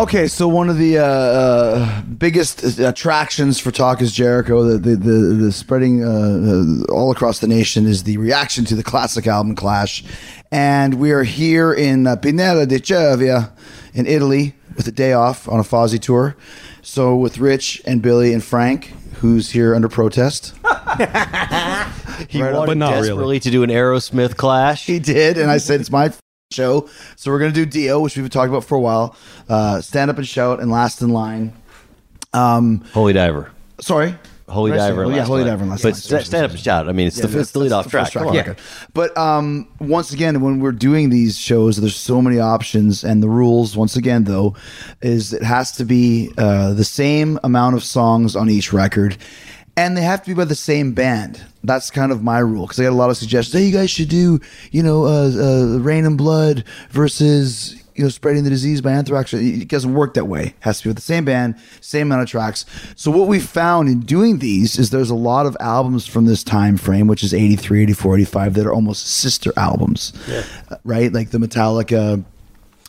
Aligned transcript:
Okay, 0.00 0.28
so 0.28 0.48
one 0.48 0.70
of 0.70 0.78
the 0.78 0.96
uh, 0.96 1.04
uh, 1.04 2.02
biggest 2.02 2.62
attractions 2.78 3.58
for 3.60 3.70
Talk 3.70 4.00
is 4.00 4.12
Jericho, 4.12 4.62
the 4.64 4.78
the, 4.78 4.96
the, 4.96 5.12
the 5.34 5.52
spreading 5.52 6.02
uh, 6.02 6.08
uh, 6.88 6.92
all 6.94 7.10
across 7.12 7.40
the 7.40 7.46
nation, 7.46 7.84
is 7.86 8.04
the 8.04 8.16
reaction 8.16 8.64
to 8.66 8.74
the 8.74 8.82
classic 8.82 9.26
album 9.26 9.54
Clash, 9.54 10.02
and 10.50 10.94
we 10.94 11.10
are 11.10 11.22
here 11.24 11.74
in 11.74 12.06
uh, 12.06 12.16
Pinarella 12.16 12.66
di 12.66 12.78
Cervia 12.78 13.50
in 13.92 14.06
Italy 14.06 14.54
with 14.74 14.88
a 14.88 14.92
day 14.92 15.12
off 15.12 15.46
on 15.48 15.60
a 15.60 15.64
Fozzy 15.64 16.00
tour. 16.00 16.34
So 16.80 17.14
with 17.14 17.36
Rich 17.36 17.82
and 17.84 18.00
Billy 18.00 18.32
and 18.32 18.42
Frank, 18.42 18.94
who's 19.16 19.50
here 19.50 19.74
under 19.74 19.88
protest. 19.88 20.54
He 22.28 22.42
Right 22.42 22.50
on. 22.52 22.54
wanted 22.58 22.66
But 22.66 22.76
not 22.76 22.90
desperately 22.90 23.16
really. 23.22 23.40
to 23.40 23.50
do 23.50 23.62
an 23.62 23.70
Aerosmith 23.70 24.36
clash. 24.36 24.84
He 24.84 24.98
did, 24.98 25.38
and 25.38 25.50
I 25.50 25.56
said 25.56 25.80
it's 25.80 25.90
my 25.90 26.06
f- 26.06 26.20
show. 26.52 26.88
So 27.14 27.30
we're 27.30 27.38
gonna 27.38 27.52
do 27.52 27.64
Dio, 27.64 28.00
which 28.00 28.16
we've 28.16 28.24
been 28.24 28.30
talking 28.30 28.50
about 28.50 28.64
for 28.64 28.74
a 28.74 28.80
while. 28.80 29.14
Uh, 29.48 29.80
stand 29.80 30.10
up 30.10 30.18
and 30.18 30.26
shout, 30.26 30.58
and 30.60 30.68
last 30.70 31.00
in 31.00 31.10
line. 31.10 31.52
Um, 32.32 32.84
Holy 32.92 33.12
Diver. 33.12 33.52
Sorry. 33.80 34.16
Holy 34.48 34.72
did 34.72 34.80
I 34.80 34.86
say? 34.86 34.88
Diver. 34.90 35.04
Oh, 35.04 35.10
yeah, 35.10 35.16
Last 35.18 35.26
Holy 35.28 35.42
Line. 35.42 35.50
Diver. 35.52 35.62
and 35.62 35.70
Last 35.70 35.82
But 35.84 35.92
Line. 35.92 35.94
sta- 35.94 36.18
stand 36.24 36.44
up 36.46 36.50
and 36.50 36.58
shout. 36.58 36.88
I 36.88 36.92
mean, 36.92 37.06
it's 37.06 37.20
the, 37.20 37.38
it's 37.38 37.52
the 37.52 37.60
lead 37.60 37.70
off 37.70 37.88
first 37.88 38.10
track. 38.10 38.24
Come 38.24 38.34
Yeah, 38.34 38.48
on. 38.48 38.56
But 38.94 39.16
um, 39.16 39.68
once 39.78 40.12
again, 40.12 40.40
when 40.40 40.58
we're 40.58 40.72
doing 40.72 41.10
these 41.10 41.38
shows, 41.38 41.76
there's 41.76 41.94
so 41.94 42.20
many 42.20 42.40
options, 42.40 43.04
and 43.04 43.22
the 43.22 43.28
rules, 43.28 43.76
once 43.76 43.94
again, 43.94 44.24
though, 44.24 44.56
is 45.02 45.32
it 45.32 45.44
has 45.44 45.70
to 45.76 45.84
be 45.84 46.32
uh, 46.36 46.72
the 46.74 46.82
same 46.82 47.38
amount 47.44 47.76
of 47.76 47.84
songs 47.84 48.34
on 48.34 48.50
each 48.50 48.72
record, 48.72 49.16
and 49.76 49.96
they 49.96 50.02
have 50.02 50.22
to 50.22 50.30
be 50.30 50.34
by 50.34 50.44
the 50.44 50.54
same 50.54 50.92
band. 50.92 51.42
That's 51.64 51.90
kind 51.90 52.12
of 52.12 52.22
my 52.22 52.38
rule 52.38 52.66
because 52.66 52.80
I 52.80 52.84
got 52.84 52.92
a 52.92 52.94
lot 52.96 53.10
of 53.10 53.16
suggestions. 53.16 53.52
Hey, 53.54 53.66
you 53.66 53.72
guys 53.72 53.90
should 53.90 54.08
do, 54.08 54.40
you 54.70 54.82
know, 54.82 55.04
uh, 55.04 55.30
uh, 55.30 55.78
Reign 55.78 56.04
in 56.04 56.16
Blood 56.16 56.64
versus. 56.90 57.76
You 57.96 58.04
know, 58.04 58.08
spreading 58.10 58.44
the 58.44 58.50
disease 58.50 58.80
by 58.80 58.92
anthrax. 58.92 59.34
It 59.34 59.68
doesn't 59.68 59.92
work 59.92 60.14
that 60.14 60.24
way. 60.24 60.42
It 60.44 60.54
has 60.60 60.78
to 60.78 60.84
be 60.84 60.88
with 60.90 60.96
the 60.96 61.02
same 61.02 61.26
band, 61.26 61.56
same 61.82 62.06
amount 62.06 62.22
of 62.22 62.30
tracks. 62.30 62.64
So 62.96 63.10
what 63.10 63.28
we 63.28 63.40
found 63.40 63.90
in 63.90 64.00
doing 64.00 64.38
these 64.38 64.78
is 64.78 64.88
there's 64.88 65.10
a 65.10 65.14
lot 65.14 65.44
of 65.44 65.54
albums 65.60 66.06
from 66.06 66.24
this 66.24 66.42
time 66.42 66.78
frame, 66.78 67.08
which 67.08 67.22
is 67.22 67.34
83, 67.34 67.82
84, 67.82 68.14
85, 68.18 68.54
that 68.54 68.64
are 68.66 68.72
almost 68.72 69.06
sister 69.06 69.52
albums. 69.56 70.14
Yeah. 70.26 70.44
Uh, 70.70 70.76
Right? 70.82 71.12
Like 71.12 71.30
the 71.30 71.36
Metallica 71.38 72.24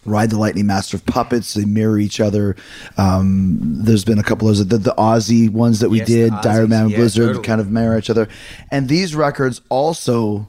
Ride 0.06 0.32
the 0.32 0.38
Lightning, 0.38 0.66
Master 0.66 0.98
of 0.98 1.06
Puppets, 1.06 1.54
they 1.54 1.66
mirror 1.66 2.00
each 2.00 2.20
other. 2.20 2.56
Um, 2.98 3.60
there's 3.84 4.04
been 4.04 4.20
a 4.20 4.24
couple 4.24 4.50
of 4.50 4.58
the, 4.58 4.78
the 4.78 4.96
Ozzy 4.98 5.50
ones 5.50 5.80
that 5.80 5.90
we 5.90 6.00
Yes, 6.00 6.08
did, 6.08 6.34
Dire 6.42 6.68
Man 6.68 6.90
yeah, 6.90 6.98
Blizzard, 6.98 7.28
totally. 7.28 7.46
kind 7.46 7.62
of 7.62 7.70
mirror 7.70 7.98
each 7.98 8.10
other. 8.10 8.28
And 8.72 8.90
these 8.90 9.16
records 9.16 9.62
also 9.70 10.48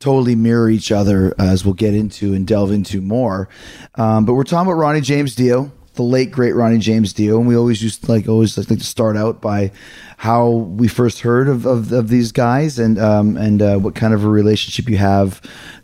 totally 0.00 0.34
mirror 0.34 0.68
each 0.68 0.90
other, 0.90 1.34
as 1.38 1.64
we'll 1.64 1.74
get 1.74 1.94
into 1.94 2.34
and 2.34 2.46
delve 2.46 2.70
into 2.70 3.00
more. 3.00 3.48
Um, 3.94 4.24
but 4.24 4.34
we're 4.34 4.44
talking 4.44 4.70
about 4.70 4.78
Ronnie 4.78 5.00
James 5.00 5.34
Dio, 5.34 5.70
the 5.94 6.02
late 6.02 6.30
great 6.30 6.54
Ronnie 6.54 6.78
James 6.78 7.12
Dio, 7.12 7.38
and 7.38 7.46
we 7.46 7.56
always 7.56 7.82
used 7.82 8.04
to, 8.04 8.10
like 8.10 8.28
always 8.28 8.56
like 8.56 8.66
to 8.68 8.84
start 8.84 9.16
out 9.16 9.40
by 9.40 9.70
how 10.16 10.48
we 10.48 10.88
first 10.88 11.20
heard 11.20 11.48
of, 11.48 11.66
of, 11.66 11.92
of 11.92 12.08
these 12.08 12.32
guys 12.32 12.78
and 12.78 12.98
um, 12.98 13.36
and 13.36 13.60
uh, 13.62 13.76
what 13.76 13.94
kind 13.94 14.14
of 14.14 14.24
a 14.24 14.28
relationship 14.28 14.88
you 14.88 14.96
have 14.96 15.40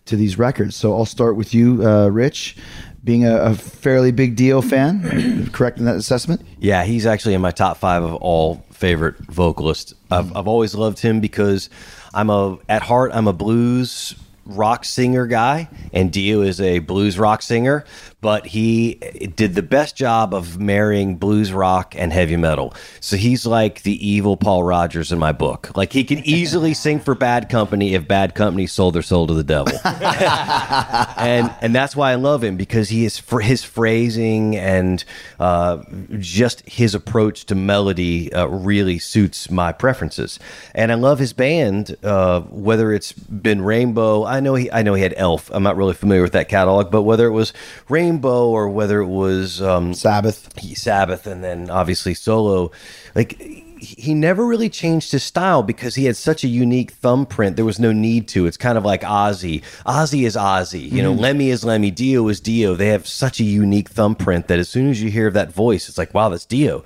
to 0.07 0.17
these 0.17 0.39
records. 0.39 0.75
So 0.75 0.95
I'll 0.95 1.05
start 1.07 1.37
with 1.37 1.55
you, 1.55 1.87
uh, 1.87 2.09
Rich. 2.09 2.57
Being 3.03 3.25
a, 3.25 3.37
a 3.37 3.55
fairly 3.55 4.13
big 4.13 4.37
Dio 4.37 4.61
fan, 4.61 5.49
correct 5.53 5.79
in 5.79 5.87
that 5.87 5.97
assessment? 5.97 6.43
Yeah, 6.59 6.85
he's 6.85 7.07
actually 7.07 7.35
in 7.35 7.41
my 7.41 7.51
top 7.51 7.79
five 7.79 8.03
of 8.03 8.15
all 8.17 8.65
favorite 8.73 9.17
vocalists. 9.19 9.95
I've, 10.11 10.37
I've 10.37 10.47
always 10.47 10.75
loved 10.75 10.99
him 10.99 11.21
because 11.21 11.71
I'm 12.13 12.29
a 12.31 12.59
at 12.69 12.83
heart 12.83 13.13
I'm 13.15 13.27
a 13.27 13.33
blues 13.33 14.15
rock 14.45 14.85
singer 14.85 15.27
guy, 15.27 15.69
and 15.93 16.13
Dio 16.13 16.43
is 16.43 16.61
a 16.61 16.81
blues 16.81 17.19
rock 17.19 17.43
singer. 17.43 17.85
But 18.21 18.47
he 18.47 18.95
did 19.37 19.55
the 19.55 19.63
best 19.63 19.97
job 19.97 20.35
of 20.35 20.61
marrying 20.61 21.17
blues 21.17 21.53
rock 21.53 21.95
and 21.97 22.13
heavy 22.13 22.37
metal. 22.37 22.75
So 23.01 23.17
he's 23.17 23.47
like 23.47 23.83
the 23.83 24.07
evil 24.07 24.37
Paul 24.37 24.63
Rodgers 24.63 25.11
in 25.11 25.19
my 25.19 25.33
book. 25.33 25.75
Like 25.75 25.93
he 25.93 26.05
can 26.05 26.19
easily 26.21 26.75
sing 26.75 27.01
for 27.01 27.15
Bad 27.15 27.49
Company 27.49 27.95
if 27.95 28.07
Bad 28.07 28.35
Company 28.35 28.67
sold 28.67 28.95
their 28.95 29.03
soul 29.03 29.27
to 29.27 29.35
the 29.35 29.45
devil 29.45 29.73
and 29.85 31.53
and 31.63 31.75
that's 31.75 31.97
why 31.97 32.13
I 32.13 32.17
love 32.17 32.45
him 32.45 32.57
because 32.57 32.91
he 32.91 33.05
is 33.05 33.19
for 33.19 33.41
his 33.41 33.65
phrasing 33.65 34.57
and 34.57 35.03
uh, 35.39 35.83
just 36.19 36.69
his 36.69 36.95
approach 36.95 37.47
to 37.47 37.55
melody 37.55 38.33
uh, 38.33 38.47
really 38.47 38.99
suits 38.99 39.51
my 39.51 39.73
preferences. 39.73 40.39
And 40.75 40.93
I 40.93 40.95
love 40.95 41.19
his 41.19 41.33
band, 41.33 41.97
uh, 42.03 42.41
whether 42.43 42.93
it's 42.93 43.13
been 43.13 43.63
Rainbow. 43.63 44.25
I 44.25 44.41
know 44.41 44.55
he 44.55 44.71
I 44.71 44.83
know 44.83 44.95
he 44.95 45.03
had 45.03 45.15
Elf. 45.17 45.51
I'm 45.53 45.63
not 45.63 45.77
really 45.77 45.95
familiar 45.95 46.23
with 46.23 46.33
that 46.33 46.49
catalog, 46.49 46.91
but 46.91 47.03
whether 47.03 47.27
it 47.27 47.33
was 47.33 47.53
Rainbow 47.89 48.10
or 48.51 48.69
whether 48.69 49.01
it 49.01 49.07
was 49.07 49.63
um, 49.63 49.95
Sabbath, 49.95 50.53
Sabbath, 50.77 51.27
and 51.27 51.45
then 51.45 51.71
obviously 51.71 52.15
solo, 52.15 52.71
like 53.15 53.41
he 53.79 54.13
never 54.13 54.45
really 54.45 54.69
changed 54.69 55.11
his 55.13 55.23
style 55.23 55.63
because 55.63 55.95
he 55.95 56.05
had 56.05 56.15
such 56.17 56.45
a 56.45 56.49
unique 56.49 56.91
thumbprint. 56.91 57.57
There 57.57 57.65
was 57.65 57.79
no 57.79 57.93
need 57.93 58.29
to. 58.29 58.47
It's 58.47 58.59
kind 58.59 58.77
of 58.77 58.85
like 58.85 59.01
Ozzy. 59.01 59.63
Ozzy 59.87 60.27
is 60.27 60.37
Ozzy. 60.37 60.91
You 60.93 61.03
know, 61.03 61.15
Mhm. 61.15 61.21
Lemmy 61.21 61.49
is 61.51 61.65
Lemmy. 61.65 61.91
Dio 61.91 62.29
is 62.29 62.41
Dio. 62.41 62.75
They 62.75 62.89
have 62.89 63.07
such 63.07 63.41
a 63.41 63.45
unique 63.45 63.89
thumbprint 63.89 64.49
that 64.49 64.59
as 64.59 64.69
soon 64.69 64.91
as 64.91 65.01
you 65.03 65.11
hear 65.11 65.31
that 65.31 65.51
voice, 65.51 65.89
it's 65.89 65.97
like, 65.97 66.13
wow, 66.13 66.29
that's 66.29 66.45
Dio. 66.45 66.85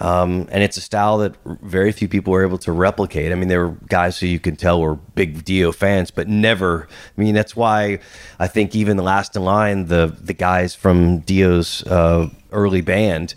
Um, 0.00 0.48
and 0.50 0.62
it's 0.62 0.78
a 0.78 0.80
style 0.80 1.18
that 1.18 1.34
very 1.44 1.92
few 1.92 2.08
people 2.08 2.32
were 2.32 2.42
able 2.42 2.58
to 2.58 2.72
replicate. 2.72 3.32
I 3.32 3.34
mean, 3.34 3.48
there 3.48 3.66
were 3.66 3.76
guys 3.88 4.18
who 4.18 4.26
you 4.26 4.40
can 4.40 4.56
tell 4.56 4.80
were 4.80 4.94
big 4.94 5.44
Dio 5.44 5.72
fans, 5.72 6.10
but 6.10 6.26
never. 6.26 6.88
I 7.16 7.20
mean, 7.20 7.34
that's 7.34 7.54
why 7.54 7.98
I 8.38 8.46
think 8.46 8.74
even 8.74 8.96
the 8.96 9.02
last 9.02 9.36
in 9.36 9.44
line, 9.44 9.86
the 9.86 10.06
the 10.20 10.32
guys 10.32 10.74
from 10.74 11.18
Dio's 11.20 11.86
uh, 11.86 12.30
early 12.50 12.80
band 12.80 13.34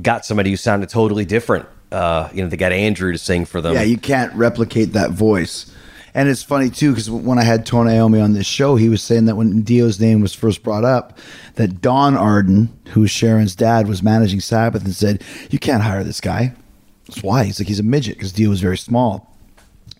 got 0.00 0.24
somebody 0.24 0.50
who 0.50 0.56
sounded 0.56 0.88
totally 0.88 1.26
different. 1.26 1.66
Uh, 1.92 2.30
you 2.32 2.42
know, 2.42 2.48
they 2.48 2.56
got 2.56 2.72
Andrew 2.72 3.12
to 3.12 3.18
sing 3.18 3.44
for 3.44 3.60
them. 3.60 3.74
Yeah, 3.74 3.82
you 3.82 3.98
can't 3.98 4.32
replicate 4.34 4.94
that 4.94 5.10
voice. 5.10 5.70
And 6.14 6.28
it's 6.28 6.42
funny 6.42 6.70
too 6.70 6.90
because 6.90 7.10
when 7.10 7.38
I 7.38 7.44
had 7.44 7.64
Tony 7.64 7.92
Iommi 7.92 8.22
on 8.22 8.32
this 8.32 8.46
show, 8.46 8.76
he 8.76 8.88
was 8.88 9.02
saying 9.02 9.26
that 9.26 9.36
when 9.36 9.62
Dio's 9.62 10.00
name 10.00 10.20
was 10.20 10.34
first 10.34 10.62
brought 10.62 10.84
up, 10.84 11.18
that 11.54 11.80
Don 11.80 12.16
Arden, 12.16 12.68
who 12.90 13.02
was 13.02 13.10
Sharon's 13.10 13.54
dad, 13.54 13.86
was 13.86 14.02
managing 14.02 14.40
Sabbath 14.40 14.84
and 14.84 14.94
said, 14.94 15.22
"You 15.50 15.58
can't 15.58 15.82
hire 15.82 16.02
this 16.02 16.20
guy." 16.20 16.54
That's 17.06 17.22
why 17.22 17.44
he's 17.44 17.60
like 17.60 17.68
he's 17.68 17.80
a 17.80 17.84
midget 17.84 18.16
because 18.16 18.32
Dio 18.32 18.50
was 18.50 18.60
very 18.60 18.78
small. 18.78 19.30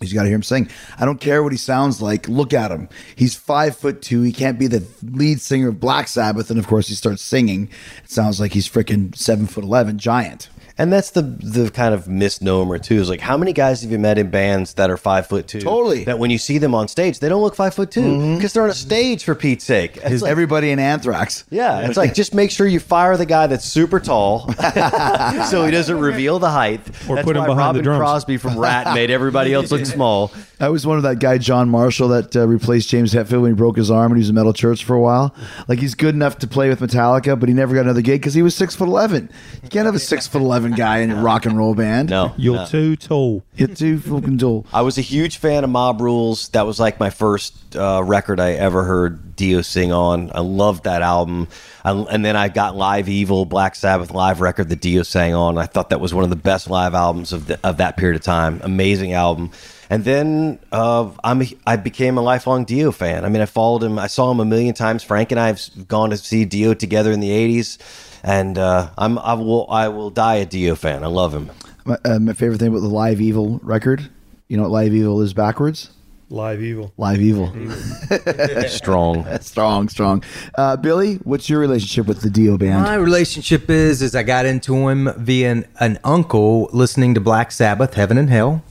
He's 0.01 0.13
got 0.13 0.23
to 0.23 0.29
hear 0.29 0.35
him 0.35 0.43
sing. 0.43 0.69
I 0.99 1.05
don't 1.05 1.21
care 1.21 1.43
what 1.43 1.51
he 1.51 1.57
sounds 1.57 2.01
like. 2.01 2.27
Look 2.27 2.53
at 2.53 2.71
him. 2.71 2.89
He's 3.15 3.35
five 3.35 3.77
foot 3.77 4.01
two. 4.01 4.23
He 4.23 4.31
can't 4.31 4.57
be 4.57 4.67
the 4.67 4.83
lead 5.03 5.39
singer 5.39 5.69
of 5.69 5.79
Black 5.79 6.07
Sabbath. 6.07 6.49
And 6.49 6.59
of 6.59 6.67
course, 6.67 6.87
he 6.87 6.95
starts 6.95 7.21
singing. 7.21 7.69
It 8.03 8.09
sounds 8.09 8.39
like 8.39 8.53
he's 8.53 8.67
freaking 8.67 9.15
seven 9.15 9.45
foot 9.45 9.63
eleven, 9.63 9.97
giant. 9.99 10.49
And 10.81 10.91
that's 10.91 11.11
the 11.11 11.21
the 11.21 11.69
kind 11.69 11.93
of 11.93 12.07
misnomer 12.07 12.77
too. 12.79 12.95
Is 12.99 13.09
like 13.09 13.19
how 13.21 13.37
many 13.37 13.53
guys 13.53 13.81
have 13.83 13.91
you 13.91 13.99
met 13.99 14.17
in 14.17 14.29
bands 14.29 14.73
that 14.75 14.89
are 14.89 14.97
five 14.97 15.27
foot 15.27 15.47
two? 15.47 15.61
Totally. 15.61 16.03
That 16.05 16.17
when 16.19 16.31
you 16.31 16.37
see 16.37 16.57
them 16.57 16.73
on 16.73 16.87
stage, 16.87 17.19
they 17.19 17.29
don't 17.29 17.41
look 17.41 17.55
five 17.55 17.73
foot 17.73 17.91
two 17.91 18.35
because 18.35 18.53
they're 18.53 18.63
on 18.63 18.69
a 18.69 18.73
stage 18.73 19.23
for 19.23 19.35
Pete's 19.35 19.63
sake. 19.63 19.97
It's 19.97 20.21
like- 20.21 20.31
Everybody 20.31 20.71
in 20.71 20.79
Anthrax. 20.79 21.43
yeah, 21.49 21.81
it's 21.87 21.97
like 21.97 22.13
just 22.13 22.33
make 22.33 22.51
sure 22.51 22.65
you 22.65 22.79
fire 22.79 23.15
the 23.17 23.25
guy 23.25 23.47
that's 23.47 23.65
super 23.65 23.99
tall, 23.99 24.51
so 25.49 25.65
he 25.65 25.71
doesn't 25.71 25.99
reveal 25.99 26.39
the 26.39 26.49
height. 26.49 26.81
Or 27.07 27.15
That's 27.15 27.25
put 27.25 27.35
him 27.35 27.41
why 27.43 27.47
behind 27.47 27.75
the 27.75 27.79
Robbin 27.79 27.83
drums. 27.83 27.99
Crosby 27.99 28.37
from 28.37 28.57
Ratt 28.57 28.93
made 28.95 29.11
everybody 29.11 29.53
else 29.53 29.71
look 29.71 29.85
small. 29.85 30.31
I 30.59 30.69
was 30.69 30.85
one 30.85 30.97
of 30.97 31.03
that 31.03 31.19
guy 31.19 31.37
John 31.37 31.69
Marshall 31.69 32.09
that 32.09 32.35
uh, 32.35 32.47
replaced 32.47 32.89
James 32.89 33.13
Hetfield 33.13 33.41
when 33.41 33.51
he 33.51 33.55
broke 33.55 33.77
his 33.77 33.89
arm 33.89 34.11
and 34.11 34.17
he 34.17 34.21
was 34.21 34.29
in 34.29 34.35
Metal 34.35 34.53
Church 34.53 34.83
for 34.83 34.95
a 34.95 35.01
while. 35.01 35.35
Like 35.67 35.79
he's 35.79 35.95
good 35.95 36.13
enough 36.15 36.37
to 36.39 36.47
play 36.47 36.69
with 36.69 36.79
Metallica, 36.79 37.39
but 37.39 37.49
he 37.49 37.55
never 37.55 37.73
got 37.75 37.81
another 37.81 38.01
gig 38.01 38.21
because 38.21 38.33
he 38.33 38.41
was 38.43 38.55
six 38.55 38.75
foot 38.75 38.87
eleven. 38.87 39.29
You 39.63 39.69
can't 39.69 39.85
have 39.85 39.95
a 39.95 39.99
six 39.99 40.27
foot 40.27 40.41
eleven 40.41 40.70
guy 40.71 40.99
in 40.99 41.11
a 41.11 41.15
rock 41.21 41.45
and 41.45 41.57
roll 41.57 41.75
band. 41.75 42.09
No, 42.09 42.33
You're 42.37 42.55
no. 42.57 42.65
too 42.65 42.95
tall. 42.95 43.43
you're 43.55 43.67
too 43.67 43.99
fucking 43.99 44.37
tall. 44.37 44.65
I 44.73 44.81
was 44.81 44.97
a 44.97 45.01
huge 45.01 45.37
fan 45.37 45.63
of 45.63 45.69
Mob 45.69 46.01
Rules. 46.01 46.49
That 46.49 46.65
was 46.65 46.79
like 46.79 46.99
my 46.99 47.09
first 47.09 47.75
uh, 47.75 48.01
record 48.03 48.39
I 48.39 48.53
ever 48.53 48.83
heard 48.83 49.35
Dio 49.35 49.61
sing 49.61 49.91
on. 49.91 50.31
I 50.33 50.41
loved 50.41 50.83
that 50.85 51.01
album. 51.01 51.47
I, 51.83 51.91
and 51.91 52.23
then 52.23 52.35
I 52.35 52.47
got 52.49 52.75
Live 52.75 53.09
Evil, 53.09 53.45
Black 53.45 53.75
Sabbath 53.75 54.11
live 54.11 54.39
record 54.41 54.69
that 54.69 54.81
Dio 54.81 55.03
sang 55.03 55.33
on. 55.33 55.57
I 55.57 55.65
thought 55.65 55.89
that 55.89 55.99
was 55.99 56.13
one 56.13 56.23
of 56.23 56.29
the 56.29 56.35
best 56.35 56.69
live 56.69 56.93
albums 56.93 57.33
of, 57.33 57.47
the, 57.47 57.59
of 57.63 57.77
that 57.77 57.97
period 57.97 58.15
of 58.15 58.21
time. 58.23 58.59
Amazing 58.63 59.13
album. 59.13 59.51
And 59.89 60.05
then 60.05 60.57
uh, 60.71 61.09
I'm 61.21 61.41
a, 61.41 61.47
I 61.67 61.75
became 61.75 62.17
a 62.17 62.21
lifelong 62.21 62.63
Dio 62.63 62.91
fan. 62.93 63.25
I 63.25 63.29
mean, 63.29 63.41
I 63.41 63.45
followed 63.45 63.83
him. 63.83 63.99
I 63.99 64.07
saw 64.07 64.31
him 64.31 64.39
a 64.39 64.45
million 64.45 64.73
times. 64.73 65.03
Frank 65.03 65.31
and 65.31 65.39
I 65.39 65.47
have 65.47 65.61
gone 65.87 66.11
to 66.11 66.17
see 66.17 66.45
Dio 66.45 66.73
together 66.73 67.11
in 67.11 67.19
the 67.19 67.29
'80s, 67.29 67.77
and 68.23 68.57
uh, 68.57 68.89
I'm 68.97 69.17
I 69.19 69.33
will 69.33 69.67
I 69.69 69.87
will 69.89 70.09
die 70.09 70.35
a 70.35 70.45
Dio 70.45 70.75
fan. 70.75 71.03
I 71.03 71.07
love 71.07 71.33
him. 71.33 71.51
My, 71.85 71.97
uh, 72.05 72.19
my 72.19 72.33
favorite 72.33 72.59
thing 72.59 72.69
about 72.69 72.81
the 72.81 72.87
Live 72.89 73.21
Evil 73.21 73.59
record. 73.63 74.09
You 74.47 74.57
know 74.57 74.63
what 74.63 74.71
Live 74.71 74.93
Evil 74.93 75.21
is 75.21 75.33
backwards? 75.33 75.89
Live 76.31 76.63
evil. 76.63 76.93
Live 76.97 77.19
Evil. 77.19 77.47
Strong. 78.69 79.27
strong, 79.41 79.89
strong. 79.89 80.23
Uh, 80.55 80.77
Billy, 80.77 81.15
what's 81.15 81.49
your 81.49 81.59
relationship 81.59 82.07
with 82.07 82.21
the 82.21 82.29
Dio 82.29 82.57
band? 82.57 82.83
My 82.83 82.95
relationship 82.95 83.69
is 83.69 84.01
is 84.01 84.15
I 84.15 84.23
got 84.23 84.45
into 84.45 84.87
him 84.87 85.09
via 85.17 85.51
an, 85.51 85.67
an 85.81 85.99
uncle 86.05 86.69
listening 86.71 87.13
to 87.15 87.19
Black 87.19 87.51
Sabbath, 87.51 87.95
Heaven 87.95 88.17
and 88.17 88.29
Hell. 88.29 88.63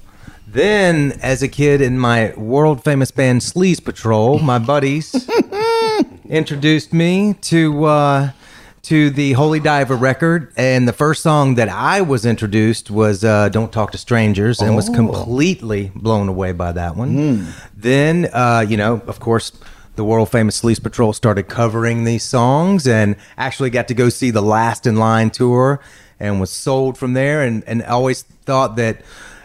Then, 0.46 1.12
as 1.20 1.42
a 1.42 1.48
kid 1.48 1.82
in 1.82 1.98
my 1.98 2.32
world 2.34 2.82
famous 2.82 3.10
band 3.10 3.42
Sleaze 3.42 3.84
Patrol, 3.84 4.38
my 4.38 4.58
buddies 4.58 5.28
introduced 6.30 6.94
me 6.94 7.34
to 7.42 7.84
uh, 7.84 8.30
to 8.82 9.10
the 9.10 9.32
Holy 9.32 9.60
Diver 9.60 9.96
record, 9.96 10.52
and 10.56 10.88
the 10.88 10.92
first 10.92 11.22
song 11.22 11.56
that 11.56 11.68
I 11.68 12.00
was 12.00 12.24
introduced 12.24 12.90
was 12.90 13.24
uh, 13.24 13.48
"Don't 13.50 13.72
Talk 13.72 13.92
to 13.92 13.98
Strangers," 13.98 14.60
and 14.60 14.74
was 14.74 14.88
completely 14.88 15.92
blown 15.94 16.28
away 16.28 16.52
by 16.52 16.72
that 16.72 16.96
one. 16.96 17.46
Then, 17.76 18.28
uh, 18.32 18.64
you 18.66 18.76
know, 18.76 19.02
of 19.06 19.20
course. 19.20 19.52
The 19.96 20.04
world 20.04 20.30
famous 20.30 20.62
Sleaze 20.62 20.82
Patrol 20.82 21.12
started 21.12 21.48
covering 21.48 22.04
these 22.04 22.22
songs 22.22 22.86
and 22.86 23.16
actually 23.36 23.68
got 23.68 23.86
to 23.88 23.94
go 23.94 24.08
see 24.08 24.30
the 24.30 24.40
Last 24.40 24.86
in 24.86 24.96
Line 24.96 25.28
tour 25.28 25.78
and 26.18 26.40
was 26.40 26.48
sold 26.50 26.96
from 26.96 27.12
there 27.12 27.42
and, 27.42 27.62
and 27.64 27.82
always 27.82 28.22
thought 28.22 28.76
that 28.76 29.02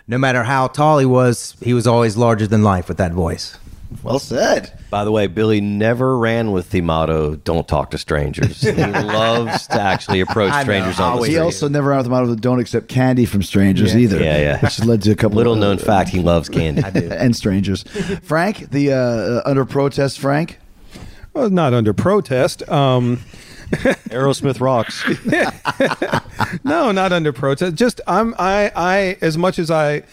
no 0.08 0.18
matter 0.18 0.44
how 0.44 0.68
tall 0.68 1.00
he 1.00 1.06
was, 1.06 1.58
he 1.62 1.74
was 1.74 1.86
always 1.86 2.16
larger 2.16 2.48
than 2.48 2.64
life 2.64 2.88
with 2.88 2.98
that 2.98 3.12
voice. 3.12 3.58
Well 4.04 4.20
said. 4.20 4.78
By 4.90 5.04
the 5.04 5.12
way, 5.12 5.28
Billy 5.28 5.62
never 5.62 6.18
ran 6.18 6.52
with 6.52 6.70
the 6.72 6.82
motto 6.82 7.36
"Don't 7.36 7.68
talk 7.68 7.92
to 7.92 7.98
strangers." 7.98 8.62
He 8.62 8.72
loves 8.74 9.68
to 9.68 9.80
actually 9.82 10.20
approach 10.22 10.52
I 10.52 10.58
know, 10.60 10.64
strangers 10.64 11.00
on 11.00 11.12
the 11.12 11.16
always. 11.16 11.32
He 11.32 11.38
also 11.38 11.68
never 11.68 11.94
out 11.94 12.00
of 12.00 12.04
the 12.06 12.10
motto 12.12 12.30
of 12.32 12.42
don't 12.42 12.60
accept 12.60 12.88
candy 12.88 13.26
from 13.26 13.42
strangers 13.44 13.94
Yeah. 13.94 14.02
either. 14.02 14.20
Yeah, 14.24 14.38
yeah. 14.40 14.60
Which 14.62 14.80
led 14.84 15.02
to 15.04 15.12
a 15.12 15.16
couple 15.16 15.38
Little 15.38 15.54
of, 15.54 15.60
known 15.60 15.78
fact: 15.78 16.10
he 16.10 16.20
loves 16.22 16.50
candy. 16.50 16.82
and 17.12 17.36
strangers. 17.36 17.84
Frank, 18.24 18.70
the 18.72 18.92
uh, 18.94 18.96
uh, 18.98 19.42
under 19.46 19.66
protest 19.66 20.20
Frank. 20.20 20.60
Well, 21.34 21.50
not 21.50 21.74
under 21.74 21.94
protest. 21.94 22.68
Um, 22.70 23.18
Aerosmith 24.12 24.62
rocks. 24.62 25.04
no, 26.64 26.92
not 26.92 27.12
under 27.12 27.34
protest. 27.34 27.76
Just 27.76 28.02
I'm 28.08 28.34
I 28.38 28.72
I 28.76 29.18
as 29.22 29.38
much 29.38 29.60
as 29.60 29.70
I 29.72 30.04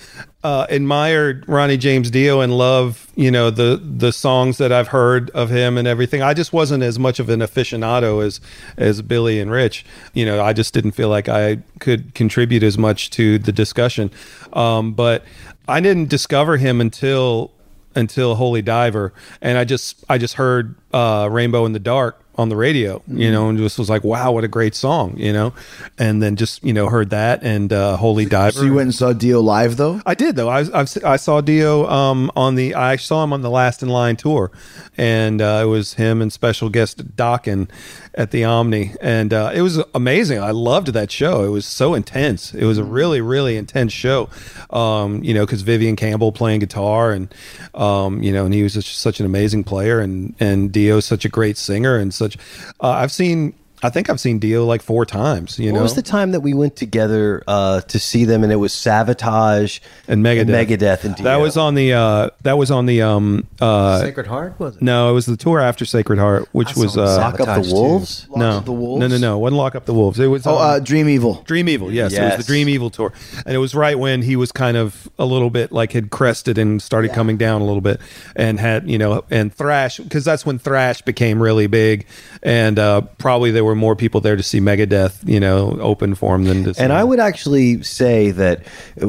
uh, 0.44 0.66
admired 0.68 1.44
Ronnie 1.48 1.76
James 1.76 2.10
Dio 2.10 2.40
and 2.40 2.56
love 2.56 3.10
you 3.14 3.30
know 3.30 3.50
the 3.50 3.80
the 3.82 4.12
songs 4.12 4.58
that 4.58 4.72
I've 4.72 4.88
heard 4.88 5.30
of 5.30 5.50
him 5.50 5.76
and 5.78 5.86
everything. 5.86 6.22
I 6.22 6.34
just 6.34 6.52
wasn't 6.52 6.82
as 6.82 6.98
much 6.98 7.20
of 7.20 7.28
an 7.28 7.40
aficionado 7.40 8.24
as 8.24 8.40
as 8.76 9.02
Billy 9.02 9.38
and 9.40 9.50
Rich. 9.50 9.84
You 10.14 10.24
know, 10.24 10.42
I 10.42 10.52
just 10.52 10.74
didn't 10.74 10.92
feel 10.92 11.08
like 11.08 11.28
I 11.28 11.58
could 11.78 12.14
contribute 12.14 12.62
as 12.62 12.78
much 12.78 13.10
to 13.10 13.38
the 13.38 13.52
discussion. 13.52 14.10
Um, 14.52 14.92
but 14.92 15.24
I 15.68 15.80
didn't 15.80 16.08
discover 16.08 16.56
him 16.56 16.80
until 16.80 17.52
until 17.94 18.34
Holy 18.34 18.62
Diver, 18.62 19.12
and 19.40 19.58
I 19.58 19.64
just 19.64 20.02
I 20.08 20.18
just 20.18 20.34
heard 20.34 20.74
uh, 20.92 21.28
Rainbow 21.30 21.66
in 21.66 21.72
the 21.72 21.80
Dark 21.80 22.21
on 22.36 22.48
the 22.48 22.56
radio, 22.56 23.02
you 23.06 23.30
know, 23.30 23.48
and 23.48 23.58
just 23.58 23.78
was 23.78 23.90
like, 23.90 24.04
wow, 24.04 24.32
what 24.32 24.44
a 24.44 24.48
great 24.48 24.74
song, 24.74 25.14
you 25.16 25.32
know, 25.32 25.52
and 25.98 26.22
then 26.22 26.36
just 26.36 26.64
you 26.64 26.72
know 26.72 26.88
heard 26.88 27.10
that 27.10 27.42
and 27.42 27.72
uh, 27.72 27.96
Holy 27.96 28.24
Diver. 28.24 28.58
So 28.58 28.64
you 28.64 28.74
went 28.74 28.86
and 28.86 28.94
saw 28.94 29.12
Dio 29.12 29.40
live 29.40 29.76
though. 29.76 30.00
I 30.06 30.14
did 30.14 30.36
though. 30.36 30.48
I 30.48 30.60
I've, 30.60 31.04
I 31.04 31.16
saw 31.16 31.40
Dio 31.40 31.86
um, 31.88 32.30
on 32.34 32.54
the 32.54 32.74
I 32.74 32.96
saw 32.96 33.22
him 33.22 33.32
on 33.32 33.42
the 33.42 33.50
Last 33.50 33.82
in 33.82 33.88
Line 33.88 34.16
tour, 34.16 34.50
and 34.96 35.42
uh, 35.42 35.60
it 35.62 35.66
was 35.66 35.94
him 35.94 36.22
and 36.22 36.32
special 36.32 36.70
guest 36.70 37.16
Dokken 37.16 37.68
at 38.14 38.30
the 38.30 38.44
Omni, 38.44 38.94
and 39.00 39.32
uh, 39.32 39.52
it 39.54 39.62
was 39.62 39.82
amazing. 39.94 40.38
I 40.38 40.50
loved 40.50 40.88
that 40.88 41.10
show. 41.10 41.44
It 41.44 41.48
was 41.48 41.64
so 41.64 41.94
intense. 41.94 42.54
It 42.54 42.64
was 42.64 42.78
a 42.78 42.84
really 42.84 43.20
really 43.20 43.56
intense 43.56 43.92
show, 43.92 44.28
um, 44.70 45.22
you 45.24 45.32
know, 45.34 45.46
because 45.46 45.62
Vivian 45.62 45.96
Campbell 45.96 46.32
playing 46.32 46.60
guitar, 46.60 47.12
and 47.12 47.32
um, 47.74 48.22
you 48.22 48.32
know, 48.32 48.44
and 48.44 48.54
he 48.54 48.62
was 48.62 48.74
just 48.74 48.98
such 48.98 49.20
an 49.20 49.26
amazing 49.26 49.64
player, 49.64 50.00
and 50.00 50.34
and 50.40 50.72
Dio's 50.72 51.04
such 51.04 51.24
a 51.24 51.28
great 51.28 51.56
singer, 51.56 51.96
and 51.96 52.12
such. 52.12 52.36
Uh, 52.80 52.90
I've 52.90 53.12
seen. 53.12 53.54
I 53.84 53.90
think 53.90 54.08
I've 54.08 54.20
seen 54.20 54.38
Dio 54.38 54.64
like 54.64 54.80
four 54.80 55.04
times. 55.04 55.58
You 55.58 55.72
What 55.72 55.78
know, 55.78 55.82
was 55.82 55.94
the 55.94 56.02
time 56.02 56.30
that 56.32 56.40
we 56.40 56.54
went 56.54 56.76
together 56.76 57.42
uh, 57.48 57.80
to 57.82 57.98
see 57.98 58.24
them, 58.24 58.44
and 58.44 58.52
it 58.52 58.56
was 58.56 58.72
Savatage 58.72 59.80
and 60.06 60.24
Megadeth. 60.24 60.46
Megadeth, 60.46 61.04
and 61.04 61.16
Dio. 61.16 61.24
that 61.24 61.36
was 61.36 61.56
on 61.56 61.74
the. 61.74 61.92
Uh, 61.92 62.30
that 62.42 62.56
was 62.58 62.70
on 62.70 62.86
the. 62.86 63.02
Um, 63.02 63.46
uh, 63.60 64.00
Sacred 64.00 64.26
Heart 64.28 64.58
was 64.60 64.76
it? 64.76 64.82
No, 64.82 65.10
it 65.10 65.14
was 65.14 65.26
the 65.26 65.36
tour 65.36 65.58
after 65.60 65.84
Sacred 65.84 66.18
Heart, 66.18 66.48
which 66.52 66.76
I 66.76 66.80
was 66.80 66.96
uh, 66.96 67.16
Lock 67.18 67.40
Up 67.40 67.62
the. 67.64 67.72
Wolves. 67.74 68.26
Lock 68.28 68.38
no, 68.38 68.60
the 68.60 68.72
Wolves? 68.72 69.00
no, 69.00 69.06
no, 69.08 69.18
no. 69.18 69.36
It 69.36 69.40
wasn't 69.40 69.58
Lock 69.58 69.74
Up 69.74 69.84
the 69.86 69.94
Wolves. 69.94 70.20
It 70.20 70.28
was 70.28 70.46
Oh, 70.46 70.56
um, 70.56 70.58
uh, 70.58 70.78
Dream 70.78 71.08
Evil. 71.08 71.42
Dream 71.44 71.68
Evil. 71.68 71.90
Yes, 71.92 72.12
it 72.12 72.22
was 72.22 72.36
the 72.36 72.44
Dream 72.44 72.68
Evil 72.68 72.90
tour, 72.90 73.12
and 73.44 73.54
it 73.54 73.58
was 73.58 73.74
right 73.74 73.98
when 73.98 74.22
he 74.22 74.36
was 74.36 74.52
kind 74.52 74.76
of 74.76 75.08
a 75.18 75.24
little 75.24 75.50
bit 75.50 75.72
like 75.72 75.92
had 75.92 76.10
crested 76.10 76.56
and 76.56 76.80
started 76.80 77.12
coming 77.12 77.36
down 77.36 77.60
a 77.60 77.64
little 77.64 77.80
bit, 77.80 78.00
and 78.36 78.60
had 78.60 78.88
you 78.88 78.98
know, 78.98 79.24
and 79.30 79.52
thrash 79.52 79.98
because 79.98 80.24
that's 80.24 80.46
when 80.46 80.58
thrash 80.58 81.02
became 81.02 81.42
really 81.42 81.66
big, 81.66 82.06
and 82.44 82.78
uh, 82.78 83.00
probably 83.18 83.50
there 83.50 83.64
were 83.64 83.71
more 83.74 83.96
people 83.96 84.20
there 84.20 84.36
to 84.36 84.42
see 84.42 84.60
Megadeth, 84.60 85.26
you 85.28 85.40
know, 85.40 85.78
open 85.80 86.14
for 86.14 86.34
him 86.34 86.44
than 86.44 86.64
to. 86.64 86.74
See 86.74 86.82
And 86.82 86.92
I 86.92 87.04
would 87.04 87.20
actually 87.20 87.82
say 87.82 88.30
that, 88.32 88.66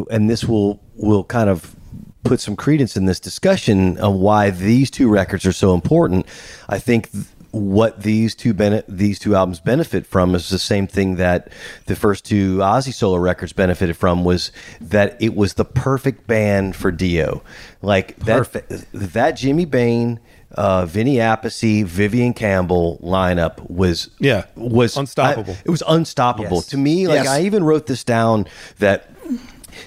and 0.10 0.30
this 0.30 0.44
will 0.46 0.82
will 0.96 1.24
kind 1.24 1.50
of 1.50 1.76
put 2.24 2.40
some 2.40 2.56
credence 2.56 2.96
in 2.96 3.06
this 3.06 3.20
discussion 3.20 3.98
of 3.98 4.14
why 4.16 4.50
these 4.50 4.90
two 4.90 5.10
records 5.10 5.46
are 5.46 5.54
so 5.54 5.74
important. 5.74 6.26
I 6.70 6.80
think 6.80 7.12
th- 7.12 7.26
what 7.52 8.02
these 8.02 8.34
two 8.34 8.54
bene- 8.54 8.84
these 8.88 9.20
two 9.20 9.36
albums 9.36 9.60
benefit 9.60 10.08
from 10.08 10.34
is 10.34 10.50
the 10.50 10.58
same 10.58 10.88
thing 10.88 11.18
that 11.18 11.50
the 11.86 11.96
first 11.96 12.26
two 12.26 12.58
Ozzy 12.58 12.92
solo 12.92 13.18
records 13.18 13.54
benefited 13.54 13.96
from 13.96 14.24
was 14.24 14.52
that 14.82 15.22
it 15.22 15.36
was 15.36 15.54
the 15.54 15.66
perfect 15.66 16.26
band 16.26 16.76
for 16.76 16.92
Dio. 16.92 17.44
Like 17.84 18.16
that 18.18 18.88
that 18.92 19.32
Jimmy 19.34 19.66
Bain 19.66 20.20
uh, 20.56 20.86
Vinny 20.86 21.16
Appice, 21.18 21.84
Vivian 21.86 22.34
Campbell 22.34 23.00
lineup 23.04 23.70
was 23.70 24.10
Yeah. 24.20 24.44
was 24.56 24.96
Unstoppable. 24.98 25.54
I- 25.54 25.62
it 25.66 25.70
was 25.70 25.84
unstoppable 25.88 26.58
Yes. 26.58 26.68
to 26.68 26.78
me. 26.78 27.08
Like 27.08 27.24
Yes. 27.24 27.28
I 27.28 27.42
even 27.42 27.64
wrote 27.64 27.88
this 27.88 28.04
down 28.04 28.46
that 28.80 29.10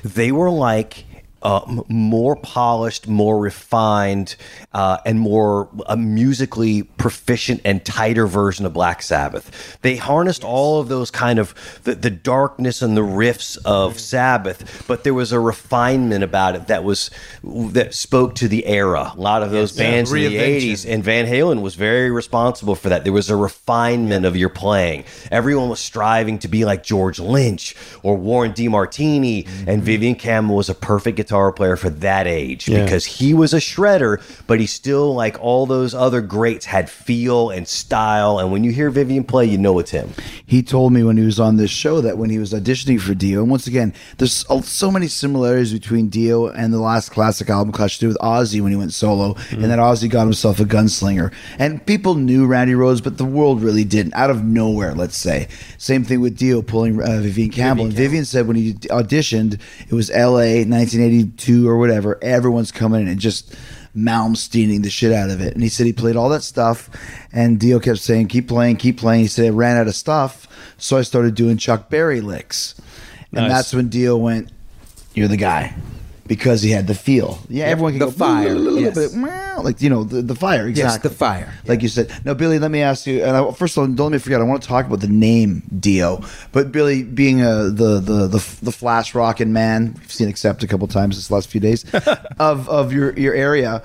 they 0.04 0.32
were 0.32 0.50
like 0.50 1.04
uh, 1.43 1.83
more 1.88 2.35
polished, 2.35 3.07
more 3.07 3.38
refined, 3.38 4.37
uh, 4.73 4.99
and 5.05 5.21
more 5.21 5.69
uh, 5.87 5.95
musically 5.95 6.83
proficient 6.83 7.61
and 7.64 7.85
tighter 7.85 8.26
version 8.26 8.66
of 8.66 8.73
Black 8.73 9.02
Sabbath. 9.02 9.78
They 9.83 9.97
harnessed 9.97 10.43
all 10.43 10.81
of 10.81 10.88
those 10.88 11.11
kind 11.11 11.38
of 11.38 11.55
the, 11.85 11.95
the 11.95 12.11
darkness 12.11 12.83
and 12.83 12.97
the 12.97 13.02
riffs 13.02 13.59
of 13.64 14.00
Sabbath, 14.00 14.85
but 14.88 15.05
there 15.05 15.14
was 15.14 15.31
a 15.31 15.38
refinement 15.38 16.25
about 16.25 16.57
it 16.57 16.66
that 16.66 16.83
was 16.83 17.11
that 17.45 17.95
spoke 17.95 18.35
to 18.37 18.49
the 18.49 18.66
era. 18.66 19.12
A 19.14 19.21
lot 19.21 19.43
of 19.43 19.50
those 19.52 19.71
bands 19.76 20.11
in 20.12 20.33
the 20.33 20.38
'80s, 20.38 20.90
and 20.90 21.05
Van 21.05 21.26
Halen 21.26 21.61
was 21.61 21.76
very 21.76 22.11
responsible 22.11 22.75
for 22.75 22.88
that. 22.88 23.05
There 23.05 23.12
was 23.12 23.31
a 23.31 23.37
refinement 23.37 24.25
of 24.25 24.37
your 24.37 24.49
playing. 24.49 25.05
Everyone 25.31 25.69
was 25.69 25.81
striving 25.81 26.40
to 26.40 26.49
be 26.49 26.64
like 26.64 26.83
George 26.83 27.21
Lynch 27.21 27.76
or 28.02 28.16
Warren 28.16 28.52
DeMartini, 28.52 29.47
and 29.66 29.83
Vivian 29.83 30.16
Campbell 30.16 30.57
was 30.57 30.69
a 30.69 30.75
perfect 30.75 31.16
guitar 31.16 31.36
guitar 31.37 31.52
player 31.52 31.76
for 31.76 31.90
that 31.90 32.26
age 32.26 32.66
Yeah. 32.69 32.85
because 32.85 33.05
he 33.05 33.35
was 33.35 33.52
a 33.52 33.59
shredder, 33.59 34.21
but 34.47 34.59
he 34.59 34.66
still 34.66 35.14
like 35.14 35.37
all 35.40 35.66
those 35.66 35.95
other 35.95 36.21
greats 36.23 36.64
had 36.66 36.88
feel 36.88 37.50
and 37.50 37.69
style. 37.69 38.38
And 38.38 38.50
when 38.50 38.64
you 38.64 38.73
hear 38.73 38.88
Vivian 38.90 39.25
play, 39.25 39.45
you 39.45 39.59
know 39.59 39.78
it's 39.78 39.90
him. 39.90 40.11
he 40.47 40.62
told 40.62 40.93
me 40.93 41.02
when 41.02 41.16
he 41.16 41.25
was 41.25 41.38
on 41.40 41.57
this 41.57 41.71
show 41.71 42.00
that 42.00 42.16
when 42.19 42.31
he 42.31 42.38
was 42.38 42.52
auditioning 42.52 43.00
for 43.00 43.14
Dio, 43.14 43.40
and 43.43 43.50
once 43.50 43.66
again, 43.66 43.93
there's 44.19 44.33
so- 44.66 44.90
many 44.90 45.09
similarities 45.09 45.73
between 45.73 46.09
Dio 46.09 46.47
and 46.47 46.73
the 46.73 46.78
last 46.78 47.11
classic 47.11 47.50
album 47.50 47.73
Clash 47.73 47.95
to 47.99 48.00
do 48.02 48.09
with 48.09 48.16
Ozzy 48.19 48.61
when 48.62 48.71
he 48.73 48.78
went 48.78 48.93
solo, 48.93 49.35
Mm-hmm. 49.35 49.62
and 49.62 49.71
that 49.73 49.78
Ozzy 49.81 50.09
got 50.09 50.23
himself 50.23 50.61
a 50.61 50.64
gunslinger. 50.64 51.33
And 51.59 51.85
people 51.85 52.14
knew 52.14 52.47
Randy 52.47 52.75
Rhoads, 52.75 53.02
but 53.02 53.19
the 53.19 53.25
world 53.25 53.61
really 53.62 53.85
didn't. 53.85 54.14
Out 54.14 54.31
of 54.31 54.45
nowhere, 54.45 54.95
let's 54.95 55.16
say. 55.16 55.49
Same 55.78 56.05
thing 56.05 56.21
with 56.21 56.37
Dio 56.38 56.62
pulling 56.62 57.02
uh, 57.02 57.19
Vivian 57.21 57.50
Campbell. 57.50 57.85
and 57.87 57.93
Vivian 57.93 58.25
said 58.25 58.47
when 58.47 58.57
he 58.57 58.75
auditioned, 59.00 59.59
it 59.88 59.93
was 59.93 60.11
L.A. 60.11 60.64
1982 61.25 61.68
or 61.68 61.78
whatever. 61.78 62.23
Everyone's 62.23 62.73
coming 62.73 63.02
in 63.02 63.08
and 63.08 63.20
just. 63.20 63.54
Malmsteening 63.96 64.82
the 64.82 64.90
shit 64.90 65.11
out 65.11 65.30
of 65.30 65.40
it. 65.40 65.54
And 65.54 65.62
he 65.62 65.70
said 65.70 65.87
he 65.87 65.92
played 65.94 66.16
all 66.16 66.28
that 66.28 66.42
stuff. 66.42 66.90
And 67.32 67.58
Dio 67.58 67.80
kept 67.80 67.99
saying, 67.99 68.28
keep 68.28 68.46
playing, 68.46 68.76
keep 68.76 68.99
playing. 68.99 69.23
He 69.23 69.26
said, 69.26 69.46
I 69.46 69.49
ran 69.49 69.78
out 69.78 69.87
of 69.87 69.94
stuff. 69.94 70.46
So 70.76 70.99
I 70.99 71.00
started 71.00 71.35
doing 71.35 71.56
Chuck 71.56 71.88
Berry 71.88 72.20
licks. 72.20 72.75
And 73.32 73.40
Nice. 73.49 73.50
that's 73.50 73.73
when 73.73 73.88
Dio 73.88 74.18
went, 74.18 74.50
You're 75.14 75.28
the 75.28 75.38
guy. 75.38 75.75
Because 76.26 76.62
he 76.62 76.71
had 76.71 76.87
the 76.87 76.95
feel. 76.95 77.38
Yeah, 77.49 77.66
everyone 77.66 77.92
can 77.92 78.00
the 78.00 78.06
go 78.06 78.11
fire, 78.12 78.56
yes. 78.56 78.95
but 78.95 79.16
meow, 79.18 79.62
like 79.62 79.80
you 79.80 79.90
know 79.90 80.04
the, 80.04 80.23
the 80.23 80.35
fire 80.35 80.66
exactly. 80.66 81.09
the 81.09 81.14
fire. 81.14 81.52
Like 81.66 81.83
you 81.83 81.88
said. 81.88 82.12
Now, 82.25 82.35
Billy, 82.35 82.59
let 82.59 82.71
me 82.71 82.83
ask 82.83 83.06
you. 83.06 83.23
And 83.23 83.37
I, 83.37 83.50
first 83.52 83.76
of 83.76 83.83
all, 83.83 83.87
don't 83.87 84.11
let 84.11 84.12
me 84.12 84.18
forget. 84.18 84.40
I 84.40 84.45
want 84.45 84.62
to 84.62 84.68
talk 84.68 84.87
about 84.87 85.00
the 85.00 85.09
name 85.09 85.62
Dio. 85.78 86.23
But 86.52 86.73
Billy, 86.73 87.02
being 87.02 87.42
a 87.42 87.64
the 87.64 88.00
the 88.00 88.26
the, 88.26 88.56
the 88.62 88.73
flash 88.73 89.14
rocking 89.14 89.52
man, 89.52 89.95
we've 89.95 90.12
seen 90.12 90.28
Accept 90.28 90.62
a 90.62 90.66
couple 90.66 90.87
times 90.87 91.16
this 91.16 91.30
last 91.30 91.49
few 91.49 91.61
days 91.61 91.85
of 92.38 92.68
of 92.68 92.92
your 92.92 93.12
your 93.18 93.35
area. 93.35 93.83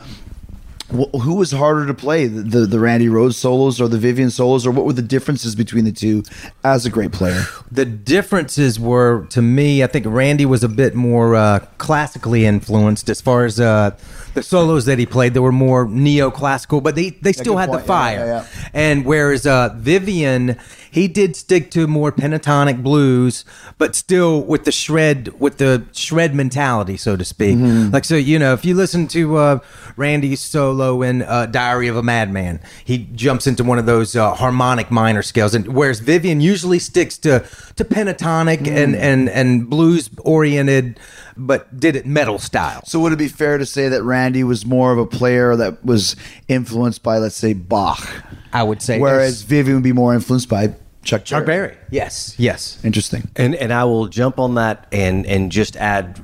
Wh- 0.91 1.19
Who 1.21 1.35
was 1.35 1.51
harder 1.51 1.85
to 1.87 1.93
play, 1.93 2.27
the, 2.27 2.41
the 2.41 2.59
the 2.65 2.79
Randy 2.79 3.07
Rhoads 3.07 3.35
solos 3.35 3.79
or 3.79 3.87
the 3.87 3.97
Vivian 3.97 4.29
solos, 4.29 4.65
or 4.67 4.71
what 4.71 4.85
were 4.85 4.93
the 4.93 5.01
differences 5.01 5.55
between 5.55 5.85
the 5.85 5.91
two 5.91 6.23
as 6.63 6.85
a 6.85 6.89
great 6.89 7.11
player? 7.11 7.43
The 7.71 7.85
differences 7.85 8.79
were, 8.79 9.25
to 9.29 9.41
me, 9.41 9.83
I 9.83 9.87
think 9.87 10.05
Randy 10.07 10.45
was 10.45 10.63
a 10.63 10.69
bit 10.69 10.93
more 10.95 11.35
uh, 11.35 11.59
classically 11.77 12.45
influenced 12.45 13.09
as 13.09 13.21
far 13.21 13.45
as 13.45 13.59
uh, 13.59 13.91
the 14.33 14.43
solos 14.43 14.85
that 14.85 14.99
he 14.99 15.05
played. 15.05 15.33
They 15.33 15.39
were 15.39 15.51
more 15.51 15.85
neoclassical, 15.87 16.83
but 16.83 16.95
they, 16.95 17.11
they 17.11 17.33
still 17.33 17.57
had 17.57 17.69
the 17.69 17.77
point. 17.77 17.87
Yeah, 17.87 17.87
fire. 17.87 18.17
yeah, 18.17 18.25
yeah. 18.53 18.69
And 18.73 19.05
whereas 19.05 19.45
uh, 19.47 19.73
Vivian, 19.77 20.57
he 20.91 21.07
did 21.07 21.35
stick 21.35 21.71
to 21.71 21.87
more 21.87 22.11
pentatonic 22.11 22.83
blues, 22.83 23.45
but 23.77 23.95
still 23.95 24.41
with 24.43 24.65
the 24.65 24.71
shred, 24.71 25.39
with 25.39 25.57
the 25.57 25.85
shred 25.93 26.35
mentality, 26.35 26.97
so 26.97 27.15
to 27.15 27.25
speak. 27.25 27.55
Mm-hmm. 27.57 27.91
Like 27.91 28.05
so, 28.05 28.15
you 28.15 28.37
know, 28.37 28.53
if 28.53 28.65
you 28.65 28.75
listen 28.75 29.07
to 29.09 29.37
uh, 29.37 29.59
Randy's 29.95 30.41
solo 30.41 31.01
in 31.01 31.21
uh, 31.23 31.45
"Diary 31.47 31.87
of 31.87 31.95
a 31.95 32.03
Madman," 32.03 32.59
he 32.83 32.97
jumps 33.15 33.47
into 33.47 33.63
one 33.63 33.79
of 33.79 33.85
those 33.85 34.15
uh, 34.15 34.33
harmonic 34.35 34.91
minor 34.91 35.21
scales, 35.23 35.55
and 35.55 35.67
whereas 35.69 35.99
Vivian 36.01 36.41
usually 36.41 36.77
sticks 36.79 37.17
to 37.19 37.39
to 37.77 37.85
pentatonic 37.85 38.51
Mm. 38.51 38.83
and 38.83 38.95
and 38.95 39.29
and 39.29 39.69
blues 39.69 40.09
oriented, 40.19 40.99
but 41.37 41.79
did 41.79 41.95
it 41.95 42.05
metal 42.05 42.37
style. 42.37 42.81
So 42.85 42.99
would 42.99 43.13
it 43.13 43.17
be 43.19 43.27
fair 43.29 43.57
to 43.57 43.65
say 43.65 43.87
that 43.89 44.03
Randy 44.03 44.43
was 44.43 44.65
more 44.65 44.91
of 44.91 44.97
a 44.97 45.05
player 45.05 45.55
that 45.55 45.83
was 45.85 46.15
influenced 46.47 47.01
by, 47.01 47.17
let's 47.17 47.35
say, 47.35 47.53
Bach? 47.53 48.07
I 48.53 48.63
would 48.63 48.81
say, 48.81 48.99
Whereas 48.99 49.43
Vivian 49.43 49.75
would 49.77 49.83
be 49.83 49.93
more 49.93 50.13
influenced 50.13 50.49
by 50.49 50.73
Chuck, 51.03 51.25
Chuck 51.25 51.45
Berry. 51.45 51.75
Yes, 51.89 52.35
yes. 52.37 52.79
Interesting. 52.83 53.29
And 53.35 53.55
and 53.55 53.73
I 53.73 53.83
will 53.85 54.07
jump 54.07 54.39
on 54.39 54.55
that 54.55 54.87
and 54.91 55.25
and 55.25 55.51
just 55.51 55.75
add 55.77 56.19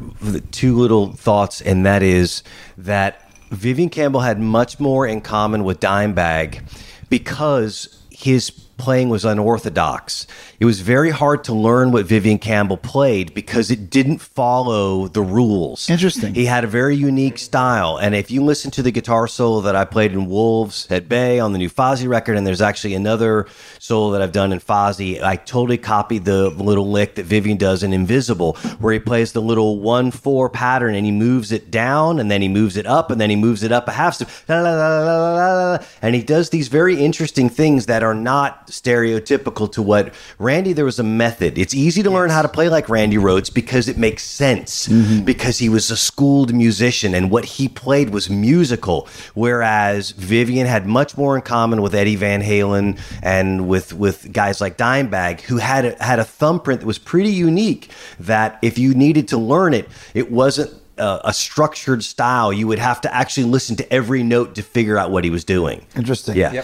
two 0.51 0.77
little 0.77 1.13
thoughts, 1.13 1.61
and 1.61 1.85
that 1.85 2.03
is 2.03 2.43
that 2.77 3.29
Vivian 3.49 3.89
Campbell 3.89 4.19
had 4.21 4.39
much 4.39 4.79
more 4.79 5.07
in 5.07 5.21
common 5.21 5.63
with 5.63 5.79
Dimebag 5.79 6.61
because 7.09 8.01
his 8.11 8.51
playing 8.77 9.09
was 9.09 9.25
unorthodox. 9.25 10.27
It 10.59 10.65
was 10.65 10.81
very 10.81 11.09
hard 11.09 11.43
to 11.45 11.53
learn 11.53 11.91
what 11.91 12.05
Vivian 12.05 12.37
Campbell 12.37 12.77
played 12.77 13.33
because 13.33 13.71
it 13.71 13.89
didn't 13.89 14.19
follow 14.19 15.07
the 15.07 15.21
rules. 15.21 15.89
Interesting. 15.89 16.33
He 16.33 16.45
had 16.45 16.63
a 16.63 16.67
very 16.67 16.95
unique 16.95 17.37
style. 17.37 17.97
And 17.97 18.15
if 18.15 18.31
you 18.31 18.43
listen 18.43 18.71
to 18.71 18.81
the 18.81 18.91
guitar 18.91 19.27
solo 19.27 19.61
that 19.61 19.75
I 19.75 19.85
played 19.85 20.13
in 20.13 20.27
Wolves 20.27 20.87
at 20.89 21.09
Bay 21.09 21.39
on 21.39 21.53
the 21.53 21.57
new 21.57 21.69
Fozzy 21.69 22.07
record, 22.07 22.37
and 22.37 22.45
there's 22.45 22.61
actually 22.61 22.93
another 22.93 23.47
solo 23.79 24.11
that 24.11 24.21
I've 24.21 24.31
done 24.31 24.51
in 24.51 24.59
Fozzy, 24.59 25.21
I 25.21 25.35
totally 25.35 25.77
copied 25.77 26.25
the 26.25 26.49
little 26.49 26.89
lick 26.89 27.15
that 27.15 27.25
Vivian 27.25 27.57
does 27.57 27.83
in 27.83 27.93
Invisible, 27.93 28.53
where 28.79 28.93
he 28.93 28.99
plays 28.99 29.33
the 29.33 29.41
little 29.41 29.79
1 29.79 30.11
4 30.11 30.49
pattern 30.49 30.95
and 30.95 31.05
he 31.05 31.11
moves 31.11 31.51
it 31.51 31.71
down 31.71 32.19
and 32.19 32.29
then 32.29 32.41
he 32.41 32.47
moves 32.47 32.77
it 32.77 32.85
up 32.85 33.11
and 33.11 33.19
then 33.19 33.29
he 33.29 33.35
moves 33.35 33.63
it 33.63 33.71
up 33.71 33.87
a 33.87 33.91
half 33.91 34.13
step. 34.13 34.29
And 34.47 36.15
he 36.15 36.21
does 36.21 36.49
these 36.49 36.67
very 36.67 36.99
interesting 37.03 37.49
things 37.49 37.87
that 37.87 38.03
are 38.03 38.13
not 38.13 38.66
stereotypical 38.67 39.71
to 39.73 39.81
what 39.81 40.13
Randy, 40.39 40.73
there 40.73 40.85
was 40.85 40.99
a 40.99 41.03
method. 41.03 41.57
It's 41.57 41.73
easy 41.73 42.03
to 42.03 42.09
learn 42.09 42.29
how 42.29 42.41
to 42.41 42.47
play 42.47 42.69
like 42.69 42.89
Randy 42.89 43.17
Rhoads 43.17 43.53
because 43.53 43.87
it 43.87 43.97
makes 43.97 44.23
sense 44.23 44.87
mm-hmm. 44.87 45.23
because 45.23 45.59
he 45.59 45.69
was 45.69 45.89
a 45.91 45.97
schooled 45.97 46.53
musician 46.53 47.13
and 47.13 47.31
what 47.31 47.45
he 47.45 47.67
played 47.67 48.09
was 48.11 48.29
musical. 48.29 49.07
Whereas 49.33 50.11
Vivian 50.11 50.67
had 50.67 50.85
much 50.85 51.17
more 51.17 51.35
in 51.35 51.41
common 51.41 51.81
with 51.81 51.95
Eddie 51.95 52.15
Van 52.15 52.41
Halen 52.41 52.99
and 53.21 53.67
with, 53.67 53.93
with 53.93 54.31
guys 54.31 54.61
like 54.61 54.77
Dimebag 54.77 55.41
who 55.41 55.57
had 55.57 55.85
a, 55.85 56.03
had 56.03 56.19
a 56.19 56.25
thumbprint 56.25 56.81
that 56.81 56.87
was 56.87 56.97
pretty 56.97 57.31
unique 57.31 57.89
that 58.19 58.59
if 58.61 58.77
you 58.77 58.93
needed 58.93 59.27
to 59.29 59.37
learn 59.37 59.73
it, 59.73 59.87
it 60.13 60.31
wasn't 60.31 60.71
a, 60.97 61.21
a 61.25 61.33
structured 61.33 62.03
style. 62.03 62.51
You 62.51 62.67
would 62.67 62.79
have 62.79 63.01
to 63.01 63.13
actually 63.13 63.45
listen 63.45 63.75
to 63.77 63.93
every 63.93 64.23
note 64.23 64.55
to 64.55 64.63
figure 64.63 64.97
out 64.97 65.11
what 65.11 65.23
he 65.23 65.29
was 65.29 65.43
doing. 65.43 65.85
Interesting. 65.95 66.35
Yeah. 66.35 66.63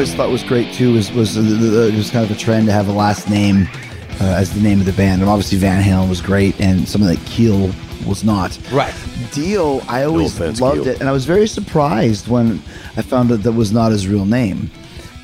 Always 0.00 0.14
thought 0.14 0.30
was 0.30 0.42
great 0.42 0.72
too 0.72 0.94
was 0.94 1.12
was 1.12 1.34
the, 1.34 1.42
the, 1.42 1.66
the, 1.66 1.88
it 1.88 1.94
was 1.94 2.10
kind 2.10 2.24
of 2.24 2.34
a 2.34 2.40
trend 2.40 2.64
to 2.64 2.72
have 2.72 2.88
a 2.88 2.92
last 2.92 3.28
name 3.28 3.68
uh, 4.18 4.34
as 4.38 4.50
the 4.54 4.60
name 4.62 4.80
of 4.80 4.86
the 4.86 4.94
band, 4.94 5.20
and 5.20 5.30
obviously 5.30 5.58
Van 5.58 5.82
Halen 5.82 6.08
was 6.08 6.22
great, 6.22 6.58
and 6.58 6.88
something 6.88 7.06
like 7.06 7.22
Keel 7.26 7.70
was 8.06 8.24
not. 8.24 8.58
Right. 8.72 8.94
Dio, 9.32 9.80
I 9.80 10.04
always 10.04 10.34
offense, 10.34 10.58
loved 10.58 10.84
Keel. 10.84 10.88
it, 10.88 11.00
and 11.00 11.08
I 11.10 11.12
was 11.12 11.26
very 11.26 11.46
surprised 11.46 12.28
when 12.28 12.62
I 12.96 13.02
found 13.02 13.30
out 13.30 13.42
that 13.42 13.52
was 13.52 13.72
not 13.72 13.92
his 13.92 14.08
real 14.08 14.24
name. 14.24 14.70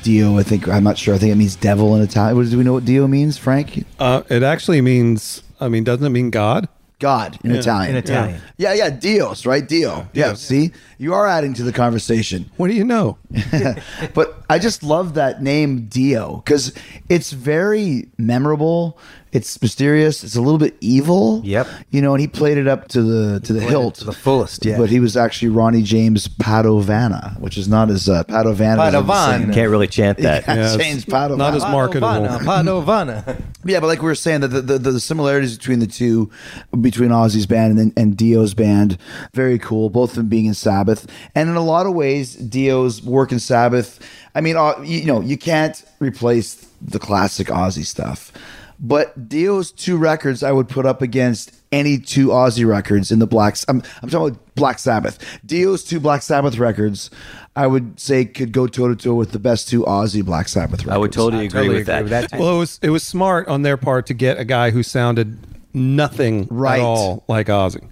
Dio, 0.03 0.37
I 0.37 0.43
think 0.43 0.67
I'm 0.67 0.83
not 0.83 0.99
sure. 0.99 1.15
I 1.15 1.17
think 1.17 1.31
it 1.31 1.37
means 1.37 1.55
devil 1.55 1.95
in 1.95 2.03
Italian. 2.03 2.37
What, 2.37 2.47
do 2.47 2.55
we 2.55 2.63
know 2.63 2.73
what 2.73 2.85
Dio 2.85 3.07
means, 3.07 3.35
Frank? 3.35 3.83
Uh, 3.97 4.21
it 4.29 4.43
actually 4.43 4.81
means. 4.81 5.41
I 5.59 5.69
mean, 5.69 5.85
doesn't 5.85 6.05
it 6.05 6.09
mean 6.09 6.29
God? 6.29 6.69
God 6.99 7.37
in 7.43 7.51
Italian. 7.51 7.91
In 7.91 7.97
Italian. 7.97 8.41
Yeah, 8.57 8.73
yeah, 8.73 8.89
Dios, 8.89 9.45
right? 9.45 9.67
Dio. 9.67 10.07
Yeah, 10.13 10.33
see, 10.33 10.71
you 10.97 11.13
are 11.13 11.27
adding 11.27 11.53
to 11.55 11.63
the 11.63 11.71
conversation. 11.71 12.49
What 12.57 12.69
do 12.69 12.73
you 12.73 12.83
know? 12.83 13.17
but 14.15 14.43
I 14.49 14.57
just 14.57 14.81
love 14.81 15.13
that 15.13 15.41
name 15.43 15.85
Dio 15.85 16.37
because 16.37 16.73
it's 17.07 17.31
very 17.31 18.09
memorable. 18.17 18.97
It's 19.37 19.61
mysterious. 19.61 20.23
It's 20.23 20.35
a 20.35 20.41
little 20.41 20.57
bit 20.57 20.75
evil. 20.81 21.41
Yep. 21.45 21.67
You 21.91 22.01
know, 22.01 22.13
and 22.13 22.21
he 22.21 22.27
played 22.27 22.57
it 22.57 22.67
up 22.67 22.87
to 22.89 23.01
the 23.01 23.39
to 23.41 23.53
the 23.53 23.61
hilt 23.61 23.95
to 23.95 24.05
the 24.05 24.11
fullest, 24.11 24.65
yeah. 24.65 24.77
But 24.77 24.89
he 24.89 24.99
was 24.99 25.15
actually 25.15 25.49
Ronnie 25.49 25.83
James 25.83 26.27
Padavona, 26.27 27.39
which 27.39 27.57
is 27.57 27.67
not 27.67 27.89
as 27.89 28.09
uh, 28.09 28.23
Padavona. 28.23 28.91
doesn't 28.91 29.05
Padovan. 29.05 29.53
Can't 29.53 29.69
really 29.69 29.87
chant 29.87 30.17
that. 30.19 30.45
Yeah, 30.47 30.55
Yeah, 30.55 30.77
James 30.77 31.03
it's 31.03 31.05
Padavona. 31.05 31.37
not 31.37 31.53
as 31.55 31.61
marketable. 31.63 32.07
Padavona, 32.07 32.39
Padavona. 32.39 33.41
Yeah, 33.65 33.81
but 33.81 33.87
like 33.87 33.99
we 34.01 34.05
were 34.05 34.15
saying, 34.15 34.41
that 34.41 34.47
the, 34.47 34.61
the, 34.61 34.77
the 34.79 34.99
similarities 34.99 35.57
between 35.57 35.79
the 35.79 35.87
two, 35.87 36.31
between 36.79 37.09
Ozzy's 37.09 37.45
band 37.45 37.77
and, 37.79 37.91
and 37.97 38.15
Dio's 38.15 38.53
band, 38.53 38.97
very 39.33 39.59
cool. 39.59 39.89
Both 39.89 40.11
of 40.11 40.15
them 40.15 40.29
being 40.29 40.45
in 40.45 40.53
Sabbath, 40.53 41.05
and 41.35 41.49
in 41.49 41.55
a 41.57 41.61
lot 41.63 41.85
of 41.85 41.93
ways, 41.93 42.35
Dio's 42.35 43.03
work 43.03 43.33
in 43.33 43.39
Sabbath. 43.39 43.99
I 44.33 44.39
mean, 44.39 44.55
uh, 44.55 44.75
you, 44.79 44.99
you 44.99 45.05
know, 45.05 45.19
you 45.19 45.37
can't 45.37 45.83
replace 45.99 46.53
the 46.81 46.99
classic 46.99 47.47
Ozzy 47.47 47.85
stuff, 47.85 48.31
but 48.79 49.27
Dio's 49.29 49.71
two 49.71 49.97
records 49.97 50.43
I 50.43 50.51
would 50.51 50.69
put 50.69 50.85
up 50.85 51.01
against 51.01 51.51
any 51.71 51.97
two 51.97 52.27
Ozzy 52.29 52.65
records 52.67 53.11
in 53.11 53.19
the 53.19 53.27
Blacks. 53.27 53.65
I'm, 53.67 53.81
I'm 54.01 54.09
talking 54.09 54.29
about 54.35 54.55
Black 54.55 54.79
Sabbath. 54.79 55.19
Dio's 55.45 55.83
two 55.83 55.99
Black 55.99 56.21
Sabbath 56.21 56.57
records, 56.57 57.09
I 57.55 57.67
would 57.67 57.99
say, 57.99 58.23
could 58.25 58.51
go 58.51 58.67
toe 58.67 58.87
to 58.87 58.95
toe 58.95 59.15
with 59.15 59.31
the 59.31 59.39
best 59.39 59.67
two 59.67 59.83
Ozzy 59.83 60.23
Black 60.23 60.47
Sabbath 60.47 60.81
records. 60.81 60.93
I 60.95 60.97
would 60.97 61.11
totally 61.11 61.45
agree, 61.47 61.59
totally 61.61 61.75
with, 61.79 61.89
agree 61.89 62.09
that. 62.09 62.21
with 62.21 62.31
that. 62.31 62.39
Well, 62.39 62.55
it 62.55 62.59
was 62.59 62.79
it 62.83 62.89
was 62.91 63.03
smart 63.03 63.47
on 63.47 63.63
their 63.63 63.77
part 63.77 64.05
to 64.07 64.13
get 64.13 64.37
a 64.39 64.45
guy 64.45 64.69
who 64.71 64.83
sounded 64.83 65.37
nothing 65.73 66.47
Right. 66.49 66.79
at 66.79 66.85
all 66.85 67.23
like 67.27 67.47
Ozzy. 67.47 67.85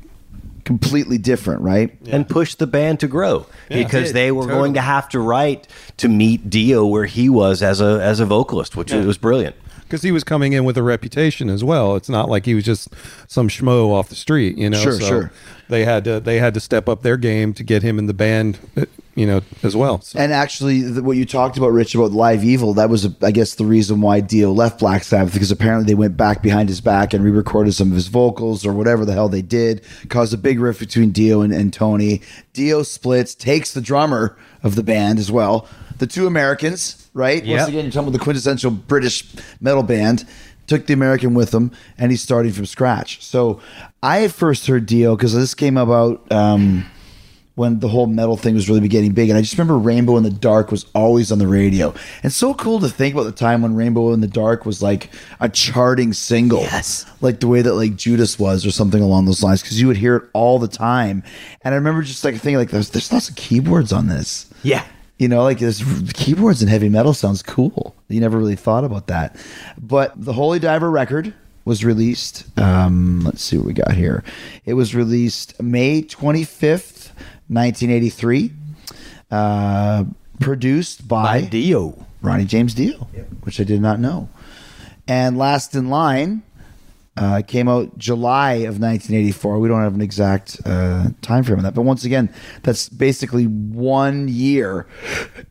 completely 0.63 1.18
different, 1.18 1.62
right? 1.62 1.96
and 2.08 2.27
push 2.27 2.56
the 2.56 2.65
band 2.68 3.00
to 3.01 3.08
grow 3.08 3.46
because 3.70 4.13
they 4.13 4.32
were 4.32 4.44
totally. 4.44 4.60
going 4.60 4.74
to 4.75 4.82
have 4.82 5.10
to 5.10 5.20
write 5.20 5.68
to 5.98 6.08
meet 6.08 6.50
Dio 6.50 6.86
where 6.86 7.06
he 7.06 7.30
was 7.30 7.62
as 7.62 7.82
a 7.82 8.00
as 8.01 8.20
a 8.20 8.25
vocalist, 8.25 8.75
which 8.75 8.92
was 8.94 9.18
brilliant. 9.18 9.56
Because 9.96 10.04
he 10.04 10.12
was 10.12 10.25
coming 10.25 10.52
in 10.52 10.66
with 10.66 10.78
a 10.78 10.84
reputation 10.84 11.50
as 11.50 11.64
well. 11.64 11.96
It's 11.96 12.10
not 12.10 12.30
like 12.30 12.46
he 12.46 12.54
was 12.54 12.66
just 12.66 12.90
some 13.28 13.48
schmo 13.48 13.92
off 13.92 14.10
the 14.10 14.16
street, 14.16 14.58
you 14.58 14.70
know. 14.70 14.78
Sure, 14.78 15.00
sure. 15.00 15.32
They 15.70 15.86
had 15.86 16.04
to 16.04 16.20
they 16.20 16.38
had 16.38 16.54
to 16.56 16.60
step 16.60 16.90
up 16.90 17.02
their 17.02 17.16
game 17.16 17.54
to 17.54 17.64
get 17.64 17.82
him 17.82 17.98
in 17.98 18.06
the 18.06 18.14
band, 18.14 18.60
uh, 18.75 18.88
you 19.16 19.25
know, 19.25 19.40
as 19.64 19.74
well. 19.74 20.02
So, 20.02 20.20
And 20.20 20.34
actually, 20.34 20.82
the, 20.82 21.02
what 21.02 21.16
you 21.16 21.25
talked 21.25 21.58
about, 21.58 21.70
Rich, 21.70 21.96
about 21.96 22.12
Live 22.12 22.44
Evil, 22.44 22.74
that 22.74 22.90
was, 22.90 23.08
I 23.24 23.32
guess, 23.32 23.56
the 23.56 23.66
reason 23.66 24.02
why 24.02 24.20
Dio 24.20 24.52
left 24.52 24.80
Black 24.80 25.06
Sabbath 25.06 25.32
because 25.32 25.50
apparently 25.50 25.88
they 25.88 25.96
went 25.96 26.18
back 26.18 26.42
behind 26.44 26.68
his 26.68 26.82
back 26.82 27.14
and 27.14 27.24
re-recorded 27.24 27.74
some 27.74 27.88
of 27.88 27.96
his 27.96 28.10
vocals 28.10 28.66
or 28.66 28.74
whatever 28.74 29.06
the 29.06 29.14
hell 29.14 29.30
they 29.30 29.42
did, 29.42 29.82
caused 30.10 30.34
a 30.34 30.38
big 30.38 30.60
rift 30.60 30.82
between 30.82 31.12
Dio 31.12 31.40
and, 31.40 31.54
and 31.54 31.72
Tony. 31.72 32.22
Dio 32.52 32.84
splits, 32.84 33.34
takes 33.34 33.74
the 33.74 33.82
drummer 33.82 34.38
of 34.62 34.75
the 34.75 34.84
band 34.84 35.20
as 35.20 35.32
well. 35.32 35.70
The 36.00 36.08
two 36.08 36.28
Americans, 36.28 37.04
right? 37.15 37.43
Once 37.43 37.67
again, 37.67 37.86
you're 37.86 37.91
talking 37.91 38.10
about 38.10 38.17
the 38.17 38.24
quintessential 38.24 38.69
British 38.69 39.25
metal 39.60 39.81
band. 39.81 40.27
Took 40.67 40.88
the 40.88 40.93
American 40.93 41.36
with 41.36 41.53
him, 41.53 41.72
and 41.95 42.12
he's 42.12 42.24
starting 42.24 42.51
from 42.51 42.65
scratch. 42.65 43.24
So 43.24 43.62
I 44.01 44.27
first 44.27 44.65
heard 44.65 44.88
Dio 44.88 45.15
because 45.15 45.34
this 45.34 45.53
came 45.53 45.77
about. 45.77 46.31
Um, 46.31 46.88
when 47.55 47.79
the 47.79 47.88
whole 47.88 48.05
metal 48.05 48.36
thing 48.36 48.53
was 48.53 48.69
really 48.69 48.88
getting 48.88 49.13
big. 49.13 49.29
And 49.29 49.38
I 49.38 49.41
just 49.41 49.53
remember 49.53 49.77
Rainbow 49.77 50.17
in 50.17 50.24
the 50.24 50.29
Dark 50.29 50.72
was 50.72 50.86
always 50.93 51.31
on 51.31 51.39
the 51.39 51.48
radio. 51.48 51.93
And 52.22 52.31
so 52.31 52.53
cool 52.53 52.79
to 52.81 52.89
think 52.89 53.15
about 53.15 53.24
the 53.24 53.31
time 53.31 53.62
when 53.62 53.75
Rainbow 53.75 54.12
in 54.12 54.19
the 54.19 54.27
Dark 54.27 54.65
was 54.65 54.81
like 54.81 55.10
a 55.39 55.48
charting 55.48 56.12
single. 56.12 56.62
Yes. 56.62 57.05
Like 57.22 57.39
the 57.39 57.48
way 57.48 57.62
that 57.62 57.74
like 57.75 57.95
Judas 57.95 58.38
was 58.38 58.65
or 58.65 58.72
something 58.72 59.01
along 59.01 59.25
those 59.25 59.41
lines. 59.41 59.63
Cause 59.63 59.79
you 59.79 59.88
would 59.88 59.98
hear 59.98 60.17
it 60.17 60.29
all 60.34 60.60
the 60.60 60.67
time. 60.67 61.24
And 61.62 61.74
I 61.74 61.77
remember 61.77 62.01
just 62.03 62.24
like 62.25 62.34
thinking 62.34 62.57
like 62.57 62.72
there's, 62.72 62.89
there's 62.89 63.12
lots 63.12 63.29
of 63.29 63.38
keyboards 63.38 63.93
on 63.93 64.07
this. 64.07 64.50
Yeah. 64.62 64.86
You 65.17 65.27
know, 65.29 65.43
like 65.43 65.60
this 65.60 65.84
keyboards 66.13 66.62
and 66.62 66.69
heavy 66.69 66.89
metal 66.89 67.13
sounds 67.13 67.41
cool. 67.41 67.95
You 68.10 68.19
never 68.19 68.38
really 68.38 68.55
thought 68.57 68.84
about 68.84 69.07
that. 69.07 69.38
But 69.81 70.13
the 70.15 70.34
Holy 70.34 70.60
Diver 70.60 70.91
record 70.91 71.34
was 71.63 71.86
released. 71.86 72.45
Um, 72.60 73.22
let's 73.22 73.41
see 73.41 73.57
what 73.57 73.65
we 73.65 73.74
got 73.74 73.93
here. 73.93 74.24
It 74.65 74.74
was 74.74 74.93
released 74.93 75.62
May 75.62 76.01
25th, 76.01 77.12
1983. 77.48 78.51
Uh, 79.31 80.03
produced 80.39 81.07
by, 81.07 81.41
By 81.41 81.48
Dio. 81.48 82.05
Ronnie 82.22 82.45
James 82.45 82.74
Dio, 82.74 83.07
which 83.43 83.60
I 83.60 83.63
did 83.63 83.81
not 83.81 84.00
know. 84.00 84.29
And 85.07 85.38
Last 85.38 85.75
in 85.75 85.89
Line 85.89 86.43
uh, 87.17 87.41
came 87.48 87.67
out 87.67 87.98
July 87.98 88.53
of 88.53 88.79
1984. 88.79 89.60
We 89.60 89.67
don't 89.67 89.81
have 89.81 89.95
an 89.95 90.01
exact 90.01 90.60
uh, 90.65 91.10
time 91.22 91.43
frame 91.43 91.60
on 91.60 91.63
that, 91.63 91.74
but 91.74 91.84
once 91.84 92.03
again, 92.03 92.34
that's 92.63 92.89
basically 92.89 93.45
one 93.45 94.27
year 94.27 94.86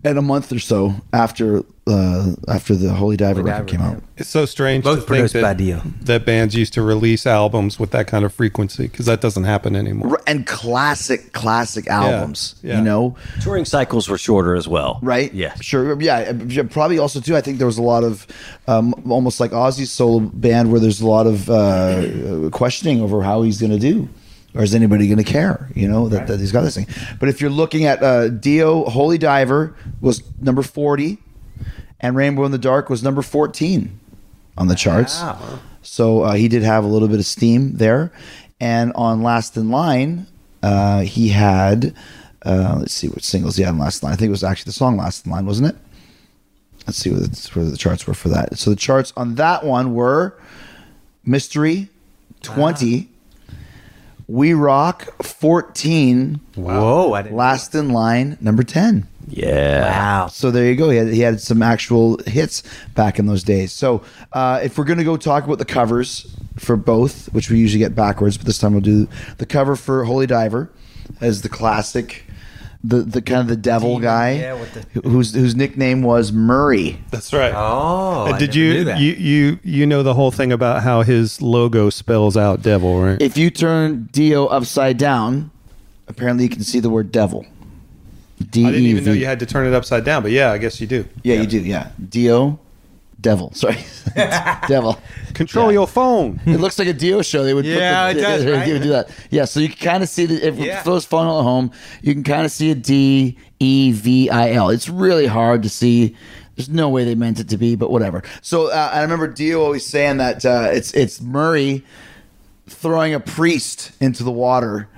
and 0.02 0.18
a 0.18 0.22
month 0.22 0.52
or 0.52 0.58
so 0.58 0.94
after 1.12 1.64
uh, 1.86 2.32
after 2.48 2.74
the 2.74 2.94
Holy 2.94 3.16
Diver 3.16 3.40
Holy 3.40 3.50
record 3.50 3.66
Diver, 3.66 3.78
came 3.78 3.80
yeah. 3.80 3.96
out. 3.96 4.02
it's 4.16 4.28
so 4.28 4.46
strange 4.46 4.84
Both 4.84 5.06
to 5.06 5.14
think 5.14 5.30
that, 5.32 5.42
by 5.42 5.54
Dio. 5.54 5.82
that 6.02 6.24
bands 6.24 6.54
used 6.54 6.72
to 6.74 6.82
release 6.82 7.26
albums 7.26 7.78
with 7.78 7.90
that 7.90 8.06
kind 8.06 8.24
of 8.24 8.32
frequency 8.32 8.84
because 8.88 9.06
that 9.06 9.20
doesn't 9.20 9.44
happen 9.44 9.76
anymore. 9.76 10.20
And 10.26 10.46
classic, 10.46 11.32
classic 11.32 11.86
albums, 11.88 12.56
yeah. 12.62 12.78
you 12.78 12.84
know, 12.84 13.16
Touring 13.42 13.66
cycles 13.66 14.08
were 14.08 14.16
shorter 14.16 14.54
as 14.54 14.66
well, 14.66 14.98
right? 15.02 15.32
Yes. 15.34 15.62
sure. 15.62 16.00
Yeah, 16.00 16.32
yeah, 16.32 16.62
probably 16.70 16.98
also 16.98 17.20
too. 17.20 17.36
I 17.36 17.42
think 17.42 17.58
there 17.58 17.66
was 17.66 17.78
a 17.78 17.82
lot 17.82 18.02
of 18.02 18.26
um, 18.66 18.94
almost 19.10 19.38
like 19.38 19.50
Ozzy's 19.50 19.92
solo 19.92 20.20
band 20.20 20.70
where 20.70 20.80
there's 20.80 21.02
a 21.02 21.06
lot 21.06 21.26
of 21.26 21.50
uh, 21.50 22.48
questioning 22.50 23.02
over 23.02 23.22
how 23.22 23.42
he's 23.42 23.60
going 23.60 23.72
to 23.72 23.78
do. 23.78 24.08
Or 24.54 24.62
is 24.62 24.72
anybody 24.72 25.08
going 25.08 25.18
to 25.18 25.24
care? 25.24 25.68
You 25.74 25.88
know 25.88 26.08
that, 26.10 26.28
that 26.28 26.38
he's 26.38 26.52
got 26.52 26.60
this 26.60 26.76
thing. 26.76 26.86
But 27.18 27.28
if 27.28 27.40
you're 27.40 27.50
looking 27.50 27.86
at 27.86 28.00
uh, 28.04 28.28
Dio, 28.28 28.84
Holy 28.84 29.18
Diver 29.18 29.74
was 30.00 30.22
number 30.40 30.62
forty, 30.62 31.18
and 32.04 32.14
Rainbow 32.14 32.44
in 32.44 32.52
the 32.52 32.58
Dark 32.58 32.90
was 32.90 33.02
number 33.02 33.22
fourteen 33.22 33.98
on 34.56 34.68
the 34.68 34.74
charts. 34.74 35.20
Wow. 35.20 35.58
So 35.82 36.22
uh, 36.22 36.32
he 36.34 36.48
did 36.48 36.62
have 36.62 36.84
a 36.84 36.86
little 36.86 37.08
bit 37.08 37.18
of 37.18 37.26
steam 37.26 37.76
there. 37.76 38.12
And 38.60 38.92
on 38.94 39.22
Last 39.22 39.56
in 39.56 39.70
Line, 39.70 40.26
uh, 40.62 41.00
he 41.00 41.28
had 41.28 41.94
uh, 42.44 42.76
let's 42.78 42.92
see 42.92 43.08
what 43.08 43.24
singles 43.24 43.56
he 43.56 43.62
had 43.62 43.70
on 43.70 43.78
Last 43.78 44.02
in 44.02 44.06
Line. 44.06 44.12
I 44.12 44.16
think 44.16 44.28
it 44.28 44.30
was 44.32 44.44
actually 44.44 44.68
the 44.68 44.72
song 44.72 44.96
Last 44.96 45.26
in 45.26 45.32
Line, 45.32 45.46
wasn't 45.46 45.70
it? 45.70 45.76
Let's 46.86 46.98
see 46.98 47.10
what 47.10 47.22
the, 47.22 47.50
where 47.54 47.64
the 47.64 47.76
charts 47.76 48.06
were 48.06 48.14
for 48.14 48.28
that. 48.28 48.58
So 48.58 48.70
the 48.70 48.76
charts 48.76 49.12
on 49.16 49.36
that 49.36 49.64
one 49.64 49.94
were 49.94 50.38
Mystery, 51.24 51.88
20, 52.42 53.08
We 54.28 54.52
Rock, 54.52 55.22
14, 55.22 56.40
Whoa. 56.54 57.08
Last 57.30 57.74
in 57.74 57.88
Line, 57.90 58.36
number 58.40 58.62
10. 58.62 59.08
Yeah. 59.28 59.82
Wow. 59.90 60.26
So 60.28 60.50
there 60.50 60.66
you 60.66 60.76
go. 60.76 60.90
He 60.90 60.96
had, 60.98 61.08
he 61.08 61.20
had 61.20 61.40
some 61.40 61.62
actual 61.62 62.18
hits 62.26 62.62
back 62.94 63.18
in 63.18 63.26
those 63.26 63.42
days. 63.42 63.72
So 63.72 64.02
uh, 64.32 64.60
if 64.62 64.76
we're 64.78 64.84
going 64.84 64.98
to 64.98 65.04
go 65.04 65.16
talk 65.16 65.44
about 65.44 65.58
the 65.58 65.64
covers 65.64 66.34
for 66.56 66.76
both, 66.76 67.32
which 67.32 67.50
we 67.50 67.58
usually 67.58 67.78
get 67.80 67.94
backwards, 67.94 68.36
but 68.36 68.46
this 68.46 68.58
time 68.58 68.72
we'll 68.72 68.80
do 68.82 69.08
the 69.38 69.46
cover 69.46 69.76
for 69.76 70.04
Holy 70.04 70.26
Diver 70.26 70.70
as 71.20 71.42
the 71.42 71.48
classic, 71.48 72.24
the 72.82 72.98
the 72.98 73.22
kind 73.22 73.40
of 73.40 73.48
the 73.48 73.56
devil 73.56 73.98
guy, 73.98 74.32
yeah, 74.32 74.52
with 74.60 74.74
the- 74.74 75.00
who- 75.00 75.08
whose 75.08 75.34
whose 75.34 75.54
nickname 75.56 76.02
was 76.02 76.32
Murray. 76.32 76.98
That's 77.10 77.32
right. 77.32 77.52
Oh. 77.56 78.26
And 78.26 78.38
did 78.38 78.48
never 78.50 78.58
you, 78.58 78.72
knew 78.74 78.84
that. 78.84 79.00
you 79.00 79.12
you 79.14 79.58
you 79.62 79.86
know 79.86 80.02
the 80.02 80.12
whole 80.14 80.30
thing 80.30 80.52
about 80.52 80.82
how 80.82 81.00
his 81.02 81.40
logo 81.40 81.88
spells 81.88 82.36
out 82.36 82.60
devil, 82.62 83.00
right? 83.00 83.20
If 83.22 83.38
you 83.38 83.48
turn 83.50 84.10
Dio 84.12 84.46
upside 84.46 84.98
down, 84.98 85.50
apparently 86.08 86.44
you 86.44 86.50
can 86.50 86.62
see 86.62 86.78
the 86.78 86.90
word 86.90 87.10
devil. 87.10 87.46
D 88.50 88.64
I 88.66 88.70
didn't 88.70 88.86
even 88.86 89.04
know 89.04 89.12
V. 89.12 89.20
you 89.20 89.26
had 89.26 89.40
to 89.40 89.46
turn 89.46 89.66
it 89.66 89.74
upside 89.74 90.04
down, 90.04 90.22
but 90.22 90.32
yeah, 90.32 90.50
I 90.52 90.58
guess 90.58 90.80
you 90.80 90.86
do. 90.86 91.06
Yeah, 91.22 91.36
you 91.40 91.46
do. 91.46 91.60
Yeah, 91.60 91.90
Dio, 92.08 92.58
devil. 93.20 93.52
Sorry, 93.54 93.78
devil. 94.68 94.98
Control 95.34 95.72
your 95.72 95.86
phone. 95.86 96.40
It 96.46 96.58
looks 96.60 96.78
like 96.78 96.88
a 96.88 96.92
Dio 96.92 97.22
show. 97.22 97.44
They 97.44 97.54
would 97.54 97.64
Yeah, 97.64 98.08
put 98.08 98.16
it 98.18 98.20
does, 98.20 98.44
they 98.44 98.50
would 98.50 98.58
right? 98.58 98.82
do 98.82 98.88
that. 98.90 99.10
Yeah, 99.30 99.44
so 99.44 99.60
you 99.60 99.68
can 99.68 99.78
kind 99.78 100.02
of 100.02 100.08
see 100.08 100.26
the 100.26 100.46
if 100.46 100.56
Yeah. 100.58 100.82
for 100.82 100.90
those 100.90 101.04
following 101.04 101.38
at 101.38 101.42
home, 101.42 101.70
you 102.02 102.12
can 102.12 102.24
kind 102.24 102.44
of 102.44 102.50
see 102.52 102.70
a 102.70 102.74
D 102.74 103.36
E 103.60 103.92
V 103.92 104.30
I 104.30 104.52
L. 104.52 104.70
It's 104.70 104.88
really 104.88 105.26
hard 105.26 105.62
to 105.62 105.68
see. 105.68 106.16
There's 106.56 106.68
no 106.68 106.88
way 106.88 107.04
they 107.04 107.16
meant 107.16 107.40
it 107.40 107.48
to 107.48 107.56
be, 107.56 107.74
but 107.74 107.90
whatever. 107.90 108.22
So 108.40 108.70
uh, 108.70 108.90
I 108.92 109.02
remember 109.02 109.26
Dio 109.26 109.60
always 109.62 109.84
saying 109.84 110.18
that 110.18 110.44
uh, 110.44 110.68
it's 110.72 110.92
it's 110.94 111.20
Murray 111.20 111.84
throwing 112.68 113.12
a 113.14 113.20
priest 113.20 113.90
into 114.00 114.22
the 114.24 114.30
water. 114.30 114.88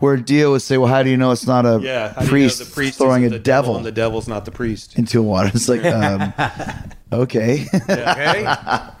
Where 0.00 0.16
Dio 0.16 0.52
would 0.52 0.62
say, 0.62 0.78
"Well, 0.78 0.88
how 0.88 1.02
do 1.02 1.10
you 1.10 1.16
know 1.16 1.32
it's 1.32 1.46
not 1.46 1.66
a 1.66 1.80
Yeah, 1.82 2.12
how 2.12 2.20
do 2.20 2.20
you 2.20 2.24
know 2.26 2.28
priest, 2.30 2.58
the 2.60 2.64
priest 2.66 2.98
throwing 2.98 3.24
a 3.24 3.30
the 3.30 3.38
devil, 3.40 3.76
and 3.76 3.84
the 3.84 3.90
devil's 3.90 4.28
not 4.28 4.44
the 4.44 4.52
priest. 4.52 4.96
into 4.96 5.22
water?" 5.22 5.50
It's 5.52 5.68
like, 5.68 5.84
um, 5.84 6.32
okay, 7.12 7.66
Okay. 7.74 8.54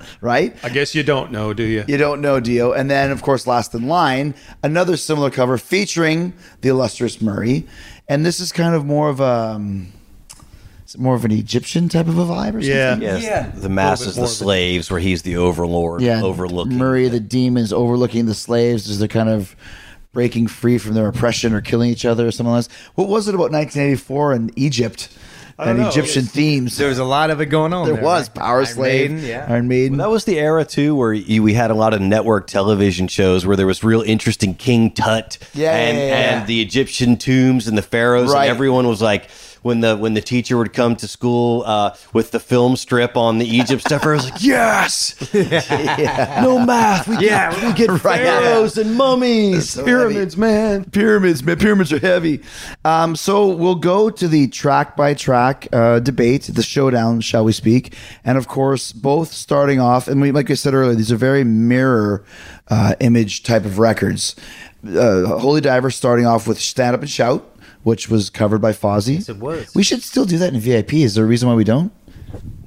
right? 0.20 0.56
I 0.64 0.68
guess 0.70 0.94
you 0.96 1.04
don't 1.04 1.30
know, 1.30 1.52
do 1.54 1.62
you? 1.62 1.84
You 1.86 1.98
don't 1.98 2.20
know 2.20 2.40
Dio. 2.40 2.72
And 2.72 2.90
then, 2.90 3.12
of 3.12 3.22
course, 3.22 3.46
Last 3.46 3.74
in 3.74 3.86
Line, 3.86 4.34
another 4.64 4.96
similar 4.96 5.30
cover 5.30 5.56
featuring 5.56 6.32
the 6.62 6.68
illustrious 6.70 7.20
Murray. 7.22 7.66
And 8.08 8.26
this 8.26 8.40
is 8.40 8.50
kind 8.52 8.74
of 8.74 8.84
more 8.84 9.08
of 9.08 9.20
a. 9.20 9.24
Um, 9.54 9.92
is 10.86 10.96
more 10.98 11.14
of 11.14 11.24
an 11.26 11.30
Egyptian 11.32 11.88
type 11.90 12.08
of 12.08 12.16
a 12.18 12.24
vibe 12.24 12.54
or 12.54 12.62
something? 12.62 12.68
Yeah. 12.70 12.96
Yes, 12.98 13.22
Yeah. 13.22 13.50
the 13.54 13.68
masses, 13.68 14.16
more 14.16 14.24
the 14.26 14.32
slaves, 14.32 14.90
where 14.90 14.98
he's 15.00 15.20
the 15.20 15.36
overlord, 15.36 16.00
Yeah. 16.00 16.22
overlooking. 16.22 16.78
Murray, 16.78 17.08
the 17.08 17.20
demons 17.20 17.72
overlooking 17.74 18.24
the 18.24 18.32
slaves 18.34 18.88
as 18.88 18.98
they're 18.98 19.06
kind 19.06 19.28
of 19.28 19.54
breaking 20.18 20.48
free 20.48 20.78
from 20.78 20.94
their 20.94 21.06
oppression 21.06 21.54
or 21.54 21.60
killing 21.60 21.88
each 21.90 22.04
other 22.04 22.26
or 22.26 22.32
something 22.32 22.52
else. 22.52 22.68
What 22.96 23.08
was 23.08 23.28
it 23.28 23.36
about 23.36 23.52
1984 23.52 24.32
and 24.32 24.52
Egypt 24.58 25.08
and 25.60 25.78
know. 25.78 25.88
Egyptian 25.88 26.22
It's- 26.24 26.34
themes? 26.34 26.76
There 26.76 26.88
was 26.88 26.98
a 26.98 27.04
lot 27.04 27.30
of 27.30 27.40
it 27.40 27.46
going 27.46 27.72
on. 27.72 27.86
There 27.86 27.94
there, 27.94 28.02
was 28.02 28.26
right? 28.30 28.34
Power 28.34 28.56
Iron 28.56 28.66
Slave, 28.66 29.10
Maiden, 29.12 29.24
yeah. 29.24 29.46
Iron 29.48 29.68
Maiden. 29.68 29.96
Well, 29.96 30.08
that 30.08 30.12
was 30.12 30.24
the 30.24 30.40
era 30.40 30.64
too, 30.64 30.96
where 30.96 31.12
you, 31.12 31.44
we 31.44 31.54
had 31.54 31.70
a 31.70 31.74
lot 31.74 31.94
of 31.94 32.00
network 32.00 32.48
television 32.48 33.06
shows 33.06 33.46
where 33.46 33.56
there 33.56 33.64
was 33.68 33.84
real 33.84 34.02
interesting 34.02 34.54
King 34.56 34.90
Tut 34.90 35.38
Yeah, 35.54 35.70
and, 35.76 35.96
yeah, 35.96 36.02
yeah, 36.04 36.08
yeah. 36.08 36.38
and 36.40 36.48
the 36.48 36.60
Egyptian 36.62 37.16
tombs 37.16 37.68
and 37.68 37.78
the 37.78 37.82
pharaohs, 37.82 38.32
Right. 38.32 38.46
and 38.46 38.50
everyone 38.50 38.88
was 38.88 39.00
like 39.00 39.30
when 39.62 39.80
the 39.80 39.96
when 39.96 40.14
the 40.14 40.20
teacher 40.20 40.56
would 40.56 40.72
come 40.72 40.96
to 40.96 41.08
school 41.08 41.62
uh, 41.66 41.94
with 42.12 42.30
the 42.30 42.40
film 42.40 42.76
strip 42.76 43.16
on 43.16 43.38
the 43.38 43.46
Egypt 43.46 43.82
stuff. 43.82 44.04
I 44.04 44.12
was 44.12 44.30
like, 44.30 44.42
yes, 44.42 45.14
no 46.42 46.58
math. 46.64 47.08
We 47.08 47.18
Yeah, 47.26 47.50
get, 47.52 47.64
we 47.64 47.72
get 47.72 47.88
right. 48.04 48.20
pharaohs 48.20 48.78
and 48.78 48.96
mummies. 48.96 49.76
Pyramids, 49.76 50.36
man. 50.36 50.84
Pyramids, 50.84 51.42
man, 51.42 51.58
pyramids 51.58 51.92
are 51.92 51.98
heavy. 51.98 52.42
Um, 52.84 53.16
so 53.16 53.48
we'll 53.48 53.74
go 53.74 54.10
to 54.10 54.28
the 54.28 54.48
track 54.48 54.96
by 54.96 55.14
track 55.14 55.68
uh, 55.72 56.00
debate, 56.00 56.42
the 56.52 56.62
showdown, 56.62 57.20
shall 57.20 57.44
we 57.44 57.52
speak? 57.52 57.94
And 58.24 58.38
of 58.38 58.48
course, 58.48 58.92
both 58.92 59.32
starting 59.32 59.80
off, 59.80 60.08
and 60.08 60.20
we, 60.20 60.32
like 60.32 60.50
I 60.50 60.54
said 60.54 60.74
earlier, 60.74 60.94
these 60.94 61.12
are 61.12 61.16
very 61.16 61.44
mirror 61.44 62.24
uh, 62.68 62.94
image 63.00 63.42
type 63.42 63.64
of 63.64 63.78
records. 63.78 64.36
Uh, 64.86 65.38
Holy 65.38 65.60
Diver 65.60 65.90
starting 65.90 66.26
off 66.26 66.46
with 66.46 66.60
"Stand 66.60 66.94
Up 66.94 67.00
and 67.00 67.10
Shout," 67.10 67.44
which 67.82 68.08
was 68.08 68.30
covered 68.30 68.60
by 68.60 68.72
Fozzy. 68.72 69.14
Yes, 69.14 69.28
it 69.28 69.36
was. 69.38 69.74
We 69.74 69.82
should 69.82 70.02
still 70.02 70.24
do 70.24 70.38
that 70.38 70.52
in 70.54 70.60
VIP. 70.60 70.94
Is 70.94 71.14
there 71.14 71.24
a 71.24 71.26
reason 71.28 71.48
why 71.48 71.54
we 71.54 71.64
don't? 71.64 71.92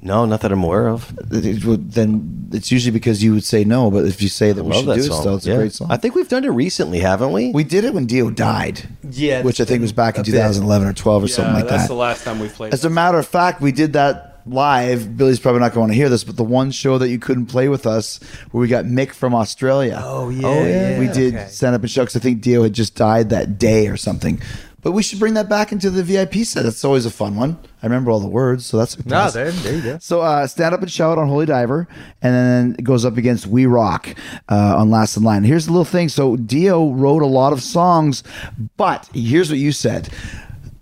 No, 0.04 0.24
not 0.24 0.40
that 0.40 0.50
I'm 0.50 0.64
aware 0.64 0.88
of. 0.88 1.16
It 1.30 1.64
would- 1.64 1.92
then 1.92 2.48
it's 2.52 2.72
usually 2.72 2.90
because 2.90 3.22
you 3.22 3.32
would 3.34 3.44
say 3.44 3.62
no. 3.62 3.88
But 3.90 4.04
if 4.06 4.20
you 4.20 4.28
say 4.28 4.50
that 4.50 4.64
we 4.64 4.72
should 4.74 4.86
that 4.86 4.96
do 4.96 5.02
song. 5.02 5.16
it 5.16 5.20
still, 5.20 5.36
it's 5.36 5.46
Yeah. 5.46 5.54
a 5.54 5.58
great 5.58 5.72
song. 5.72 5.86
I 5.90 5.96
think 5.96 6.16
we've 6.16 6.28
done 6.28 6.44
it 6.44 6.48
recently, 6.48 6.98
haven't 6.98 7.30
we? 7.30 7.52
we 7.52 7.62
did 7.62 7.84
it 7.84 7.94
when 7.94 8.06
Dio 8.06 8.28
died. 8.30 8.82
Yeah, 9.08 9.42
which 9.42 9.60
I 9.60 9.64
think 9.64 9.80
was 9.82 9.92
back 9.92 10.16
in 10.16 10.22
a 10.22 10.24
bit. 10.24 10.32
2011 10.32 10.88
or 10.88 10.92
12 10.92 11.22
or 11.24 11.28
something 11.28 11.54
like 11.54 11.62
that's 11.64 11.70
that. 11.70 11.76
That's 11.76 11.88
the 11.88 11.94
last 11.94 12.24
time 12.24 12.40
we 12.40 12.48
played. 12.48 12.72
As 12.74 12.84
a 12.84 12.90
matter 12.90 13.18
of 13.18 13.26
fact, 13.28 13.60
we 13.60 13.70
did 13.70 13.92
that 13.92 14.40
live. 14.44 15.16
Billy's 15.16 15.38
probably 15.38 15.60
not 15.60 15.72
going 15.72 15.86
to 15.88 15.94
hear 15.94 16.08
this, 16.08 16.24
but 16.24 16.36
the 16.36 16.42
one 16.42 16.72
show 16.72 16.98
that 16.98 17.08
you 17.08 17.20
couldn't 17.20 17.46
play 17.46 17.68
with 17.68 17.86
us, 17.86 18.18
where 18.50 18.60
we 18.60 18.66
got 18.66 18.84
Mick 18.86 19.12
from 19.12 19.36
Australia. 19.36 20.02
Oh, 20.04 20.24
oh 20.24 20.28
yeah, 20.30 20.46
oh, 20.48 20.64
yeah, 20.64 20.98
we 20.98 21.06
did 21.06 21.34
okay. 21.36 21.46
stand 21.48 21.76
up 21.76 21.82
and 21.82 21.88
show 21.90 22.04
'cause 22.04 22.16
I 22.16 22.18
think 22.18 22.40
Dio 22.40 22.64
had 22.64 22.72
just 22.72 22.96
died 22.96 23.30
that 23.30 23.56
day 23.56 23.86
or 23.86 23.96
something. 23.96 24.40
But 24.82 24.92
we 24.92 25.02
should 25.04 25.20
bring 25.20 25.34
that 25.34 25.48
back 25.48 25.70
into 25.70 25.90
the 25.90 26.02
VIP 26.02 26.44
set. 26.44 26.64
That's 26.64 26.84
always 26.84 27.06
a 27.06 27.10
fun 27.10 27.36
one. 27.36 27.56
I 27.82 27.86
remember 27.86 28.10
all 28.10 28.18
the 28.18 28.28
words, 28.28 28.66
so 28.66 28.76
that's 28.78 28.96
a 28.96 29.08
No, 29.08 29.30
there, 29.30 29.50
there 29.52 29.74
you 29.76 29.82
go. 29.82 29.98
So 29.98 30.20
uh, 30.20 30.46
stand 30.48 30.74
up 30.74 30.82
and 30.82 30.90
shout 30.90 31.18
on 31.18 31.28
Holy 31.28 31.46
Diver, 31.46 31.86
and 32.20 32.34
then 32.34 32.76
it 32.78 32.82
goes 32.82 33.04
up 33.04 33.16
against 33.16 33.46
We 33.46 33.66
Rock 33.66 34.08
uh, 34.48 34.76
on 34.76 34.90
Last 34.90 35.16
in 35.16 35.22
Line. 35.22 35.44
Here's 35.44 35.66
the 35.66 35.72
little 35.72 35.84
thing. 35.84 36.08
So 36.08 36.36
Dio 36.36 36.90
wrote 36.90 37.22
a 37.22 37.26
lot 37.26 37.52
of 37.52 37.62
songs, 37.62 38.24
but 38.76 39.08
here's 39.14 39.50
what 39.50 39.58
you 39.58 39.70
said. 39.70 40.08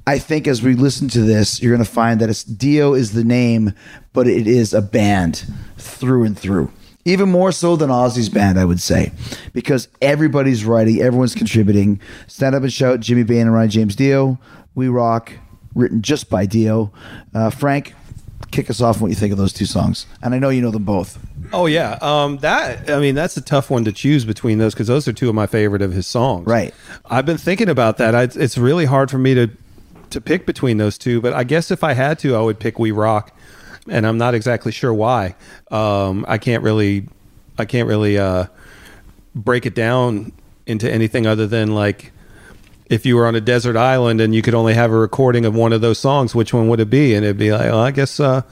I 0.06 0.18
think 0.18 0.48
as 0.48 0.62
we 0.62 0.74
listen 0.74 1.08
to 1.08 1.20
this, 1.20 1.62
you're 1.62 1.74
going 1.74 1.86
to 1.86 1.90
find 1.90 2.20
that 2.20 2.30
it's 2.30 2.42
Dio 2.42 2.94
is 2.94 3.12
the 3.12 3.22
name, 3.22 3.74
but 4.14 4.26
it 4.26 4.46
is 4.46 4.72
a 4.72 4.80
band 4.82 5.44
through 5.76 6.24
and 6.24 6.38
through. 6.38 6.72
Even 7.04 7.30
more 7.30 7.50
so 7.50 7.76
than 7.76 7.88
Ozzy's 7.88 8.28
band, 8.28 8.58
I 8.58 8.64
would 8.64 8.80
say, 8.80 9.12
because 9.52 9.88
everybody's 10.02 10.64
writing, 10.64 11.00
everyone's 11.00 11.34
contributing. 11.34 12.00
Stand 12.26 12.54
up 12.54 12.62
and 12.62 12.72
shout, 12.72 13.00
Jimmy 13.00 13.22
Bain 13.22 13.42
and 13.42 13.54
Ryan 13.54 13.70
James 13.70 13.96
Dio. 13.96 14.38
We 14.74 14.88
Rock, 14.88 15.32
written 15.74 16.02
just 16.02 16.28
by 16.28 16.46
Dio. 16.46 16.92
Uh, 17.34 17.50
Frank, 17.50 17.94
kick 18.50 18.68
us 18.70 18.80
off 18.80 19.00
what 19.00 19.08
you 19.08 19.14
think 19.14 19.32
of 19.32 19.38
those 19.38 19.52
two 19.52 19.64
songs. 19.64 20.06
And 20.22 20.34
I 20.34 20.38
know 20.38 20.50
you 20.50 20.60
know 20.60 20.70
them 20.70 20.84
both. 20.84 21.18
Oh 21.52 21.66
yeah, 21.66 21.98
um, 22.00 22.38
that 22.38 22.90
I 22.90 23.00
mean 23.00 23.14
that's 23.14 23.36
a 23.36 23.40
tough 23.40 23.70
one 23.70 23.84
to 23.84 23.92
choose 23.92 24.24
between 24.24 24.58
those 24.58 24.74
because 24.74 24.86
those 24.86 25.08
are 25.08 25.12
two 25.12 25.28
of 25.28 25.34
my 25.34 25.46
favorite 25.46 25.82
of 25.82 25.92
his 25.92 26.06
songs. 26.06 26.46
Right. 26.46 26.74
I've 27.06 27.26
been 27.26 27.38
thinking 27.38 27.68
about 27.68 27.96
that. 27.98 28.14
I, 28.14 28.24
it's 28.24 28.56
really 28.56 28.84
hard 28.84 29.10
for 29.10 29.18
me 29.18 29.34
to 29.34 29.50
to 30.10 30.20
pick 30.20 30.44
between 30.44 30.76
those 30.76 30.98
two, 30.98 31.20
but 31.20 31.32
I 31.32 31.44
guess 31.44 31.70
if 31.70 31.84
I 31.84 31.92
had 31.92 32.18
to, 32.20 32.36
I 32.36 32.40
would 32.40 32.58
pick 32.58 32.78
"We 32.78 32.90
Rock," 32.90 33.34
and 33.90 34.06
I'm 34.06 34.18
not 34.18 34.34
exactly 34.34 34.72
sure 34.72 34.94
why. 34.94 35.34
Um, 35.70 36.24
I 36.28 36.38
can't 36.38 36.62
really, 36.62 37.08
I 37.58 37.64
can't 37.64 37.88
really 37.88 38.18
uh, 38.18 38.46
break 39.34 39.66
it 39.66 39.74
down 39.74 40.32
into 40.66 40.90
anything 40.90 41.26
other 41.26 41.46
than 41.46 41.74
like 41.74 42.12
if 42.90 43.06
you 43.06 43.16
were 43.16 43.26
on 43.26 43.34
a 43.34 43.40
desert 43.40 43.76
island 43.76 44.20
and 44.20 44.34
you 44.34 44.42
could 44.42 44.54
only 44.54 44.74
have 44.74 44.90
a 44.90 44.96
recording 44.96 45.44
of 45.44 45.54
one 45.54 45.72
of 45.72 45.80
those 45.80 45.98
songs, 45.98 46.34
which 46.34 46.52
one 46.52 46.68
would 46.68 46.80
it 46.80 46.90
be? 46.90 47.14
And 47.14 47.24
it'd 47.24 47.38
be 47.38 47.52
like, 47.52 47.66
well, 47.66 47.80
I 47.80 47.92
guess, 47.92 48.18
uh, 48.18 48.42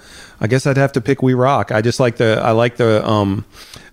I 0.40 0.46
guess 0.46 0.66
I'd 0.66 0.76
have 0.76 0.92
to 0.92 1.00
pick 1.00 1.22
"We 1.22 1.34
Rock." 1.34 1.72
I 1.72 1.80
just 1.80 2.00
like 2.00 2.16
the, 2.16 2.40
I 2.42 2.52
like 2.52 2.76
the, 2.76 3.06
um, 3.06 3.44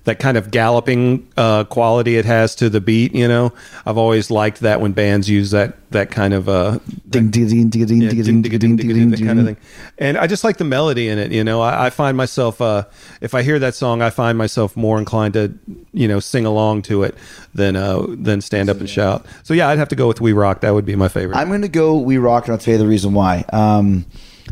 that 0.06 0.20
kind 0.20 0.38
of 0.38 0.52
galloping 0.52 1.28
uh, 1.36 1.64
quality 1.64 2.16
it 2.18 2.26
has 2.26 2.54
to 2.56 2.70
the 2.70 2.80
beat. 2.80 3.16
You 3.16 3.28
know, 3.28 3.54
I've 3.86 3.98
always 3.98 4.30
liked 4.30 4.60
that 4.60 4.80
when 4.80 4.92
bands 4.94 5.30
use 5.30 5.52
that 5.52 5.78
that 5.92 6.12
kind 6.12 6.34
of 6.34 6.48
uh, 6.48 6.80
Ding, 7.10 7.30
ding, 7.32 7.48
ding, 7.48 7.70
ding, 7.70 7.86
ding, 7.88 8.00
ding, 8.00 8.10
ding, 8.10 8.24
ding, 8.24 8.42
ding, 8.42 8.60
ding, 8.60 8.78
ding, 8.78 8.88
ding, 8.88 9.10
that 9.12 9.22
kind 9.22 9.40
of 9.40 9.46
thing. 9.46 9.58
And 9.98 10.18
I 10.18 10.28
just 10.28 10.44
like 10.44 10.58
the 10.58 10.64
melody 10.64 11.08
in 11.08 11.18
it. 11.18 11.32
You 11.32 11.44
know, 11.44 11.62
I, 11.62 11.88
I 11.88 11.90
find 11.90 12.18
myself, 12.18 12.62
uh, 12.62 12.84
if 13.22 13.34
I 13.34 13.42
hear 13.42 13.58
that 13.60 13.74
song, 13.74 14.02
I 14.02 14.10
find 14.10 14.38
myself 14.38 14.76
more 14.76 15.00
inclined 15.00 15.34
to, 15.36 15.58
you 15.94 16.08
know, 16.08 16.20
sing 16.20 16.46
along 16.46 16.84
to 16.84 17.04
it 17.04 17.16
than 17.54 17.76
uh, 17.76 18.06
than 18.10 18.42
stand 18.42 18.70
up 18.70 18.80
and 18.80 18.90
shout. 18.90 19.26
So 19.44 19.54
yeah, 19.54 19.70
I'd 19.70 19.80
have 19.80 19.90
to 19.90 19.96
go 19.96 20.08
with 20.08 20.22
"We 20.22 20.34
Rock." 20.34 20.62
That 20.62 20.74
would 20.74 20.86
be 20.86 20.96
my 20.96 21.08
favorite. 21.08 21.38
I'm 21.38 21.48
going 21.48 21.62
to 21.62 21.68
go 21.68 21.98
We 21.98 22.18
Rock, 22.18 22.46
and 22.46 22.54
I'll 22.54 22.60
tell 22.60 22.74
you 22.74 22.78
the 22.78 22.88
reason 22.88 23.14
why. 23.14 23.46
Um, 23.54 24.06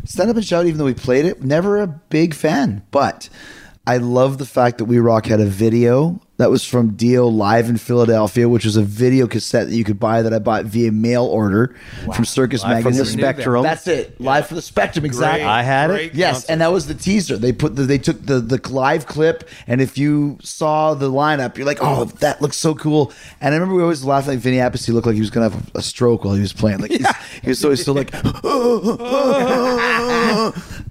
Stand 0.04 0.30
Up 0.30 0.36
and 0.36 0.44
Shout, 0.44 0.66
even 0.66 0.78
though 0.78 0.84
we 0.84 0.94
played 0.94 1.24
it, 1.24 1.42
never 1.42 1.80
a 1.80 1.86
big 1.86 2.34
fan. 2.34 2.84
But 2.90 3.28
I 3.86 3.98
love 3.98 4.38
the 4.38 4.46
fact 4.46 4.78
that 4.78 4.86
We 4.86 4.98
Rock 4.98 5.26
had 5.26 5.40
a 5.40 5.46
video 5.46 6.20
that 6.36 6.50
was 6.50 6.64
from 6.64 6.96
Dio 6.96 7.28
live 7.28 7.68
in 7.68 7.76
Philadelphia, 7.76 8.48
which 8.48 8.64
was 8.64 8.76
a 8.76 8.82
video 8.82 9.28
cassette 9.28 9.68
that 9.68 9.74
you 9.76 9.84
could 9.84 10.00
buy 10.00 10.22
that 10.22 10.34
I 10.34 10.40
bought 10.40 10.64
via 10.64 10.90
mail 10.90 11.24
order 11.26 11.76
from 12.14 12.24
Circus 12.24 12.64
Live 12.64 12.82
from 12.82 12.92
the 12.92 12.98
Magazine. 12.98 13.18
Spectrum. 13.20 13.62
That's 13.62 13.86
it. 13.86 14.20
Live 14.20 14.48
for 14.48 14.54
the 14.56 14.62
Spectrum, 14.62 15.04
exactly. 15.04 15.44
I 15.44 15.62
had 15.62 15.90
it. 15.90 15.94
Great 15.94 16.14
Yes, 16.14 16.34
concert. 16.34 16.50
and 16.52 16.60
that 16.60 16.72
was 16.72 16.86
the 16.88 16.94
teaser. 16.94 17.36
They 17.36 17.52
put 17.52 17.76
the 17.76 17.82
they 17.82 17.98
took 17.98 18.20
the 18.26 18.40
the 18.40 18.60
live 18.72 19.06
clip, 19.06 19.48
and 19.68 19.80
if 19.80 19.96
you 19.96 20.38
saw 20.42 20.94
the 20.94 21.08
lineup, 21.10 21.56
you're 21.56 21.66
like, 21.66 21.78
oh, 21.80 22.06
that 22.06 22.42
looks 22.42 22.56
so 22.56 22.74
cool. 22.74 23.12
And 23.40 23.54
I 23.54 23.56
remember 23.56 23.76
we 23.76 23.82
always 23.82 24.02
laughed 24.04 24.26
like 24.26 24.40
Vinny 24.40 24.56
Appice 24.56 24.92
looked 24.92 25.06
like 25.06 25.14
he 25.14 25.20
was 25.20 25.30
gonna 25.30 25.50
have 25.50 25.70
a 25.76 25.82
stroke 25.82 26.24
while 26.24 26.34
he 26.34 26.40
was 26.40 26.52
playing. 26.52 26.78
Like 26.80 26.90
he's, 26.90 27.06
he 27.42 27.48
was 27.50 27.64
always 27.64 27.80
still 27.82 27.94
like, 27.94 28.10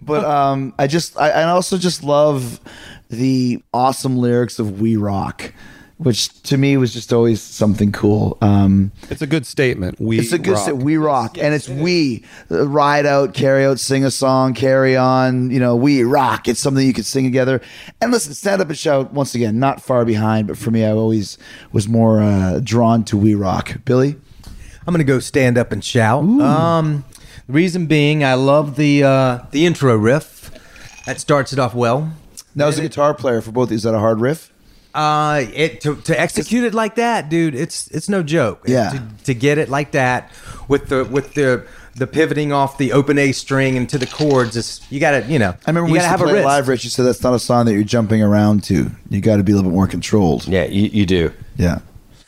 but 0.02 0.24
um, 0.26 0.74
I 0.80 0.88
just 0.88 1.18
I, 1.20 1.30
I 1.32 1.44
also 1.46 1.78
just 1.78 2.04
love 2.04 2.60
the 3.10 3.62
awesome 3.74 4.18
lyrics 4.18 4.60
of 4.60 4.80
We 4.82 4.98
Rock. 4.98 5.54
Which 5.98 6.42
to 6.44 6.58
me 6.58 6.76
was 6.76 6.92
just 6.92 7.14
always 7.14 7.40
something 7.42 7.92
cool. 7.94 8.38
Um, 8.42 8.92
it's 9.12 9.22
a 9.22 9.28
good 9.28 9.46
statement. 9.46 10.02
We 10.02 10.20
it's 10.20 10.34
a 10.34 10.40
good 10.40 10.54
rock. 10.54 10.62
sta- 10.64 10.74
we 10.74 10.98
rock, 10.98 11.38
and 11.38 11.54
it's 11.54 11.70
we 11.70 12.26
Uh, 12.52 12.68
ride 12.68 13.06
out, 13.06 13.34
carry 13.36 13.64
out, 13.64 13.80
sing 13.80 14.04
a 14.04 14.12
song, 14.12 14.54
carry 14.54 14.98
on. 14.98 15.50
You 15.52 15.60
know, 15.60 15.76
we 15.78 16.04
rock. 16.04 16.48
It's 16.50 16.60
something 16.60 16.86
you 16.86 16.94
could 16.94 17.06
sing 17.06 17.24
together. 17.24 17.62
And 18.02 18.12
listen, 18.12 18.34
stand 18.34 18.60
up 18.62 18.68
and 18.70 18.78
shout. 18.78 19.14
Once 19.14 19.34
again, 19.36 19.60
not 19.60 19.82
far 19.82 20.04
behind, 20.04 20.48
but 20.48 20.58
for 20.58 20.72
me, 20.72 20.84
I 20.84 20.92
always 20.92 21.38
was 21.72 21.88
more 21.88 22.22
uh, 22.22 22.60
drawn 22.62 23.06
to 23.06 23.16
we 23.16 23.36
rock. 23.36 23.78
Billy, 23.86 24.16
I'm 24.86 24.94
gonna 24.94 25.04
go 25.06 25.20
stand 25.20 25.58
up 25.60 25.72
and 25.72 25.82
shout. 25.84 26.24
Um, 26.24 27.06
the 27.48 27.54
reason 27.54 27.86
being, 27.86 28.24
I 28.26 28.34
love 28.34 28.76
the 28.78 29.04
uh, 29.04 29.40
the 29.52 29.66
intro 29.66 29.96
riff. 29.96 30.52
That 31.06 31.22
starts 31.22 31.54
it 31.54 31.60
off 31.60 31.76
well. 31.76 32.12
Now 32.56 32.68
as 32.68 32.80
a 32.80 32.82
guitar 32.82 33.14
player 33.14 33.42
for 33.42 33.52
both, 33.52 33.72
is 33.72 33.84
that 33.84 33.94
a 33.94 34.00
hard 34.00 34.20
riff? 34.20 34.52
Uh, 34.94 35.46
it 35.54 35.82
to, 35.82 35.96
to 35.96 36.20
execute 36.20 36.64
it 36.64 36.74
like 36.74 36.96
that, 36.96 37.30
dude. 37.30 37.56
It's 37.56 37.88
it's 37.88 38.10
no 38.10 38.22
joke. 38.22 38.64
Yeah. 38.68 38.92
To, 38.92 39.24
to 39.26 39.34
get 39.34 39.58
it 39.58 39.68
like 39.70 39.92
that 39.92 40.32
with 40.68 40.90
the 40.90 41.04
with 41.06 41.34
the 41.34 41.66
the 41.96 42.06
pivoting 42.08 42.52
off 42.52 42.78
the 42.78 42.92
open 42.94 43.18
A 43.18 43.32
string 43.32 43.76
into 43.76 43.98
the 43.98 44.06
chords 44.06 44.56
is 44.56 44.82
you 44.92 45.00
gotta 45.00 45.26
you 45.28 45.40
know 45.40 45.50
I 45.66 45.70
remember 45.70 45.88
you 45.88 45.94
we 45.94 46.00
gotta 46.00 46.06
used 46.06 46.06
to 46.06 46.10
have 46.10 46.22
a 46.22 46.24
play 46.26 46.34
it 46.34 46.36
wrist. 46.36 46.46
live. 46.46 46.68
Rich, 46.68 46.84
you 46.84 46.90
said 46.92 47.06
that's 47.06 47.24
not 47.24 47.34
a 47.34 47.40
song 47.40 47.66
that 47.66 47.74
you're 47.74 47.84
jumping 47.84 48.22
around 48.22 48.64
to. 48.66 48.92
You 49.10 49.22
got 49.22 49.38
to 49.38 49.44
be 49.44 49.52
a 49.52 49.56
little 49.56 49.72
bit 49.72 49.76
more 49.76 49.88
controlled. 49.88 50.48
Yeah, 50.48 50.66
you, 50.66 50.90
you 50.90 51.06
do. 51.06 51.32
Yeah. 51.58 51.80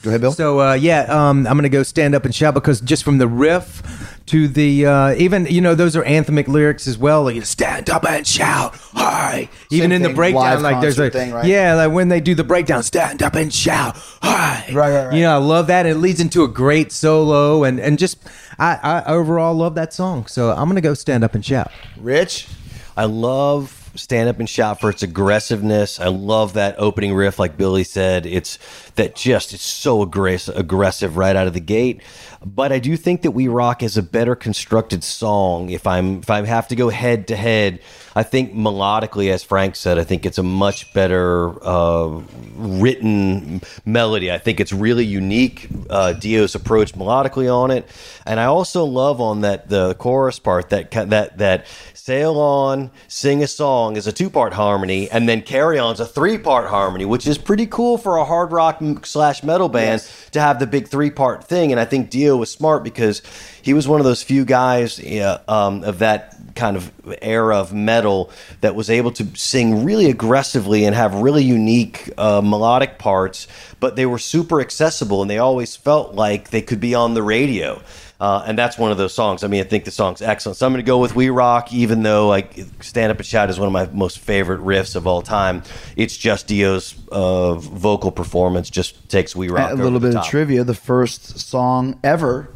Go 0.05 0.11
ahead, 0.11 0.21
Bill. 0.21 0.33
So 0.33 0.61
uh, 0.61 0.73
yeah, 0.75 1.01
um, 1.09 1.47
I'm 1.47 1.57
gonna 1.57 1.67
go 1.67 1.81
stand 1.81 2.13
up 2.13 2.25
and 2.25 2.35
shout 2.35 2.53
because 2.53 2.79
just 2.79 3.03
from 3.03 3.17
the 3.17 3.27
riff 3.27 4.21
to 4.27 4.47
the 4.47 4.85
uh, 4.85 5.15
even 5.15 5.47
you 5.47 5.61
know 5.61 5.73
those 5.73 5.95
are 5.95 6.03
anthemic 6.03 6.47
lyrics 6.47 6.87
as 6.87 6.95
well. 6.95 7.23
Like 7.23 7.43
stand 7.43 7.89
up 7.89 8.05
and 8.07 8.25
shout, 8.25 8.75
hi. 8.75 9.49
Even 9.71 9.91
in 9.91 10.03
the 10.03 10.09
thing, 10.09 10.15
breakdown, 10.15 10.43
live 10.43 10.61
like 10.61 10.79
there's 10.79 10.99
a 10.99 11.09
concert 11.09 11.17
thing, 11.17 11.33
right? 11.33 11.45
yeah, 11.45 11.73
like 11.73 11.91
when 11.91 12.09
they 12.09 12.21
do 12.21 12.35
the 12.35 12.43
breakdown, 12.43 12.83
stand 12.83 13.23
up 13.23 13.33
and 13.33 13.51
shout, 13.51 13.95
hi. 14.21 14.65
Right, 14.67 14.75
right, 14.75 15.05
right. 15.07 15.15
You 15.15 15.23
know, 15.23 15.33
I 15.33 15.37
love 15.37 15.65
that. 15.67 15.87
It 15.87 15.95
leads 15.95 16.19
into 16.19 16.43
a 16.43 16.47
great 16.47 16.91
solo 16.91 17.63
and 17.63 17.79
and 17.79 17.97
just 17.97 18.19
I, 18.59 18.75
I 18.75 19.11
overall 19.11 19.55
love 19.55 19.73
that 19.73 19.91
song. 19.91 20.27
So 20.27 20.51
I'm 20.51 20.69
gonna 20.69 20.81
go 20.81 20.93
stand 20.93 21.23
up 21.23 21.33
and 21.33 21.43
shout. 21.43 21.71
Rich. 21.97 22.47
I 22.95 23.05
love 23.05 23.85
stand 23.95 24.29
up 24.29 24.39
and 24.39 24.49
shout 24.49 24.79
for 24.79 24.89
its 24.89 25.03
aggressiveness. 25.03 25.99
I 25.99 26.07
love 26.07 26.53
that 26.53 26.75
opening 26.77 27.13
riff, 27.13 27.39
like 27.39 27.57
Billy 27.57 27.83
said. 27.83 28.25
It's 28.25 28.59
that 28.95 29.15
just 29.15 29.53
is 29.53 29.61
so 29.61 30.01
aggressive, 30.01 30.55
aggressive 30.57 31.17
right 31.17 31.35
out 31.35 31.47
of 31.47 31.53
the 31.53 31.59
gate. 31.59 32.01
But 32.45 32.71
I 32.71 32.79
do 32.79 32.95
think 32.95 33.23
that 33.23 33.31
We 33.31 33.47
Rock 33.47 33.81
is 33.81 33.97
a 33.97 34.03
better 34.03 34.35
constructed 34.35 35.03
song. 35.03 35.69
If 35.69 35.87
I'm 35.87 36.19
if 36.19 36.29
I 36.29 36.45
have 36.45 36.67
to 36.67 36.75
go 36.75 36.89
head 36.89 37.27
to 37.29 37.35
head, 37.35 37.79
I 38.15 38.23
think 38.23 38.53
melodically, 38.53 39.31
as 39.31 39.43
Frank 39.43 39.75
said, 39.75 39.97
I 39.97 40.03
think 40.03 40.25
it's 40.25 40.37
a 40.37 40.43
much 40.43 40.93
better 40.93 41.51
uh, 41.65 42.21
written 42.55 43.61
melody. 43.83 44.31
I 44.31 44.37
think 44.37 44.59
it's 44.59 44.71
really 44.71 45.05
unique. 45.05 45.67
Uh, 45.89 46.13
Dio's 46.13 46.53
approach 46.53 46.93
melodically 46.93 47.51
on 47.51 47.71
it, 47.71 47.87
and 48.25 48.39
I 48.39 48.45
also 48.45 48.85
love 48.85 49.19
on 49.19 49.41
that 49.41 49.69
the 49.69 49.95
chorus 49.95 50.37
part 50.37 50.69
that 50.69 50.91
that 50.91 51.37
that 51.39 51.65
sail 51.93 52.37
on, 52.37 52.91
sing 53.07 53.41
a 53.41 53.47
song 53.47 53.97
is 53.97 54.05
a 54.05 54.11
two 54.11 54.29
part 54.29 54.53
harmony, 54.53 55.09
and 55.09 55.27
then 55.27 55.41
Carry 55.41 55.79
On's 55.79 55.99
a 55.99 56.05
three 56.05 56.37
part 56.37 56.69
harmony, 56.69 57.05
which 57.05 57.25
is 57.25 57.39
pretty 57.39 57.65
cool 57.65 57.97
for 57.97 58.17
a 58.17 58.25
hard 58.25 58.51
rock 58.51 58.81
slash 59.03 59.43
metal 59.43 59.69
band 59.69 60.01
to 60.31 60.41
have 60.41 60.59
the 60.59 60.67
big 60.67 60.87
three 60.87 61.09
part 61.09 61.43
thing. 61.43 61.71
And 61.71 61.79
I 61.79 61.85
think 61.85 62.09
Dio 62.09 62.37
was 62.37 62.51
smart 62.51 62.83
because 62.83 63.21
he 63.61 63.73
was 63.73 63.87
one 63.87 63.99
of 63.99 64.05
those 64.05 64.23
few 64.23 64.45
guys 64.45 64.99
um, 65.47 65.83
of 65.83 65.99
that 65.99 66.35
kind 66.55 66.77
of 66.77 66.91
era 67.21 67.57
of 67.57 67.73
metal 67.73 68.31
that 68.61 68.75
was 68.75 68.89
able 68.89 69.11
to 69.11 69.25
sing 69.35 69.83
really 69.83 70.09
aggressively 70.09 70.85
and 70.85 70.95
have 70.95 71.13
really 71.15 71.43
unique 71.43 72.09
uh, 72.17 72.41
melodic 72.41 72.97
parts, 72.97 73.47
but 73.79 73.95
they 73.95 74.05
were 74.05 74.19
super 74.19 74.61
accessible 74.61 75.21
and 75.21 75.29
they 75.29 75.37
always 75.37 75.75
felt 75.75 76.15
like 76.15 76.49
they 76.49 76.61
could 76.61 76.79
be 76.79 76.95
on 76.95 77.13
the 77.13 77.23
radio. 77.23 77.81
Uh, 78.19 78.43
and 78.47 78.57
that's 78.57 78.77
one 78.77 78.91
of 78.91 78.97
those 78.97 79.13
songs. 79.13 79.43
I 79.43 79.47
mean, 79.47 79.59
I 79.59 79.65
think 79.65 79.83
the 79.83 79.91
song's 79.91 80.21
excellent. 80.21 80.57
So 80.57 80.65
I'm 80.65 80.71
going 80.71 80.83
to 80.83 80.87
go 80.87 80.99
with 80.99 81.15
We 81.15 81.29
Rock, 81.29 81.73
even 81.73 82.01
though 82.03 82.27
like 82.29 82.57
Stand 82.79 83.11
Up 83.11 83.17
and 83.17 83.25
Shout 83.25 83.49
is 83.49 83.59
one 83.59 83.67
of 83.67 83.73
my 83.73 83.87
most 83.87 84.19
favorite 84.19 84.61
riffs 84.61 84.95
of 84.95 85.05
all 85.05 85.21
time. 85.21 85.63
It's 85.97 86.15
just 86.15 86.47
Dio's 86.47 86.95
uh, 87.11 87.55
vocal 87.55 88.11
performance 88.11 88.69
just 88.69 89.09
takes 89.09 89.35
We 89.35 89.49
Rock. 89.49 89.69
a 89.69 89.73
over 89.73 89.83
little 89.83 89.99
the 89.99 90.09
bit 90.09 90.17
of 90.17 90.25
trivia: 90.25 90.63
the 90.63 90.73
first 90.73 91.39
song 91.39 91.99
ever, 92.03 92.47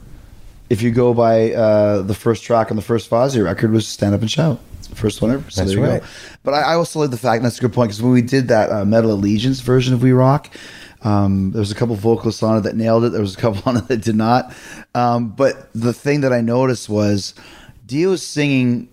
if 0.70 0.82
you 0.82 0.92
go 0.92 1.14
by 1.14 1.52
uh, 1.52 2.04
the 2.04 2.16
first 2.16 2.44
track 2.46 2.72
on 2.72 2.78
the 2.78 2.82
first 2.82 3.10
Fozzy 3.10 3.44
record, 3.44 3.72
was 3.72 3.86
"Stand 3.86 4.16
Up 4.16 4.22
and 4.22 4.32
Shout." 4.32 4.60
First 4.94 5.22
one 5.22 5.32
ever. 5.32 5.52
So 5.52 5.62
That's 5.62 5.76
there 5.76 5.86
you 5.86 5.92
right. 5.92 6.02
go. 6.02 6.08
But 6.44 6.54
I, 6.54 6.62
I 6.62 6.74
also 6.76 7.00
like 7.00 7.12
the 7.12 7.18
fact 7.18 7.38
and 7.38 7.46
that's 7.46 7.58
a 7.58 7.62
good 7.62 7.74
point 7.74 7.90
because 7.90 8.02
when 8.02 8.12
we 8.14 8.22
did 8.22 8.48
that 8.48 8.72
uh, 8.72 8.86
Metal 8.86 9.12
Allegiance 9.12 9.60
version 9.60 9.94
of 9.94 10.02
We 10.02 10.14
Rock. 10.14 10.50
Um, 11.04 11.52
there 11.52 11.60
was 11.60 11.72
a 11.72 11.76
couple 11.76 11.96
vocalists 11.96 12.44
on 12.44 12.58
it 12.58 12.62
that 12.62 12.76
nailed 12.76 13.06
it. 13.06 13.10
There 13.12 13.22
was 13.22 13.36
a 13.36 13.38
couple 13.38 13.62
on 13.66 13.78
it 13.78 13.88
that 13.88 14.02
did 14.02 14.16
not. 14.16 14.54
Um, 14.94 15.30
but 15.30 15.70
the 15.74 15.94
thing 15.94 16.22
that 16.22 16.34
I 16.34 16.42
noticed 16.42 16.90
was 16.90 17.34
Dio 17.86 18.12
was 18.12 18.26
singing. 18.26 18.90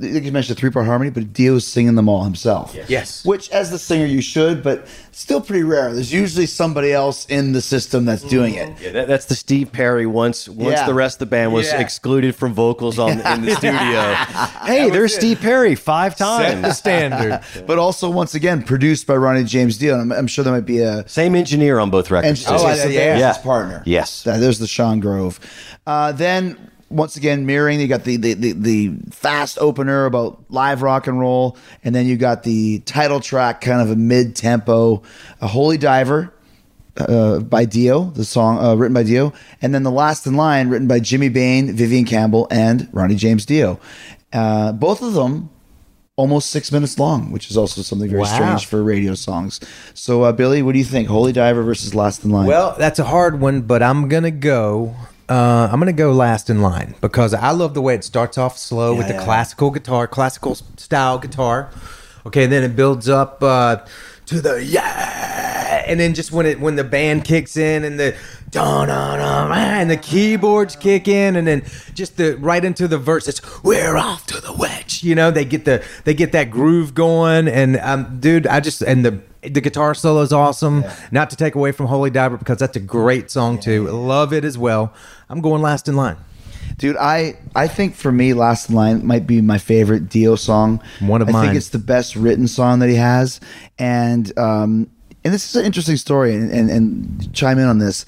Like 0.00 0.24
you 0.24 0.32
mentioned, 0.32 0.56
a 0.56 0.60
three-part 0.60 0.86
harmony, 0.86 1.10
but 1.10 1.32
Dio 1.32 1.54
was 1.54 1.66
singing 1.66 1.94
them 1.94 2.08
all 2.08 2.24
himself. 2.24 2.76
Yes. 2.88 3.24
Which, 3.24 3.50
as 3.50 3.70
the 3.70 3.78
singer, 3.78 4.06
you 4.06 4.20
should, 4.20 4.62
but 4.62 4.86
still 5.12 5.40
pretty 5.40 5.62
rare. 5.62 5.92
There's 5.94 6.12
usually 6.12 6.46
somebody 6.46 6.92
else 6.92 7.26
in 7.26 7.52
the 7.52 7.60
system 7.62 8.04
that's 8.04 8.22
doing 8.22 8.54
it. 8.54 8.72
Yeah, 8.80 8.90
that, 8.92 9.08
that's 9.08 9.24
the 9.26 9.34
Steve 9.34 9.72
Perry. 9.72 10.06
Once 10.06 10.48
once 10.48 10.78
Yeah. 10.78 10.86
the 10.86 10.94
rest 10.94 11.16
of 11.16 11.20
the 11.20 11.26
band 11.26 11.52
was 11.52 11.66
Yeah. 11.68 11.80
excluded 11.80 12.34
from 12.34 12.52
vocals 12.54 12.98
on 12.98 13.12
in 13.20 13.44
the 13.44 13.54
studio. 13.56 14.14
hey, 14.66 14.90
there's 14.90 15.14
Steve 15.14 15.40
Perry 15.40 15.74
five 15.74 16.16
Set 16.16 16.62
the 16.62 16.72
standard. 16.72 17.40
But 17.66 17.78
also, 17.78 18.10
once 18.10 18.34
again, 18.34 18.62
produced 18.62 19.06
by 19.06 19.16
Ronnie 19.16 19.44
James 19.44 19.78
Dio. 19.78 19.94
And 19.98 20.12
I'm, 20.12 20.18
I'm 20.20 20.26
sure 20.26 20.44
there 20.44 20.52
might 20.52 20.66
be 20.66 20.80
a. 20.80 21.06
Same 21.08 21.34
engineer 21.34 21.78
on 21.78 21.90
both 21.90 22.06
And 22.10 22.22
records. 22.24 22.44
oh, 22.48 22.58
too. 22.58 22.92
yeah, 22.92 23.18
Yeah. 23.18 23.28
his 23.28 23.38
partner. 23.38 23.82
Yes. 23.86 24.22
There's 24.22 24.58
the 24.58 24.66
Sean 24.66 25.00
Grove. 25.00 25.40
Uh, 25.86 26.12
then, 26.12 26.56
once 26.88 27.16
again, 27.16 27.46
mirroring, 27.46 27.80
you 27.80 27.88
got 27.88 28.04
the, 28.04 28.16
the, 28.16 28.34
the, 28.34 28.52
the 28.52 28.92
fast 29.10 29.58
opener 29.60 30.04
about 30.04 30.44
live 30.48 30.82
rock 30.82 31.06
and 31.06 31.18
roll. 31.18 31.56
And 31.84 31.94
then 31.94 32.06
you 32.06 32.16
got 32.16 32.42
the 32.42 32.78
title 32.80 33.20
track, 33.20 33.60
kind 33.60 33.80
of 33.80 33.90
a 33.90 33.96
mid 33.96 34.36
tempo, 34.36 35.02
a 35.40 35.46
Holy 35.48 35.78
Diver. 35.78 36.32
Uh, 36.98 37.40
by 37.40 37.66
Dio, 37.66 38.04
the 38.04 38.24
song 38.24 38.56
uh, 38.58 38.74
written 38.74 38.94
by 38.94 39.02
Dio, 39.02 39.34
and 39.60 39.74
then 39.74 39.82
the 39.82 39.90
last 39.90 40.26
in 40.26 40.32
line 40.32 40.70
written 40.70 40.88
by 40.88 40.98
Jimmy 40.98 41.28
Bain, 41.28 41.70
Vivian 41.76 42.06
Campbell, 42.06 42.48
and 42.50 42.88
Ronnie 42.90 43.16
James 43.16 43.44
Dio. 43.44 43.78
Uh, 44.32 44.72
both 44.72 45.02
of 45.02 45.12
them 45.12 45.50
almost 46.16 46.48
six 46.48 46.72
minutes 46.72 46.98
long, 46.98 47.30
which 47.32 47.50
is 47.50 47.56
also 47.58 47.82
something 47.82 48.08
very 48.08 48.22
Wow. 48.22 48.34
strange 48.34 48.64
for 48.64 48.82
radio 48.82 49.14
songs. 49.14 49.60
So, 49.92 50.22
uh, 50.22 50.32
Billy, 50.32 50.62
what 50.62 50.72
do 50.72 50.78
you 50.78 50.86
think? 50.86 51.08
Holy 51.08 51.32
Diver 51.34 51.62
versus 51.62 51.94
Last 51.94 52.24
in 52.24 52.30
Line? 52.30 52.46
Well, 52.46 52.74
that's 52.78 52.98
a 52.98 53.04
hard 53.04 53.42
one, 53.42 53.60
but 53.60 53.82
I'm 53.82 54.08
gonna 54.08 54.30
go. 54.30 54.96
Uh, 55.28 55.68
I'm 55.72 55.80
gonna 55.80 55.92
go 55.92 56.12
last 56.12 56.50
in 56.50 56.62
line 56.62 56.94
because 57.00 57.34
I 57.34 57.50
love 57.50 57.74
the 57.74 57.82
way 57.82 57.94
it 57.94 58.04
starts 58.04 58.38
off 58.38 58.56
slow 58.56 58.94
with 58.94 59.08
the 59.08 59.14
yeah. 59.14 59.24
classical 59.24 59.70
guitar, 59.70 60.06
classical 60.06 60.54
style 60.54 61.18
guitar. 61.18 61.70
Okay, 62.26 62.44
and 62.44 62.52
then 62.52 62.62
it 62.62 62.76
builds 62.76 63.08
up 63.08 63.42
uh, 63.42 63.84
to 64.26 64.40
the 64.40 64.62
yeah, 64.64 65.84
and 65.86 65.98
then 65.98 66.14
just 66.14 66.32
when 66.32 66.46
it 66.46 66.60
when 66.60 66.76
the 66.76 66.84
band 66.84 67.24
kicks 67.24 67.56
in 67.56 67.84
and 67.84 67.98
the 67.98 68.14
da 68.50 68.84
da 68.86 69.16
da 69.16 69.52
and 69.52 69.90
the 69.90 69.96
keyboards 69.96 70.76
kick 70.76 71.08
in, 71.08 71.36
and 71.36 71.46
then 71.46 71.62
just 71.94 72.16
the 72.16 72.36
right 72.36 72.64
into 72.64 72.88
the 72.88 72.98
verse. 72.98 73.28
It's 73.28 73.62
we're 73.62 73.96
off 73.96 74.26
to 74.26 74.40
the 74.40 74.52
wedge. 74.52 75.02
You 75.02 75.14
know, 75.14 75.30
they 75.30 75.44
get 75.44 75.64
the 75.64 75.84
they 76.04 76.14
get 76.14 76.32
that 76.32 76.50
groove 76.50 76.94
going, 76.94 77.48
and 77.48 77.78
um, 77.78 78.18
dude, 78.20 78.46
I 78.46 78.60
just 78.60 78.82
and 78.82 79.04
the 79.04 79.20
the 79.42 79.60
guitar 79.60 79.94
solo 79.94 80.22
is 80.22 80.32
awesome. 80.32 80.84
Not 81.10 81.30
to 81.30 81.36
take 81.36 81.54
away 81.54 81.72
from 81.72 81.86
Holy 81.86 82.10
Diver 82.10 82.36
because 82.36 82.58
that's 82.58 82.76
a 82.76 82.80
great 82.80 83.30
song 83.30 83.58
too. 83.60 83.86
Love 83.88 84.32
it 84.32 84.44
as 84.44 84.58
well. 84.58 84.92
I'm 85.28 85.40
going 85.40 85.62
last 85.62 85.88
in 85.88 85.96
line. 85.96 86.16
Dude, 86.78 86.96
I 86.96 87.38
I 87.54 87.68
think 87.68 87.94
for 87.94 88.12
me, 88.12 88.34
Last 88.34 88.70
Line 88.70 89.06
might 89.06 89.26
be 89.26 89.40
my 89.40 89.58
favorite 89.58 90.08
Dio 90.08 90.36
song. 90.36 90.82
One 91.00 91.22
of 91.22 91.28
mine. 91.28 91.34
I 91.34 91.38
mine. 91.38 91.46
think 91.48 91.56
it's 91.56 91.70
the 91.70 91.78
best 91.78 92.16
written 92.16 92.46
song 92.48 92.80
that 92.80 92.88
he 92.88 92.96
has, 92.96 93.40
and 93.78 94.36
um, 94.38 94.90
and 95.24 95.32
this 95.32 95.48
is 95.48 95.56
an 95.56 95.64
interesting 95.64 95.96
story, 95.96 96.34
and, 96.34 96.50
and 96.50 96.70
and 96.70 97.34
chime 97.34 97.58
in 97.58 97.66
on 97.66 97.78
this. 97.78 98.04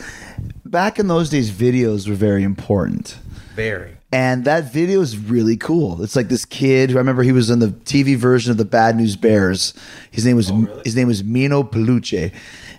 Back 0.66 0.98
in 0.98 1.09
those 1.09 1.31
days, 1.31 1.50
videos 1.50 2.09
were 2.09 2.14
very 2.14 2.42
important. 2.42 3.18
Very. 3.54 3.96
And 4.11 4.44
that 4.44 4.72
video 4.72 5.00
is 5.02 5.18
really 5.18 5.57
cool. 5.57 6.02
It's 6.02 6.16
like 6.16 6.28
this 6.28 6.46
kid. 6.46 6.90
who 6.90 6.96
I 6.96 7.00
remember 7.00 7.22
he 7.22 7.33
was 7.33 7.50
in 7.50 7.59
the 7.59 7.68
TV 7.68 8.16
version 8.16 8.50
of 8.50 8.57
the 8.57 8.64
Bad 8.64 8.96
News 8.96 9.16
Bears. 9.16 9.74
His 10.11 10.24
name 10.24 10.37
was 10.37 10.50
his 10.85 10.96
name 10.96 11.09
was 11.09 11.22
Meeno 11.22 11.70
Peluce, 11.70 12.33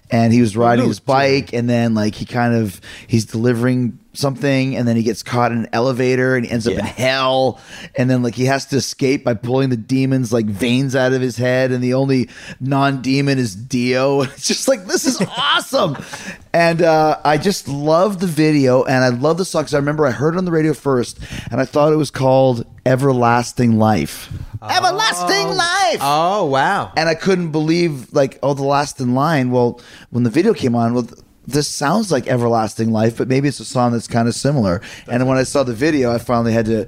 and 0.09 0.33
he 0.33 0.41
was 0.41 0.55
riding 0.55 0.87
his 0.87 0.99
bike. 0.99 1.53
And 1.53 1.69
then 1.69 1.93
like 1.93 2.15
he 2.15 2.25
kind 2.25 2.55
of 2.55 2.79
he's 3.07 3.25
delivering 3.25 3.99
something, 4.13 4.75
and 4.75 4.87
then 4.87 4.95
he 4.95 5.03
gets 5.03 5.23
caught 5.23 5.51
in 5.51 5.59
an 5.59 5.67
elevator, 5.73 6.35
and 6.35 6.45
he 6.45 6.51
ends 6.51 6.67
up 6.67 6.73
in 6.73 6.79
hell. 6.79 7.59
And 7.95 8.09
then 8.09 8.23
like 8.23 8.35
he 8.35 8.45
has 8.45 8.65
to 8.67 8.77
escape 8.77 9.23
by 9.23 9.33
pulling 9.33 9.69
the 9.69 9.77
demons 9.77 10.33
like 10.33 10.45
veins 10.45 10.95
out 10.95 11.13
of 11.13 11.21
his 11.21 11.37
head, 11.37 11.71
and 11.71 11.83
the 11.83 11.93
only 11.93 12.29
non-demon 12.59 13.37
is 13.37 13.55
Dio. 13.55 14.23
It's 14.39 14.47
just 14.47 14.67
like 14.67 14.85
this 14.85 15.05
is 15.05 15.21
awesome. 15.37 15.97
And 16.53 16.81
uh, 16.81 17.19
I 17.23 17.37
just 17.37 17.67
love 17.67 18.19
the 18.19 18.27
video, 18.27 18.83
and 18.83 19.03
I 19.03 19.09
love 19.09 19.37
the 19.37 19.45
song 19.45 19.63
because 19.63 19.73
I 19.73 19.77
remember 19.77 20.05
I 20.05 20.11
heard 20.11 20.35
it 20.35 20.37
on 20.37 20.45
the 20.45 20.51
radio 20.51 20.73
first, 20.73 21.19
and 21.51 21.59
I 21.61 21.65
thought 21.65 21.91
it 21.93 21.97
was 21.97 22.11
called 22.11 22.65
"Everlasting 22.85 23.77
Life." 23.77 24.31
Everlasting 24.61 25.55
Life. 25.55 25.99
Oh 26.01 26.45
wow. 26.45 26.91
and 26.97 27.07
I 27.07 27.15
couldn't 27.15 27.51
believe 27.51 28.11
like, 28.13 28.39
oh, 28.43 28.53
the 28.53 28.63
last 28.63 28.99
in 28.99 29.15
line. 29.15 29.51
Well, 29.51 29.79
when 30.09 30.23
the 30.23 30.29
video 30.29 30.53
came 30.53 30.75
on, 30.75 30.93
well. 30.93 31.07
Th- 31.49 31.53
This 31.53 31.67
sounds 31.67 32.11
like 32.11 32.27
Everlasting 32.27 32.91
Life, 32.91 33.17
but 33.17 33.27
maybe 33.27 33.47
it's 33.47 33.59
a 33.59 33.65
song 33.65 33.91
that's 33.91 34.07
kind 34.07 34.27
of 34.27 34.35
similar. 34.35 34.81
and 35.07 35.27
when 35.27 35.37
I 35.37 35.43
saw 35.43 35.63
the 35.63 35.73
video, 35.73 36.13
I 36.13 36.17
finally 36.17 36.53
had 36.53 36.65
to 36.67 36.87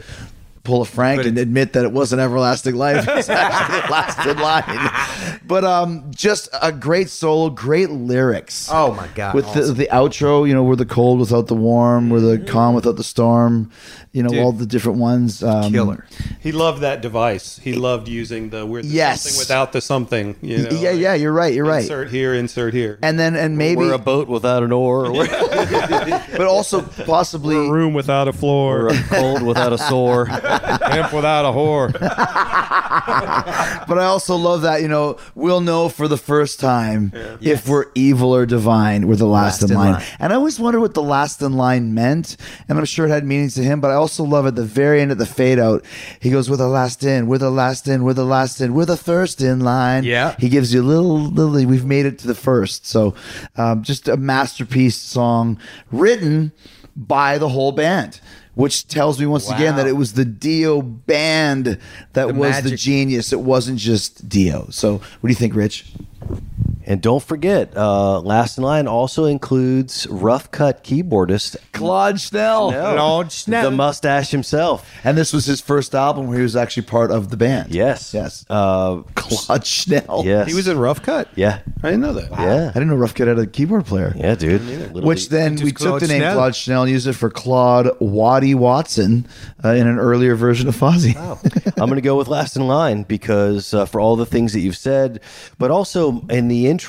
pull 0.64 0.82
a 0.82 0.86
Frank 0.86 1.26
and 1.26 1.38
admit 1.38 1.74
that 1.74 1.84
it 1.86 1.92
wasn't 1.92 2.22
Everlasting 2.22 2.76
Life. 2.76 3.08
It's 3.08 3.30
actually 3.30 3.90
Last 3.92 4.26
in 4.28 4.38
Line. 4.38 5.40
But 5.46 5.64
um, 5.64 6.12
just 6.12 6.50
a 6.62 6.72
great 6.72 7.10
solo, 7.10 7.50
great 7.50 7.90
lyrics. 7.90 8.70
Oh, 8.72 8.94
my 8.94 9.08
God, 9.16 9.34
With 9.36 9.46
the, 9.54 9.62
awesome. 9.62 9.76
the 9.78 9.88
outro, 9.92 10.48
you 10.48 10.54
know, 10.54 10.64
we're 10.64 10.76
the 10.76 10.86
cold 10.86 11.20
without 11.20 11.48
the 11.48 11.56
warm, 11.56 12.10
we're 12.10 12.20
the 12.20 12.40
calm 12.46 12.76
without 12.76 12.96
the 12.98 13.04
storm. 13.04 13.72
You 14.14 14.24
know, 14.24 14.30
Dude. 14.30 14.40
all 14.40 14.52
the 14.52 14.66
different 14.66 15.00
ones. 15.00 15.42
Um, 15.42 15.72
Killer. 15.72 16.06
He 16.42 16.52
loved 16.52 16.82
that 16.82 17.02
device. 17.02 17.58
He 17.60 17.72
loved 17.74 18.10
using 18.10 18.50
the 18.50 18.66
we're 18.66 18.82
the 18.82 18.90
Yes. 18.90 19.22
something 19.22 19.40
without 19.40 19.72
the 19.72 19.80
something. 19.80 20.36
You 20.42 20.64
know, 20.64 20.70
yeah, 20.72 20.92
yeah, 20.92 21.14
you're 21.14 21.32
right. 21.32 21.54
You're 21.54 21.64
right. 21.66 21.84
Insert 21.84 22.10
here, 22.12 22.34
insert 22.34 22.74
here. 22.74 23.00
And 23.02 23.18
then, 23.18 23.38
and 23.38 23.58
maybe, 23.58 23.78
We're 23.78 23.94
a 23.94 23.98
boat 23.98 24.28
without 24.28 24.64
an 24.64 24.74
oar. 24.74 25.06
Or 25.06 25.26
but 25.26 26.42
also 26.42 26.82
possibly 26.82 27.56
a 27.56 27.72
room 27.72 27.94
without 27.94 28.28
a 28.28 28.34
floor, 28.34 28.90
a 28.90 29.02
cold 29.04 29.44
without 29.44 29.72
a 29.72 29.78
sore. 29.78 30.28
Camp 30.60 31.14
without 31.14 31.46
a 31.46 31.50
whore. 31.56 31.92
But 33.88 33.98
I 33.98 34.06
also 34.06 34.36
love 34.36 34.62
that, 34.62 34.82
you 34.82 34.88
know, 34.88 35.18
we'll 35.36 35.62
know 35.62 35.90
for 35.90 36.08
the 36.08 36.18
first 36.18 36.60
time 36.60 37.12
if 37.42 37.68
we're 37.68 37.86
evil 37.96 38.34
or 38.34 38.46
divine. 38.46 39.08
We're 39.08 39.16
the 39.16 39.26
last, 39.26 39.62
Last 39.62 39.72
in, 39.72 39.72
in 39.72 39.78
line. 39.78 39.94
line. 39.94 40.04
And 40.20 40.32
I 40.34 40.36
always 40.36 40.60
wondered 40.60 40.82
what 40.82 40.94
the 40.94 41.02
last 41.04 41.42
in 41.42 41.54
line 41.54 41.94
meant. 41.94 42.38
And 42.70 42.78
I'm 42.78 42.86
sure 42.86 43.08
it 43.08 43.10
had 43.10 43.26
meanings 43.26 43.56
to 43.56 43.64
him, 43.64 43.82
but 43.82 43.92
I 43.92 43.96
also 43.96 44.24
love 44.24 44.46
at 44.46 44.56
the 44.56 44.64
very 44.64 45.02
end 45.02 45.12
of 45.12 45.18
the 45.18 45.26
fade 45.26 45.60
out, 45.60 45.84
he 46.20 46.30
goes, 46.30 46.50
We're 46.50 46.58
the 46.58 46.68
last 46.68 47.04
in, 47.04 47.28
we're 47.28 47.38
the 47.38 47.50
last 47.52 47.88
in, 47.88 48.04
we're 48.04 48.14
the 48.14 48.26
last 48.26 48.62
in, 48.62 48.74
we're 48.74 48.86
the 48.86 48.98
first 48.98 49.42
in 49.42 49.60
line. 49.62 50.04
Yeah. 50.04 50.36
He 50.40 50.48
gives 50.50 50.74
you 50.74 50.82
a 50.82 50.84
little, 50.84 51.20
little, 51.20 51.66
we've 51.70 51.86
made 51.86 52.06
it 52.06 52.20
to 52.20 52.28
the 52.28 52.36
first. 52.36 52.86
So 52.86 53.16
um, 53.58 53.84
just 53.84 54.08
a 54.08 54.18
masterpiece 54.18 54.96
song 54.98 55.58
written 55.92 56.52
by 56.96 57.38
the 57.38 57.50
whole 57.50 57.72
band. 57.72 58.20
Which 58.54 58.88
tells 58.88 59.20
me 59.20 59.26
once 59.26 59.50
again 59.50 59.78
that 59.78 59.88
it 59.88 59.94
was 59.94 60.14
the 60.14 60.26
Dio 60.26 60.82
band 60.82 61.80
that 62.14 62.28
The 62.28 62.34
was 62.34 62.62
the 62.62 62.76
genius. 62.76 63.32
It 63.32 63.40
wasn't 63.40 63.80
just 63.80 64.28
Dio. 64.28 64.68
So, 64.72 64.98
what 64.98 65.22
do 65.24 65.30
you 65.30 65.36
think, 65.36 65.56
Rich? 65.56 65.86
And 66.92 67.02
don't 67.02 67.24
forget, 67.24 67.72
uh, 67.78 68.20
Last 68.20 68.58
in 68.58 68.66
Line 68.66 68.86
also 68.86 69.24
includes 69.24 70.06
Rough 70.08 70.52
Cutt 70.52 70.84
keyboardist 70.84 71.56
Claude 71.72 72.20
Schnell. 72.20 72.72
Claude 72.72 73.32
Schnell. 73.32 73.72
the 73.72 73.72
mustache 73.72 74.30
himself. 74.30 74.86
And 75.06 75.18
this 75.18 75.32
was 75.32 75.46
his 75.46 75.62
first 75.62 75.96
album 75.96 76.28
where 76.28 76.36
he 76.36 76.44
was 76.44 76.58
actually 76.58 76.84
part 76.84 77.10
of 77.10 77.30
the 77.30 77.38
band. 77.38 77.74
Yes. 77.74 78.14
Yes. 78.14 78.46
Uh, 78.50 79.04
Claude 79.16 79.66
Schnell. 79.66 80.24
yes. 80.26 80.50
He 80.50 80.54
was 80.54 80.68
in 80.68 80.78
Rough 80.78 81.02
Cutt. 81.02 81.30
Yeah. 81.34 81.62
I 81.82 81.92
didn't 81.92 82.02
know 82.02 82.12
that. 82.12 82.30
Yeah. 82.30 82.72
I 82.72 82.74
didn't 82.74 82.90
know 82.90 82.98
Rough 82.98 83.16
Cutt 83.16 83.30
had 83.30 83.40
a 83.40 83.48
keyboard 83.48 83.86
player. 83.86 84.14
Yeah, 84.18 84.36
dude. 84.36 84.92
Which 84.94 85.30
then 85.30 85.54
Just 85.54 85.64
we 85.64 85.72
took 85.72 86.02
the 86.02 86.08
name 86.08 86.20
Schnell. 86.20 86.34
Claude 86.34 86.56
Schnell 86.58 86.82
and 86.84 86.92
used 86.92 87.08
it 87.08 87.14
for 87.14 87.30
Claude 87.30 87.90
Waddy 88.02 88.54
Watson 88.54 89.30
uh, 89.64 89.70
in 89.70 89.88
an 89.88 89.98
earlier 89.98 90.36
version 90.36 90.68
of 90.68 90.76
Fozzy. 90.76 91.16
I'm 91.78 91.88
going 91.88 91.96
to 91.96 92.02
go 92.02 92.18
with 92.18 92.28
Last 92.28 92.58
in 92.58 92.68
Line 92.68 93.04
because 93.04 93.74
uh, 93.74 93.86
for 93.86 94.02
all 94.02 94.18
the 94.18 94.26
things 94.26 94.52
that 94.52 94.60
you've 94.60 94.76
said, 94.76 95.22
but 95.58 95.72
also 95.72 96.20
in 96.28 96.50
the 96.50 96.68
intro, 96.68 96.81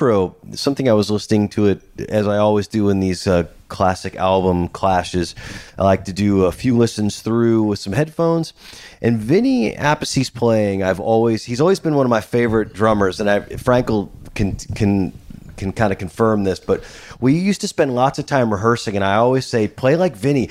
something 0.55 0.89
I 0.89 0.93
was 0.93 1.11
listening 1.11 1.49
to 1.51 1.67
it 1.67 1.83
as 2.09 2.27
I 2.27 2.39
always 2.39 2.67
do 2.69 2.89
in 2.89 3.01
these 3.01 3.27
uh, 3.27 3.45
classic 3.69 4.17
album 4.17 4.69
clashes. 4.69 5.35
I 5.79 5.85
like 5.85 6.05
to 6.05 6.13
do 6.13 6.45
a 6.45 6.53
few 6.53 6.77
listens 6.77 7.23
through 7.23 7.65
with 7.65 7.79
some 7.79 7.93
headphones. 7.93 8.53
And 9.01 9.19
Vinny 9.19 9.75
Appice's 9.75 10.31
playing, 10.31 10.83
I've 10.83 11.01
always 11.01 11.45
he's 11.45 11.61
always 11.61 11.81
been 11.81 11.95
one 11.95 12.07
of 12.07 12.11
my 12.11 12.21
favorite 12.21 12.73
drummers, 12.73 13.21
and 13.21 13.29
I 13.29 13.41
Frankel 13.41 14.11
can 14.35 14.57
can 14.75 15.13
can 15.57 15.73
kind 15.73 15.93
of 15.93 15.99
confirm 15.99 16.45
this, 16.45 16.61
but 16.61 16.83
we 17.21 17.35
used 17.35 17.61
to 17.61 17.69
spend 17.69 17.95
lots 17.95 18.19
of 18.19 18.27
time 18.27 18.51
rehearsing, 18.51 18.97
and 18.97 19.05
I 19.05 19.15
always 19.15 19.47
say, 19.47 19.69
play 19.69 19.97
like 19.97 20.17
Vinny. 20.17 20.51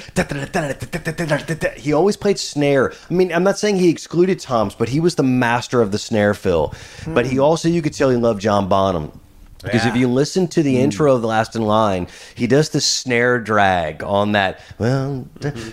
He 1.78 1.94
always 1.94 2.16
played 2.16 2.40
snare. 2.40 2.94
I 3.10 3.14
mean, 3.14 3.32
I'm 3.34 3.44
not 3.44 3.60
saying 3.60 3.76
he 3.76 3.90
excluded 3.90 4.40
toms, 4.40 4.74
but 4.74 4.90
he 4.90 5.00
was 5.00 5.16
the 5.16 5.24
master 5.24 5.82
of 5.82 5.92
the 5.92 6.00
snare 6.00 6.34
fill. 6.34 6.74
But 7.14 7.26
he 7.26 7.40
also, 7.40 7.68
you 7.68 7.82
could 7.82 7.94
tell 7.94 8.10
he 8.10 8.16
loved 8.16 8.42
John 8.42 8.70
Bonham. 8.70 9.12
Because 9.64 9.86
if 9.86 9.96
you 9.96 10.08
listen 10.08 10.48
to 10.50 10.64
the 10.64 10.76
hmm. 10.76 10.82
intro 10.82 11.16
of 11.16 11.22
The 11.22 11.28
Last 11.28 11.56
in 11.56 11.62
Line, 11.62 12.08
he 12.36 12.48
does 12.48 12.70
the 12.70 12.82
snare 12.82 13.40
drag 13.40 14.04
on 14.04 14.32
that. 14.32 14.60
Well, 14.80 15.28
mm-hmm. 15.40 15.72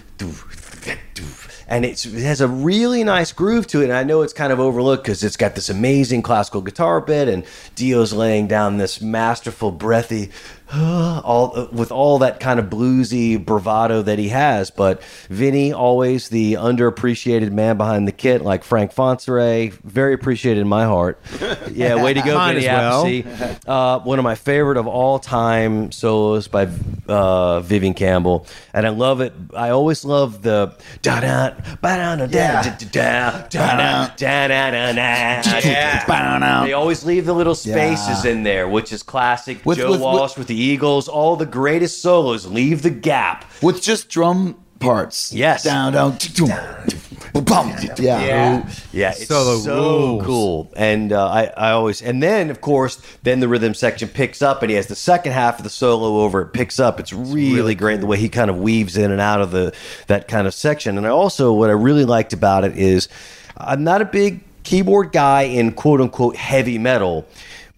and 1.69 1.85
it's, 1.85 2.05
it 2.05 2.23
has 2.23 2.41
a 2.41 2.49
really 2.49 3.03
nice 3.05 3.33
groove 3.33 3.67
to 3.69 3.81
it. 3.81 3.85
And 3.85 3.93
I 3.95 4.05
know 4.05 4.23
it's 4.23 4.33
kind 4.33 4.53
of 4.53 4.61
overlooked 4.61 5.05
because 5.05 5.25
it's 5.25 5.37
got 5.37 5.55
this 5.55 5.71
amazing 5.71 6.23
classical 6.23 6.61
guitar 6.61 7.01
bit, 7.01 7.29
and 7.29 7.45
Dio's 7.77 8.13
laying 8.13 8.47
down 8.47 8.79
this 8.79 9.01
masterful, 9.01 9.71
breathy, 9.71 10.31
all 10.75 11.69
with 11.73 11.91
all 11.91 12.19
that 12.19 12.41
kind 12.41 12.61
of 12.61 12.67
bluesy 12.67 13.43
bravado 13.43 14.03
that 14.03 14.19
he 14.19 14.29
has. 14.29 14.71
But 14.71 15.03
Vinny, 15.31 15.73
always 15.73 16.29
the 16.29 16.55
underappreciated 16.55 17.53
man 17.53 17.77
behind 17.79 18.07
the 18.07 18.13
kit, 18.13 18.43
like 18.43 18.65
Frank 18.65 18.93
Fontsere, 18.95 19.73
very 19.85 20.13
appreciated 20.15 20.61
in 20.61 20.69
my 20.69 20.85
heart. 20.85 21.21
Yeah, 21.69 22.03
way 22.03 22.15
to 22.15 22.21
go, 22.23 22.39
Vinny 22.47 22.67
well. 22.67 23.05
Appice. 23.05 23.61
Uh, 23.69 24.01
one 24.01 24.19
of 24.19 24.23
my 24.25 24.35
favorite 24.35 24.79
of 24.79 24.87
all 24.87 25.19
time 25.19 25.93
solos 25.93 26.49
by 26.49 26.69
uh, 27.07 27.61
Vivian 27.61 27.95
Campbell, 27.95 28.47
and 28.73 28.87
I 28.87 28.91
love 28.91 29.21
it. 29.21 29.33
I 29.55 29.71
always 29.71 30.05
love 30.05 30.43
the 30.43 30.75
da 31.03 31.21
da 31.21 31.51
ba 31.81 31.97
da 31.97 32.17
da 32.17 32.27
da 32.27 32.63
da 32.63 33.47
da 33.49 33.49
da 33.49 34.09
da 34.17 34.49
da 34.49 34.71
da 34.71 34.93
da. 34.93 36.65
They 36.65 36.73
always 36.73 37.05
leave 37.05 37.27
the 37.27 37.35
little 37.35 37.55
spaces 37.55 38.25
in 38.25 38.43
there, 38.43 38.69
which 38.69 38.93
is 38.93 39.03
classic. 39.03 39.65
With- 39.65 39.79
Joe 39.79 39.91
with- 39.93 40.01
Walsh 40.01 40.37
with 40.37 40.49
the 40.49 40.58
Eagles, 40.59 41.09
all 41.09 41.37
the 41.37 41.47
greatest 41.47 42.03
solos 42.03 42.47
leave 42.47 42.83
the 42.83 42.91
gap. 42.91 43.45
With 43.63 43.83
just 43.83 44.09
drum 44.09 44.57
parts. 44.81 45.33
Yes. 45.33 45.65
Down, 45.65 45.93
down, 45.93 46.17
down, 46.35 46.87
bum. 47.33 47.75
Yeah. 47.99 48.69
Yeah, 48.93 49.11
it's 49.11 49.27
Solo 49.27 49.59
so 49.59 49.77
rules. 49.77 50.25
cool. 50.25 50.73
And 50.77 51.13
uh, 51.13 51.27
I, 51.29 51.45
I 51.57 51.71
always, 51.71 52.03
and 52.03 52.23
then 52.23 52.51
of 52.51 52.61
course, 52.61 53.01
then 53.23 53.41
the 53.41 53.49
rhythm 53.49 53.75
section 53.75 54.09
picks 54.09 54.43
up, 54.43 54.63
and 54.63 54.71
he 54.71 54.77
has 54.77 54.87
the 54.87 54.97
second 54.97 55.33
half 55.33 55.59
of 55.59 55.65
the 55.65 55.71
solo 55.71 56.21
over. 56.23 56.43
It 56.43 56.53
picks 56.53 56.79
up. 56.81 57.01
It's 57.01 57.13
really, 57.13 57.75
great 57.75 58.01
the 58.01 58.07
way 58.07 58.19
he 58.19 58.29
kind 58.29 58.51
of 58.51 58.59
weaves 58.59 58.97
in 58.97 59.11
and 59.11 59.21
out 59.21 59.41
of 59.41 59.51
the 59.51 59.75
that 60.07 60.29
kind 60.29 60.47
of 60.47 60.55
section. 60.55 60.97
And 60.97 61.07
I 61.07 61.11
also, 61.11 61.53
what 61.53 61.71
I 61.71 61.75
really 61.75 62.05
liked 62.05 62.33
about 62.33 62.65
it 62.65 62.77
is, 62.77 63.09
I'm 63.57 63.85
not 63.85 64.01
a 64.01 64.07
big 64.07 64.41
keyboard 64.63 65.13
guy 65.13 65.43
in 65.43 65.73
quote 65.73 66.01
unquote 66.01 66.37
heavy 66.37 66.79
metal. 66.79 67.27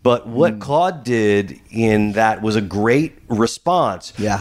But 0.02 0.26
what 0.26 0.54
mm. 0.54 0.60
Claude 0.60 1.04
did 1.04 1.60
in 1.70 2.12
that 2.12 2.40
was 2.40 2.56
a 2.56 2.62
great 2.62 3.18
response. 3.28 4.14
Yeah. 4.18 4.38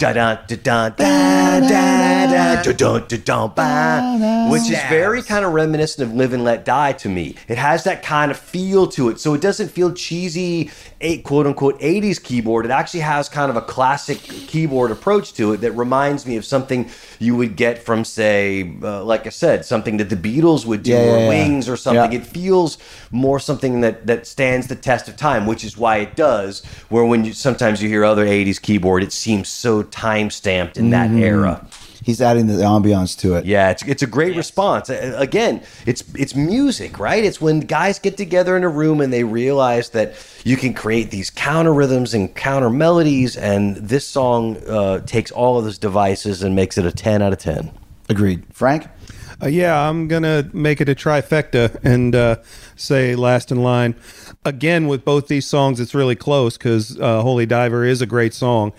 Which 4.51 4.69
is 4.71 4.81
very 4.89 5.21
kind 5.21 5.43
of 5.43 5.51
reminiscent 5.51 6.09
of 6.09 6.15
Live 6.15 6.31
and 6.31 6.45
Let 6.45 6.63
Die 6.63 6.93
to 6.93 7.09
me. 7.09 7.35
It 7.49 7.57
has 7.57 7.83
that 7.83 8.03
kind 8.03 8.31
of 8.31 8.39
feel 8.39 8.87
to 8.87 9.09
it. 9.09 9.19
So 9.19 9.33
it 9.33 9.41
doesn't 9.41 9.69
feel 9.69 9.91
cheesy, 9.91 10.71
eight, 11.01 11.25
quote 11.25 11.45
unquote, 11.45 11.79
80s 11.81 12.23
keyboard. 12.23 12.65
It 12.65 12.71
actually 12.71 13.01
has 13.01 13.27
kind 13.27 13.49
of 13.49 13.57
a 13.57 13.61
classic 13.61 14.19
keyboard 14.19 14.91
approach 14.91 15.33
to 15.33 15.53
it 15.53 15.57
that 15.57 15.73
reminds 15.73 16.25
me 16.25 16.37
of 16.37 16.45
something 16.45 16.89
you 17.19 17.35
would 17.35 17.57
get 17.57 17.83
from, 17.83 18.05
say, 18.05 18.77
uh, 18.81 19.03
like 19.03 19.27
I 19.27 19.29
said, 19.29 19.65
something 19.65 19.97
that 19.97 20.09
the 20.09 20.15
Beatles 20.15 20.65
would 20.65 20.83
do 20.83 20.91
yeah, 20.91 21.15
or 21.15 21.19
yeah, 21.19 21.27
Wings 21.27 21.67
or 21.67 21.75
something. 21.75 22.13
It 22.13 22.25
feels 22.25 22.77
more 23.11 23.39
something 23.39 23.81
that, 23.81 24.07
that 24.07 24.25
stands 24.25 24.67
the 24.67 24.75
test 24.75 25.09
of 25.09 25.17
time 25.17 25.45
which 25.49 25.63
is 25.65 25.77
why 25.77 25.97
it 25.97 26.15
does. 26.15 26.63
Where 26.89 27.03
when 27.03 27.25
you 27.25 27.33
sometimes 27.33 27.81
you 27.83 27.89
hear 27.89 28.05
other 28.05 28.25
'80s 28.25 28.61
keyboard, 28.61 29.03
it 29.03 29.11
seems 29.11 29.49
so 29.49 29.83
time 29.83 30.29
stamped 30.29 30.77
in 30.77 30.91
that 30.91 31.09
Mm-hmm. 31.09 31.23
era. 31.23 31.67
He's 32.01 32.21
adding 32.21 32.47
the 32.47 32.53
ambiance 32.63 33.15
to 33.19 33.35
it. 33.35 33.45
Yeah, 33.45 33.69
it's 33.71 33.83
it's 33.83 34.01
a 34.01 34.07
great 34.07 34.35
response. 34.37 34.89
Uh, 34.89 35.13
Again, 35.17 35.61
it's 35.85 36.01
it's 36.15 36.33
music, 36.33 36.97
right? 36.97 37.23
It's 37.23 37.41
when 37.41 37.59
guys 37.59 37.99
get 37.99 38.15
together 38.15 38.55
in 38.55 38.63
a 38.63 38.69
room 38.69 39.01
and 39.01 39.11
they 39.11 39.23
realize 39.25 39.89
that 39.89 40.13
you 40.45 40.55
can 40.55 40.73
create 40.73 41.11
these 41.11 41.29
counter 41.29 41.73
rhythms 41.73 42.13
and 42.13 42.33
counter 42.33 42.69
melodies, 42.69 43.35
and 43.35 43.75
this 43.75 44.07
song 44.07 44.57
uh, 44.67 44.99
takes 45.01 45.29
all 45.31 45.57
of 45.57 45.65
those 45.65 45.77
devices 45.77 46.41
and 46.41 46.55
makes 46.55 46.77
it 46.77 46.85
a 46.85 46.91
ten 46.91 47.21
out 47.21 47.33
of 47.33 47.39
ten. 47.39 47.71
Agreed. 48.07 48.43
Frank? 48.53 48.87
Uh, 49.43 49.47
yeah, 49.47 49.87
I'm 49.87 50.07
gonna 50.07 50.49
make 50.53 50.81
it 50.81 50.89
a 50.89 50.95
trifecta 50.95 51.77
and 51.83 52.15
uh, 52.15 52.37
say 52.75 53.15
last 53.15 53.51
in 53.51 53.61
line. 53.61 53.93
Again, 54.49 54.87
with 54.87 55.05
both 55.05 55.27
these 55.27 55.45
songs, 55.45 55.79
it's 55.79 55.93
really 55.93 56.15
close 56.15 56.57
because 56.57 56.99
uh, 56.99 57.21
"Holy 57.21 57.45
Diver" 57.45 57.85
is 57.85 58.01
a 58.01 58.05
great 58.05 58.33
song, 58.33 58.73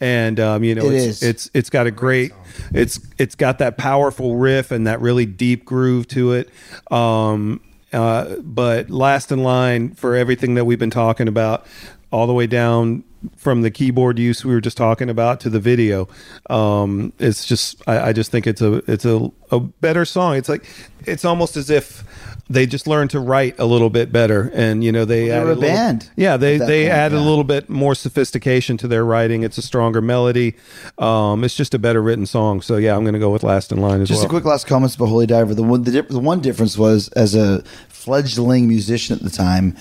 and 0.00 0.38
um, 0.38 0.62
you 0.62 0.74
know 0.74 0.86
It 0.86 0.94
it's, 0.94 1.04
is. 1.04 1.22
it's 1.22 1.50
it's 1.52 1.70
got 1.70 1.86
a 1.86 1.90
great 1.90 2.32
it's 2.72 3.00
it's 3.18 3.34
got 3.34 3.58
that 3.58 3.76
powerful 3.76 4.36
riff 4.36 4.70
and 4.70 4.86
that 4.86 5.00
really 5.00 5.26
deep 5.26 5.64
groove 5.64 6.06
to 6.08 6.32
it. 6.32 6.48
Um, 6.92 7.60
uh, 7.92 8.36
but 8.36 8.90
last 8.90 9.32
in 9.32 9.42
line 9.42 9.94
for 9.94 10.14
everything 10.14 10.54
that 10.54 10.64
we've 10.64 10.78
been 10.78 10.90
talking 10.90 11.28
about, 11.28 11.66
all 12.10 12.26
the 12.26 12.32
way 12.34 12.46
down 12.46 13.04
from 13.36 13.62
the 13.62 13.70
keyboard 13.70 14.18
use 14.18 14.44
we 14.44 14.54
were 14.54 14.60
just 14.60 14.76
talking 14.76 15.10
about 15.10 15.40
to 15.40 15.50
the 15.50 15.58
video. 15.58 16.08
Um, 16.48 17.12
it's 17.18 17.44
just 17.44 17.82
I, 17.88 18.08
I 18.08 18.12
just 18.12 18.30
think 18.30 18.46
it's 18.46 18.60
a 18.60 18.74
it's 18.90 19.04
a, 19.04 19.30
a 19.50 19.60
better 19.60 20.04
song. 20.04 20.36
It's 20.36 20.48
like 20.48 20.64
it's 21.04 21.24
almost 21.24 21.56
as 21.56 21.70
if 21.70 22.04
they 22.48 22.64
just 22.64 22.86
learned 22.86 23.10
to 23.10 23.18
write 23.18 23.58
a 23.58 23.64
little 23.64 23.90
bit 23.90 24.12
better, 24.12 24.50
and 24.54 24.84
you 24.84 24.92
know 24.92 25.04
they 25.04 25.28
Well, 25.28 25.28
they 25.28 25.32
added 25.34 25.44
were 25.46 25.50
a 25.50 25.54
little- 25.54 25.76
band 25.76 26.10
yeah, 26.16 26.36
they 26.36 26.58
they 26.58 26.84
point, 26.84 26.94
added 26.94 27.16
yeah. 27.16 27.22
a 27.22 27.24
little 27.28 27.44
bit 27.44 27.68
more 27.68 27.94
sophistication 27.94 28.76
to 28.78 28.88
their 28.88 29.04
writing. 29.04 29.42
It's 29.42 29.58
a 29.58 29.62
stronger 29.62 30.00
melody. 30.00 30.54
Um, 30.98 31.42
it's 31.42 31.56
just 31.56 31.74
a 31.74 31.78
better 31.78 32.00
written 32.00 32.24
song. 32.26 32.60
So 32.60 32.76
yeah, 32.76 32.94
I'm 32.96 33.02
going 33.02 33.14
to 33.14 33.18
go 33.20 33.30
with 33.30 33.42
Last 33.42 33.72
in 33.72 33.78
Line 33.78 34.00
as 34.00 34.08
well. 34.10 34.16
Just 34.16 34.20
well. 34.20 34.26
a 34.26 34.28
quick 34.30 34.44
last 34.44 34.66
comments 34.66 34.94
about 34.94 35.06
Holy 35.06 35.26
Diver. 35.26 35.54
The 35.54 35.62
one, 35.62 35.82
the, 35.82 36.02
the 36.02 36.20
one 36.20 36.40
difference 36.40 36.78
was, 36.78 37.08
as 37.10 37.34
a 37.34 37.62
fledgling 37.88 38.68
musician 38.68 39.16
at 39.16 39.22
the 39.22 39.30
time, 39.30 39.76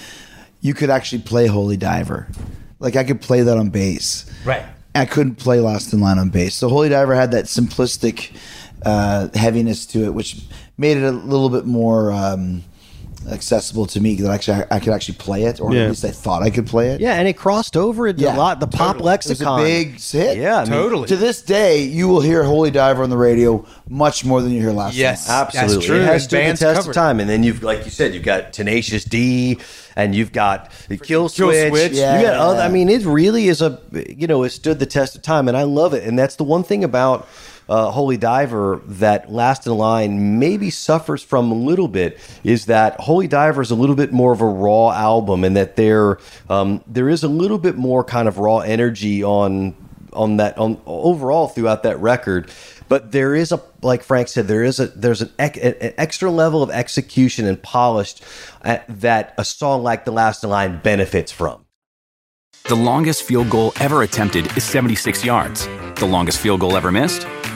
you 0.61 0.73
could 0.73 0.89
actually 0.89 1.21
play 1.21 1.45
Holy 1.45 1.77
Diver. 1.77 2.27
Like 2.79 2.95
I 2.95 3.03
could 3.03 3.21
play 3.21 3.41
that 3.41 3.57
on 3.57 3.69
bass. 3.69 4.25
Right. 4.43 4.65
I 4.95 5.05
couldn't 5.05 5.35
play 5.35 5.59
Last 5.59 5.93
in 5.93 5.99
Line 5.99 6.17
on 6.17 6.29
bass. 6.29 6.55
So 6.55 6.67
Holy 6.69 6.89
Diver 6.89 7.13
had 7.13 7.31
that 7.31 7.45
simplistic 7.45 8.35
uh, 8.83 9.29
heaviness 9.35 9.85
to 9.87 10.05
it, 10.05 10.13
which 10.13 10.41
made 10.77 10.97
it 10.97 11.03
a 11.03 11.11
little 11.11 11.49
bit 11.49 11.65
more 11.65 12.11
um, 12.11 12.63
accessible 13.31 13.85
to 13.87 13.99
me. 13.99 14.15
That 14.15 14.31
actually 14.31 14.63
I, 14.69 14.75
I 14.75 14.79
could 14.79 14.93
actually 14.93 15.15
play 15.15 15.43
it, 15.43 15.59
or 15.59 15.73
Yeah. 15.73 15.83
at 15.83 15.89
least 15.89 16.05
I 16.05 16.11
thought 16.11 16.43
I 16.43 16.49
could 16.49 16.67
play 16.67 16.89
it. 16.89 17.01
Yeah, 17.01 17.13
and 17.15 17.27
it 17.27 17.33
crossed 17.37 17.75
over 17.75 18.07
it 18.07 18.19
Yeah, 18.19 18.35
a 18.35 18.37
lot. 18.37 18.59
The 18.59 18.67
pop 18.67 18.97
totally. 18.97 19.13
It 19.13 19.17
was 19.17 19.41
a 19.41 19.43
lexicon, 19.43 19.63
big 19.63 19.99
hit. 19.99 20.37
Yeah, 20.37 20.57
I 20.59 20.65
mean, 20.69 21.05
To 21.05 21.15
this 21.15 21.41
day, 21.41 21.83
you 21.83 22.07
will 22.07 22.21
hear 22.21 22.43
Holy 22.43 22.71
Diver 22.71 23.03
on 23.03 23.09
the 23.09 23.17
radio 23.17 23.65
much 23.89 24.25
more 24.25 24.41
than 24.41 24.51
you 24.51 24.61
hear 24.61 24.71
Last. 24.71 24.95
Yes. 24.95 25.27
in 25.27 25.33
Absolutely, 25.33 25.73
That's 25.75 25.85
true. 25.85 25.95
it 25.97 26.03
has 26.05 26.13
And 26.13 26.21
stood 26.23 26.39
the 26.39 26.57
test 26.57 26.75
covered 26.81 26.89
of 26.91 26.95
time. 26.95 27.19
And 27.19 27.29
then 27.29 27.43
you've, 27.43 27.63
like 27.63 27.85
you 27.85 27.91
said, 27.91 28.13
you've 28.13 28.23
got 28.23 28.53
Tenacious 28.53 29.03
D, 29.05 29.57
and 29.95 30.13
you've 30.13 30.31
got 30.33 30.71
the 30.89 30.97
Kill 30.97 31.29
Kill 31.29 31.49
Switch. 31.51 31.69
Switch. 31.69 31.91
Yeah. 31.93 32.19
You 32.19 32.25
got 32.27 32.35
other, 32.35 32.59
I 32.61 32.67
mean, 32.69 32.89
it 32.89 33.05
really 33.05 33.47
is 33.47 33.61
a 33.61 33.79
you 33.93 34.27
know 34.27 34.43
it 34.43 34.49
stood 34.49 34.77
the 34.79 34.85
test 34.85 35.15
of 35.15 35.21
time, 35.23 35.47
and 35.47 35.55
I 35.57 35.63
love 35.63 35.93
it. 35.93 36.03
And 36.03 36.19
that's 36.19 36.35
the 36.35 36.43
one 36.43 36.63
thing 36.63 36.83
about 36.83 37.27
uh, 37.69 37.91
Holy 37.91 38.17
Diver 38.17 38.81
that 38.85 39.31
Last 39.31 39.65
in 39.65 39.77
Line 39.77 40.39
maybe 40.39 40.69
suffers 40.69 41.23
from 41.23 41.51
a 41.51 41.55
little 41.55 41.87
bit 41.87 42.19
is 42.43 42.65
that 42.67 42.99
Holy 42.99 43.27
Diver 43.27 43.61
is 43.61 43.71
a 43.71 43.75
little 43.75 43.95
bit 43.95 44.11
more 44.11 44.31
of 44.33 44.41
a 44.41 44.45
raw 44.45 44.91
album, 44.91 45.43
and 45.43 45.55
that 45.55 45.75
there 45.75 46.19
um, 46.49 46.83
there 46.87 47.09
is 47.09 47.23
a 47.23 47.27
little 47.27 47.57
bit 47.57 47.75
more 47.75 48.03
kind 48.03 48.27
of 48.27 48.37
raw 48.37 48.59
energy 48.59 49.23
on 49.23 49.75
on 50.13 50.37
that 50.37 50.57
on 50.57 50.81
overall 50.85 51.47
throughout 51.47 51.83
that 51.83 51.99
record 51.99 52.49
but 52.87 53.11
there 53.11 53.35
is 53.35 53.51
a 53.51 53.61
like 53.81 54.01
frank 54.01 54.29
said 54.29 54.47
there 54.47 54.63
is 54.63 54.79
a 54.79 54.87
there's 54.87 55.21
an, 55.21 55.29
ec- 55.39 55.57
an 55.57 55.93
extra 55.97 56.31
level 56.31 56.63
of 56.63 56.69
execution 56.69 57.45
and 57.45 57.61
polished 57.61 58.23
uh, 58.63 58.77
that 58.87 59.33
a 59.37 59.43
song 59.43 59.83
like 59.83 60.05
the 60.05 60.11
last 60.11 60.41
in 60.43 60.49
line 60.49 60.79
benefits 60.81 61.33
from 61.33 61.65
The 62.65 62.75
longest 62.75 63.23
field 63.23 63.49
goal 63.49 63.73
ever 63.79 64.03
attempted 64.03 64.55
is 64.57 64.63
76 64.63 65.25
yards. 65.25 65.67
The 65.97 66.07
longest 66.07 66.39
field 66.39 66.61
goal 66.61 66.75
ever 66.77 66.91
missed? 66.91 67.27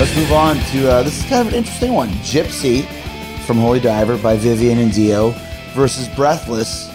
Let's 0.00 0.16
move 0.16 0.32
on 0.32 0.56
to 0.56 0.90
uh, 0.90 1.02
this 1.02 1.22
is 1.22 1.28
kind 1.28 1.46
of 1.46 1.52
an 1.52 1.58
interesting 1.58 1.92
one. 1.92 2.08
Gypsy 2.24 2.86
from 3.44 3.58
Holy 3.58 3.80
Diver 3.80 4.16
by 4.16 4.34
Vivian 4.34 4.78
and 4.78 4.90
Dio 4.94 5.34
versus 5.74 6.08
Breathless, 6.16 6.90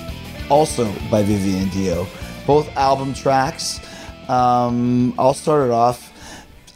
also 0.49 0.91
by 1.11 1.21
Vivian 1.21 1.61
and 1.61 1.71
Dio. 1.71 2.07
Both 2.47 2.75
album 2.75 3.13
tracks. 3.13 3.79
Um, 4.27 5.13
I'll 5.19 5.35
start 5.35 5.67
it 5.67 5.71
off. 5.71 6.11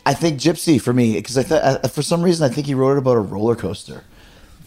I 0.06 0.14
think 0.14 0.40
Gypsy 0.40 0.80
for 0.80 0.94
me 0.94 1.16
because 1.16 1.36
I 1.36 1.44
th- 1.44 1.92
for 1.92 2.04
some 2.04 2.22
reason 2.22 2.50
I 2.50 2.54
think 2.54 2.68
he 2.68 2.76
wrote 2.76 2.92
it 2.92 3.00
about 3.00 3.18
a 3.18 3.22
roller 3.22 3.56
coaster. 3.56 4.04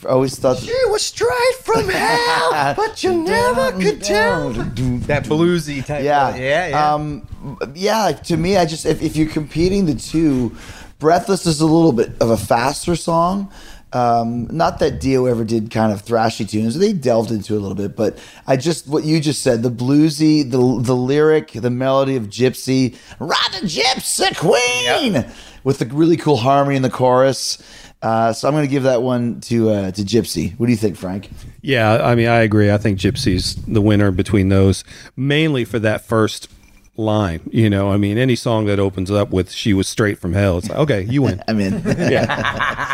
I 0.04 0.08
always 0.08 0.36
thought 0.36 0.58
she 0.58 0.74
was 0.86 1.06
straight 1.06 1.54
from 1.62 1.88
hell, 1.88 2.74
but 2.76 3.04
you 3.04 3.22
never 3.22 3.70
could 3.80 4.02
tell. 4.02 4.50
That 4.50 5.26
bluesy 5.26 5.86
type. 5.86 6.02
Yeah, 6.02 6.30
Of, 6.30 6.40
yeah, 6.40 6.66
yeah. 6.66 6.94
Um, 6.94 7.28
yeah, 7.76 8.10
to 8.10 8.36
me, 8.36 8.56
I 8.56 8.64
just 8.64 8.84
if, 8.84 9.00
if 9.00 9.14
you're 9.14 9.30
competing 9.30 9.86
the 9.86 9.94
two, 9.94 10.56
Breathless 11.02 11.46
is 11.46 11.60
a 11.60 11.66
little 11.66 11.90
bit 11.90 12.12
of 12.20 12.30
a 12.30 12.36
faster 12.36 12.94
song. 12.94 13.50
Um, 13.92 14.46
not 14.52 14.78
that 14.78 15.00
Dio 15.00 15.26
ever 15.26 15.42
did 15.42 15.68
kind 15.68 15.92
of 15.92 16.04
thrashy 16.04 16.48
tunes; 16.48 16.78
they 16.78 16.92
delved 16.92 17.32
into 17.32 17.54
it 17.54 17.56
a 17.56 17.60
little 17.60 17.74
bit. 17.74 17.96
But 17.96 18.20
I 18.46 18.56
just 18.56 18.86
what 18.86 19.02
you 19.02 19.18
just 19.18 19.42
said, 19.42 19.64
the 19.64 19.70
bluesy, 19.70 20.48
the 20.48 20.58
the 20.80 20.94
lyric, 20.94 21.50
the 21.54 21.70
melody 21.70 22.14
of 22.14 22.28
Gypsy, 22.28 22.96
ride 23.18 23.48
the 23.60 23.66
Gypsy 23.66 24.36
Queen, 24.36 25.26
with 25.64 25.80
the 25.80 25.86
really 25.86 26.16
cool 26.16 26.36
harmony 26.36 26.76
in 26.76 26.82
the 26.82 26.88
chorus. 26.88 27.58
Uh, 28.00 28.32
so 28.32 28.46
I'm 28.46 28.54
going 28.54 28.64
to 28.64 28.70
give 28.70 28.84
that 28.84 29.02
one 29.02 29.40
to 29.40 29.70
uh, 29.70 29.90
to 29.90 30.02
Gypsy. 30.02 30.56
What 30.60 30.66
do 30.66 30.72
you 30.72 30.78
think, 30.78 30.96
Frank? 30.96 31.30
Yeah, 31.62 32.00
I 32.00 32.14
mean, 32.14 32.28
I 32.28 32.42
agree. 32.42 32.70
I 32.70 32.78
think 32.78 33.00
Gypsy's 33.00 33.56
the 33.56 33.82
winner 33.82 34.12
between 34.12 34.50
those, 34.50 34.84
mainly 35.16 35.64
for 35.64 35.80
that 35.80 36.02
first 36.02 36.48
line. 36.96 37.40
You 37.50 37.70
know, 37.70 37.90
I 37.90 37.96
mean, 37.96 38.18
any 38.18 38.36
song 38.36 38.66
that 38.66 38.78
opens 38.78 39.10
up 39.10 39.30
with 39.30 39.50
"She 39.50 39.72
was 39.72 39.88
straight 39.88 40.18
from 40.18 40.34
hell," 40.34 40.58
it's 40.58 40.68
like, 40.68 40.78
okay, 40.78 41.02
you 41.02 41.22
win. 41.22 41.42
I'm 41.48 41.58
in. 41.60 41.82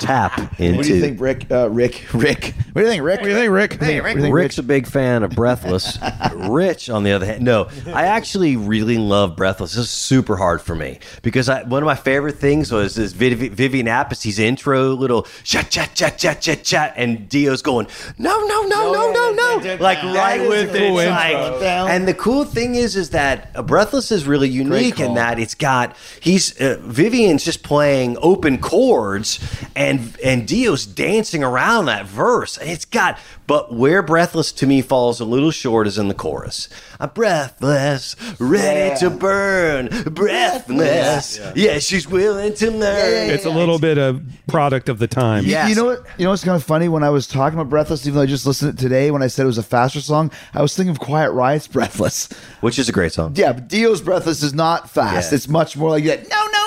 Tap 0.00 0.58
into. 0.60 0.76
what 0.76 0.86
do 0.86 0.94
you 0.94 1.00
think, 1.00 1.20
Rick? 1.20 1.50
Uh, 1.50 1.68
Rick? 1.70 2.06
Rick? 2.14 2.54
What 2.72 2.82
do 2.82 2.86
you 2.86 2.88
think, 2.88 3.02
Rick? 3.02 3.20
What 3.20 3.24
do 3.24 3.30
you 3.30 3.36
think, 3.36 3.52
Rick? 3.52 3.72
Hey, 3.82 4.00
Rick. 4.00 4.02
What 4.04 4.12
do 4.12 4.18
you 4.18 4.22
think, 4.22 4.34
Rick's 4.34 4.58
a 4.58 4.62
big 4.62 4.86
fan 4.86 5.22
of 5.22 5.30
Breathless. 5.32 5.98
Rich, 6.34 6.90
on 6.90 7.02
the 7.02 7.12
other 7.12 7.26
hand, 7.26 7.42
no, 7.42 7.68
I 7.88 8.04
actually 8.06 8.56
really 8.56 8.98
love 8.98 9.36
Breathless. 9.36 9.72
This 9.74 9.84
is 9.84 9.90
super 9.90 10.36
hard 10.36 10.62
for 10.62 10.74
me 10.74 11.00
because 11.22 11.48
I, 11.48 11.62
one 11.64 11.82
of 11.82 11.86
my 11.86 11.96
favorite 11.96 12.36
things 12.38 12.70
was 12.70 12.94
this 12.94 13.12
Viv- 13.12 13.52
Vivian 13.52 13.88
Appice's 13.88 14.38
intro, 14.38 14.90
little 14.90 15.22
chat, 15.42 15.70
chat, 15.70 15.94
chat, 15.94 16.18
chat, 16.18 16.40
chat, 16.40 16.62
chat, 16.64 16.94
and 16.96 17.28
Dio's 17.28 17.62
going, 17.62 17.88
no, 18.18 18.44
no, 18.44 18.62
no, 18.62 18.92
no, 18.92 19.12
no, 19.12 19.32
no, 19.32 19.76
like 19.80 20.02
right 20.04 20.48
with 20.48 20.74
a 20.74 20.76
it. 20.76 20.88
cool 20.88 20.94
like- 20.96 21.62
and 21.90 22.06
the 22.06 22.14
cool 22.14 22.44
thing 22.44 22.74
is, 22.76 22.94
is 22.96 23.10
that 23.10 23.50
uh, 23.56 23.62
Breathless 23.88 24.12
is 24.12 24.26
really 24.26 24.48
unique 24.48 25.00
in 25.00 25.14
that 25.14 25.38
it's 25.38 25.54
got 25.54 25.96
he's 26.20 26.60
uh, 26.60 26.78
Vivian's 26.82 27.44
just 27.44 27.62
playing 27.62 28.16
open 28.20 28.58
chords 28.58 29.38
and 29.74 30.14
and 30.22 30.46
Dio's 30.46 30.84
dancing 30.84 31.42
around 31.42 31.86
that 31.86 32.06
verse. 32.06 32.58
And 32.58 32.68
it's 32.68 32.84
got 32.84 33.18
but 33.48 33.74
where 33.74 34.02
Breathless 34.02 34.52
to 34.52 34.66
me 34.66 34.80
falls 34.82 35.18
a 35.18 35.24
little 35.24 35.50
short 35.50 35.88
is 35.88 35.98
in 35.98 36.06
the 36.06 36.14
chorus. 36.14 36.68
I'm 37.00 37.08
breathless, 37.10 38.14
ready 38.38 38.90
Yeah. 38.90 38.94
to 38.96 39.10
burn, 39.10 39.88
breathless. 40.12 41.40
Yeah, 41.56 41.78
she's 41.78 42.06
willing 42.08 42.54
to 42.54 42.70
learn. 42.70 43.30
It's 43.30 43.44
a 43.44 43.50
little 43.50 43.78
bit 43.78 43.98
of 43.98 44.22
product 44.46 44.88
of 44.88 44.98
the 44.98 45.06
time. 45.08 45.44
You- 45.44 45.50
Yes. 45.50 45.70
You 45.70 45.74
know 45.76 45.84
what? 45.86 46.04
You 46.18 46.24
know 46.24 46.30
what's 46.30 46.44
kind 46.44 46.56
of 46.56 46.62
funny? 46.62 46.88
When 46.88 47.02
I 47.02 47.10
was 47.10 47.26
talking 47.26 47.58
about 47.58 47.70
Breathless, 47.70 48.06
even 48.06 48.16
though 48.16 48.22
I 48.22 48.26
just 48.26 48.46
listened 48.46 48.76
to 48.78 48.84
it 48.84 48.88
today, 48.88 49.10
when 49.10 49.22
I 49.22 49.26
said 49.28 49.42
it 49.44 49.46
was 49.46 49.58
a 49.58 49.62
faster 49.62 50.00
song, 50.00 50.30
I 50.54 50.62
was 50.62 50.76
thinking 50.76 50.90
of 50.90 51.00
Quiet 51.00 51.30
Riot's 51.32 51.66
Breathless. 51.66 52.28
Which 52.60 52.78
is 52.78 52.88
a 52.88 52.92
great 52.92 53.12
song. 53.12 53.32
Yeah, 53.34 53.52
but 53.54 53.68
Dio's 53.68 54.00
Breathless 54.02 54.42
is 54.42 54.52
not 54.54 54.90
fast. 54.90 55.32
Yeah. 55.32 55.36
It's 55.36 55.48
much 55.48 55.76
more 55.76 55.90
like 55.90 56.04
that. 56.04 56.28
No, 56.28 56.36
no, 56.52 56.57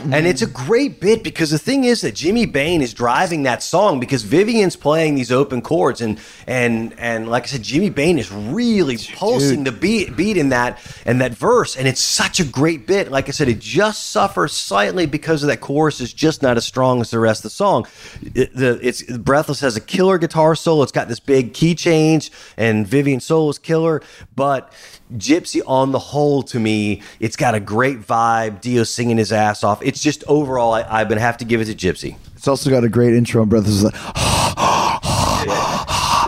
And 0.00 0.26
it's 0.26 0.42
a 0.42 0.46
great 0.46 1.00
bit 1.00 1.22
because 1.22 1.50
the 1.50 1.58
thing 1.58 1.84
is 1.84 2.00
that 2.02 2.14
Jimmy 2.14 2.46
Bain 2.46 2.82
is 2.82 2.94
driving 2.94 3.44
that 3.44 3.62
song 3.62 4.00
because 4.00 4.22
Vivian's 4.22 4.76
playing 4.76 5.14
these 5.14 5.32
open 5.32 5.62
chords 5.62 6.00
and 6.00 6.18
and 6.46 6.94
and 6.98 7.28
like 7.28 7.44
I 7.44 7.46
said, 7.46 7.62
Jimmy 7.62 7.90
Bain 7.90 8.18
is 8.18 8.30
really 8.30 8.98
pulsing 9.14 9.64
the 9.64 9.72
beat 9.72 10.16
beat 10.16 10.36
in 10.36 10.50
that 10.50 10.80
and 11.04 11.20
that 11.20 11.32
verse, 11.32 11.76
and 11.76 11.86
it's 11.86 12.00
such 12.00 12.40
a 12.40 12.44
great 12.44 12.86
bit. 12.86 13.10
Like 13.10 13.28
I 13.28 13.32
said, 13.32 13.48
it 13.48 13.58
just 13.58 14.10
suffers 14.10 14.52
slightly 14.52 15.06
because 15.06 15.42
of 15.42 15.48
that 15.48 15.60
chorus 15.60 16.00
is 16.00 16.12
just 16.12 16.42
not 16.42 16.56
as 16.56 16.64
strong 16.64 17.00
as 17.00 17.10
the 17.10 17.18
rest 17.18 17.40
of 17.40 17.44
the 17.44 17.50
song. 17.50 17.86
It, 18.34 18.54
the 18.54 18.78
it's 18.82 19.02
Breathless 19.02 19.60
has 19.60 19.76
a 19.76 19.80
killer 19.80 20.18
guitar 20.18 20.54
solo. 20.54 20.82
It's 20.82 20.92
got 20.92 21.08
this 21.08 21.20
big 21.20 21.54
key 21.54 21.74
change, 21.74 22.30
and 22.56 22.86
Vivian 22.86 23.20
solo 23.20 23.50
is 23.50 23.58
killer, 23.58 24.02
but. 24.34 24.72
Gypsy 25.12 25.60
on 25.66 25.92
the 25.92 25.98
whole 25.98 26.42
to 26.44 26.58
me, 26.58 27.02
it's 27.20 27.36
got 27.36 27.54
a 27.54 27.60
great 27.60 28.00
vibe. 28.00 28.60
Dio 28.60 28.84
singing 28.84 29.18
his 29.18 29.32
ass 29.32 29.62
off. 29.62 29.82
It's 29.82 30.02
just 30.02 30.24
overall, 30.26 30.72
I, 30.72 30.82
I'm 30.82 31.08
gonna 31.08 31.20
have 31.20 31.36
to 31.38 31.44
give 31.44 31.60
it 31.60 31.66
to 31.66 31.74
Gypsy. 31.74 32.16
It's 32.36 32.48
also 32.48 32.70
got 32.70 32.84
a 32.84 32.88
great 32.88 33.14
intro 33.14 33.42
on 33.42 33.48
Breathless. 33.48 33.84
It's 33.84 33.94
like, 33.94 33.94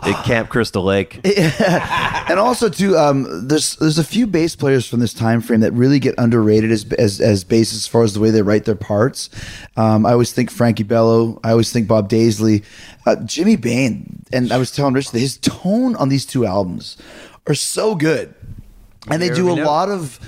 At 0.07 0.25
Camp 0.25 0.49
Crystal 0.51 0.85
Lake. 0.85 1.21
and 1.25 2.39
also 2.39 2.69
too, 2.69 2.97
um, 2.97 3.49
there's 3.49 3.75
there's 3.77 3.99
a 3.99 4.05
few 4.05 4.29
bass 4.29 4.55
players 4.55 4.87
from 4.87 5.01
this 5.01 5.13
time 5.13 5.41
frame 5.41 5.61
that 5.61 5.73
really 5.73 5.99
get 5.99 6.15
underrated 6.17 6.71
as 6.71 6.85
as 6.93 7.21
as 7.21 7.43
bass 7.43 7.75
as 7.75 7.89
far 7.89 8.05
as 8.05 8.15
the 8.15 8.21
way 8.21 8.31
they 8.31 8.43
write 8.43 8.67
their 8.67 8.77
parts. 8.77 9.31
Um, 9.77 10.07
I 10.07 10.13
always 10.13 10.33
think 10.33 10.51
Frankie 10.51 10.85
Bello. 10.85 11.41
I 11.43 11.51
always 11.51 11.73
think 11.73 11.89
Bob 11.89 12.09
Daisley, 12.09 12.63
uh, 13.05 13.17
Jimmy 13.25 13.57
Bain, 13.57 14.23
and 14.33 14.53
I 14.53 14.59
was 14.59 14.71
telling 14.71 14.95
Rich 14.95 15.11
that 15.11 15.19
his 15.19 15.39
tone 15.39 15.97
on 15.97 16.09
these 16.09 16.25
two 16.25 16.47
albums 16.47 16.97
are 17.49 17.55
so 17.55 17.95
good, 17.97 18.35
and 19.09 19.21
they 19.23 19.29
do 19.31 19.51
a 19.51 19.55
lot 19.65 19.89
of. 19.89 20.19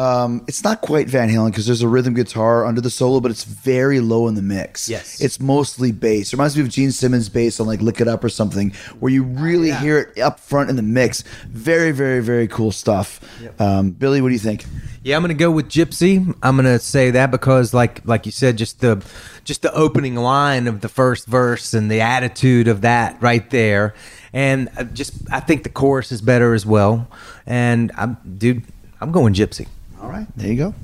Um, 0.00 0.42
it's 0.48 0.64
not 0.64 0.80
quite 0.80 1.08
Van 1.08 1.28
Halen 1.28 1.48
because 1.48 1.66
there's 1.66 1.82
a 1.82 1.88
rhythm 1.88 2.14
guitar 2.14 2.64
under 2.64 2.80
the 2.80 2.88
solo, 2.88 3.20
but 3.20 3.30
it's 3.30 3.44
very 3.44 4.00
low 4.00 4.28
in 4.28 4.34
the 4.34 4.40
mix. 4.40 4.88
Yes. 4.88 5.20
it's 5.20 5.38
mostly 5.38 5.92
bass. 5.92 6.28
It 6.28 6.32
reminds 6.32 6.56
me 6.56 6.62
of 6.62 6.70
Gene 6.70 6.90
Simmons' 6.90 7.28
bass 7.28 7.60
on 7.60 7.66
like 7.66 7.82
"Lick 7.82 8.00
It 8.00 8.08
Up" 8.08 8.24
or 8.24 8.30
something, 8.30 8.70
where 8.98 9.12
you 9.12 9.24
really 9.24 9.72
hear 9.72 9.98
it 9.98 10.18
up 10.20 10.40
front 10.40 10.70
in 10.70 10.76
the 10.76 10.82
mix. 10.82 11.22
Very, 11.48 11.92
very, 11.92 12.22
very 12.22 12.48
cool 12.48 12.72
stuff. 12.72 13.20
Um, 13.60 13.90
Billy, 13.90 14.22
what 14.22 14.28
do 14.28 14.32
you 14.32 14.38
think? 14.38 14.64
Yeah, 15.02 15.16
I'm 15.16 15.22
gonna 15.22 15.34
go 15.34 15.50
with 15.50 15.68
Gypsy. 15.68 16.34
I'm 16.42 16.56
gonna 16.56 16.78
say 16.78 17.10
that 17.10 17.30
because, 17.30 17.74
like, 17.74 18.00
like 18.06 18.24
you 18.24 18.32
said, 18.32 18.56
just 18.56 18.80
the 18.80 19.04
just 19.44 19.60
the 19.60 19.72
opening 19.74 20.14
line 20.14 20.66
of 20.66 20.80
the 20.80 20.88
first 20.88 21.26
verse 21.26 21.74
and 21.74 21.90
the 21.90 22.00
attitude 22.00 22.68
of 22.68 22.80
that 22.80 23.20
right 23.20 23.50
there, 23.50 23.94
and 24.32 24.70
just 24.94 25.12
I 25.30 25.40
think 25.40 25.62
the 25.62 25.68
chorus 25.68 26.10
is 26.10 26.22
better 26.22 26.54
as 26.54 26.64
well. 26.64 27.06
And 27.44 27.92
I'm, 27.98 28.16
dude, 28.38 28.64
I'm 29.00 29.12
going 29.12 29.34
Gypsy. 29.34 29.66
All 30.00 30.08
right, 30.08 30.26
there 30.36 30.48
you 30.48 30.56
go. 30.56 30.74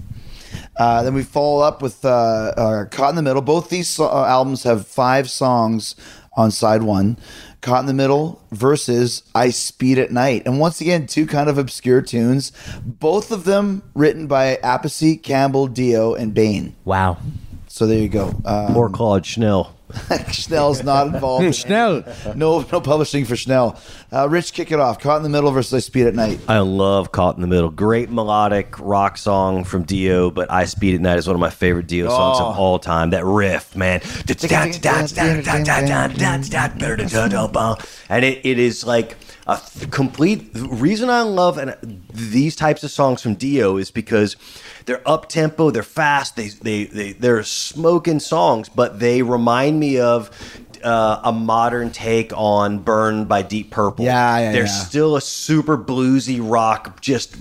Uh, 0.76 1.02
then 1.02 1.14
we 1.14 1.22
follow 1.22 1.62
up 1.62 1.82
with 1.82 2.04
uh, 2.04 2.08
uh, 2.56 2.84
"Caught 2.86 3.10
in 3.10 3.16
the 3.16 3.22
Middle." 3.22 3.42
Both 3.42 3.68
these 3.70 3.88
so- 3.88 4.06
uh, 4.08 4.26
albums 4.28 4.62
have 4.64 4.86
five 4.86 5.30
songs 5.30 5.94
on 6.36 6.50
side 6.50 6.82
one. 6.82 7.16
"Caught 7.62 7.80
in 7.80 7.86
the 7.86 7.94
Middle" 7.94 8.42
versus 8.52 9.22
"I 9.34 9.50
Speed 9.50 9.98
at 9.98 10.12
Night," 10.12 10.42
and 10.46 10.58
once 10.60 10.80
again, 10.80 11.06
two 11.06 11.26
kind 11.26 11.48
of 11.48 11.56
obscure 11.58 12.02
tunes. 12.02 12.52
Both 12.84 13.32
of 13.32 13.44
them 13.44 13.82
written 13.94 14.26
by 14.26 14.58
Appice, 14.62 15.22
Campbell, 15.22 15.66
Dio, 15.66 16.14
and 16.14 16.34
Bain. 16.34 16.74
Wow. 16.84 17.18
So 17.68 17.86
there 17.86 17.98
you 17.98 18.08
go. 18.08 18.34
Uh, 18.44 18.72
Poor 18.72 18.88
Claude 18.88 19.26
Schnell. 19.26 19.75
Schnell's 20.32 20.82
not 20.82 21.06
involved. 21.08 21.54
Schnell. 21.54 22.02
No, 22.34 22.60
no 22.60 22.80
publishing 22.80 23.24
for 23.24 23.36
Schnell. 23.36 23.78
Uh, 24.12 24.28
Rich, 24.28 24.52
kick 24.52 24.72
it 24.72 24.80
off. 24.80 24.98
Caught 24.98 25.18
in 25.18 25.22
the 25.22 25.28
middle 25.28 25.50
versus 25.50 25.72
I 25.74 25.78
Speed 25.78 26.06
at 26.06 26.14
Night. 26.14 26.40
I 26.48 26.58
love 26.58 27.12
Caught 27.12 27.36
in 27.36 27.40
the 27.40 27.46
Middle. 27.46 27.70
Great 27.70 28.10
melodic 28.10 28.78
rock 28.80 29.16
song 29.16 29.64
from 29.64 29.84
Dio, 29.84 30.30
but 30.30 30.50
I 30.50 30.64
Speed 30.64 30.96
at 30.96 31.00
Night 31.00 31.18
is 31.18 31.26
one 31.26 31.36
of 31.36 31.40
my 31.40 31.50
favorite 31.50 31.86
Dio 31.86 32.08
songs 32.08 32.40
of 32.40 32.58
all 32.58 32.78
time. 32.78 33.10
That 33.10 33.24
riff, 33.24 33.76
man. 33.76 34.00
And 38.08 38.24
it, 38.24 38.44
it 38.44 38.58
is 38.58 38.84
like 38.84 39.16
a 39.46 39.60
complete 39.90 40.54
the 40.54 40.68
reason 40.68 41.08
I 41.08 41.22
love 41.22 41.56
and 41.56 42.02
these 42.12 42.56
types 42.56 42.82
of 42.82 42.90
songs 42.90 43.22
from 43.22 43.34
Dio 43.34 43.76
is 43.76 43.90
because 43.92 44.36
they're 44.86 45.06
up 45.08 45.28
tempo, 45.28 45.70
they're 45.70 45.82
fast, 45.82 46.34
they 46.36 46.48
they 46.48 46.84
they 46.84 47.12
they're 47.12 47.44
smoking 47.44 48.18
songs, 48.18 48.68
but 48.68 48.98
they 48.98 49.22
remind 49.22 49.78
me 49.78 50.00
of 50.00 50.30
uh, 50.82 51.20
a 51.24 51.32
modern 51.32 51.90
take 51.90 52.32
on 52.34 52.78
"Burn" 52.78 53.24
by 53.24 53.42
Deep 53.42 53.70
Purple. 53.70 54.04
Yeah, 54.04 54.38
yeah, 54.38 54.52
They're 54.52 54.66
yeah. 54.66 54.70
still 54.70 55.16
a 55.16 55.20
super 55.20 55.76
bluesy 55.76 56.38
rock, 56.42 57.00
just 57.00 57.36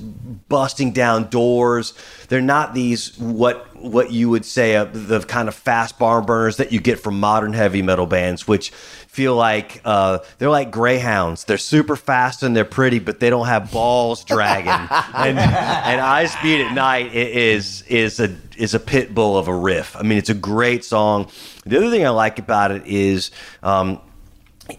busting 0.49 0.91
down 0.91 1.29
doors. 1.29 1.93
They're 2.27 2.41
not 2.41 2.73
these 2.73 3.17
what 3.17 3.75
what 3.75 4.11
you 4.11 4.29
would 4.29 4.45
say 4.45 4.75
uh, 4.75 4.85
the 4.85 5.19
kind 5.21 5.47
of 5.47 5.55
fast 5.55 5.99
barn 5.99 6.25
burners 6.25 6.57
that 6.57 6.71
you 6.71 6.79
get 6.79 6.99
from 6.99 7.19
modern 7.19 7.53
heavy 7.53 7.81
metal 7.81 8.05
bands, 8.05 8.47
which 8.47 8.71
feel 8.71 9.35
like 9.35 9.81
uh, 9.85 10.19
they're 10.37 10.49
like 10.49 10.71
greyhounds. 10.71 11.43
They're 11.43 11.57
super 11.57 11.95
fast 11.95 12.43
and 12.43 12.55
they're 12.55 12.65
pretty, 12.65 12.99
but 12.99 13.19
they 13.19 13.29
don't 13.29 13.47
have 13.47 13.71
balls 13.71 14.23
dragging. 14.23 14.69
and 15.13 15.37
and 15.39 16.01
I 16.01 16.25
Speed 16.25 16.61
at 16.61 16.73
Night 16.73 17.13
is 17.13 17.83
is 17.83 18.19
a 18.19 18.35
is 18.57 18.73
a 18.73 18.79
pit 18.79 19.13
bull 19.13 19.37
of 19.37 19.47
a 19.47 19.55
riff. 19.55 19.95
I 19.95 20.01
mean, 20.01 20.17
it's 20.17 20.29
a 20.29 20.35
great 20.35 20.83
song. 20.83 21.29
The 21.65 21.77
other 21.77 21.89
thing 21.89 22.05
I 22.05 22.09
like 22.09 22.39
about 22.39 22.71
it 22.71 22.85
is. 22.85 23.31
Um, 23.63 24.01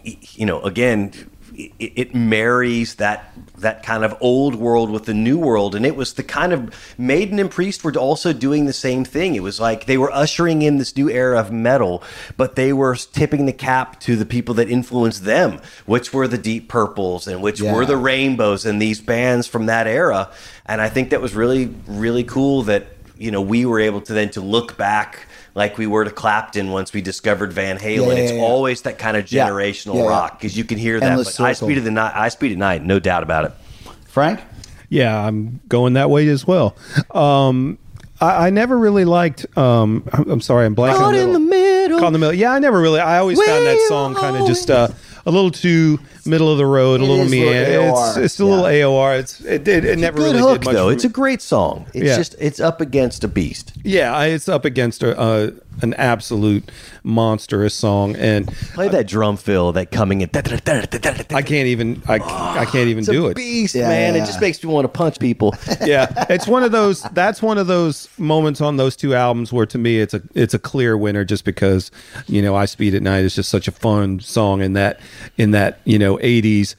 you 0.03 0.45
know, 0.45 0.61
again, 0.63 1.13
it, 1.57 1.71
it 1.95 2.15
marries 2.15 2.95
that 2.95 3.33
that 3.57 3.81
kind 3.83 4.03
of 4.05 4.15
old 4.21 4.53
world 4.55 4.91
with 4.91 5.05
the 5.05 5.13
new 5.13 5.37
world, 5.39 5.73
and 5.73 5.85
it 5.85 5.95
was 5.95 6.13
the 6.13 6.23
kind 6.23 6.53
of 6.53 6.93
Maiden 6.97 7.39
and 7.39 7.49
Priest 7.49 7.83
were 7.83 7.91
also 7.97 8.31
doing 8.31 8.65
the 8.65 8.73
same 8.73 9.03
thing. 9.03 9.33
It 9.35 9.41
was 9.41 9.59
like 9.59 9.85
they 9.85 9.97
were 9.97 10.11
ushering 10.11 10.61
in 10.61 10.77
this 10.77 10.95
new 10.95 11.09
era 11.09 11.39
of 11.39 11.51
metal, 11.51 12.03
but 12.37 12.55
they 12.55 12.71
were 12.73 12.95
tipping 12.95 13.45
the 13.47 13.53
cap 13.53 13.99
to 14.01 14.15
the 14.15 14.25
people 14.25 14.53
that 14.55 14.69
influenced 14.69 15.23
them, 15.25 15.59
which 15.87 16.13
were 16.13 16.27
the 16.27 16.37
Deep 16.37 16.69
Purples 16.69 17.27
and 17.27 17.41
which 17.41 17.59
Yeah. 17.59 17.73
were 17.73 17.85
the 17.85 17.97
Rainbows 17.97 18.65
and 18.65 18.79
these 18.81 19.01
bands 19.01 19.47
from 19.47 19.65
that 19.65 19.87
era. 19.87 20.29
And 20.67 20.79
I 20.81 20.89
think 20.89 21.09
that 21.09 21.21
was 21.21 21.33
really 21.33 21.73
really 21.87 22.23
cool 22.23 22.63
that 22.63 22.87
you 23.17 23.31
know 23.31 23.41
we 23.41 23.65
were 23.65 23.79
able 23.79 24.01
to 24.01 24.13
then 24.13 24.29
to 24.31 24.41
look 24.41 24.77
back. 24.77 25.25
Like 25.57 25.79
we 25.79 25.87
were 25.87 26.05
to 26.05 26.11
Clapton 26.11 26.69
once 26.69 26.93
we 26.93 27.01
discovered 27.01 27.51
Van 27.51 27.79
Halen. 27.79 28.09
Yeah, 28.09 28.13
yeah, 28.13 28.19
it's 28.19 28.31
yeah. 28.33 28.41
always 28.41 28.83
that 28.83 28.99
kind 28.99 29.17
of 29.17 29.25
generational 29.25 29.95
Yeah, 29.95 30.03
yeah. 30.03 30.09
rock 30.09 30.39
because 30.39 30.55
you 30.55 30.63
can 30.63 30.77
hear 30.77 30.99
that. 30.99 31.09
Endless 31.09 31.35
But 31.35 31.45
I 31.45 31.53
speed 31.53 31.79
of 31.79 31.83
the 31.83 31.89
night, 31.89 32.13
I 32.15 32.29
speed 32.29 32.51
at 32.51 32.59
night, 32.59 32.83
no 32.83 32.99
doubt 32.99 33.23
about 33.23 33.45
it. 33.45 33.53
Frank? 34.05 34.39
Yeah, 34.89 35.19
I'm 35.19 35.59
going 35.67 35.93
that 35.93 36.11
way 36.11 36.27
as 36.27 36.45
well. 36.45 36.77
Um, 37.09 37.79
I, 38.21 38.47
I 38.47 38.49
never 38.51 38.77
really 38.77 39.03
liked. 39.03 39.47
Um, 39.57 40.07
I'm, 40.13 40.29
I'm 40.29 40.41
sorry, 40.41 40.67
I'm 40.67 40.75
blanking. 40.75 40.97
Caught 40.97 41.15
in 41.15 41.33
the 41.33 41.39
middle. 41.39 41.99
Caught 42.01 42.07
in 42.07 42.13
the 42.13 42.19
middle. 42.19 42.35
Yeah, 42.35 42.53
I 42.53 42.59
never 42.59 42.79
really. 42.79 42.99
I 42.99 43.17
always 43.17 43.41
found 43.41 43.65
that 43.65 43.83
song 43.87 44.13
kind 44.13 44.37
of 44.37 44.45
just 44.45 44.69
uh, 44.69 44.89
a 45.25 45.31
little 45.31 45.49
too 45.49 45.99
middle 46.27 46.51
of 46.51 46.57
the 46.57 46.65
road, 46.65 46.99
a 47.01 47.03
It 47.03 47.07
little 47.07 47.25
is 47.25 47.31
a 47.31 47.35
little 47.35 47.53
meander. 47.53 47.89
It's, 47.89 48.17
it's 48.17 48.39
a 48.39 48.45
little. 48.45 48.65
AOR. 48.65 49.19
It's 49.19 49.41
it, 49.41 49.67
it, 49.67 49.85
it 49.85 49.97
never 49.99 50.17
Good 50.17 50.23
really 50.35 50.39
hook 50.39 50.59
did 50.61 50.65
much. 50.65 50.73
though. 50.75 50.89
It's 50.89 51.03
a 51.05 51.09
great 51.09 51.41
song. 51.41 51.85
It's 51.93 52.05
Yeah. 52.05 52.17
just 52.17 52.35
it's 52.39 52.59
up 52.59 52.81
against 52.81 53.23
a 53.23 53.27
beast. 53.27 53.73
yeah, 53.83 54.13
I- 54.13 54.27
it's 54.27 54.49
up 54.49 54.65
against 54.65 55.01
a, 55.03 55.17
uh, 55.17 55.51
an 55.81 55.93
absolute 55.93 56.71
monstrous 57.03 57.73
song, 57.73 58.15
and 58.15 58.47
Play 58.73 58.87
that 58.89 59.05
drum 59.07 59.37
fill, 59.37 59.71
that 59.73 59.91
coming 59.91 60.21
in. 60.21 60.29
I 60.33 61.41
can't 61.41 61.67
even. 61.67 62.01
I, 62.07 62.15
I 62.15 62.65
can't 62.65 62.87
even 62.89 62.99
It's 62.99 63.07
do 63.09 63.27
a 63.27 63.29
it. 63.29 63.35
beast, 63.35 63.75
Yeah, 63.75 63.87
man. 63.87 64.15
yeah. 64.15 64.23
It 64.23 64.25
just 64.25 64.41
makes 64.41 64.63
me 64.63 64.71
want 64.71 64.85
to 64.85 64.89
punch 64.89 65.19
people. 65.19 65.55
yeah, 65.85 66.25
it's 66.29 66.47
one 66.47 66.63
of 66.63 66.71
those. 66.71 67.03
That's 67.13 67.41
one 67.41 67.57
of 67.57 67.67
those 67.67 68.09
moments 68.17 68.59
on 68.61 68.77
those 68.77 68.95
two 68.95 69.13
albums 69.15 69.53
where, 69.53 69.65
to 69.67 69.77
me, 69.77 69.99
it's 69.99 70.13
a 70.13 70.21
it's 70.33 70.53
a 70.53 70.59
clear 70.59 70.97
winner. 70.97 71.23
Just 71.23 71.45
because 71.45 71.91
you 72.27 72.41
know, 72.41 72.55
"I 72.55 72.65
Speed 72.65 72.95
at 72.95 73.03
Night" 73.03 73.23
is 73.23 73.35
just 73.35 73.49
such 73.49 73.67
a 73.67 73.71
fun 73.71 74.19
song 74.19 74.61
in 74.61 74.73
that 74.73 74.99
in 75.37 75.51
that 75.51 75.79
you 75.85 75.99
know 75.99 76.16
'80s. 76.17 76.75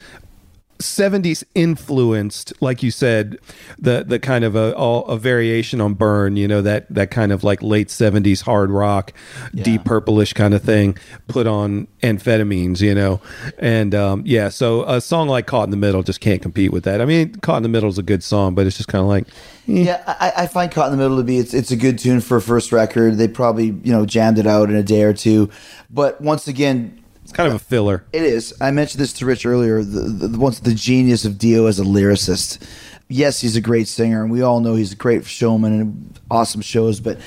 70s 0.79 1.43
influenced 1.55 2.53
like 2.61 2.81
you 2.81 2.89
said 2.89 3.37
the 3.77 4.05
the 4.07 4.17
kind 4.17 4.45
of 4.45 4.55
a 4.55 4.73
all, 4.77 5.05
a 5.07 5.17
variation 5.17 5.81
on 5.81 5.93
burn 5.93 6.37
you 6.37 6.47
know 6.47 6.61
that 6.61 6.87
that 6.89 7.11
kind 7.11 7.33
of 7.33 7.43
like 7.43 7.61
late 7.61 7.89
70s 7.89 8.43
hard 8.43 8.71
rock 8.71 9.11
deep 9.53 9.83
purplish 9.83 10.31
kind 10.31 10.53
of 10.53 10.61
thing 10.63 10.97
put 11.27 11.47
on 11.47 11.85
amphetamines 12.01 12.79
you 12.79 12.95
know 12.95 13.19
and 13.57 13.93
um 13.93 14.23
yeah 14.25 14.47
so 14.47 14.83
a 14.83 15.01
song 15.01 15.27
like 15.27 15.45
caught 15.45 15.65
in 15.65 15.71
the 15.71 15.77
middle 15.77 16.01
just 16.01 16.21
can't 16.21 16.41
compete 16.41 16.71
with 16.71 16.85
that 16.85 17.01
i 17.01 17.05
mean 17.05 17.35
caught 17.35 17.57
in 17.57 17.63
the 17.63 17.69
middle 17.69 17.89
is 17.89 17.97
a 17.97 18.03
good 18.03 18.23
song 18.23 18.55
but 18.55 18.65
it's 18.65 18.77
just 18.77 18.87
kind 18.87 19.01
of 19.01 19.09
like 19.09 19.27
Yeah, 19.69 20.01
I, 20.07 20.33
I 20.35 20.47
find 20.47 20.71
Caught 20.71 20.91
in 20.91 20.97
the 20.97 21.03
Middle 21.03 21.17
to 21.17 21.23
be 21.23 21.37
it's 21.37 21.53
it's 21.53 21.69
a 21.69 21.75
good 21.75 21.99
tune 21.99 22.21
for 22.21 22.37
a 22.37 22.41
first 22.41 22.71
record. 22.71 23.17
They 23.17 23.27
probably 23.27 23.65
you 23.65 23.91
know 23.91 24.03
jammed 24.03 24.39
it 24.39 24.47
out 24.47 24.67
in 24.71 24.75
a 24.75 24.81
day 24.81 25.03
or 25.03 25.13
two, 25.13 25.51
but 25.91 26.19
once 26.19 26.47
again, 26.47 26.98
it's 27.29 27.35
kind 27.35 27.47
of 27.47 27.53
a 27.53 27.59
filler 27.59 28.03
it 28.11 28.23
is. 28.23 28.55
I 28.59 28.71
mentioned 28.71 28.99
this 28.99 29.13
to 29.13 29.25
Rich 29.25 29.45
earlier. 29.45 29.83
The, 29.83 30.27
the 30.27 30.39
once 30.39 30.59
the 30.61 30.73
genius 30.73 31.25
of 31.25 31.37
Dio 31.37 31.67
as 31.67 31.79
a 31.79 31.83
lyricist. 31.83 32.67
Yes, 33.07 33.39
he's 33.39 33.55
a 33.55 33.61
great 33.61 33.87
singer, 33.87 34.23
and 34.23 34.31
we 34.31 34.41
all 34.41 34.59
know 34.61 34.73
he's 34.73 34.93
a 34.93 34.95
great 34.95 35.25
showman 35.25 35.79
and 35.79 36.19
awesome 36.31 36.61
shows. 36.61 36.99
But 36.99 37.19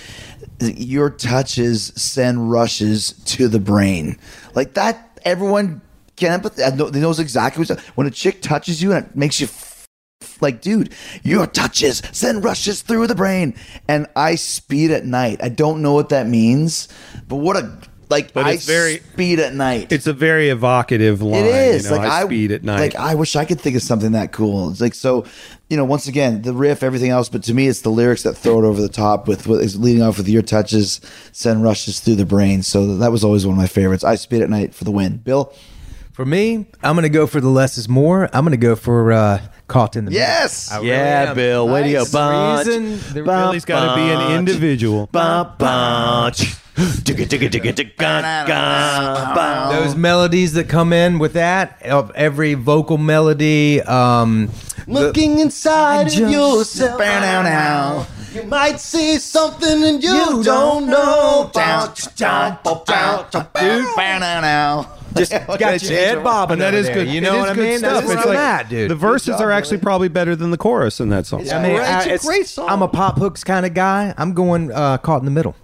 your 0.60 1.08
touches 1.08 1.92
send 1.94 2.50
rushes 2.50 3.12
to 3.26 3.46
the 3.46 3.60
brain, 3.60 4.18
like 4.54 4.74
that. 4.74 5.20
Everyone 5.24 5.80
can 6.16 6.40
empathize. 6.40 6.92
They 6.92 7.00
knows 7.00 7.20
exactly 7.20 7.64
what's 7.64 7.80
when 7.94 8.08
a 8.08 8.10
chick 8.10 8.42
touches 8.42 8.82
you 8.82 8.92
and 8.92 9.06
it 9.06 9.16
makes 9.16 9.40
you 9.40 9.46
like, 10.40 10.60
dude, 10.60 10.92
your 11.22 11.46
touches 11.46 12.02
send 12.10 12.42
rushes 12.42 12.82
through 12.82 13.06
the 13.06 13.14
brain. 13.14 13.54
And 13.86 14.08
I 14.16 14.34
speed 14.34 14.90
at 14.90 15.04
night. 15.04 15.40
I 15.42 15.48
don't 15.48 15.80
know 15.80 15.92
what 15.92 16.08
that 16.08 16.26
means, 16.26 16.88
but 17.28 17.36
what 17.36 17.56
a 17.56 17.78
like 18.12 18.32
But 18.32 18.46
I 18.46 18.52
it's 18.52 18.66
very- 18.66 19.00
speed 19.12 19.40
at 19.40 19.54
night. 19.54 19.90
it's 19.90 20.06
a 20.06 20.12
very 20.12 20.48
evocative 20.50 21.20
line 21.22 21.44
It 21.44 21.54
is 21.74 21.84
you 21.84 21.90
know, 21.90 21.96
like 21.96 22.08
I, 22.08 22.24
speed 22.24 22.52
at 22.52 22.62
night 22.62 22.78
Like 22.80 22.94
I 22.94 23.14
wish 23.16 23.34
I 23.34 23.44
could 23.44 23.60
think 23.60 23.74
of 23.76 23.82
something 23.82 24.12
that 24.12 24.30
cool. 24.32 24.70
It's 24.70 24.80
like 24.80 24.94
so, 24.94 25.24
you 25.68 25.76
know. 25.76 25.84
Once 25.84 26.06
again, 26.06 26.42
the 26.42 26.52
riff, 26.52 26.82
everything 26.82 27.10
else, 27.10 27.28
but 27.28 27.42
to 27.44 27.54
me, 27.54 27.66
it's 27.66 27.80
the 27.80 27.90
lyrics 27.90 28.22
that 28.22 28.34
throw 28.34 28.62
it 28.62 28.66
over 28.66 28.80
the 28.80 28.88
top. 28.88 29.26
With 29.26 29.46
what 29.48 29.62
is 29.64 29.78
leading 29.78 30.02
off 30.02 30.18
with 30.18 30.28
your 30.28 30.42
touches 30.42 31.00
send 31.32 31.64
rushes 31.64 31.98
through 32.00 32.16
the 32.16 32.26
brain. 32.26 32.62
So 32.62 32.96
that 32.98 33.10
was 33.10 33.24
always 33.24 33.46
one 33.46 33.54
of 33.54 33.58
my 33.58 33.66
favorites. 33.66 34.04
I 34.04 34.14
speed 34.16 34.42
at 34.42 34.50
night 34.50 34.74
for 34.74 34.84
the 34.84 34.90
win. 34.92 35.16
Bill, 35.18 35.52
For 36.12 36.26
me, 36.26 36.66
I'm 36.82 36.94
gonna 36.94 37.08
go 37.08 37.26
for 37.26 37.40
the 37.40 37.48
less 37.48 37.78
is 37.78 37.88
more. 37.88 38.28
I'm 38.34 38.44
gonna 38.44 38.56
go 38.58 38.76
for 38.76 39.12
uh, 39.12 39.40
caught 39.66 39.96
in 39.96 40.04
the 40.04 40.10
Middle. 40.10 40.22
yes, 40.26 40.70
I 40.70 40.76
really 40.76 40.88
yeah, 40.88 41.30
am. 41.30 41.34
Bill. 41.36 41.66
Way 41.68 41.82
to 41.84 41.92
go. 41.92 41.98
Nice. 42.00 42.10
The 42.10 42.18
Bunch. 42.18 42.66
reason- 42.66 43.14
the- 43.14 43.22
Bum, 43.22 43.48
Billy's 43.48 43.64
got 43.64 43.94
to 43.94 43.96
be 43.96 44.02
an 44.10 44.38
individual 44.38 45.08
Bum, 45.10 45.52
bunch. 45.58 46.54
Digga, 46.74 47.26
digga, 47.26 47.50
digga, 47.50 47.72
digga, 47.74 47.96
gun, 47.98 48.22
gun, 48.48 49.34
bum. 49.34 49.74
those 49.76 49.94
melodies 49.94 50.54
that 50.54 50.68
come 50.70 50.92
in 50.94 51.18
with 51.18 51.34
that 51.34 51.82
of 51.84 52.10
every 52.12 52.54
vocal 52.54 52.96
melody 52.96 53.82
um 53.82 54.46
the- 54.86 54.92
Looking 54.92 55.38
inside 55.38 56.06
of 56.08 56.12
just- 56.12 56.32
yourself. 56.32 56.98
Bow 56.98 57.42
now. 57.42 58.06
You 58.34 58.44
might 58.44 58.80
see 58.80 59.18
something 59.18 59.84
and 59.84 60.02
you, 60.02 60.10
you 60.10 60.42
don't 60.42 60.86
know. 60.86 61.50
Bow, 61.52 61.92
down, 62.16 62.58
bow, 62.64 62.82
down, 62.86 63.26
dude, 63.30 63.44
bow 63.94 64.18
now 64.18 64.40
now. 64.40 64.88
just 65.14 65.30
got 65.58 65.82
your 65.82 65.92
head 65.92 66.24
bobbing 66.24 66.54
and 66.54 66.62
that 66.62 66.68
over 66.68 66.78
is 66.78 66.86
there. 66.86 66.94
good 66.94 67.08
you 67.08 67.18
it 67.18 67.20
know 67.20 67.34
is 67.34 67.40
what 67.40 67.48
i 67.50 67.54
good 67.54 67.68
mean 67.68 67.78
stuff. 67.80 67.92
that's 67.96 68.06
where 68.06 68.16
It's 68.16 68.26
i'm 68.26 68.34
like- 68.34 68.38
at 68.38 68.68
dude 68.70 68.90
the 68.90 68.94
verses 68.94 69.34
are 69.42 69.50
actually 69.52 69.76
probably 69.76 70.08
better 70.08 70.34
than 70.34 70.50
the 70.50 70.56
chorus 70.56 71.00
in 71.00 71.10
that 71.10 71.26
song 71.26 71.40
I 71.50 71.62
mean, 71.62 71.76
great. 71.76 71.86
I- 71.86 72.08
It's 72.08 72.24
a 72.24 72.26
great 72.26 72.46
song. 72.46 72.66
I'm 72.70 72.80
a 72.80 72.88
pop 72.88 73.18
hooks 73.18 73.44
kind 73.44 73.66
of 73.66 73.74
guy. 73.74 74.14
I'm 74.16 74.32
going 74.32 74.72
uh, 74.72 74.96
caught 74.98 75.18
in 75.20 75.26
the 75.26 75.30
middle. 75.30 75.54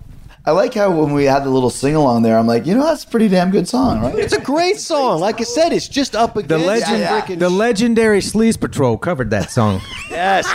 I 0.48 0.52
like 0.52 0.72
how 0.72 0.90
when 0.90 1.12
we 1.12 1.24
had 1.26 1.44
the 1.44 1.50
little 1.50 1.68
sing 1.68 1.94
along 1.94 2.22
there, 2.22 2.38
I'm 2.38 2.46
like, 2.46 2.64
you 2.64 2.74
know, 2.74 2.82
that's 2.86 3.04
a 3.04 3.06
pretty 3.06 3.28
damn 3.28 3.50
good 3.50 3.68
song, 3.68 4.00
right? 4.00 4.14
It's 4.18 4.32
a 4.32 4.40
great 4.40 4.78
song. 4.78 5.20
Like 5.20 5.42
I 5.42 5.44
said, 5.44 5.74
it's 5.74 5.86
just 5.88 6.16
up 6.16 6.38
against 6.38 6.48
The 6.48 6.56
legend, 6.58 7.00
yeah. 7.00 7.20
frickin' 7.20 7.38
the 7.38 7.50
legendary 7.50 8.20
Sleaze 8.20 8.58
Patrol 8.58 8.96
covered 8.96 9.28
that 9.28 9.50
song. 9.50 9.82
Yes. 10.10 10.46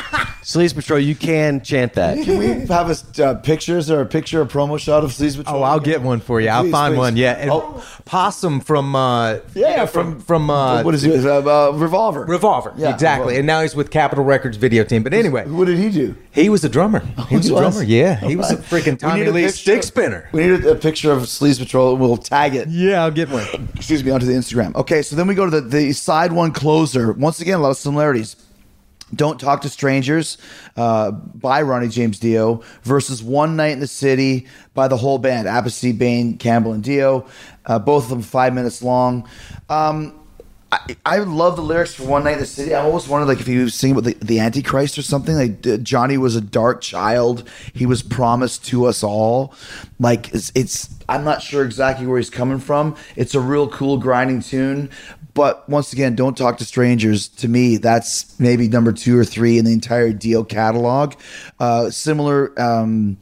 Sleaze 0.41 0.73
Patrol, 0.75 0.99
you 0.99 1.15
can 1.15 1.61
chant 1.61 1.93
that. 1.93 2.21
Can 2.25 2.37
we 2.39 2.47
have 2.65 2.89
a 2.89 3.23
uh, 3.25 3.35
pictures 3.35 3.89
or 3.89 4.01
a 4.01 4.05
picture, 4.05 4.41
a 4.41 4.45
promo 4.45 4.77
shot 4.77 5.03
of 5.05 5.11
Sleaze 5.11 5.37
Patrol? 5.37 5.57
Oh, 5.59 5.61
I'll 5.63 5.79
get 5.79 6.01
one 6.01 6.19
for 6.19 6.41
you. 6.41 6.49
I'll 6.49 6.69
find 6.69 6.95
please. 6.95 6.97
one. 6.99 7.15
Yeah, 7.15 7.33
and 7.33 7.49
Oh. 7.51 7.81
Possum 8.03 8.59
from 8.59 8.93
uh, 8.95 9.37
Yeah, 9.53 9.85
from 9.85 10.19
from 10.19 10.49
uh, 10.49 10.81
what 10.83 10.95
is 10.95 11.05
it? 11.05 11.23
Uh, 11.25 11.69
uh, 11.69 11.71
Revolver. 11.71 12.25
Revolver. 12.25 12.73
Yeah, 12.75 12.93
exactly. 12.93 13.27
Revolver. 13.35 13.37
And 13.39 13.47
now 13.47 13.61
he's 13.61 13.73
with 13.75 13.89
Capitol 13.91 14.25
Records 14.25 14.57
video 14.57 14.83
team. 14.83 15.01
But 15.03 15.13
anyway, 15.13 15.45
What 15.47 15.65
did 15.67 15.77
he 15.77 15.89
do? 15.89 16.15
he 16.31 16.49
was 16.49 16.65
a 16.65 16.69
drummer. 16.69 16.99
He 17.29 17.37
was 17.37 17.45
he 17.45 17.51
a 17.51 17.53
was? 17.53 17.61
drummer. 17.75 17.83
Yeah, 17.87 18.15
he 18.15 18.35
was 18.35 18.51
a 18.51 18.57
freaking 18.57 18.93
We 18.93 18.97
Tommy 18.97 19.25
Lee 19.29 19.43
picture- 19.43 19.71
spinner. 19.84 20.29
We 20.31 20.47
need 20.47 20.65
a, 20.65 20.71
a 20.71 20.75
picture 20.75 21.11
of 21.11 21.23
Sleaze 21.23 21.59
Patrol. 21.59 21.95
We'll 21.97 22.17
tag 22.17 22.55
it. 22.55 22.67
Yeah, 22.67 23.03
I'll 23.03 23.11
get 23.11 23.29
one. 23.29 23.45
Excuse 23.75 24.03
me, 24.03 24.11
onto 24.11 24.25
the 24.25 24.34
Instagram. 24.34 24.75
Okay, 24.75 25.01
so 25.01 25.15
then 25.15 25.27
we 25.27 25.36
go 25.36 25.45
to 25.49 25.61
the, 25.61 25.61
the 25.61 25.91
side 25.93 26.31
one 26.31 26.51
closer. 26.51 27.11
Once 27.13 27.39
again, 27.39 27.59
a 27.59 27.61
lot 27.61 27.71
of 27.71 27.77
similarities. 27.77 28.36
Don't 29.15 29.39
Talk 29.39 29.61
to 29.61 29.69
Strangers 29.69 30.38
uh, 30.75 31.11
by 31.11 31.61
Ronnie 31.61 31.88
James 31.88 32.17
Dio 32.19 32.63
versus 32.81 33.21
One 33.21 33.55
Night 33.55 33.73
in 33.73 33.79
the 33.79 33.88
City 33.88 34.47
by 34.73 34.88
the 34.88 34.97
whole 34.97 35.19
band 35.19 35.47
Appice, 35.47 35.97
Bain, 35.97 36.38
Campbell, 36.38 36.73
and 36.73 36.84
Dio. 36.84 37.27
Uh, 37.65 37.77
both 37.77 38.05
of 38.05 38.09
them 38.09 38.21
five 38.21 38.53
minutes 38.53 38.81
long. 38.81 39.29
Um, 39.69 40.19
I, 40.74 40.95
I 41.05 41.17
love 41.19 41.55
the 41.55 41.61
lyrics 41.61 41.93
for 41.93 42.03
One 42.03 42.24
Night 42.24 42.34
in 42.34 42.39
the 42.39 42.47
City. 42.47 42.74
I 42.74 42.82
always 42.82 43.07
wondered 43.07 43.28
like 43.28 43.39
if 43.39 43.45
he 43.45 43.59
was 43.59 43.76
singing 43.76 43.95
about 43.95 44.05
the, 44.05 44.26
the 44.26 44.39
Antichrist 44.39 44.97
or 44.97 45.03
something. 45.03 45.36
Like 45.36 45.67
uh, 45.67 45.78
Johnny 45.78 46.17
was 46.17 46.36
a 46.36 46.41
dark 46.41 46.82
child. 46.82 47.47
He 47.74 47.86
was 47.86 48.01
promised 48.01 48.65
to 48.67 48.86
us 48.86 49.03
all. 49.03 49.53
Like 49.99 50.34
it's, 50.34 50.51
it's 50.55 50.89
I'm 51.07 51.24
not 51.24 51.43
sure 51.43 51.63
exactly 51.63 52.07
where 52.07 52.17
he's 52.17 52.32
coming 52.32 52.57
from. 52.57 52.95
It's 53.15 53.36
a 53.36 53.39
real 53.39 53.69
cool 53.69 53.97
grinding 53.97 54.41
tune. 54.41 54.89
but 55.36 55.67
once 55.69 55.93
again, 55.93 56.15
don't 56.15 56.38
talk 56.38 56.57
to 56.57 56.65
strangers. 56.65 57.28
To 57.28 57.47
me, 57.47 57.78
that's 57.78 58.39
maybe 58.39 58.67
number 58.67 58.91
two 58.91 59.17
or 59.17 59.26
three 59.26 59.59
in 59.59 59.65
the 59.65 59.74
entire 59.74 60.11
Dio 60.11 60.43
catalog. 60.43 61.13
Uh, 61.59 61.91
similar 61.91 62.59
um, 62.59 63.17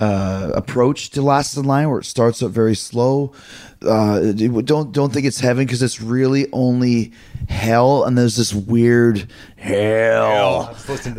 uh, 0.00 0.50
approach 0.54 1.10
to 1.10 1.22
Last 1.22 1.56
in 1.56 1.64
Line, 1.64 1.88
where 1.88 2.00
it 2.00 2.04
starts 2.04 2.42
up 2.42 2.50
very 2.50 2.74
slow. 2.74 3.32
Uh, 3.86 4.32
don't 4.62 4.92
don't 4.92 5.12
think 5.12 5.26
it's 5.26 5.40
heaven 5.40 5.64
because 5.64 5.82
it's 5.82 6.00
really 6.00 6.48
only 6.52 7.12
hell, 7.48 8.04
and 8.04 8.16
there's 8.16 8.36
this 8.36 8.52
weird 8.52 9.30
hell. 9.56 10.74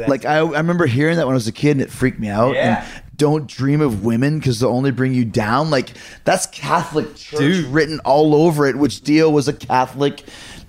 Like 0.08 0.26
I, 0.26 0.38
I 0.38 0.58
remember 0.58 0.86
hearing 0.86 1.18
that 1.18 1.26
when 1.26 1.34
I 1.34 1.36
was 1.36 1.48
a 1.48 1.52
kid, 1.52 1.72
and 1.72 1.82
it 1.82 1.90
freaked 1.90 2.20
me 2.20 2.30
out. 2.30 2.56
Yeah. 2.56 2.84
And 2.84 3.04
don't 3.18 3.48
dream 3.48 3.82
of 3.82 4.06
women 4.06 4.38
because 4.38 4.60
they'll 4.60 4.70
only 4.70 4.92
bring 4.92 5.14
you 5.14 5.26
down. 5.26 5.70
Like 5.70 5.92
that's 6.24 6.46
Catholic 6.48 7.16
church 7.16 7.66
written 7.66 8.00
all 8.02 8.36
over 8.36 8.68
it, 8.68 8.76
which 8.76 9.02
Dio 9.02 9.30
was 9.30 9.48
a 9.48 9.54
Catholic 9.54 10.24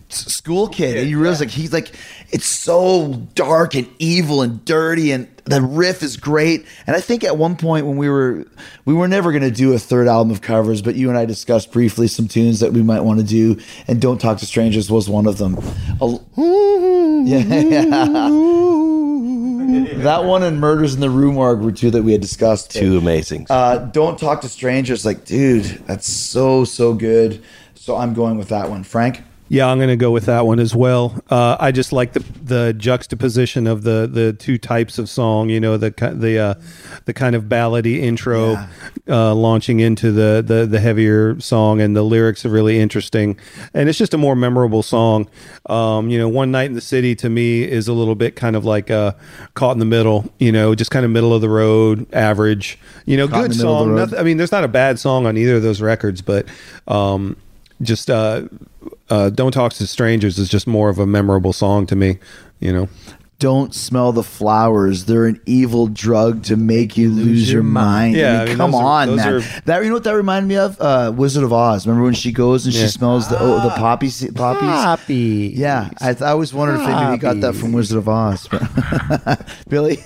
school 0.09 0.69
kid, 0.69 0.97
and 0.97 1.11
you 1.11 1.21
realize 1.21 1.41
like 1.41 1.51
he's 1.51 1.73
like 1.73 1.93
it's 2.31 2.47
so 2.47 3.15
dark 3.35 3.75
and 3.75 3.89
evil 3.99 4.43
and 4.43 4.65
dirty, 4.65 5.13
and 5.13 5.29
the 5.45 5.63
riff 5.63 6.03
is 6.03 6.17
great. 6.19 6.67
And 6.87 6.95
I 6.95 7.01
think 7.01 7.25
at 7.25 7.39
one 7.39 7.57
point 7.57 7.87
when 7.87 7.97
we 7.97 8.09
were 8.11 8.47
we 8.85 8.93
were 8.95 9.09
never 9.09 9.33
going 9.33 9.43
to 9.45 9.51
do 9.51 9.73
a 9.73 9.79
third 9.79 10.07
album 10.09 10.31
of 10.31 10.41
covers, 10.43 10.83
but 10.83 10.95
you 10.95 11.09
and 11.09 11.17
I 11.17 11.25
discussed 11.25 11.73
briefly 11.73 12.07
some 12.07 12.29
tunes 12.29 12.61
that 12.61 12.73
we 12.73 12.83
might 12.83 13.01
want 13.01 13.21
to 13.21 13.27
do, 13.27 13.59
and 13.87 14.01
"Don't 14.01 14.21
Talk 14.21 14.39
to 14.39 14.47
Strangers" 14.47 14.91
was 14.91 15.09
one 15.09 15.27
of 15.27 15.39
them. 15.39 15.57
A- 16.03 16.19
yeah, 16.37 17.39
yeah. 17.39 18.29
that 20.03 20.25
one 20.25 20.43
and 20.43 20.61
"Murders 20.61 20.95
in 20.95 21.01
the 21.01 21.11
Rue 21.11 21.33
Morgue" 21.33 21.61
were 21.61 21.73
two 21.73 21.91
that 21.91 22.03
we 22.03 22.13
had 22.13 22.21
discussed. 22.21 22.71
Two 22.73 22.99
amazing. 22.99 23.47
uh, 23.51 23.79
don't 23.79 24.19
talk 24.19 24.43
to 24.43 24.49
strangers. 24.49 25.05
Like, 25.05 25.25
dude, 25.25 25.65
that's 25.87 26.11
so 26.11 26.65
so 26.65 26.93
good. 26.95 27.43
So 27.75 27.97
I'm 27.97 28.13
going 28.13 28.37
with 28.39 28.49
that 28.51 28.69
one, 28.71 28.85
Frank. 28.85 29.23
Yeah, 29.51 29.67
I'm 29.67 29.79
going 29.79 29.89
to 29.89 29.97
go 29.97 30.11
with 30.11 30.27
that 30.27 30.45
one 30.45 30.61
as 30.61 30.75
well. 30.75 31.23
Uh, 31.31 31.57
I 31.59 31.73
just 31.73 31.91
like 31.91 32.13
the 32.13 32.21
the 32.43 32.75
juxtaposition 32.75 33.67
of 33.67 33.83
the 33.83 34.09
the 34.11 34.35
two 34.35 34.59
types 34.59 34.99
of 34.99 35.09
song. 35.09 35.49
You 35.49 35.59
know, 35.59 35.79
the 35.79 35.91
the 36.15 36.39
uh, 36.39 36.55
the 37.07 37.15
kind 37.15 37.35
of 37.35 37.45
ballady 37.45 38.01
intro 38.01 38.57
uh, 39.09 39.35
launching 39.35 39.81
into 39.81 40.13
the, 40.13 40.45
the 40.47 40.67
the 40.67 40.81
heavier 40.81 41.41
song, 41.41 41.81
and 41.81 41.97
the 41.97 42.03
lyrics 42.03 42.45
are 42.45 42.51
really 42.51 42.79
interesting. 42.79 43.39
And 43.73 43.89
it's 43.89 43.97
just 43.97 44.13
a 44.13 44.19
more 44.19 44.37
memorable 44.37 44.83
song. 44.83 45.31
Um, 45.65 46.11
you 46.11 46.19
know, 46.19 46.29
one 46.29 46.51
night 46.51 46.67
in 46.67 46.75
the 46.75 46.83
city 46.83 47.15
to 47.17 47.31
me 47.31 47.63
is 47.63 47.89
a 47.89 47.95
little 47.95 48.15
bit 48.15 48.37
kind 48.37 48.55
of 48.55 48.67
like 48.67 48.91
uh, 48.91 49.13
caught 49.55 49.73
in 49.73 49.79
the 49.79 49.87
middle. 49.87 50.31
You 50.39 50.53
know, 50.53 50.75
just 50.75 50.91
kind 50.91 51.07
of 51.07 51.11
middle 51.11 51.33
of 51.33 51.41
the 51.41 51.49
road, 51.49 52.07
average. 52.13 52.79
You 53.07 53.17
know, 53.17 53.27
Caught 53.27 53.43
good 53.43 53.51
the 53.53 53.57
middle 53.57 53.79
of 53.79 53.79
the 53.79 53.85
song. 53.85 53.97
Nothing, 53.97 54.19
I 54.19 54.23
mean, 54.25 54.37
there's 54.37 54.53
not 54.53 54.65
a 54.65 54.69
bad 54.69 54.99
song 54.99 55.27
on 55.27 55.39
either 55.39 55.57
of 55.57 55.63
those 55.63 55.81
records, 55.81 56.21
but 56.21 56.47
um, 56.87 57.37
just 57.81 58.11
uh, 59.11 59.31
"Don't 59.31 59.53
Talk 59.53 59.73
to 59.75 59.87
Strangers" 59.87 60.39
is 60.39 60.49
just 60.49 60.67
more 60.67 60.89
of 60.89 60.99
a 60.99 61.07
memorable 61.07 61.53
song 61.53 61.87
to 61.87 61.97
me. 61.97 62.19
You 62.61 62.73
know, 62.73 62.89
Don't 63.41 63.73
smell 63.73 64.11
the 64.11 64.25
flowers. 64.25 65.05
They're 65.05 65.27
an 65.27 65.41
evil 65.47 65.87
drug 65.87 66.43
to 66.45 66.57
make 66.57 66.97
you 66.97 67.09
lose 67.09 67.53
your 67.53 67.63
mind. 67.63 68.17
Yeah, 68.17 68.27
I 68.29 68.33
mean, 68.33 68.41
I 68.41 68.45
mean, 68.47 68.57
come 68.57 68.71
those 68.73 68.81
are- 68.81 68.85
on, 68.85 69.15
man. 69.17 69.29
are- 69.35 69.41
that 69.65 69.83
you 69.85 69.89
know 69.91 69.95
what 69.95 70.03
that 70.05 70.17
reminded 70.17 70.49
me 70.49 70.57
of? 70.57 70.77
Uh, 70.81 71.13
Wizard 71.15 71.45
of 71.45 71.53
Oz. 71.53 71.87
Remember 71.87 72.05
when 72.05 72.15
she 72.15 72.33
goes 72.33 72.65
and 72.67 72.75
she 72.75 72.89
smells 72.89 73.29
the 73.29 73.39
oh, 73.39 73.61
the 73.63 73.71
poppy 73.71 74.09
se- 74.09 74.33
poppies? 74.33 74.63
Poppy. 74.69 75.53
Yeah, 75.55 75.89
I, 76.01 76.17
I 76.21 76.31
always 76.31 76.53
wondered 76.53 76.81
if 76.81 76.87
they 76.87 76.93
maybe 76.95 77.19
got 77.19 77.41
that 77.43 77.55
from 77.55 77.71
Wizard 77.71 77.99
of 77.99 78.09
Oz. 78.09 78.49
Billy, 79.69 79.99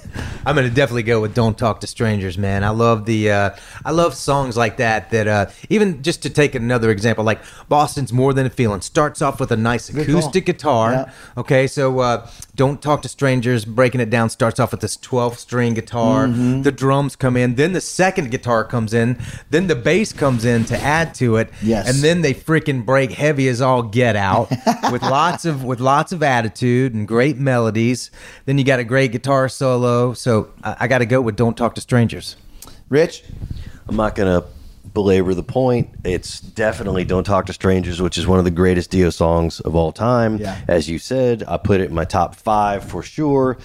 I'm 0.45 0.55
gonna 0.55 0.68
definitely 0.68 1.05
go 1.05 1.22
with 1.22 1.35
"Don't 1.35 1.57
Talk 1.57 1.80
to 1.80 1.87
Strangers," 1.87 2.37
man. 2.37 2.64
I 2.64 2.68
love 2.70 3.07
the, 3.07 3.30
uh, 3.30 3.51
I 3.83 3.93
love 3.93 4.14
songs 4.14 4.59
like 4.59 4.76
that. 4.76 5.09
That 5.11 5.26
uh, 5.26 5.47
even 5.70 6.03
just 6.03 6.22
to 6.24 6.28
take 6.30 6.55
another 6.55 6.91
example, 6.91 7.24
like 7.24 7.41
"Boston's 7.70 8.12
More 8.12 8.35
Than 8.35 8.45
a 8.45 8.51
Feeling" 8.51 8.83
starts 8.83 9.22
off 9.22 9.41
with 9.41 9.51
a 9.53 9.57
nice 9.57 9.89
call. 9.89 10.03
acoustic 10.03 10.45
guitar. 10.45 10.93
Yeah. 10.93 11.12
Okay, 11.39 11.66
so 11.66 11.99
uh, 12.01 12.28
"Don't 12.55 12.83
Talk 12.83 13.01
to 13.03 13.09
Strangers," 13.09 13.22
breaking 13.64 14.01
it 14.01 14.11
down, 14.11 14.31
starts 14.31 14.61
off 14.61 14.73
with 14.73 14.81
this 14.81 14.97
12 14.97 15.39
string 15.39 15.75
guitar. 15.75 16.27
Mm-hmm. 16.27 16.62
The 16.62 16.73
drums 16.73 17.16
come 17.16 17.37
in, 17.37 17.55
then 17.55 17.73
the 17.73 17.81
second 17.81 18.31
guitar 18.31 18.64
comes 18.64 18.93
in, 18.93 19.18
then 19.51 19.66
the 19.66 19.77
bass 19.77 20.12
comes 20.12 20.45
in 20.45 20.64
to 20.66 20.79
add 20.79 21.14
to 21.16 21.37
it. 21.37 21.51
Yes. 21.62 21.89
and 21.89 21.99
then 22.03 22.23
they 22.23 22.35
freaking 22.35 22.85
break 22.85 23.12
heavy 23.12 23.49
as 23.49 23.61
all 23.61 23.83
get 23.83 24.16
out 24.16 24.51
with 24.93 25.03
lots 25.03 25.45
of 25.45 25.64
with 25.64 25.81
lots 25.81 26.12
of 26.12 26.23
attitude 26.23 26.95
and 26.95 27.07
great 27.07 27.39
melodies. 27.39 28.11
Then 28.45 28.59
you 28.59 28.64
got 28.64 28.81
a 28.81 28.85
great 28.85 29.12
guitar 29.12 29.49
solo. 29.49 30.12
So 30.14 30.51
I, 30.62 30.77
I 30.81 30.89
got 30.89 30.99
to 30.99 31.07
go 31.07 31.20
with 31.20 31.37
"Don't 31.37 31.57
Talk 31.57 31.75
to 31.77 31.81
Strangers." 31.81 32.37
Rich, 32.89 33.25
I'm 33.89 33.97
not 33.97 34.14
going 34.14 34.41
to 34.41 34.47
belabor 34.95 35.34
the 35.34 35.43
point. 35.43 35.88
It's 36.05 36.40
definitely 36.40 37.05
Don't 37.05 37.24
Talk 37.24 37.47
to 37.47 37.53
Strangers, 37.53 38.03
which 38.03 38.18
is 38.18 38.26
one 38.26 38.38
of 38.38 38.45
the 38.45 38.51
greatest 38.51 38.90
Dio 38.90 39.11
songs 39.11 39.61
of 39.61 39.74
all 39.74 39.93
time. 39.93 40.36
Yeah. 40.38 40.61
As 40.68 40.88
you 40.88 40.99
said, 40.99 41.43
I 41.49 41.57
put 41.57 41.80
it 41.80 41.88
in 41.90 41.95
my 41.95 42.05
top 42.05 42.34
five 42.34 42.84
for 42.84 43.03
sure. 43.03 43.57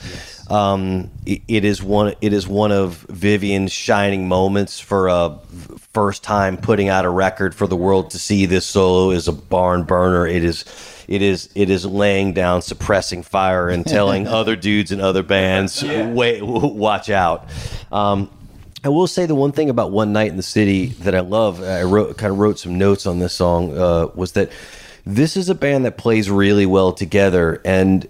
Um, 0.49 1.09
it- 1.25 1.41
it 1.47 1.65
is 1.65 1.83
one. 1.83 2.13
It 2.21 2.31
is 2.33 2.47
one 2.47 2.71
of 2.71 3.05
Vivian's 3.09 3.71
shining 3.73 4.27
moments 4.27 4.79
for 4.79 5.07
a 5.09 5.37
first 5.93 6.23
time 6.23 6.57
putting 6.57 6.87
out 6.89 7.03
a 7.05 7.09
record 7.09 7.53
for 7.55 7.67
the 7.67 7.75
world 7.75 8.11
to 8.11 8.19
see. 8.19 8.45
This 8.45 8.65
solo 8.65 9.11
is 9.11 9.27
a 9.27 9.33
barn 9.33 9.83
burner. 9.83 10.25
It 10.27 10.43
is. 10.43 10.63
It 11.09 11.21
is. 11.21 11.49
It 11.55 11.69
is 11.69 11.85
laying 11.85 12.33
down, 12.33 12.61
suppressing 12.61 13.23
fire, 13.23 13.67
and 13.69 13.85
telling 13.85 14.27
other 14.39 14.55
dudes 14.55 14.91
and 14.91 15.01
other 15.01 15.23
bands, 15.23 15.83
"Wait, 15.83 16.41
watch 16.43 17.09
out." 17.09 17.49
Um, 17.91 18.29
I 18.87 18.89
will 18.89 19.05
say 19.07 19.25
the 19.25 19.35
one 19.35 19.51
thing 19.51 19.69
about 19.69 19.91
One 19.91 20.13
Night 20.13 20.29
in 20.31 20.37
the 20.37 20.41
City 20.43 20.85
that 21.01 21.13
I 21.13 21.19
love, 21.19 21.61
I 21.61 21.83
wrote 21.83 22.17
kind 22.17 22.31
of 22.31 22.39
wrote 22.39 22.57
some 22.57 22.77
notes 22.77 23.05
on 23.05 23.19
this 23.19 23.33
song, 23.33 23.77
uh, 23.77 24.07
was 24.15 24.31
that 24.31 24.49
this 25.05 25.35
is 25.35 25.49
a 25.49 25.55
band 25.55 25.83
that 25.83 25.97
plays 25.97 26.31
really 26.31 26.65
well 26.65 26.93
together. 26.93 27.61
And 27.65 28.07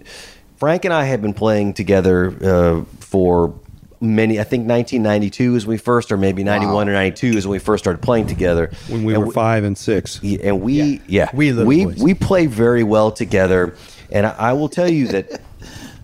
Frank 0.56 0.84
and 0.84 0.94
I 0.94 1.02
have 1.06 1.20
been 1.20 1.34
playing 1.34 1.74
together 1.74 2.32
uh, 2.44 2.84
for 3.00 3.58
many, 4.00 4.38
I 4.38 4.44
think 4.44 4.68
1992 4.68 5.56
is 5.56 5.66
when 5.66 5.74
we 5.74 5.78
first, 5.78 6.12
or 6.12 6.16
maybe 6.16 6.44
91 6.44 6.88
or 6.88 6.92
92 6.92 7.26
is 7.38 7.44
when 7.44 7.50
we 7.54 7.58
first 7.58 7.82
started 7.82 8.00
playing 8.00 8.28
together. 8.28 8.70
when 8.88 9.02
we 9.02 9.14
And 9.16 9.26
were 9.26 9.32
five 9.32 9.64
and 9.64 9.76
six. 9.76 10.20
and 10.22 10.60
we 10.60 11.00
yeah, 11.08 11.28
We 11.34 11.52
we 11.54 11.86
boys. 11.86 11.98
we 12.00 12.14
play 12.14 12.46
very 12.46 12.84
well 12.84 13.10
together 13.10 13.74
and 14.12 14.26
I, 14.26 14.30
I 14.38 14.52
will 14.52 14.68
tell 14.68 14.88
you 14.88 15.08
that 15.08 15.40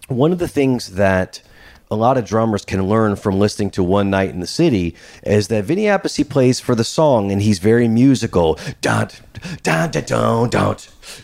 one 0.08 0.32
of 0.32 0.40
the 0.40 0.48
things 0.48 0.94
that 0.94 1.40
a 1.94 1.96
lot 1.96 2.18
of 2.18 2.24
drummers 2.24 2.64
can 2.64 2.88
learn 2.88 3.14
from 3.14 3.38
listening 3.38 3.70
to 3.70 3.82
One 3.82 4.10
Night 4.10 4.30
in 4.30 4.40
the 4.40 4.48
City 4.48 4.96
is 5.22 5.46
that 5.48 5.64
Vinny 5.64 5.84
Appice 5.84 6.28
plays 6.28 6.58
for 6.58 6.74
the 6.74 6.82
song 6.82 7.30
and 7.30 7.40
he's 7.40 7.60
very 7.60 7.86
musical. 7.86 8.58
Dun 8.80 9.10
dun 9.62 9.90
dun 9.92 10.50
dun 10.50 10.76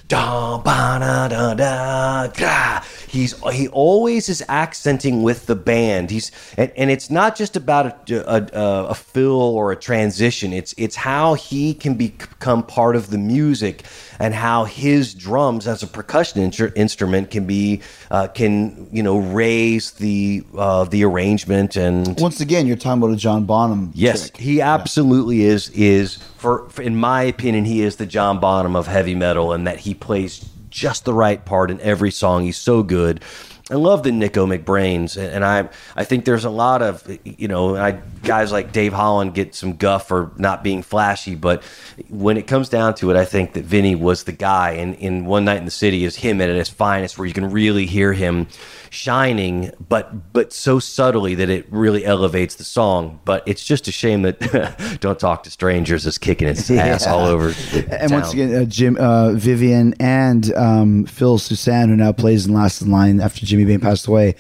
dun 0.09 0.63
ba 0.63 0.99
da 1.01 1.29
da 1.29 1.55
da 1.55 2.27
da. 2.29 2.83
He's 3.09 3.35
he 3.51 3.69
always 3.69 4.29
is 4.29 4.43
accenting 4.49 5.23
with 5.23 5.47
the 5.47 5.57
band. 5.57 6.11
He's 6.11 6.31
and, 6.57 6.73
and 6.77 6.91
it's 6.91 7.11
not 7.11 7.37
just 7.37 7.57
about 7.57 8.11
a, 8.11 8.37
a, 8.37 8.87
a 8.91 8.95
fill 8.95 9.41
or 9.41 9.73
a 9.73 9.77
transition. 9.77 10.53
It's 10.53 10.75
it's 10.77 10.97
how 10.97 11.35
he 11.35 11.75
can 11.75 11.95
become 11.95 12.63
part 12.63 12.97
of 12.97 13.11
the 13.11 13.19
music 13.19 13.85
and 14.19 14.35
how 14.35 14.65
his 14.65 15.15
drums 15.15 15.67
as 15.67 15.83
a 15.83 15.87
percussion 15.87 16.51
instru- 16.51 16.73
instrument 16.77 17.31
can 17.31 17.47
be 17.47 17.81
uh, 18.11 18.29
can 18.29 18.89
you 18.93 19.03
know 19.03 19.19
raise 19.19 19.93
the 19.93 20.45
uh, 20.57 20.85
the 20.85 21.05
arrangement 21.05 21.77
and 21.77 22.21
once 22.21 22.41
again, 22.41 22.67
you're 22.67 22.77
talking 22.77 23.03
about 23.03 23.13
a 23.13 23.17
John 23.17 23.45
Bonham. 23.45 23.93
Yes, 23.95 24.31
trick. 24.31 24.41
he 24.41 24.61
absolutely 24.61 25.43
is. 25.43 25.69
Is 25.71 26.17
for, 26.37 26.69
for 26.71 26.83
in 26.83 26.97
my 26.97 27.23
opinion, 27.23 27.65
he 27.65 27.83
is 27.83 27.97
the 27.97 28.07
John 28.07 28.41
Bonham 28.41 28.77
of 28.77 28.87
heavy 28.87 29.15
metal, 29.15 29.53
and 29.53 29.67
that 29.71 29.79
he 29.79 29.95
plays 29.95 30.45
just 30.69 31.05
the 31.05 31.15
right 31.15 31.45
part 31.45 31.71
in 31.71 31.81
every 31.81 32.11
song. 32.11 32.45
He's 32.45 32.57
so 32.57 32.83
good. 32.83 33.23
I 33.71 33.75
love 33.77 34.03
the 34.03 34.11
Nicko 34.11 34.47
McBrains, 34.47 35.17
and 35.17 35.45
I 35.45 35.69
I 35.95 36.05
think 36.05 36.25
there's 36.25 36.45
a 36.45 36.51
lot 36.51 36.83
of 36.83 37.07
you 37.25 37.49
know 37.49 37.77
I, 37.77 38.01
guys 38.23 38.51
like 38.51 38.73
Dave 38.73 38.93
Holland 38.93 39.35
get 39.35 39.55
some 39.55 39.77
guff 39.77 40.09
for 40.09 40.33
not 40.37 40.65
being 40.65 40.83
flashy, 40.83 41.35
but 41.37 41.63
when 42.09 42.37
it 42.37 42.47
comes 42.47 42.69
down 42.69 42.95
to 42.97 43.11
it, 43.11 43.17
I 43.17 43.25
think 43.25 43.53
that 43.53 43.65
Vinny 43.65 43.95
was 43.95 44.25
the 44.25 44.33
guy. 44.33 44.73
And 44.73 44.95
in 44.97 45.25
One 45.25 45.45
Night 45.45 45.59
in 45.59 45.65
the 45.65 45.71
City 45.71 46.05
is 46.05 46.17
him 46.17 46.41
at 46.41 46.49
his 46.49 46.69
finest, 46.69 47.19
where 47.19 47.27
you 47.27 47.35
can 47.35 47.51
really 47.51 47.87
hear 47.87 48.13
him 48.13 48.49
shining, 48.91 49.71
but 49.89 50.33
but 50.33 50.53
so 50.53 50.79
subtly 50.79 51.37
that 51.37 51.49
it 51.49 51.67
really 51.71 52.05
elevates 52.05 52.57
the 52.57 52.65
song. 52.65 53.21
But 53.25 53.43
it's 53.47 53.65
just 53.65 53.89
a 53.89 53.93
shame 53.93 54.23
that 54.23 54.99
"Don't 55.01 55.19
Talk 55.19 55.45
to 55.45 55.51
Strangers" 55.51 56.07
is 56.07 56.19
kicking 56.19 56.49
its 56.49 56.69
ass 56.73 57.07
all 57.07 57.25
over. 57.25 57.49
the 57.51 58.03
And 58.03 58.11
once 58.13 58.33
again, 58.33 58.55
uh, 58.55 58.65
Jim, 58.65 58.97
uh, 58.99 59.33
Vivian, 59.33 59.95
and 60.01 60.53
um, 60.55 61.05
Phil 61.07 61.39
Soussan, 61.39 61.89
who 61.89 61.97
now 61.97 62.13
plays 62.13 62.47
in 62.47 62.53
Last 62.53 62.83
in 62.83 62.91
Line 62.91 63.21
after 63.21 63.47
Jimmy 63.47 63.60
Bain 63.65 63.81
passed 63.81 64.07
away, 64.07 64.35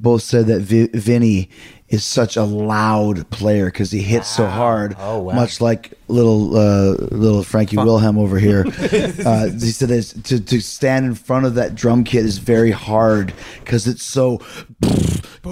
both 0.00 0.22
said 0.22 0.46
that 0.46 0.60
Vi- 0.60 0.88
Vinny 0.94 1.48
is 1.88 2.04
such 2.04 2.36
a 2.36 2.42
loud 2.42 3.30
player 3.30 3.66
because 3.66 3.92
he 3.92 4.00
hits 4.02 4.26
so 4.28 4.44
hard, 4.46 4.96
Oh, 4.98 5.18
wow. 5.20 5.34
much 5.34 5.60
like 5.60 5.94
little 6.08 6.56
uh, 6.56 6.94
little 7.12 7.44
Frankie 7.44 7.76
Wilhelm 7.76 8.18
over 8.18 8.38
here. 8.40 8.64
uh, 9.24 9.46
he 9.50 9.70
said 9.70 9.90
that 9.90 10.20
to, 10.24 10.40
to 10.40 10.60
stand 10.60 11.06
in 11.06 11.14
front 11.14 11.46
of 11.46 11.54
that 11.54 11.76
drum 11.76 12.02
kit 12.02 12.24
is 12.24 12.38
very 12.38 12.72
hard 12.72 13.32
because 13.60 13.86
it's 13.86 14.02
so 14.02 14.40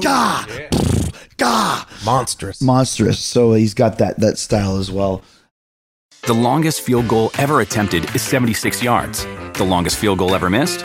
gah, 0.00 0.44
gah, 1.36 1.86
Monstrous. 2.04 2.60
monstrous. 2.60 3.20
So 3.20 3.52
he's 3.52 3.74
got 3.74 3.98
that 3.98 4.18
that 4.20 4.38
style 4.38 4.76
as 4.78 4.90
well. 4.90 5.22
The 6.26 6.34
longest 6.34 6.80
field 6.80 7.06
goal 7.06 7.30
ever 7.38 7.60
attempted 7.60 8.12
is 8.14 8.22
76 8.22 8.82
yards. 8.82 9.24
The 9.58 9.64
longest 9.64 9.98
field 9.98 10.18
goal 10.18 10.34
ever 10.34 10.48
missed? 10.50 10.84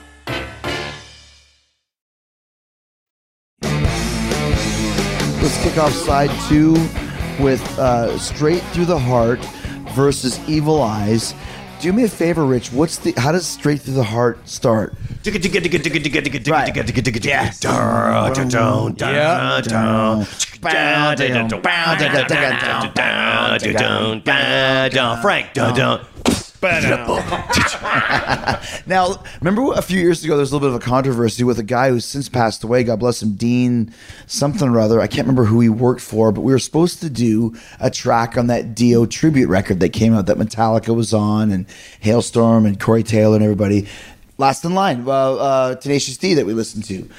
Let's 5.71 5.83
off 5.83 6.05
side 6.05 6.49
two 6.49 6.73
with 7.41 7.61
uh, 7.79 8.17
Straight 8.17 8.61
Through 8.73 8.87
the 8.87 8.99
Heart 8.99 9.39
versus 9.95 10.37
Evil 10.49 10.81
Eyes. 10.81 11.33
Do 11.79 11.93
me 11.93 12.03
a 12.03 12.09
favor, 12.09 12.45
Rich. 12.45 12.73
What's 12.73 12.97
the 12.97 13.13
how 13.15 13.31
does 13.31 13.47
Straight 13.47 13.79
Through 13.79 13.93
the 13.93 14.03
Heart 14.03 14.49
start? 14.49 14.93
Frank. 25.21 25.55
Now, 28.85 29.23
remember 29.39 29.73
a 29.73 29.81
few 29.81 29.99
years 29.99 30.23
ago, 30.23 30.33
there 30.35 30.41
was 30.41 30.51
a 30.51 30.55
little 30.55 30.69
bit 30.69 30.75
of 30.75 30.81
a 30.81 30.85
controversy 30.85 31.43
with 31.43 31.59
a 31.59 31.63
guy 31.63 31.89
who's 31.89 32.05
since 32.05 32.29
passed 32.29 32.63
away. 32.63 32.83
God 32.83 32.99
bless 32.99 33.21
him, 33.21 33.33
Dean 33.33 33.93
something 34.27 34.67
or 34.67 34.79
other. 34.79 34.99
I 34.99 35.07
can't 35.07 35.27
remember 35.27 35.45
who 35.45 35.59
he 35.59 35.69
worked 35.69 36.01
for, 36.01 36.31
but 36.31 36.41
we 36.41 36.51
were 36.51 36.59
supposed 36.59 36.99
to 37.01 37.09
do 37.09 37.55
a 37.79 37.89
track 37.89 38.37
on 38.37 38.47
that 38.47 38.75
Dio 38.75 39.05
tribute 39.05 39.49
record 39.49 39.79
that 39.79 39.89
came 39.89 40.13
out 40.13 40.25
that 40.27 40.37
Metallica 40.37 40.95
was 40.95 41.13
on, 41.13 41.51
and 41.51 41.67
Halestorm 42.03 42.67
and 42.67 42.79
Corey 42.79 43.03
Taylor 43.03 43.35
and 43.35 43.43
everybody. 43.43 43.87
Last 44.37 44.63
in 44.65 44.73
line, 44.73 45.05
well, 45.05 45.39
uh, 45.39 45.75
Tenacious 45.75 46.17
D 46.17 46.33
that 46.35 46.45
we 46.45 46.53
listened 46.53 46.83
to, 46.85 47.09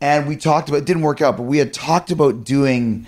and 0.00 0.26
we 0.26 0.36
talked 0.36 0.68
about. 0.68 0.78
It 0.78 0.84
didn't 0.86 1.02
work 1.02 1.20
out, 1.22 1.36
but 1.36 1.44
we 1.44 1.58
had 1.58 1.72
talked 1.72 2.10
about 2.10 2.44
doing 2.44 3.06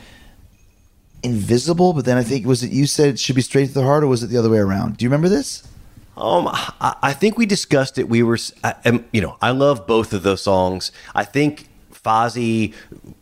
Invisible. 1.22 1.93
But 1.93 2.05
then 2.05 2.16
I 2.16 2.22
think 2.22 2.47
was 2.47 2.62
it 2.62 2.72
you 2.72 2.86
said 2.86 3.09
it 3.09 3.18
should 3.18 3.36
be 3.36 3.43
straight 3.43 3.68
to 3.68 3.74
the 3.74 3.82
heart, 3.82 4.05
or 4.05 4.09
was 4.09 4.22
it 4.22 4.28
the 4.28 4.38
other 4.38 4.51
way 4.51 4.59
around? 4.59 4.97
Do 4.97 5.05
you 5.05 5.09
remember 5.09 5.28
this? 5.28 5.66
Um, 6.16 6.48
I, 6.48 6.96
I 7.02 7.12
think 7.12 7.38
we 7.38 7.46
discussed 7.46 7.98
it. 7.98 8.08
We 8.08 8.22
were, 8.22 8.38
I, 8.62 8.74
um, 8.84 9.04
you 9.12 9.20
know, 9.20 9.36
I 9.40 9.50
love 9.50 9.86
both 9.86 10.12
of 10.12 10.22
those 10.22 10.42
songs. 10.42 10.92
I 11.14 11.24
think 11.24 11.68
Fozzy 11.92 12.74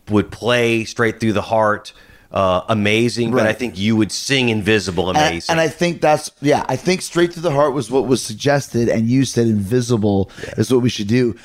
would 0.09 0.31
play 0.31 0.83
straight 0.83 1.19
through 1.19 1.33
the 1.33 1.41
heart, 1.41 1.93
uh, 2.31 2.61
amazing. 2.67 3.31
But 3.31 3.45
I 3.45 3.53
think 3.53 3.77
you 3.77 3.95
would 3.95 4.11
sing 4.11 4.49
Invisible, 4.49 5.09
And- 5.09 5.17
amazing. 5.17 5.53
And, 5.53 5.59
I 5.59 5.67
think 5.67 6.01
that's 6.01 6.31
yeah. 6.41 6.65
I 6.67 6.75
think 6.75 7.01
straight 7.01 7.33
Through 7.33 7.43
the 7.43 7.51
heart 7.51 7.73
was 7.73 7.89
what 7.89 8.07
was 8.07 8.21
suggested, 8.21 8.89
and 8.89 9.07
you 9.07 9.25
said 9.25 9.47
invisible 9.47 10.31
is 10.57 10.71
what 10.71 10.81
we 10.81 10.89
should 10.89 11.07
do. 11.07 11.35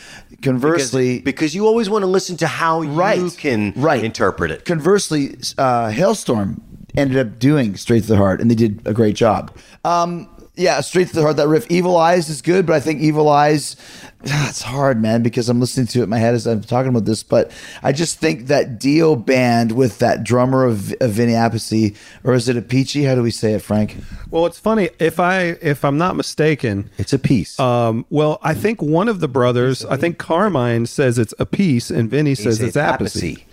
Conversely, 0.42 1.18
because, 1.18 1.24
because 1.24 1.55
you 1.55 1.66
always 1.66 1.88
want 1.88 2.03
to 2.03 2.07
listen 2.07 2.36
to 2.38 2.47
how 2.47 2.82
right, 2.82 3.18
you 3.18 3.30
can 3.30 3.72
right. 3.76 4.05
interpret 4.05 4.51
it. 4.51 4.64
Conversely, 4.64 5.36
uh, 5.59 5.90
Halestorm 5.90 6.61
ended 6.97 7.18
up 7.18 7.38
doing 7.38 7.76
straight 7.76 8.05
Through 8.05 8.16
the 8.16 8.22
heart, 8.22 8.40
and 8.40 8.51
they 8.51 8.55
did 8.55 8.82
a 8.86 8.92
great 8.92 9.16
job. 9.16 9.57
Um, 9.84 10.28
yeah, 10.57 10.80
straight 10.80 11.09
to 11.09 11.14
the 11.14 11.22
heart. 11.22 11.36
That 11.36 11.48
riff, 11.48 11.66
Evil 11.70 11.96
Eyes, 11.96 12.28
is 12.28 12.42
good, 12.42 12.66
but 12.66 12.74
I 12.74 12.80
think 12.80 13.00
Evil 13.00 13.28
Eyes. 13.28 13.76
It's 14.28 14.62
hard, 14.62 15.00
man, 15.00 15.22
because 15.22 15.48
I'm 15.48 15.61
listening 15.61 15.86
to 15.88 16.00
it 16.00 16.04
in 16.04 16.09
my 16.09 16.18
head 16.18 16.34
as 16.34 16.46
I'm 16.46 16.62
talking 16.62 16.88
about 16.88 17.04
this. 17.04 17.22
But 17.22 17.52
I 17.82 17.92
just 17.92 18.18
think 18.18 18.46
that 18.46 18.80
Dio 18.80 19.14
band 19.14 19.72
with 19.72 19.98
that 19.98 20.24
drummer 20.24 20.64
of, 20.64 20.92
of 21.00 21.12
Vinny 21.12 21.34
Appice, 21.34 21.94
or 22.24 22.34
is 22.34 22.48
it 22.48 22.57
a 22.57 22.62
Peachy? 22.62 23.04
How 23.04 23.14
do 23.14 23.22
we 23.22 23.30
say 23.30 23.52
it, 23.52 23.61
Frank? 23.61 23.96
Well, 24.30 24.46
it's 24.46 24.59
funny 24.59 24.88
if 24.98 25.20
I 25.20 25.57
if 25.62 25.84
I'm 25.84 25.98
not 25.98 26.16
mistaken. 26.16 26.90
It's 26.98 27.12
a 27.12 27.18
piece. 27.20 27.61
Um, 27.61 28.04
well, 28.11 28.40
I 28.42 28.54
think 28.54 28.82
one 28.82 29.09
of 29.09 29.20
the 29.20 29.28
brothers, 29.28 29.84
I 29.84 29.96
think 29.96 30.18
Carmine 30.18 30.86
says 30.86 31.18
it's 31.18 31.34
a 31.38 31.46
piece, 31.46 31.90
and 31.90 32.11
Vinny 32.11 32.34
says 32.34 32.61
it's 32.61 32.76
Appice. 32.76 33.44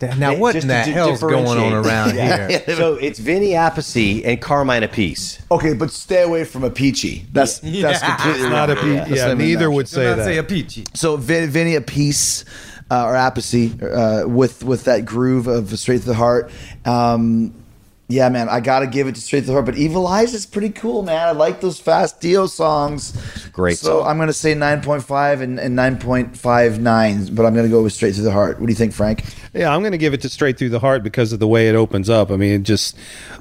Now, 0.00 0.36
what 0.36 0.54
in 0.56 0.66
the 0.68 0.74
to 0.74 0.92
hell's 0.92 1.20
going 1.20 1.46
on 1.46 1.82
differentiate. 1.82 1.86
around 1.86 2.12
here? 2.66 2.76
so 2.76 2.94
it's 2.94 3.18
Vinny 3.18 3.50
Appice 3.50 4.24
and 4.24 4.40
Carmine 4.40 4.82
Apiece. 4.82 5.40
Okay, 5.50 5.74
but 5.74 5.90
stay 5.90 6.22
away 6.22 6.44
from 6.44 6.64
a 6.64 6.70
peachy. 6.70 7.26
That's 7.32 7.58
that's 7.60 8.02
completely 8.02 8.42
It's 8.42 8.50
not 8.50 8.70
a 8.70 8.74
wrong. 8.74 9.04
pe- 9.06 9.16
yeah, 9.16 9.34
neither 9.34 9.70
would 9.70 9.88
say 9.88 10.04
Not 10.04 10.16
that. 10.16 10.24
say 10.24 10.36
a 10.38 10.42
peachy. 10.44 10.84
So 10.94 11.16
Vin, 11.16 11.48
Vinny 11.50 11.74
a 11.76 11.80
uh, 12.90 13.06
or 13.06 13.14
Appice 13.14 13.82
uh, 13.82 14.28
with 14.28 14.62
with 14.64 14.84
that 14.84 15.04
groove 15.04 15.46
of 15.46 15.76
straight 15.78 16.00
to 16.02 16.06
the 16.06 16.14
heart. 16.14 16.50
Um, 16.84 17.54
yeah, 18.08 18.28
man, 18.28 18.48
I 18.48 18.60
gotta 18.60 18.86
give 18.86 19.06
it 19.06 19.14
to 19.14 19.20
straight 19.20 19.40
to 19.40 19.46
the 19.46 19.52
heart. 19.52 19.64
But 19.64 19.76
Evil 19.76 20.06
Eyes 20.06 20.34
is 20.34 20.46
pretty 20.46 20.70
cool, 20.70 21.02
man. 21.02 21.28
I 21.28 21.30
like 21.32 21.60
those 21.60 21.78
fast 21.80 22.20
Dio 22.20 22.46
songs. 22.46 23.12
Great 23.52 23.78
So 23.78 24.00
song. 24.00 24.08
I'm 24.08 24.18
gonna 24.18 24.32
say 24.32 24.54
nine 24.54 24.82
point 24.82 25.02
five 25.02 25.40
and, 25.40 25.58
and 25.58 25.74
nine 25.74 25.98
point 25.98 26.36
five 26.36 26.80
nine, 26.80 27.34
but 27.34 27.46
I'm 27.46 27.54
gonna 27.54 27.68
go 27.68 27.82
with 27.82 27.92
straight 27.92 28.14
to 28.16 28.22
the 28.22 28.32
heart. 28.32 28.60
What 28.60 28.66
do 28.66 28.72
you 28.72 28.76
think, 28.76 28.92
Frank? 28.92 29.24
Yeah, 29.54 29.72
I'm 29.72 29.82
going 29.82 29.92
to 29.92 29.98
give 29.98 30.12
it 30.14 30.20
to 30.22 30.28
Straight 30.28 30.58
Through 30.58 30.70
the 30.70 30.80
Heart 30.80 31.04
because 31.04 31.32
of 31.32 31.38
the 31.38 31.46
way 31.46 31.68
it 31.68 31.76
opens 31.76 32.10
up. 32.10 32.32
I 32.32 32.36
mean, 32.36 32.54
it 32.54 32.62
just 32.64 32.96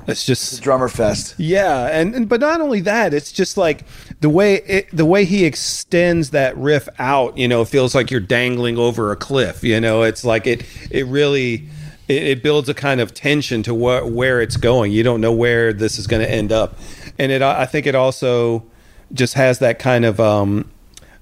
it's 0.06 0.24
just 0.24 0.62
Drummer 0.62 0.88
Fest. 0.88 1.34
Yeah, 1.40 1.88
and, 1.88 2.14
and 2.14 2.30
but 2.30 2.40
not 2.40 2.62
only 2.62 2.82
that, 2.82 3.16
it's 3.16 3.32
just 3.32 3.58
like 3.58 3.84
the 4.22 4.30
way 4.30 4.58
it, 4.68 4.96
the 4.96 5.06
way 5.06 5.26
he 5.26 5.44
extends 5.44 6.30
that 6.30 6.56
riff 6.56 6.88
out. 7.00 7.36
You 7.36 7.48
know, 7.48 7.64
it 7.64 7.68
feels 7.68 7.96
like 7.96 8.12
you're 8.12 8.20
dangling 8.20 8.78
over 8.78 9.12
a 9.12 9.16
cliff. 9.16 9.64
You 9.64 9.82
know, 9.82 10.04
it's 10.04 10.24
like 10.24 10.46
it 10.46 10.64
it 10.92 11.08
really 11.08 11.68
it, 12.08 12.24
it 12.24 12.44
builds 12.44 12.70
a 12.70 12.74
kind 12.74 13.00
of 13.02 13.14
tension 13.14 13.64
to 13.64 13.74
where 13.74 14.06
where 14.06 14.42
it's 14.42 14.58
going. 14.58 14.92
You 14.92 15.04
don't 15.04 15.22
know 15.22 15.34
where 15.34 15.74
this 15.74 15.98
is 16.00 16.08
going 16.08 16.22
to 16.22 16.30
end 16.32 16.52
up, 16.52 16.76
and 17.18 17.32
it 17.32 17.42
I 17.42 17.66
think 17.66 17.86
it 17.88 17.96
also 17.96 18.64
just 19.14 19.36
has 19.36 19.60
that 19.60 19.80
kind 19.80 20.06
of 20.06 20.20
um 20.20 20.70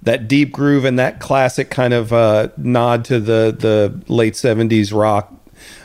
that 0.03 0.27
deep 0.27 0.51
groove 0.51 0.83
and 0.85 0.97
that 0.97 1.19
classic 1.19 1.69
kind 1.69 1.93
of 1.93 2.11
uh, 2.11 2.49
nod 2.57 3.05
to 3.05 3.19
the 3.19 3.55
the 3.57 4.01
late 4.11 4.33
'70s 4.33 4.91
rock 4.97 5.33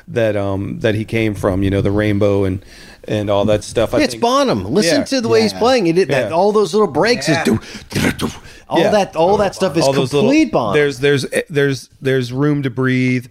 that 0.08 0.36
um 0.36 0.78
that 0.80 0.94
he 0.94 1.04
came 1.04 1.34
from. 1.34 1.62
You 1.62 1.70
know, 1.70 1.82
the 1.82 1.90
rainbow 1.90 2.44
and 2.44 2.64
and 3.08 3.30
all 3.30 3.44
that 3.44 3.62
stuff. 3.62 3.94
I 3.94 4.00
it's 4.00 4.14
think- 4.14 4.22
Bonham. 4.22 4.64
Listen 4.64 4.98
Yeah. 5.00 5.04
to 5.04 5.20
the 5.20 5.28
way 5.28 5.42
he's 5.42 5.52
playing. 5.52 5.86
He 5.86 5.92
did 5.92 6.08
that. 6.08 6.30
Yeah. 6.30 6.34
All 6.36 6.50
those 6.52 6.72
little 6.74 6.88
breaks 6.88 7.28
is 7.28 7.36
do, 7.44 7.60
do, 7.90 8.10
do. 8.12 8.28
all 8.68 8.80
Yeah. 8.80 8.90
that. 8.90 9.14
All 9.16 9.36
that 9.36 9.54
stuff 9.54 9.76
is 9.76 9.84
all 9.84 9.92
those 9.92 10.10
complete 10.10 10.46
little, 10.46 10.50
Bonham. 10.60 10.74
There's 10.74 10.98
there's 11.00 11.26
there's 11.48 11.88
there's 12.00 12.32
room 12.32 12.62
to 12.64 12.70
breathe 12.70 13.26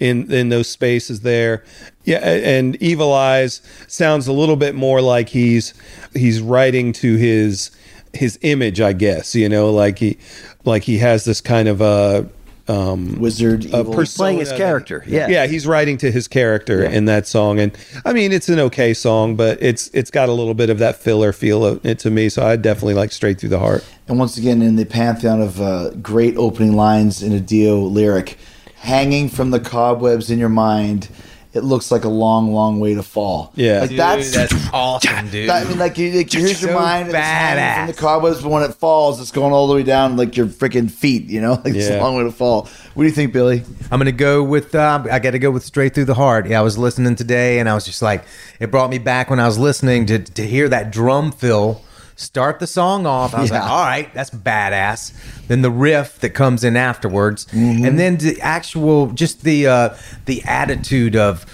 in 0.00 0.32
in 0.32 0.48
those 0.48 0.68
spaces 0.68 1.20
there. 1.20 1.62
Yeah, 2.04 2.18
and 2.18 2.74
Evil 2.82 3.12
Eyes 3.12 3.62
sounds 3.86 4.26
a 4.26 4.32
little 4.32 4.56
bit 4.56 4.74
more 4.74 5.00
like 5.00 5.28
he's 5.28 5.74
he's 6.14 6.40
writing 6.40 6.92
to 6.94 7.16
his 7.16 7.70
his 8.12 8.38
image, 8.42 8.80
I 8.80 8.94
guess. 8.94 9.34
You 9.34 9.48
know, 9.48 9.70
like 9.70 9.98
he 9.98 10.18
like 10.64 10.82
he 10.82 10.98
has 10.98 11.24
this 11.24 11.40
kind 11.40 11.68
of 11.68 11.80
a 11.80 12.28
um 12.68 13.18
Wizard 13.20 13.64
a 13.66 13.80
Evil. 13.80 13.94
persona 13.94 14.26
playing 14.26 14.38
his 14.38 14.52
character. 14.52 15.04
Yeah. 15.06 15.28
yeah, 15.28 15.46
he's 15.46 15.66
writing 15.66 15.98
to 15.98 16.10
his 16.10 16.28
character 16.28 16.84
in 16.84 17.04
that 17.06 17.26
song, 17.26 17.58
and 17.58 17.76
I 18.04 18.12
mean 18.12 18.32
it's 18.32 18.48
an 18.48 18.58
okay 18.60 18.94
song, 18.94 19.36
but 19.36 19.62
it's 19.62 19.88
it's 19.88 20.10
got 20.10 20.28
a 20.28 20.32
little 20.32 20.54
bit 20.54 20.70
of 20.70 20.78
that 20.78 20.96
filler 20.96 21.32
feel 21.32 21.64
of 21.64 21.84
it 21.84 21.98
to 22.00 22.10
me. 22.10 22.28
So 22.28 22.46
I 22.46 22.56
definitely 22.56 22.94
like 22.94 23.12
Straight 23.12 23.38
Through 23.38 23.50
the 23.50 23.58
Heart. 23.58 23.84
And 24.08 24.18
once 24.18 24.36
again, 24.36 24.62
in 24.62 24.76
the 24.76 24.86
pantheon 24.86 25.40
of 25.42 25.60
uh, 25.60 25.90
great 26.02 26.36
opening 26.36 26.74
lines 26.74 27.22
in 27.22 27.32
a 27.32 27.40
Dio 27.40 27.80
lyric, 27.80 28.38
hanging 28.80 29.28
from 29.28 29.50
the 29.50 29.60
cobwebs 29.60 30.30
in 30.30 30.38
your 30.38 30.48
mind, 30.48 31.08
it 31.52 31.64
looks 31.64 31.90
like 31.90 32.04
a 32.04 32.08
long, 32.08 32.52
long 32.54 32.78
way 32.80 32.94
to 32.94 33.02
fall. 33.02 33.52
Yeah. 33.56 33.80
like 33.80 33.90
Dude, 33.90 33.98
that's. 33.98 34.70
awesome, 34.72 35.28
dude. 35.28 35.48
that- 35.50 35.66
I 35.66 35.68
mean, 35.68 35.78
like, 35.78 35.98
you, 35.98 36.12
like 36.12 36.32
here's 36.32 36.62
your 36.62 36.70
so 36.70 36.78
mind 36.78 37.08
and 37.08 37.16
it's 37.16 37.26
hanging 37.26 37.76
from 37.78 37.86
the 37.94 38.00
cobwebs, 38.00 38.40
but 38.40 38.50
when 38.50 38.62
it 38.62 38.74
falls, 38.74 39.20
it's 39.20 39.32
going 39.32 39.52
all 39.52 39.66
the 39.66 39.74
way 39.74 39.82
down 39.82 40.16
like 40.16 40.36
your 40.36 40.46
freaking 40.46 40.90
feet. 40.90 41.24
You 41.24 41.40
know, 41.40 41.52
like 41.64 41.74
it's 41.74 41.90
a 41.90 41.98
long 41.98 42.16
way 42.16 42.22
to 42.24 42.32
fall. 42.32 42.68
What 42.94 43.02
do 43.02 43.08
you 43.08 43.14
think, 43.14 43.32
Billy? 43.32 43.62
I'm 43.90 43.98
gonna 43.98 44.12
go 44.12 44.42
with. 44.44 44.74
Uh, 44.74 45.04
I 45.10 45.18
got 45.18 45.32
to 45.32 45.38
go 45.38 45.50
with 45.50 45.64
straight 45.64 45.94
through 45.94 46.04
the 46.06 46.14
heart. 46.14 46.46
Yeah, 46.48 46.60
I 46.60 46.62
was 46.62 46.78
listening 46.78 47.16
today, 47.16 47.58
and 47.58 47.68
I 47.68 47.74
was 47.74 47.84
just 47.84 48.00
like, 48.00 48.24
it 48.60 48.70
brought 48.70 48.88
me 48.90 48.98
back 48.98 49.28
when 49.28 49.40
I 49.40 49.46
was 49.46 49.58
listening 49.58 50.06
to 50.06 50.18
to 50.20 50.46
hear 50.46 50.68
that 50.68 50.90
drum 50.90 51.32
fill 51.32 51.82
start 52.20 52.60
the 52.60 52.66
song 52.66 53.06
off. 53.06 53.34
I 53.34 53.40
was 53.40 53.50
like, 53.50 53.62
all 53.62 53.84
right, 53.84 54.12
that's 54.14 54.30
badass. 54.30 55.12
Then 55.48 55.62
the 55.62 55.70
riff 55.70 56.20
that 56.20 56.30
comes 56.30 56.62
in 56.62 56.76
afterwards, 56.76 57.46
and 57.52 57.98
then 57.98 58.18
the 58.18 58.40
actual, 58.40 59.08
just 59.08 59.42
the 59.42 59.66
uh, 59.66 59.96
the 60.26 60.42
attitude 60.44 61.16
of 61.16 61.46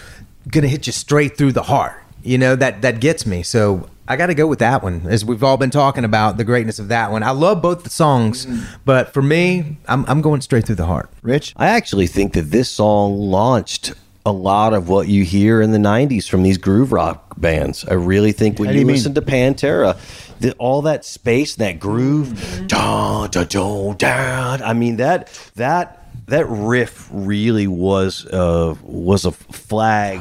gonna 0.48 0.68
hit 0.68 0.86
you 0.86 0.92
straight 0.92 1.36
through 1.38 1.52
the 1.52 1.62
heart. 1.62 2.02
You 2.22 2.38
know 2.38 2.56
that 2.56 2.82
that 2.82 3.00
gets 3.00 3.26
me. 3.26 3.42
So. 3.42 3.88
I 4.08 4.14
got 4.14 4.26
to 4.26 4.34
go 4.34 4.46
with 4.46 4.60
that 4.60 4.84
one, 4.84 5.04
as 5.08 5.24
we've 5.24 5.42
all 5.42 5.56
been 5.56 5.70
talking 5.70 6.04
about 6.04 6.36
the 6.36 6.44
greatness 6.44 6.78
of 6.78 6.86
that 6.86 7.10
one. 7.10 7.24
I 7.24 7.32
love 7.32 7.60
both 7.60 7.82
the 7.82 7.90
songs, 7.90 8.46
but 8.84 9.12
for 9.12 9.20
me, 9.20 9.78
I'm, 9.88 10.04
I'm 10.06 10.20
going 10.20 10.42
straight 10.42 10.64
through 10.64 10.76
the 10.76 10.86
heart. 10.86 11.10
Rich? 11.22 11.54
I 11.56 11.66
actually 11.66 12.06
think 12.06 12.32
that 12.34 12.52
this 12.52 12.70
song 12.70 13.18
launched 13.18 13.94
a 14.26 14.32
lot 14.32 14.74
of 14.74 14.88
what 14.88 15.06
you 15.06 15.22
hear 15.22 15.62
in 15.62 15.70
the 15.70 15.78
90s 15.78 16.28
from 16.28 16.42
these 16.42 16.58
groove 16.58 16.90
rock 16.90 17.34
bands. 17.38 17.84
I 17.84 17.94
really 17.94 18.32
think 18.32 18.58
when 18.58 18.68
How 18.68 18.74
you, 18.74 18.80
you 18.80 18.86
listen 18.86 19.14
to 19.14 19.22
Pantera, 19.22 19.96
the, 20.40 20.52
all 20.54 20.82
that 20.82 21.04
space, 21.04 21.56
and 21.56 21.64
that 21.64 21.78
groove, 21.78 22.66
da, 22.66 23.28
da, 23.28 23.44
da, 23.44 23.92
da, 23.94 24.58
I 24.64 24.72
mean 24.72 24.96
that 24.96 25.28
that 25.54 26.02
that 26.26 26.46
riff 26.48 27.08
really 27.12 27.68
was 27.68 28.26
uh, 28.26 28.74
was 28.82 29.24
a 29.24 29.30
flag 29.30 30.20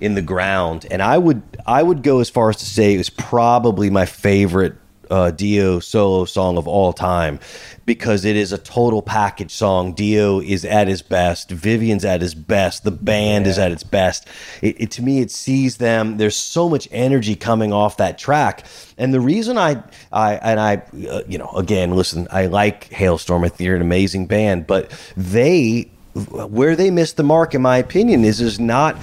in 0.00 0.14
the 0.14 0.22
ground, 0.22 0.84
and 0.90 1.00
I 1.00 1.16
would 1.16 1.42
I 1.64 1.80
would 1.80 2.02
go 2.02 2.18
as 2.18 2.28
far 2.28 2.50
as 2.50 2.56
to 2.56 2.66
say 2.66 2.94
it 2.94 2.98
was 2.98 3.08
probably 3.08 3.88
my 3.88 4.04
favorite 4.04 4.74
uh, 5.14 5.30
Dio 5.30 5.78
solo 5.78 6.24
song 6.24 6.58
of 6.58 6.66
all 6.66 6.92
time 6.92 7.38
because 7.86 8.24
it 8.24 8.34
is 8.34 8.52
a 8.52 8.58
total 8.58 9.00
package 9.00 9.52
song. 9.52 9.94
Dio 9.94 10.40
is 10.40 10.64
at 10.64 10.88
his 10.88 11.02
best, 11.02 11.52
Vivian's 11.52 12.04
at 12.04 12.20
his 12.20 12.34
best, 12.34 12.82
the 12.82 12.90
band 12.90 13.46
is 13.46 13.56
at 13.56 13.70
its 13.70 13.84
best. 13.84 14.26
It, 14.60 14.80
it 14.80 14.90
to 14.92 15.02
me, 15.02 15.20
it 15.20 15.30
sees 15.30 15.76
them. 15.76 16.16
There's 16.16 16.36
so 16.36 16.68
much 16.68 16.88
energy 16.90 17.36
coming 17.36 17.72
off 17.72 17.96
that 17.98 18.18
track, 18.18 18.66
and 18.98 19.14
the 19.14 19.20
reason 19.20 19.56
I 19.56 19.84
I 20.10 20.34
and 20.34 20.58
I 20.58 20.82
uh, 21.08 21.22
you 21.28 21.38
know 21.38 21.50
again 21.56 21.92
listen, 21.94 22.26
I 22.32 22.46
like 22.46 22.90
Halestorm. 22.90 23.44
I 23.44 23.48
think 23.48 23.58
they're 23.58 23.76
an 23.76 23.82
amazing 23.82 24.26
band, 24.26 24.66
but 24.66 24.90
they 25.16 25.90
where 26.14 26.74
they 26.74 26.90
missed 26.90 27.16
the 27.16 27.22
mark, 27.22 27.54
in 27.54 27.62
my 27.62 27.76
opinion, 27.76 28.24
is 28.24 28.40
is 28.40 28.58
not. 28.58 28.96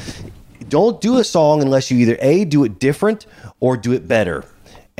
Don't 0.67 1.01
do 1.01 1.19
a 1.19 1.23
song 1.23 1.61
unless 1.61 1.91
you 1.91 1.97
either 1.97 2.17
a 2.21 2.45
do 2.45 2.63
it 2.63 2.79
different 2.79 3.25
or 3.59 3.75
do 3.75 3.91
it 3.91 4.07
better 4.07 4.45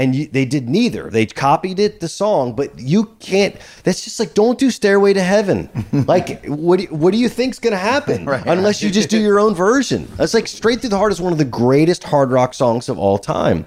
and 0.02 0.16
you, 0.16 0.28
they 0.28 0.45
did 0.45 0.68
neither. 0.68 1.12
They 1.12 1.28
copied 1.28 1.80
it, 1.80 1.99
the 1.99 2.10
song, 2.10 2.56
but 2.56 2.80
you 2.80 3.06
can't. 3.20 3.56
That's 3.84 4.04
just 4.04 4.20
like 4.20 4.34
don't 4.34 4.58
do 4.58 4.72
"Stairway 4.72 5.14
to 5.14 5.22
Heaven." 5.22 5.70
like, 6.08 6.43
what 6.45 6.78
do 6.78 6.84
you, 6.84 6.89
what 6.89 7.12
do 7.12 7.20
you 7.20 7.30
think's 7.30 7.60
going 7.60 7.72
to 7.72 7.78
happen 7.78 8.28
unless 8.47 8.82
you 8.82 8.89
just 8.89 9.10
do 9.10 9.20
your 9.20 9.39
own 9.39 9.54
version? 9.54 10.08
That's 10.18 10.34
like 10.34 10.47
"Straight 10.47 10.82
Through 10.82 10.89
the 10.89 10.97
Heart" 10.97 11.12
is 11.12 11.22
one 11.22 11.32
of 11.32 11.38
the 11.38 11.45
greatest 11.45 12.04
hard 12.04 12.32
rock 12.32 12.56
songs 12.56 12.89
of 12.89 12.97
all 12.97 13.20
time. 13.20 13.66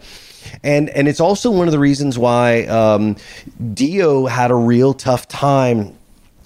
And, 0.62 0.90
and 0.90 1.08
it's 1.08 1.20
also 1.20 1.50
one 1.50 1.68
of 1.68 1.72
the 1.72 1.78
reasons 1.78 2.18
why 2.18 2.64
um, 2.66 3.16
Dio 3.72 4.26
had 4.26 4.50
a 4.50 4.54
real 4.54 4.92
tough 4.92 5.26
time 5.26 5.96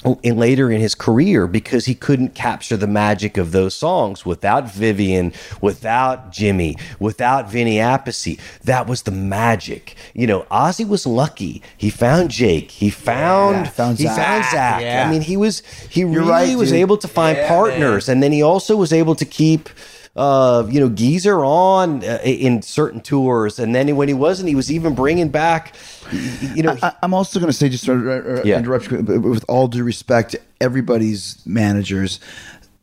Oh, 0.04 0.20
in 0.22 0.36
later 0.38 0.70
in 0.70 0.80
his 0.80 0.94
career 0.94 1.48
because 1.48 1.86
he 1.86 1.94
couldn't 1.96 2.36
capture 2.36 2.76
the 2.76 2.86
magic 2.86 3.36
of 3.36 3.50
those 3.50 3.74
songs 3.74 4.24
without 4.24 4.70
Vivian, 4.70 5.32
without 5.60 6.30
Jimmy, 6.30 6.76
without 7.00 7.50
Vinny 7.50 7.78
Appice. 7.78 8.38
That 8.62 8.86
was 8.86 9.02
the 9.02 9.10
magic. 9.10 9.96
You 10.14 10.28
know, 10.28 10.42
Ozzy 10.52 10.86
was 10.88 11.04
lucky. 11.04 11.62
He 11.76 11.90
found 11.90 12.30
Jake. 12.30 12.70
He 12.70 12.90
found 12.90 13.66
Yeah, 13.66 13.70
found 13.70 13.98
he 13.98 14.04
Zakk. 14.04 14.16
found 14.16 14.44
Zakk. 14.44 14.80
Yeah. 14.82 15.04
I 15.04 15.10
mean, 15.10 15.20
he 15.22 15.36
was 15.36 15.64
he 15.90 16.04
really 16.04 16.30
right, 16.30 16.56
was 16.56 16.72
able 16.72 16.96
to 16.98 17.08
find 17.08 17.36
partners, 17.48 18.08
and 18.08 18.22
then 18.22 18.30
he 18.30 18.40
also 18.40 18.76
was 18.76 18.92
able 18.92 19.16
to 19.16 19.24
keep. 19.24 19.68
Uh, 20.18 20.66
you 20.68 20.80
know, 20.80 20.88
Geezer 20.88 21.44
on 21.44 22.02
uh, 22.02 22.18
in 22.24 22.60
certain 22.60 23.00
tours, 23.00 23.60
and 23.60 23.72
then 23.72 23.94
when 23.94 24.08
he 24.08 24.14
wasn't, 24.14 24.48
he 24.48 24.56
was 24.56 24.70
even 24.72 24.96
bringing 24.96 25.28
back, 25.28 25.74
you 26.56 26.64
know, 26.64 26.76
I, 26.82 26.92
I'm 27.04 27.14
also 27.14 27.38
going 27.38 27.52
to 27.52 27.56
say, 27.56 27.68
just 27.68 27.84
to 27.84 27.92
uh, 27.92 28.38
uh, 28.40 28.42
Yeah. 28.44 28.58
interrupt 28.58 28.90
you, 28.90 29.00
but 29.02 29.20
with 29.20 29.44
all 29.48 29.68
due 29.68 29.84
respect 29.84 30.32
to 30.32 30.40
everybody's 30.60 31.38
managers, 31.46 32.18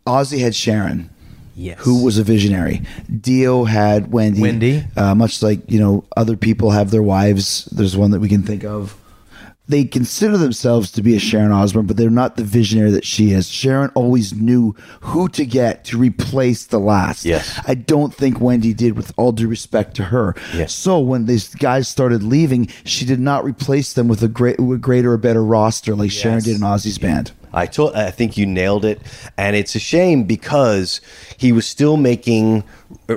Ozzy 0.07 0.39
had 0.39 0.55
Sharon. 0.55 1.09
Yes. 1.57 1.79
Who 1.81 2.03
was 2.05 2.17
a 2.17 2.23
visionary? 2.23 2.81
Dio 3.21 3.65
had 3.65 4.11
Wendy. 4.13 4.41
Wendy. 4.41 4.83
Uh, 4.95 5.13
much 5.15 5.41
like 5.43 5.59
you 5.69 5.79
know, 5.79 6.05
other 6.15 6.38
people 6.38 6.71
have 6.71 6.89
their 6.91 7.03
wives. 7.03 7.65
There's 7.65 7.97
one 7.97 8.11
that 8.11 8.19
we 8.21 8.29
can 8.29 8.43
think 8.43 8.63
of. 8.63 8.95
They 9.68 9.84
consider 9.84 10.38
themselves 10.38 10.91
to 10.91 11.01
be 11.01 11.16
a 11.16 11.20
Sharon 11.20 11.51
Osbourne, 11.51 11.88
but 11.88 11.97
they're 11.97 12.11
not 12.11 12.36
the 12.36 12.43
visionary 12.43 12.91
that 12.91 13.05
she 13.05 13.32
is. 13.32 13.49
Sharon 13.49 13.91
always 13.95 14.34
knew 14.34 14.76
who 15.01 15.28
to 15.30 15.45
get 15.45 15.84
to 15.86 15.97
replace 15.97 16.68
the 16.68 16.80
last. 16.80 17.26
Yes. 17.26 17.59
I 17.68 17.74
don't 17.74 18.13
think 18.13 18.39
Wendy 18.39 18.74
did, 18.74 18.95
with 18.95 19.11
all 19.18 19.32
due 19.32 19.47
respect 19.47 19.95
to 19.95 20.03
her. 20.03 20.36
Yes. 20.53 20.72
So 20.74 20.99
when 20.99 21.26
these 21.26 21.53
guys 21.55 21.88
started 21.88 22.22
leaving, 22.22 22.68
she 22.84 23.05
did 23.05 23.20
not 23.20 23.43
replace 23.43 23.93
them 23.93 24.07
with 24.07 24.22
a 24.22 24.28
great, 24.28 24.59
with 24.59 24.82
greater 24.82 25.13
or 25.13 25.18
better 25.18 25.43
roster 25.43 25.95
like 25.95 26.11
Sharon 26.11 26.43
did 26.43 26.57
in 26.57 26.61
Ozzy's 26.61 26.99
band. 26.99 27.32
I 27.51 27.66
told, 27.68 27.95
I 27.95 28.11
think 28.11 28.38
you 28.38 28.45
nailed 28.45 28.84
it, 28.84 29.01
and 29.38 29.55
it's 29.55 29.76
a 29.76 29.80
shame 29.80 30.26
because 30.26 30.99
he 31.38 31.53
was 31.53 31.66
still 31.66 31.95
making 31.95 32.66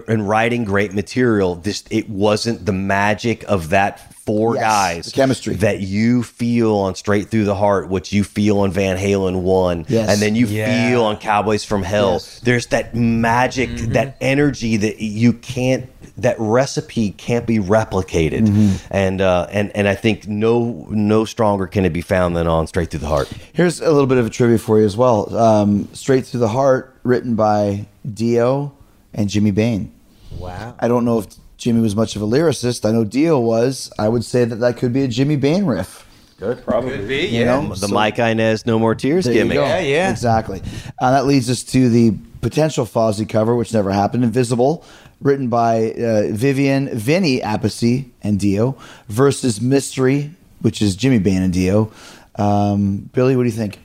and 0.07 0.28
writing 0.28 0.64
great 0.64 0.94
material. 0.94 1.57
This 1.57 1.82
it 1.90 2.09
wasn't 2.09 2.64
the 2.64 2.72
magic 2.72 3.42
of 3.49 3.70
that 3.70 4.14
four 4.28 4.54
Yes, 4.56 4.62
guys, 4.62 5.04
the 5.06 5.12
chemistry. 5.12 5.54
that 5.56 5.80
you 5.80 6.22
feel 6.22 6.74
on 6.76 6.94
Straight 6.94 7.28
Through 7.30 7.44
the 7.44 7.54
Heart, 7.54 7.88
what 7.88 8.12
you 8.12 8.22
feel 8.24 8.58
on 8.60 8.70
Van 8.72 8.98
Halen 8.98 9.40
one, 9.40 9.86
Yes. 9.88 10.10
and 10.10 10.20
then 10.20 10.34
you 10.34 10.46
Yeah. 10.46 10.90
feel 10.90 11.02
on 11.04 11.16
Cowboys 11.16 11.64
from 11.64 11.82
Hell. 11.82 12.12
Yes. 12.12 12.40
There's 12.42 12.66
that 12.66 12.94
magic, 12.94 13.70
that 13.94 14.16
energy 14.20 14.76
that 14.76 15.00
you 15.00 15.32
can't. 15.32 15.86
That 16.18 16.34
recipe 16.40 17.12
can't 17.12 17.46
be 17.46 17.58
replicated, 17.60 18.42
Mm-hmm. 18.48 18.72
and 18.90 19.20
uh, 19.20 19.46
and 19.52 19.70
and 19.76 19.86
I 19.86 19.94
think 19.94 20.26
no 20.26 20.86
no 20.90 21.24
stronger 21.24 21.68
can 21.68 21.84
it 21.84 21.92
be 21.92 22.00
found 22.00 22.36
than 22.36 22.48
on 22.48 22.66
Straight 22.66 22.90
Through 22.90 23.00
the 23.00 23.06
Heart. 23.06 23.28
Here's 23.52 23.80
a 23.80 23.88
little 23.92 24.08
bit 24.08 24.18
of 24.18 24.26
a 24.26 24.30
trivia 24.30 24.58
for 24.58 24.80
you 24.80 24.84
as 24.84 24.96
well. 24.96 25.34
Um, 25.36 25.88
Straight 25.92 26.26
Through 26.26 26.40
the 26.40 26.48
Heart, 26.48 26.92
written 27.04 27.36
by 27.36 27.86
Dio 28.12 28.72
and 29.14 29.28
Jimmy 29.30 29.52
Bain. 29.52 29.92
Wow. 30.36 30.74
I 30.80 30.88
don't 30.88 31.04
know 31.04 31.20
if 31.20 31.26
Jimmy 31.59 31.80
was 31.80 31.94
much 31.96 32.16
of 32.16 32.22
a 32.22 32.26
lyricist. 32.26 32.88
I 32.88 32.92
know 32.92 33.04
Dio 33.04 33.38
was. 33.38 33.90
I 33.98 34.09
would 34.09 34.24
say 34.24 34.44
that 34.44 34.56
that 34.56 34.76
could 34.78 34.92
be 34.92 35.02
a 35.02 35.09
Jimmy 35.09 35.36
Bain 35.36 35.66
riff. 35.66 36.06
Good, 36.38 36.64
probably. 36.64 36.96
Could 36.96 37.09
be, 37.09 37.26
You 37.26 37.40
yeah. 37.40 37.61
know, 37.61 37.68
the 37.70 37.88
So- 37.88 37.94
Mike 37.94 38.18
Inez 38.20 38.64
No 38.64 38.78
More 38.78 38.94
Tears 38.94 39.24
There 39.24 39.34
you 39.34 39.40
gimmick. 39.40 39.56
Yeah, 39.56 39.80
yeah. 39.80 40.11
Exactly. 40.11 40.62
Uh, 41.00 41.11
that 41.11 41.26
leads 41.26 41.50
us 41.50 41.64
to 41.64 41.88
the 41.90 42.12
potential 42.40 42.86
Fozzy 42.86 43.28
cover, 43.28 43.56
which 43.56 43.74
never 43.74 43.90
happened. 43.90 44.22
Invisible, 44.22 44.84
written 45.20 45.48
by 45.48 45.90
uh, 45.94 46.28
Vivian, 46.30 46.96
Vinny 46.96 47.40
Appice, 47.40 48.06
and 48.22 48.38
Dio, 48.38 48.76
versus 49.09 49.61
Mystery, 49.61 50.30
which 50.61 50.80
is 50.80 50.94
Jimmy 50.94 51.18
Bain 51.18 51.42
and 51.42 51.52
Dio. 51.52 51.90
Um, 52.36 53.11
Billy, 53.12 53.34
what 53.34 53.42
do 53.42 53.48
you 53.48 53.54
think? 53.56 53.80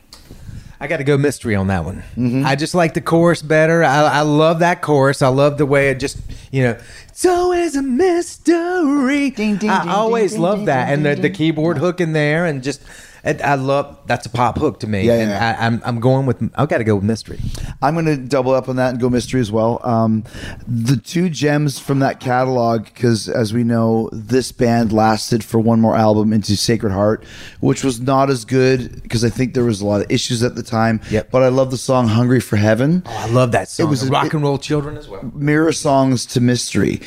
I 0.84 0.88
got 0.88 0.98
to 0.98 1.06
go 1.06 1.18
mystery 1.18 1.56
on 1.56 1.68
that 1.68 1.86
one. 1.86 2.04
Mm-hmm. 2.18 2.46
I 2.46 2.58
just 2.58 2.76
like 2.76 2.94
the 2.94 3.00
chorus 3.00 3.42
better. 3.42 3.86
I, 3.86 4.02
I 4.02 4.22
love 4.24 4.60
that 4.60 4.82
chorus. 4.82 5.22
I 5.22 5.30
love 5.30 5.58
the 5.58 5.66
way 5.66 5.88
it 5.88 5.98
just, 5.98 6.18
you 6.52 6.62
know, 6.62 6.78
it's 7.08 7.26
always 7.26 7.78
a 7.78 7.82
mystery. 7.82 9.30
Ding, 9.30 9.56
ding, 9.56 9.70
I 9.70 9.84
ding, 9.84 9.90
always 9.90 10.38
love 10.38 10.66
that, 10.66 10.92
and 10.92 11.06
the, 11.06 11.16
the 11.16 11.30
keyboard 11.30 11.78
hook 11.78 12.02
in 12.02 12.12
there, 12.12 12.46
and 12.46 12.62
just. 12.62 12.82
And 13.26 13.42
I 13.42 13.56
love 13.56 13.98
that's 14.06 14.26
a 14.26 14.30
pop 14.30 14.58
hook 14.58 14.82
to 14.82 14.88
me, 14.88 15.04
Yeah, 15.08 15.14
and 15.14 15.30
yeah. 15.30 15.56
I, 15.60 15.66
I'm 15.66 15.82
I'm 15.86 16.00
going 16.02 16.26
with 16.26 16.44
I've 16.56 16.68
got 16.68 16.80
to 16.80 16.84
go 16.84 16.96
with 16.96 17.06
mystery. 17.06 17.40
I'm 17.82 17.94
going 17.94 18.06
to 18.06 18.18
double 18.18 18.54
up 18.54 18.68
on 18.68 18.76
that 18.76 18.90
and 18.90 19.00
go 19.00 19.10
mystery 19.10 19.40
as 19.40 19.50
well. 19.50 19.80
Um, 19.84 20.26
the 20.68 20.98
two 20.98 21.30
gems 21.30 21.80
from 21.80 22.00
that 22.00 22.20
catalog, 22.20 22.84
because 22.84 23.30
as 23.30 23.54
we 23.54 23.64
know, 23.64 24.10
this 24.12 24.52
band 24.52 24.92
lasted 24.92 25.42
for 25.44 25.58
one 25.60 25.80
more 25.80 25.96
album 25.96 26.34
into 26.34 26.58
Sacred 26.58 26.92
Heart, 26.92 27.24
which 27.62 27.82
was 27.84 28.02
not 28.02 28.30
as 28.30 28.44
good 28.44 29.02
because 29.04 29.24
I 29.24 29.30
think 29.30 29.54
there 29.54 29.64
was 29.64 29.80
a 29.80 29.86
lot 29.86 30.02
of 30.02 30.12
issues 30.12 30.44
at 30.44 30.56
the 30.56 30.64
time. 30.64 31.00
Yep. 31.10 31.32
But 31.32 31.44
I 31.44 31.48
love 31.48 31.72
the 31.72 31.78
song 31.78 32.10
"Hungry 32.10 32.42
for 32.42 32.58
Heaven." 32.58 33.04
I 33.06 33.30
love 33.30 33.54
that 33.54 33.70
song. 33.70 33.88
It 33.88 33.90
was 33.90 34.10
rock 34.10 34.26
it- 34.26 34.34
and 34.34 34.44
roll 34.44 34.58
children 34.58 34.98
as 34.98 35.08
well. 35.08 35.24
mirror 35.34 35.72
songs 35.72 36.26
to 36.26 36.42
mystery 36.42 37.00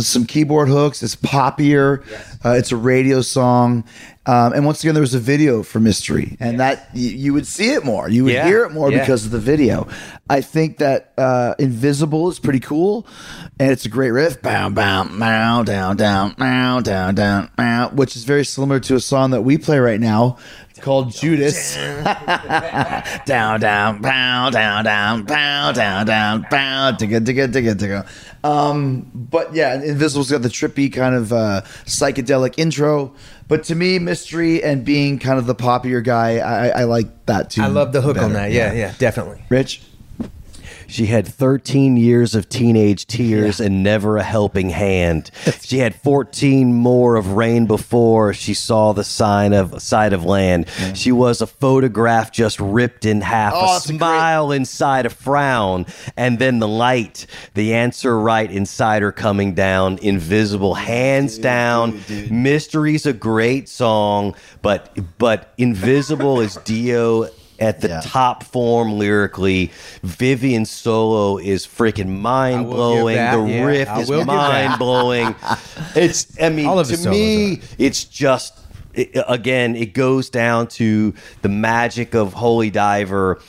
some 0.00 0.24
keyboard 0.26 0.68
hooks 0.68 1.02
it's 1.02 1.16
poppier 1.16 2.02
uh, 2.44 2.50
it's 2.50 2.72
a 2.72 2.76
radio 2.76 3.20
song 3.22 3.84
um, 4.26 4.52
and 4.52 4.64
once 4.64 4.82
again 4.82 4.94
there 4.94 5.00
was 5.00 5.14
a 5.14 5.18
video 5.18 5.62
for 5.62 5.80
mystery 5.80 6.36
and 6.38 6.60
that 6.60 6.88
y- 6.94 7.00
you 7.00 7.32
would 7.32 7.46
see 7.46 7.70
it 7.72 7.84
more. 7.84 8.08
You 8.08 8.24
would 8.24 8.32
Yeah, 8.34 8.46
hear 8.46 8.64
it 8.64 8.70
more 8.72 8.90
yeah. 8.92 9.00
because 9.00 9.24
of 9.24 9.32
the 9.32 9.40
video. 9.40 9.88
I 10.30 10.40
think 10.40 10.78
that 10.78 11.12
uh, 11.18 11.54
invisible 11.58 12.28
is 12.28 12.38
pretty 12.38 12.60
cool 12.60 13.06
and 13.58 13.70
it's 13.72 13.84
a 13.84 13.88
great 13.88 14.10
riff. 14.12 14.40
Bow 14.40 14.68
bow 14.70 15.04
bow 15.04 15.62
down 15.64 15.96
down 15.96 16.34
bow 16.38 16.80
down 16.80 17.14
down 17.14 17.50
bow, 17.56 17.88
which 17.92 18.14
is 18.16 18.24
very 18.24 18.44
similar 18.44 18.78
to 18.80 18.94
a 18.94 19.00
song 19.00 19.30
that 19.32 19.42
we 19.42 19.58
play 19.58 19.78
right 19.78 20.00
now 20.00 20.38
called 20.82 21.12
Judas. 21.12 21.76
down, 23.24 23.60
down, 23.60 24.02
pow, 24.02 24.50
down, 24.50 24.84
down, 24.84 25.26
pow, 25.26 25.72
down, 25.72 26.06
down, 26.06 26.42
pow, 26.44 26.92
digga, 26.92 27.24
digga, 27.24 27.48
digga, 27.50 27.74
digga. 27.74 28.06
Um, 28.44 29.10
but 29.14 29.54
yeah, 29.54 29.80
Invisible's 29.82 30.30
got 30.30 30.42
the 30.42 30.48
trippy 30.48 30.92
kind 30.92 31.14
of 31.14 31.32
uh, 31.32 31.62
psychedelic 31.86 32.54
intro. 32.58 33.14
But 33.48 33.64
to 33.64 33.74
me, 33.74 33.98
mystery 33.98 34.62
and 34.62 34.84
being 34.84 35.18
kind 35.18 35.38
of 35.38 35.46
the 35.46 35.54
poppier 35.54 36.02
guy, 36.02 36.38
I, 36.38 36.80
I 36.80 36.84
like 36.84 37.26
that 37.26 37.50
too. 37.50 37.62
I 37.62 37.68
love 37.68 37.92
the 37.92 38.00
hook 38.00 38.18
on 38.18 38.32
better. 38.32 38.48
that. 38.48 38.52
Yeah, 38.52 38.72
yeah, 38.72 38.94
definitely. 38.98 39.44
Rich, 39.48 39.82
She 40.92 41.06
had 41.06 41.26
13 41.26 41.96
years 41.96 42.34
of 42.34 42.50
teenage 42.50 43.06
tears 43.06 43.60
and 43.60 43.82
never 43.82 44.18
a 44.18 44.22
helping 44.22 44.68
hand. 44.68 45.30
She 45.62 45.78
had 45.78 45.94
14 45.94 46.74
more 46.74 47.16
of 47.16 47.32
rain 47.32 47.64
before 47.66 48.34
she 48.34 48.52
saw 48.52 48.92
the 48.92 49.02
sign 49.02 49.54
of 49.54 49.80
side 49.80 50.12
of 50.12 50.26
land. 50.26 50.66
She 50.92 51.10
was 51.10 51.40
a 51.40 51.46
photograph 51.46 52.30
just 52.30 52.60
ripped 52.60 53.06
in 53.06 53.22
half, 53.22 53.54
Oh, 53.56 53.72
a 53.72 53.76
it's 53.78 53.86
a 53.86 53.88
great- 53.92 53.98
smile 54.00 54.52
inside 54.52 55.06
a 55.06 55.10
frown, 55.10 55.86
and 56.14 56.38
then 56.38 56.58
the 56.58 56.68
light, 56.68 57.24
the 57.54 57.72
answer 57.72 58.20
right 58.20 58.50
inside 58.52 59.00
her 59.00 59.12
coming 59.12 59.54
down, 59.54 59.98
invisible, 60.02 60.74
hands 60.74 61.38
down. 61.38 62.02
Mystery's 62.30 63.06
a 63.06 63.14
great 63.14 63.66
song, 63.70 64.34
but 64.60 64.94
but 65.16 65.54
invisible 65.56 66.40
is 66.40 66.56
Dio 66.64 67.28
at 67.62 67.80
the 67.80 67.88
Yeah. 67.88 68.00
top 68.04 68.42
form 68.42 68.98
lyrically. 68.98 69.70
Vivian 70.02 70.64
solo 70.64 71.38
is 71.38 71.64
freaking 71.66 72.18
mind 72.20 72.66
blowing. 72.68 73.16
The 73.16 73.44
yeah. 73.46 73.64
riff 73.64 73.88
I 73.88 74.00
is 74.00 74.08
will 74.10 74.18
give 74.18 74.26
that. 74.26 74.68
mind 74.68 74.78
blowing. 74.78 75.34
it's, 75.94 76.26
I 76.42 76.48
mean, 76.48 76.84
to 76.84 77.10
me, 77.10 77.60
it's 77.78 78.04
just. 78.04 78.58
it- 78.94 79.16
again, 79.28 79.74
it 79.76 79.94
goes 79.94 80.28
down 80.28 80.66
to 80.66 81.14
the 81.42 81.48
magic 81.48 82.14
of 82.14 82.32
Holy 82.34 82.68
Diver. 82.70 83.40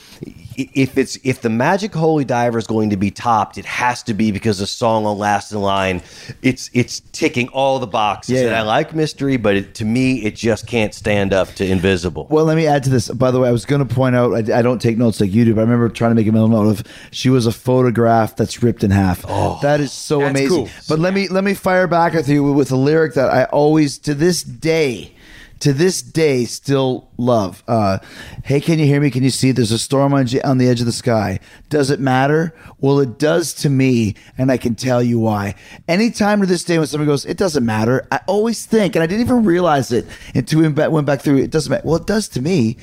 If 0.56 0.98
it's 0.98 1.18
if 1.24 1.40
the 1.40 1.50
Magic 1.50 1.94
Holy 1.94 2.24
Diver 2.24 2.58
is 2.58 2.66
going 2.66 2.90
to 2.90 2.96
be 2.96 3.10
topped, 3.10 3.58
it 3.58 3.64
has 3.64 4.02
to 4.04 4.14
be 4.14 4.32
because 4.32 4.58
the 4.58 4.66
song 4.66 5.06
on 5.06 5.18
Last 5.18 5.52
in 5.52 5.60
Line, 5.60 6.02
it's 6.42 6.70
it's 6.72 7.00
ticking 7.12 7.48
all 7.48 7.78
the 7.78 7.86
boxes. 7.86 8.40
Yeah. 8.40 8.46
And 8.46 8.56
I 8.56 8.62
like 8.62 8.94
Mystery, 8.94 9.36
but 9.36 9.56
it, 9.56 9.74
to 9.76 9.84
me, 9.84 10.24
it 10.24 10.36
just 10.36 10.66
can't 10.66 10.94
stand 10.94 11.32
up 11.32 11.48
to 11.54 11.66
Invisible. 11.66 12.26
Well, 12.30 12.44
let 12.44 12.56
me 12.56 12.66
add 12.66 12.84
to 12.84 12.90
this. 12.90 13.08
By 13.08 13.30
the 13.30 13.40
way, 13.40 13.48
I 13.48 13.52
was 13.52 13.64
going 13.64 13.86
to 13.86 13.94
point 13.94 14.16
out, 14.16 14.32
I, 14.32 14.58
I 14.58 14.62
don't 14.62 14.80
take 14.80 14.98
notes 14.98 15.20
like 15.20 15.32
you 15.32 15.44
do, 15.44 15.54
but 15.54 15.60
I 15.60 15.64
remember 15.64 15.88
trying 15.88 16.12
to 16.12 16.14
make 16.14 16.26
a 16.26 16.32
mental 16.32 16.48
note 16.48 16.68
of 16.68 16.82
she 17.10 17.30
was 17.30 17.46
a 17.46 17.52
photograph 17.52 18.36
that's 18.36 18.62
ripped 18.62 18.84
in 18.84 18.90
half. 18.90 19.24
Oh, 19.28 19.58
that 19.62 19.80
is 19.80 19.92
so 19.92 20.22
amazing. 20.22 20.48
cool. 20.48 20.68
But 20.88 20.98
let 20.98 21.14
me 21.14 21.28
let 21.28 21.44
me 21.44 21.54
fire 21.54 21.86
back 21.86 22.14
at 22.14 22.28
you 22.28 22.42
with 22.52 22.70
a 22.70 22.76
lyric 22.76 23.14
that 23.14 23.30
I 23.30 23.44
always, 23.44 23.98
to 23.98 24.14
this 24.14 24.42
day, 24.42 25.12
to 25.60 25.72
this 25.72 26.02
day, 26.02 26.44
still 26.44 27.08
love. 27.16 27.62
Uh, 27.66 27.98
hey, 28.44 28.60
can 28.60 28.78
you 28.78 28.86
hear 28.86 29.00
me? 29.00 29.10
Can 29.10 29.22
you 29.22 29.30
see? 29.30 29.52
There's 29.52 29.72
a 29.72 29.78
storm 29.78 30.12
on, 30.12 30.26
on 30.44 30.58
the 30.58 30.68
edge 30.68 30.80
of 30.80 30.86
the 30.86 30.92
sky. 30.92 31.40
Does 31.68 31.90
it 31.90 32.00
matter? 32.00 32.54
Well, 32.78 33.00
it 33.00 33.18
does 33.18 33.54
to 33.54 33.70
me, 33.70 34.14
and 34.36 34.50
I 34.50 34.56
can 34.56 34.74
tell 34.74 35.02
you 35.02 35.18
why. 35.18 35.54
Anytime 35.88 36.40
to 36.40 36.46
this 36.46 36.64
day 36.64 36.78
when 36.78 36.86
somebody 36.86 37.06
goes, 37.06 37.24
it 37.24 37.36
doesn't 37.36 37.64
matter, 37.64 38.06
I 38.10 38.20
always 38.26 38.66
think, 38.66 38.96
and 38.96 39.02
I 39.02 39.06
didn't 39.06 39.22
even 39.22 39.44
realize 39.44 39.92
it 39.92 40.06
until 40.34 40.60
we 40.60 40.68
went 40.68 40.92
went 40.92 41.06
back 41.06 41.20
through 41.20 41.38
it 41.38 41.50
doesn't 41.50 41.70
matter. 41.70 41.86
Well, 41.86 41.96
it 41.96 42.06
does 42.06 42.28
to 42.30 42.42
me, 42.42 42.76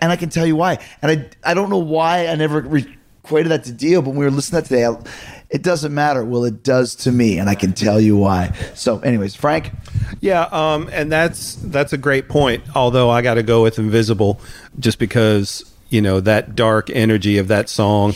and 0.00 0.12
I 0.12 0.16
can 0.16 0.28
tell 0.28 0.46
you 0.46 0.56
why. 0.56 0.78
And 1.02 1.10
I, 1.44 1.50
I 1.50 1.54
don't 1.54 1.70
know 1.70 1.78
why 1.78 2.26
I 2.26 2.34
never 2.34 2.60
re- 2.60 2.97
equated 3.28 3.52
that 3.52 3.62
to 3.62 3.72
deal, 3.72 4.00
but 4.00 4.10
when 4.10 4.20
we 4.20 4.24
were 4.24 4.30
listening 4.30 4.62
to 4.62 4.68
that 4.70 5.04
today, 5.04 5.10
it 5.50 5.62
doesn't 5.62 5.92
matter. 5.92 6.24
Well, 6.24 6.44
it 6.44 6.62
does 6.62 6.94
to 6.96 7.12
me, 7.12 7.38
and 7.38 7.50
I 7.50 7.54
can 7.54 7.74
tell 7.74 8.00
you 8.00 8.16
why. 8.16 8.54
So, 8.74 9.00
anyways, 9.00 9.34
Frank, 9.34 9.70
Yeah, 10.20 10.48
um, 10.50 10.88
and 10.90 11.12
that's 11.12 11.56
that's 11.56 11.92
a 11.92 11.98
great 11.98 12.30
point. 12.30 12.64
Although 12.74 13.10
I 13.10 13.20
got 13.20 13.34
to 13.34 13.42
go 13.42 13.62
with 13.62 13.78
Invisible, 13.78 14.40
just 14.78 14.98
because 14.98 15.70
you 15.90 16.00
know 16.00 16.20
that 16.20 16.56
dark 16.56 16.88
energy 16.88 17.36
of 17.36 17.48
that 17.48 17.68
song, 17.68 18.14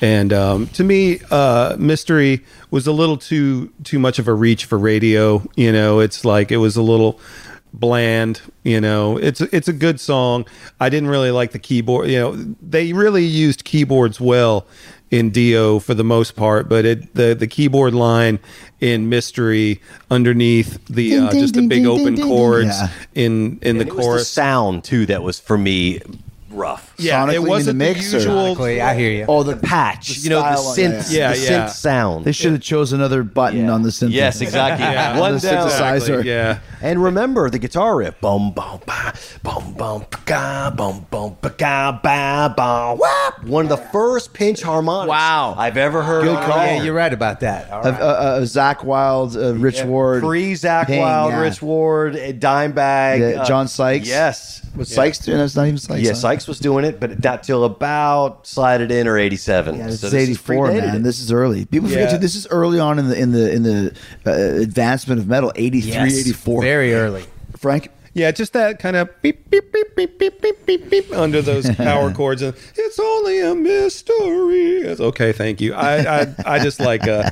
and 0.00 0.32
um, 0.32 0.66
to 0.68 0.82
me, 0.82 1.20
uh, 1.30 1.76
Mystery 1.78 2.42
was 2.70 2.86
a 2.86 2.92
little 2.92 3.18
too 3.18 3.70
too 3.82 3.98
much 3.98 4.18
of 4.18 4.28
a 4.28 4.34
reach 4.34 4.64
for 4.64 4.78
radio. 4.78 5.46
You 5.56 5.72
know, 5.72 6.00
it's 6.00 6.24
like 6.24 6.50
it 6.50 6.56
was 6.56 6.76
a 6.76 6.82
little 6.82 7.20
bland. 7.78 8.40
You 8.62 8.80
know, 8.80 9.16
it's 9.18 9.40
it's 9.40 9.68
a 9.68 9.72
good 9.72 10.00
song. 10.00 10.46
I 10.80 10.88
didn't 10.88 11.08
really 11.10 11.30
like 11.30 11.52
the 11.52 11.58
keyboard. 11.58 12.08
You 12.08 12.18
know, 12.20 12.32
they 12.62 12.92
really 12.92 13.24
used 13.24 13.64
keyboards 13.64 14.20
well 14.20 14.66
in 15.10 15.30
Dio 15.30 15.78
for 15.78 15.94
the 15.94 16.02
most 16.04 16.34
part, 16.34 16.68
but 16.68 16.84
it 16.84 17.14
the 17.14 17.34
the 17.34 17.46
keyboard 17.46 17.94
line 17.94 18.38
in 18.80 19.08
Mystery 19.08 19.80
underneath 20.10 20.84
the 20.88 21.18
uh, 21.18 21.30
just 21.32 21.54
the 21.54 21.66
big 21.66 21.84
open 21.86 22.16
chords 22.20 22.66
Yeah. 22.68 22.88
in 23.14 23.58
in 23.62 23.78
the 23.78 23.82
And 23.82 23.90
it 23.90 23.94
was 23.94 23.96
the 23.96 24.02
chorus. 24.02 24.28
sound 24.28 24.84
too 24.84 25.06
that 25.06 25.22
was 25.22 25.38
for 25.38 25.58
me 25.58 26.00
rough. 26.50 26.93
Yeah, 26.96 27.26
sonically 27.26 27.34
it 27.34 27.42
wasn't 27.42 27.78
the 27.78 27.84
the, 27.84 27.92
mix 27.94 28.12
usual. 28.12 28.54
Sonically, 28.56 28.80
I 28.80 28.94
hear 28.94 29.10
you. 29.10 29.24
oh, 29.28 29.42
the 29.42 29.56
Patch, 29.56 30.08
the 30.16 30.20
you 30.24 30.30
know, 30.30 30.40
the 30.40 30.56
style 30.56 30.68
on- 30.70 30.76
synth, 31.00 31.12
yeah, 31.12 31.32
the 31.32 31.38
yeah. 31.38 31.48
synth 31.66 31.70
sound. 31.70 32.24
They 32.24 32.32
should 32.32 32.52
have 32.52 32.60
chose 32.60 32.92
another 32.92 33.22
button 33.22 33.68
on 33.68 33.82
the 33.82 33.88
synth. 33.90 34.10
Yes, 34.12 34.40
exactly. 34.40 34.84
Yeah. 34.86 35.18
One 35.18 35.34
The 35.34 35.40
down. 35.40 35.68
synthesizer. 35.68 35.96
Exactly, 35.96 36.28
yeah. 36.30 36.58
And 36.82 37.02
remember 37.02 37.48
the 37.50 37.58
guitar 37.58 37.96
riff. 37.96 38.20
Boom, 38.20 38.52
boom, 38.52 38.80
ba, 38.86 39.12
boom, 39.42 39.72
boom, 39.74 40.04
ga, 40.26 40.70
boom, 40.70 41.06
boom, 41.10 41.36
ga, 41.56 41.92
ba, 42.02 42.52
ba, 42.56 42.94
whap. 42.98 43.44
One 43.44 43.64
of 43.64 43.70
the 43.70 43.76
first 43.88 44.32
pinch 44.34 44.62
harmonics 44.62 45.08
Wow. 45.08 45.54
I've 45.56 45.76
ever 45.76 46.02
heard. 46.02 46.24
Good 46.24 46.36
on 46.36 46.44
call. 46.44 46.58
air. 46.60 46.76
Yeah, 46.76 46.82
you're 46.82 46.94
right 46.94 47.12
about 47.12 47.40
that. 47.40 47.70
All 47.70 47.80
Uh, 47.86 47.90
right. 47.90 48.00
uh, 48.00 48.04
uh, 48.04 48.40
Zakk 48.42 48.84
Wylde, 48.84 49.36
uh, 49.36 49.54
Rich 49.54 49.82
Ward, 49.84 50.22
Pre 50.22 50.52
Zakk 50.52 50.86
Ping, 50.86 51.00
Wild, 51.00 51.32
yeah. 51.32 51.40
Rich 51.40 51.62
Ward, 51.62 52.16
uh, 52.16 52.18
Dimebag, 52.32 53.18
Yeah, 53.34 53.40
uh, 53.42 53.44
John 53.46 53.66
Sykes. 53.68 54.06
Yes. 54.06 54.60
Was 54.76 54.92
Sykes 54.92 55.18
doing? 55.20 55.38
That's 55.38 55.54
not 55.56 55.66
even 55.66 55.78
Sykes. 55.78 56.00
Yeah, 56.02 56.10
huh? 56.10 56.14
Sykes 56.16 56.48
was 56.48 56.58
doing 56.58 56.83
it, 56.84 57.00
but 57.00 57.22
not 57.22 57.42
till 57.42 57.64
about 57.64 58.46
slided 58.46 58.90
in 58.90 59.08
or 59.08 59.18
eighty 59.18 59.36
seven. 59.36 59.76
Yeah, 59.76 59.86
this 59.86 60.02
is 60.02 60.14
eighty 60.14 60.34
four, 60.34 60.68
man. 60.68 61.02
This 61.02 61.20
is 61.20 61.32
early. 61.32 61.64
People 61.66 61.88
forget 61.88 62.04
Yeah. 62.04 62.10
too. 62.16 62.18
This 62.18 62.34
is 62.34 62.46
early 62.48 62.78
on 62.78 62.98
in 62.98 63.08
the 63.08 63.18
in 63.18 63.32
the 63.32 63.52
in 63.52 63.62
the 63.62 63.96
uh, 64.26 64.30
advancement 64.62 65.20
of 65.20 65.26
metal. 65.26 65.52
83, 65.56 65.90
Yes, 65.92 66.18
84. 66.20 66.62
Very 66.62 66.94
early. 66.94 67.24
Frank. 67.56 67.88
Yeah, 68.14 68.30
just 68.30 68.52
that 68.52 68.78
kind 68.78 68.94
of 68.96 69.10
beep 69.22 69.50
beep 69.50 69.72
beep 69.72 69.96
beep 69.96 70.18
beep 70.18 70.40
beep 70.40 70.66
beep 70.66 70.88
beep 70.90 71.12
under 71.12 71.42
those 71.42 71.68
power 71.76 72.12
chords, 72.12 72.42
and 72.42 72.54
it's 72.76 72.98
only 73.00 73.40
a 73.40 73.54
mystery. 73.54 74.82
It's 74.82 75.00
okay, 75.00 75.32
thank 75.32 75.60
you. 75.60 75.74
I 75.74 76.20
I, 76.22 76.34
I 76.46 76.58
just 76.60 76.78
like 76.78 77.06
uh, 77.08 77.30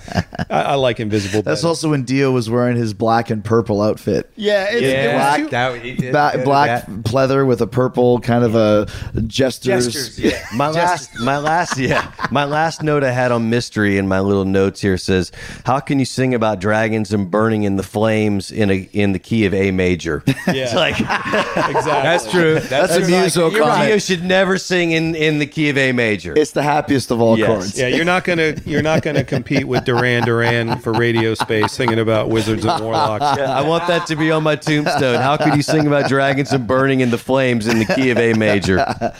I, 0.50 0.62
I 0.62 0.74
like 0.74 0.98
Invisible. 0.98 1.42
That's 1.42 1.60
better. 1.60 1.68
also 1.68 1.90
when 1.90 2.02
Dio 2.02 2.32
was 2.32 2.50
wearing 2.50 2.76
his 2.76 2.94
black 2.94 3.30
and 3.30 3.44
purple 3.44 3.80
outfit. 3.80 4.30
yeah, 4.36 4.66
it's, 4.70 4.82
Yeah. 4.82 4.88
it 4.88 5.06
was 5.14 5.50
Black- 5.50 5.82
too- 5.82 6.10
That, 6.12 6.36
Ba- 6.38 6.42
black 6.44 6.86
that. 6.86 6.96
pleather 7.04 7.46
with 7.46 7.60
a 7.60 7.66
purple 7.68 8.18
kind 8.20 8.42
of 8.44 8.54
a 8.56 8.86
gestures. 9.26 9.86
Gestures, 9.86 10.18
yeah. 10.18 10.44
My 10.56 10.68
last, 10.68 11.18
my 11.20 11.38
last, 11.38 11.78
yeah, 11.78 12.12
my 12.30 12.44
last 12.44 12.82
note 12.82 13.04
I 13.04 13.10
had 13.10 13.30
on 13.32 13.48
mystery 13.50 13.98
in 13.98 14.08
my 14.08 14.20
little 14.20 14.44
notes 14.44 14.80
here 14.80 14.96
says, 14.98 15.30
"How 15.64 15.78
can 15.80 15.98
you 15.98 16.04
sing 16.04 16.34
about 16.34 16.58
dragons 16.60 17.12
and 17.12 17.30
burning 17.30 17.62
in 17.62 17.76
the 17.76 17.82
flames 17.82 18.50
in 18.50 18.70
a 18.70 18.88
in 18.92 19.12
the 19.12 19.18
key 19.18 19.44
of 19.46 19.54
A 19.54 19.70
major?" 19.70 20.22
It's 20.72 20.74
like 20.74 21.00
exactly. 21.00 21.82
That's 21.92 22.30
true. 22.30 22.54
That's, 22.54 22.68
That's 22.68 22.96
a 22.96 23.00
true. 23.00 23.08
muso 23.20 23.50
You're 23.50 23.60
comment. 23.62 23.88
Dio 23.88 23.98
should 23.98 24.24
never 24.24 24.58
sing 24.58 24.92
in 24.92 25.14
in 25.14 25.38
the 25.38 25.46
key 25.46 25.68
of 25.68 25.78
A 25.78 25.92
major. 25.92 26.34
It's 26.36 26.52
the 26.52 26.62
happiest 26.62 27.10
of 27.10 27.20
all 27.20 27.38
Yes. 27.38 27.46
chords. 27.48 27.78
Yeah, 27.78 27.88
you're 27.88 28.04
not 28.04 28.24
gonna 28.24 28.54
you're 28.64 28.82
not 28.82 29.02
gonna 29.02 29.24
compete 29.24 29.66
with 29.66 29.84
Duran 29.84 30.24
Duran 30.24 30.78
for 30.80 30.92
radio 30.92 31.34
space 31.34 31.72
singing 31.72 31.98
about 31.98 32.28
wizards 32.28 32.64
and 32.64 32.82
warlocks. 32.82 33.38
Yeah, 33.42 33.50
I 33.56 33.66
want 33.66 33.86
that 33.88 34.06
to 34.08 34.16
be 34.16 34.30
on 34.30 34.42
my 34.42 34.56
tombstone. 34.56 35.20
How 35.20 35.36
could 35.36 35.54
you 35.56 35.62
sing 35.62 35.86
about 35.86 36.08
dragons 36.08 36.52
and 36.52 36.66
burning 36.66 37.00
in 37.00 37.10
the 37.10 37.18
flames 37.18 37.66
in 37.66 37.78
the 37.78 37.84
key 37.86 38.10
of 38.10 38.18
A 38.18 38.34
major? 38.34 38.84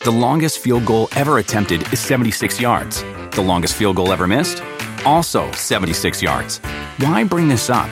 The 0.00 0.10
longest 0.10 0.58
field 0.58 0.84
goal 0.84 1.08
ever 1.16 1.38
attempted 1.38 1.90
is 1.92 1.98
76 2.00 2.60
yards. 2.60 3.02
The 3.32 3.40
longest 3.42 3.74
field 3.74 3.96
goal 3.96 4.12
ever 4.12 4.26
missed? 4.26 4.62
Also 5.04 5.50
76 5.52 6.22
yards. 6.22 6.58
Why 6.98 7.24
bring 7.24 7.48
this 7.48 7.70
up? 7.70 7.90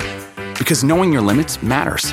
Because 0.58 0.84
knowing 0.84 1.12
your 1.12 1.22
limits 1.22 1.62
matters, 1.62 2.12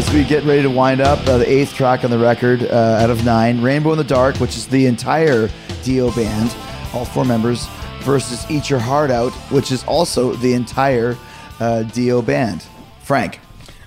As 0.00 0.10
we 0.14 0.24
get 0.24 0.44
ready 0.44 0.62
to 0.62 0.70
wind 0.70 1.02
up, 1.02 1.18
uh, 1.28 1.36
the 1.36 1.46
eighth 1.46 1.74
track 1.74 2.04
on 2.04 2.10
the 2.10 2.18
record 2.18 2.62
uh, 2.62 3.00
out 3.02 3.10
of 3.10 3.22
nine, 3.22 3.60
Rainbow 3.60 3.92
in 3.92 3.98
the 3.98 4.02
Dark, 4.02 4.34
which 4.36 4.56
is 4.56 4.66
the 4.66 4.86
entire 4.86 5.50
Dio 5.82 6.10
band, 6.12 6.56
all 6.94 7.04
four 7.04 7.26
members, 7.26 7.66
versus 8.00 8.50
Eat 8.50 8.70
Your 8.70 8.78
Heart 8.78 9.10
Out, 9.10 9.30
which 9.52 9.70
is 9.70 9.84
also 9.84 10.32
the 10.36 10.54
entire 10.54 11.18
uh, 11.60 11.82
Dio 11.82 12.22
band. 12.22 12.64
Frank. 13.02 13.40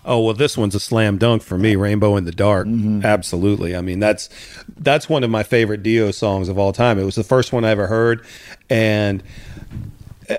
Oh 0.06 0.20
well, 0.20 0.36
this 0.36 0.56
one's 0.56 0.76
a 0.76 0.80
slam 0.80 1.18
dunk 1.18 1.42
for 1.42 1.58
me. 1.58 1.76
Rainbow 1.76 2.16
in 2.16 2.26
the 2.26 2.32
Dark, 2.32 2.68
absolutely. 3.04 3.76
I 3.76 3.82
mean, 3.82 4.00
that's 4.00 4.30
that's 4.78 5.10
one 5.10 5.24
of 5.24 5.32
my 5.32 5.42
favorite 5.42 5.82
Dio 5.82 6.12
songs 6.12 6.48
of 6.48 6.60
all 6.60 6.74
time. 6.74 7.00
It 7.00 7.06
was 7.06 7.16
the 7.16 7.24
first 7.24 7.52
one 7.52 7.66
I 7.66 7.72
ever 7.72 7.88
heard, 7.88 8.24
and 8.70 9.24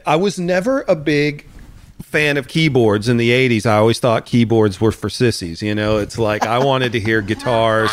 I 0.06 0.14
was 0.14 0.38
never 0.38 0.82
a 0.82 0.94
big 0.94 1.48
fan 2.14 2.36
of 2.36 2.46
keyboards 2.46 3.08
in 3.08 3.16
the 3.16 3.30
80s 3.30 3.66
i 3.66 3.76
always 3.76 3.98
thought 3.98 4.24
keyboards 4.24 4.80
were 4.80 4.92
for 4.92 5.10
sissies 5.10 5.60
you 5.62 5.74
know 5.74 5.98
it's 5.98 6.16
like 6.16 6.46
i 6.46 6.58
wanted 6.58 6.92
to 6.92 7.00
hear 7.00 7.20
guitars 7.22 7.90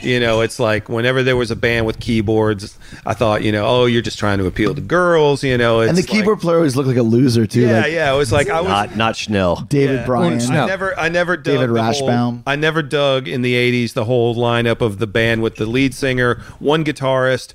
you 0.00 0.20
know 0.20 0.42
it's 0.42 0.60
like 0.60 0.88
whenever 0.88 1.24
there 1.24 1.36
was 1.36 1.50
a 1.50 1.56
band 1.56 1.84
with 1.84 1.98
keyboards 1.98 2.78
i 3.04 3.14
thought 3.14 3.42
you 3.42 3.50
know 3.50 3.64
oh 3.66 3.86
you're 3.86 4.00
just 4.00 4.16
trying 4.18 4.38
to 4.38 4.46
appeal 4.46 4.74
to 4.76 4.80
girls 4.80 5.42
you 5.42 5.58
know 5.58 5.80
it's 5.80 5.88
and 5.88 5.98
the 5.98 6.02
like- 6.02 6.08
keyboard 6.10 6.40
player 6.40 6.56
always 6.58 6.76
looked 6.76 6.86
like 6.88 6.96
a 6.96 7.02
loser, 7.02 7.46
too. 7.46 7.62
yeah 7.62 7.80
like 7.80 7.92
yeah 7.92 8.14
it 8.14 8.16
was 8.16 8.30
like 8.30 8.48
i 8.48 8.60
was 8.60 8.68
Not 8.68 8.96
not 8.96 9.16
Schnell. 9.16 9.56
David 9.68 10.00
yeah. 10.00 10.06
Bryan. 10.06 10.40
I 10.40 10.66
never, 10.66 10.98
I 10.98 11.08
never 11.08 11.36
dug 11.36 11.44
David 11.44 11.70
the 11.74 11.82
whole- 11.82 12.08
Rashbaum. 12.08 12.42
I 12.46 12.54
never 12.56 12.80
dug 12.82 13.26
in 13.26 13.42
the 13.42 13.54
'80s 13.54 13.92
the 13.94 14.04
whole 14.04 14.34
lineup 14.36 14.80
of 14.80 14.98
the 14.98 15.06
band 15.08 15.42
with 15.42 15.56
the 15.56 15.66
lead 15.66 15.94
singer, 15.94 16.40
one 16.60 16.84
guitarist, 16.84 17.54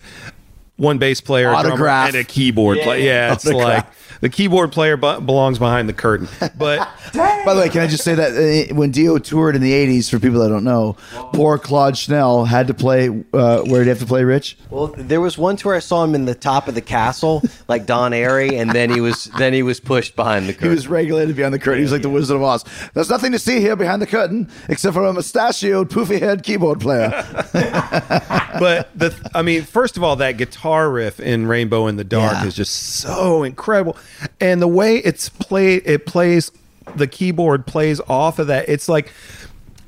one 0.80 0.98
bass 0.98 1.22
player, 1.22 1.52
a 1.52 1.62
drummer, 1.62 1.88
and 1.88 2.16
a 2.16 2.24
keyboard 2.24 2.80
player. 2.80 3.06
Yeah, 3.06 3.34
it's 3.34 3.46
Autograph. 3.46 3.86
like 3.86 4.22
the 4.22 4.30
keyboard 4.30 4.72
player 4.72 4.98
bu- 4.98 5.22
belongs 5.22 5.60
behind 5.60 5.88
the 5.88 5.94
curtain. 5.94 6.28
But 6.58 6.90
By 7.14 7.54
the 7.54 7.62
way, 7.62 7.70
can 7.70 7.82
I 7.82 7.88
just 7.88 8.04
say 8.04 8.16
that 8.16 8.70
uh, 8.72 8.76
when 8.76 8.92
Dio 8.92 9.18
toured 9.18 9.56
in 9.56 9.62
the 9.62 9.72
80s, 9.72 10.10
for 10.10 10.20
people 10.20 10.40
that 10.42 10.50
don't 10.50 10.64
know, 10.64 10.96
poor 11.34 11.58
Claude 11.58 11.98
Schnell 11.98 12.46
had 12.46 12.68
to 12.68 12.74
play, 12.74 13.10
uh, 13.34 13.62
where 13.62 13.80
did 13.80 13.84
he 13.84 13.90
have 13.90 14.00
to 14.00 14.06
play, 14.06 14.24
Rich? 14.24 14.58
Well, 14.70 14.88
there 14.88 15.22
was 15.22 15.38
one 15.38 15.56
tour 15.56 15.76
I 15.76 15.80
saw 15.80 16.04
him 16.04 16.16
in 16.16 16.26
the 16.26 16.36
top 16.36 16.68
of 16.68 16.76
the 16.76 16.82
castle, 16.82 17.42
like 17.68 17.86
Don 17.86 18.12
Airey, 18.12 18.60
and 18.60 18.72
then 18.72 18.90
he 18.90 19.02
was 19.02 19.26
then 19.38 19.54
he 19.54 19.64
was 19.64 19.80
pushed 19.80 20.16
behind 20.16 20.48
the 20.48 20.54
curtain. 20.54 20.70
He 20.70 20.76
was 20.76 20.88
regulated 20.88 21.36
behind 21.36 21.54
the 21.54 21.60
curtain. 21.60 21.80
He 21.80 21.84
was 21.84 21.92
like 21.92 22.02
the 22.02 22.10
Wizard 22.10 22.36
of 22.38 22.44
Oz. 22.44 22.66
There's 22.94 23.10
nothing 23.10 23.32
to 23.32 23.40
see 23.40 23.60
here 23.60 23.76
behind 23.76 24.02
the 24.02 24.08
curtain 24.08 24.50
except 24.68 24.94
for 24.94 25.06
a 25.06 25.14
mustachioed, 25.14 25.90
poofy 25.90 26.20
head 26.20 26.44
keyboard 26.44 26.80
player. 26.82 27.10
but 27.54 28.90
the 28.96 29.16
I 29.34 29.42
mean, 29.42 29.64
first 29.64 29.98
of 29.98 30.04
all, 30.04 30.18
that 30.18 30.38
guitar 30.38 30.69
riff 30.78 31.20
in 31.20 31.48
Rainbow 31.48 31.88
in 31.88 31.96
the 31.98 32.04
Dark 32.04 32.34
Yeah. 32.34 32.46
is 32.46 32.56
just 32.56 32.74
so 32.98 33.44
incredible, 33.44 33.98
and 34.40 34.62
the 34.62 34.68
way 34.68 34.98
it's 34.98 35.30
played, 35.30 35.84
it 35.86 36.06
plays 36.06 36.52
the 36.96 37.08
keyboard 37.08 37.66
plays 37.68 38.02
off 38.10 38.40
of 38.40 38.48
that. 38.48 38.68
It's 38.68 38.90
like 38.90 39.12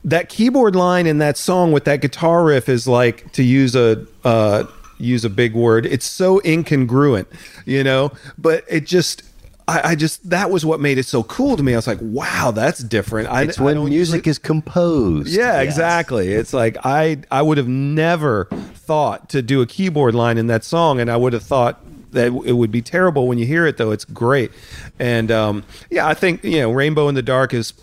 that 0.03 0.29
keyboard 0.29 0.75
line 0.75 1.07
in 1.07 1.17
that 1.19 1.37
song 1.37 1.71
with 1.71 1.85
that 1.85 2.01
guitar 2.01 2.43
riff 2.43 2.67
is 2.69 2.87
like 2.87 3.31
to 3.33 3.43
use 3.43 3.75
a 3.75 4.05
uh, 4.23 4.65
use 4.97 5.25
a 5.25 5.29
big 5.29 5.53
word. 5.53 5.85
It's 5.85 6.05
so 6.05 6.39
incongruent, 6.41 7.25
you 7.65 7.83
know. 7.83 8.11
But 8.37 8.63
it 8.69 8.85
just. 8.85 9.23
I, 9.71 9.91
I 9.91 9.95
just 9.95 10.29
that 10.29 10.51
was 10.51 10.65
what 10.65 10.79
made 10.79 10.97
it 10.97 11.05
so 11.05 11.23
cool 11.23 11.55
to 11.55 11.63
me. 11.63 11.73
I 11.73 11.77
was 11.77 11.87
like, 11.87 11.99
"Wow, 12.01 12.51
that's 12.53 12.79
different." 12.79 13.29
I, 13.29 13.43
It's 13.43 13.59
when 13.59 13.85
music 13.85 14.27
is 14.27 14.37
composed. 14.37 15.29
yeah, 15.29 15.61
exactly. 15.61 16.33
It's 16.33 16.53
like 16.53 16.77
I 16.83 17.19
I 17.31 17.41
would 17.41 17.57
have 17.57 17.67
never 17.69 18.45
thought 18.73 19.29
to 19.29 19.41
do 19.41 19.61
a 19.61 19.65
keyboard 19.65 20.13
line 20.13 20.37
in 20.37 20.47
that 20.47 20.63
song, 20.63 20.99
and 20.99 21.09
I 21.09 21.15
would 21.17 21.33
have 21.33 21.43
thought 21.43 21.79
that 22.11 22.27
it 22.45 22.53
would 22.53 22.71
be 22.71 22.81
terrible 22.81 23.27
when 23.27 23.37
you 23.37 23.45
hear 23.45 23.65
it. 23.65 23.77
Though 23.77 23.91
it's 23.91 24.03
great, 24.05 24.51
and 24.99 25.31
um, 25.31 25.63
yeah, 25.89 26.05
I 26.05 26.13
think 26.15 26.43
you 26.43 26.59
know, 26.59 26.71
"Rainbow 26.71 27.07
in 27.07 27.15
the 27.15 27.21
Dark" 27.21 27.53
is 27.53 27.73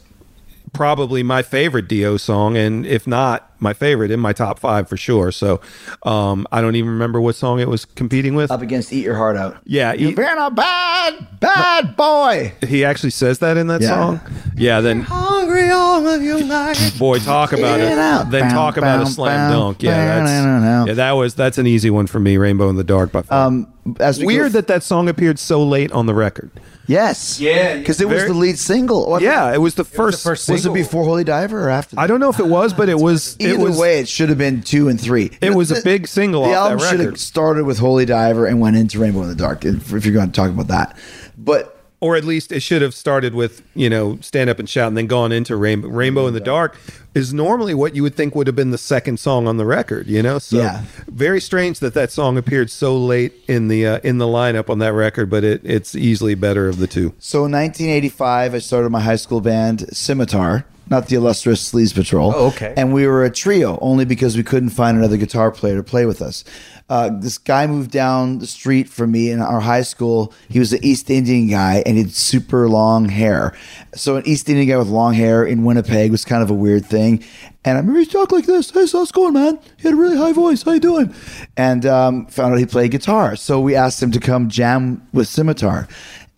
probably 0.75 1.23
my 1.23 1.43
favorite 1.43 1.89
Dio 1.89 2.19
song, 2.19 2.57
and 2.57 2.85
if 2.87 3.07
not 3.07 3.48
my 3.61 3.73
favorite, 3.73 4.11
in 4.11 4.21
my 4.21 4.33
top 4.33 4.59
five 4.59 4.89
for 4.89 4.97
sure. 4.97 5.33
So 5.33 5.61
um, 6.05 6.47
I 6.53 6.61
don't 6.61 6.77
even 6.77 6.91
remember 6.91 7.21
what 7.21 7.35
song 7.35 7.61
it 7.61 7.69
was 7.69 7.85
competing 7.85 8.35
with. 8.35 8.51
Up 8.51 8.63
against 8.63 8.93
Eat 8.93 9.05
Your 9.05 9.17
Heart 9.17 9.37
Out. 9.37 9.57
Yeah, 9.65 9.93
You've 9.93 10.11
Eat- 10.13 10.17
been 10.17 10.39
a 10.39 10.51
bad, 10.51 11.41
bad 11.41 11.97
boy. 11.97 12.53
he 12.67 12.85
actually 12.85 13.11
says 13.11 13.39
that 13.41 13.57
in 13.57 13.67
that 13.69 13.81
Yeah. 13.81 13.89
song. 13.89 14.21
Yeah, 14.57 14.81
then 14.81 15.03
Hungry 15.03 15.71
all 15.71 16.07
of 16.07 16.23
your 16.23 16.43
life. 16.43 16.99
Boy, 16.99 17.19
talk 17.19 17.53
about 17.53 17.79
Get 17.79 17.93
it. 17.93 17.99
out. 17.99 18.31
Then 18.31 18.49
Bow, 18.49 18.55
talk 18.55 18.77
about 18.77 18.99
bow, 18.99 19.03
a 19.05 19.07
slam 19.11 19.51
bow, 19.53 19.59
dunk. 19.59 19.83
Yeah, 19.83 19.91
bow, 20.21 20.25
that's 20.27 20.89
yeah. 20.89 20.95
That 20.95 21.13
was 21.13 21.35
that's 21.35 21.59
an 21.59 21.67
easy 21.67 21.91
one 21.91 22.07
for 22.07 22.19
me. 22.21 22.37
Rainbow 22.37 22.69
in 22.69 22.77
the 22.77 22.85
Dark 22.85 23.13
by 23.13 23.23
far. 23.23 23.47
Um, 23.47 23.69
as 24.01 24.19
we 24.19 24.27
Weird 24.27 24.53
go- 24.53 24.59
that 24.59 24.67
that 24.69 24.83
song 24.83 25.09
appeared 25.09 25.39
so 25.39 25.63
late 25.65 25.91
on 25.93 26.07
the 26.07 26.15
record. 26.15 26.51
yes, 26.87 27.41
Yeah, 27.41 27.77
because 27.79 28.01
it 28.01 28.09
was 28.09 28.19
very- 28.19 28.29
the 28.29 28.35
lead 28.35 28.59
single. 28.59 29.19
Yeah, 29.21 29.53
it 29.55 29.59
was 29.63 29.75
the 29.77 29.85
first. 29.85 30.23
first 30.23 30.49
was 30.51 30.67
it 30.67 30.75
before 30.75 31.05
Holy 31.05 31.25
Diver 31.25 31.67
or 31.67 31.71
after? 31.71 31.99
I 31.99 32.07
don't 32.07 32.21
know 32.21 32.29
if 32.29 32.39
it 32.39 32.47
was, 32.47 32.73
but 32.75 32.89
it 32.89 32.99
was. 32.99 33.37
Either 33.49 33.61
it 33.61 33.63
was. 33.63 33.79
way, 33.79 34.01
it 34.01 34.09
should 34.09 34.29
have 34.29 34.39
been 34.39 34.63
two 34.63 34.89
and 34.89 35.01
three. 35.01 35.31
It 35.41 35.55
was 35.55 35.71
a 35.71 35.83
big 35.83 36.07
single 36.07 36.45
The 36.45 36.51
off 36.51 36.71
album 36.73 36.79
should 36.81 36.99
record. 36.99 37.13
have 37.13 37.21
started 37.21 37.65
with 37.65 37.79
Holy 37.79 38.05
Diver 38.05 38.47
and 38.47 38.61
went 38.61 38.77
into 38.77 38.99
Rainbow 38.99 39.23
in 39.23 39.29
the 39.29 39.35
Dark. 39.35 39.65
If, 39.65 39.93
if 39.93 40.05
you're 40.05 40.15
going 40.15 40.31
to 40.31 40.33
talk 40.33 40.51
about 40.51 40.69
that, 40.69 40.97
but 41.37 41.75
or 42.01 42.15
at 42.15 42.23
least 42.25 42.53
it 42.53 42.61
should 42.61 42.81
have 42.81 42.95
started 42.95 43.35
with 43.35 43.61
you 43.75 43.91
know 43.91 44.19
stand 44.21 44.49
up 44.49 44.61
and 44.61 44.69
shout 44.69 44.87
and 44.87 44.97
then 44.97 45.09
gone 45.09 45.33
into 45.33 45.57
rainbow 45.57 45.89
rainbow 45.89 46.29
in 46.29 46.33
the 46.35 46.39
dark 46.39 46.79
is 47.13 47.35
normally 47.35 47.75
what 47.75 47.97
you 47.97 48.05
would 48.05 48.15
think 48.15 48.37
would 48.37 48.47
have 48.47 48.55
been 48.55 48.71
the 48.71 48.79
second 48.79 49.19
song 49.19 49.49
on 49.49 49.57
the 49.57 49.65
record 49.67 50.07
you 50.07 50.23
know 50.23 50.39
so 50.39 50.59
Yeah. 50.59 50.83
very 51.09 51.41
strange 51.41 51.81
that 51.81 51.95
that 51.95 52.13
song 52.13 52.39
appeared 52.39 52.71
so 52.71 52.97
late 52.97 53.33
in 53.49 53.67
the 53.67 53.85
uh, 53.85 53.99
in 54.05 54.19
the 54.19 54.27
lineup 54.27 54.71
on 54.71 54.79
that 54.79 54.93
record 54.93 55.29
but 55.29 55.43
it, 55.43 55.61
it's 55.65 55.97
easily 55.97 56.37
better 56.37 56.69
of 56.69 56.79
the 56.79 56.87
two 56.87 57.15
So 57.19 57.47
in 57.47 57.51
1985, 57.51 58.55
I 58.55 58.59
started 58.59 58.91
my 58.91 59.01
high 59.01 59.17
school 59.17 59.41
band, 59.41 59.87
Scimitar, 59.93 60.67
not 60.91 61.09
the 61.09 61.17
illustrious 61.17 61.73
Sleaze 61.73 61.95
Patrol. 61.95 62.33
Oh, 62.35 62.47
okay. 62.49 62.75
And 62.77 62.93
we 62.93 63.07
were 63.07 63.25
a 63.25 63.31
trio 63.31 63.79
only 63.81 64.05
because 64.05 64.37
we 64.37 64.43
couldn't 64.43 64.71
find 64.71 64.97
another 64.97 65.17
guitar 65.17 65.51
player 65.51 65.77
to 65.77 65.83
play 65.83 66.07
with 66.07 66.23
us. 66.23 66.45
Uh, 66.89 67.11
this 67.13 67.37
guy 67.37 67.67
moved 67.67 67.91
down 67.91 68.39
the 68.39 68.47
street 68.47 68.89
from 68.89 69.13
me 69.13 69.31
in 69.31 69.41
our 69.41 69.61
high 69.61 69.83
school. 69.83 70.33
He 70.49 70.59
was 70.59 70.73
an 70.73 70.83
East 70.83 71.11
Indian 71.11 71.49
guy 71.49 71.83
and 71.85 71.97
he 71.97 72.05
had 72.05 72.13
super 72.13 72.69
long 72.69 73.11
hair. 73.11 73.55
So 73.95 74.17
an 74.17 74.27
East 74.27 74.49
Indian 74.49 74.69
guy 74.69 74.77
with 74.79 74.89
long 74.89 75.13
hair 75.13 75.45
in 75.45 75.65
Winnipeg 75.65 76.11
was 76.11 76.25
kind 76.25 76.43
of 76.43 76.49
a 76.49 76.55
weird 76.55 76.87
thing. 76.87 77.23
And 77.65 77.77
I 77.77 77.81
remember 77.81 78.01
he 78.01 78.07
talked 78.07 78.33
like 78.33 78.47
this. 78.47 78.71
Hey, 78.71 78.87
so 78.87 78.99
how's 78.99 79.11
it 79.11 79.15
going, 79.15 79.35
man? 79.35 79.59
He 79.77 79.83
had 79.83 79.93
a 79.93 79.97
really 79.97 80.17
high 80.17 80.33
voice. 80.33 80.63
How 80.63 80.73
you 80.73 80.81
doing? 80.81 81.15
And 81.59 81.85
um, 81.85 82.27
found 82.27 82.55
out 82.55 82.59
he 82.59 82.65
played 82.65 82.91
guitar. 82.91 83.37
So 83.37 83.61
we 83.61 83.75
asked 83.75 84.03
him 84.03 84.11
to 84.13 84.21
come 84.21 84.49
jam 84.49 85.07
with 85.13 85.29
Scimitar. 85.29 85.89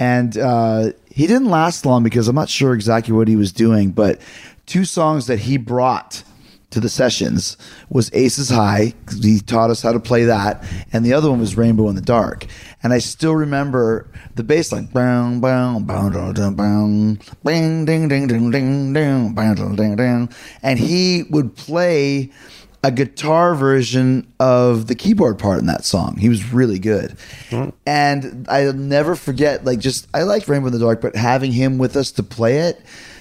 And 0.01 0.37
uh, 0.37 0.91
he 1.11 1.27
didn't 1.27 1.51
last 1.51 1.85
long 1.85 2.03
because 2.03 2.29
I'm 2.29 2.37
not 2.37 2.49
sure 2.49 2.73
exactly 2.73 3.13
what 3.13 3.29
he 3.29 3.37
was 3.37 3.53
doing, 3.53 3.91
but 3.91 4.21
two 4.67 4.85
songs 4.85 5.27
that 5.27 5.41
he 5.41 5.57
brought 5.57 6.23
to 6.71 6.79
the 6.79 6.89
sessions 6.89 7.57
was 7.89 8.11
Aces 8.13 8.49
High. 8.49 8.95
He 9.21 9.41
taught 9.41 9.71
us 9.71 9.83
how 9.83 9.93
to 9.93 10.01
play 10.01 10.25
that, 10.25 10.65
and 10.93 11.05
the 11.05 11.13
other 11.13 11.29
one 11.29 11.41
was 11.41 11.57
Rainbow 11.57 11.89
in 11.89 11.97
the 11.97 12.01
Dark. 12.01 12.47
And 12.83 12.93
I 12.93 12.99
still 12.99 13.35
remember 13.35 14.09
the 14.37 14.45
bass 14.45 14.73
line, 14.73 14.87
bow, 14.87 15.39
bow, 15.41 15.81
dum, 15.81 16.33
dum, 16.33 16.55
bow, 16.55 17.25
bing, 17.45 17.85
ding, 17.85 18.09
ding, 18.09 18.29
ding, 18.29 18.51
ding, 18.51 18.93
ding, 18.93 19.35
dum, 19.35 19.77
ding, 19.77 19.97
ding. 19.97 20.29
and 20.63 20.79
he 20.79 21.25
would 21.31 21.57
play 21.57 22.31
a 22.83 22.91
guitar 22.91 23.55
version 23.55 24.33
of 24.41 24.87
the 24.87 24.95
keyboard 24.95 25.39
part 25.39 25.59
in 25.59 25.67
that 25.67 25.85
song. 25.85 26.17
He 26.17 26.29
was 26.29 26.53
really 26.53 26.79
good. 26.79 27.11
Mm-hmm. 27.51 27.71
And 27.87 28.47
I'll 28.49 28.73
never 28.73 29.15
forget, 29.15 29.65
like, 29.65 29.81
just, 29.81 30.09
I 30.15 30.23
liked 30.23 30.49
Rainbow 30.49 30.69
in 30.69 30.73
the 30.73 30.79
Dark, 30.79 31.01
but 31.01 31.15
having 31.15 31.53
him 31.53 31.77
with 31.77 31.95
us 31.97 32.11
to 32.13 32.23
play 32.23 32.59
it 32.59 32.81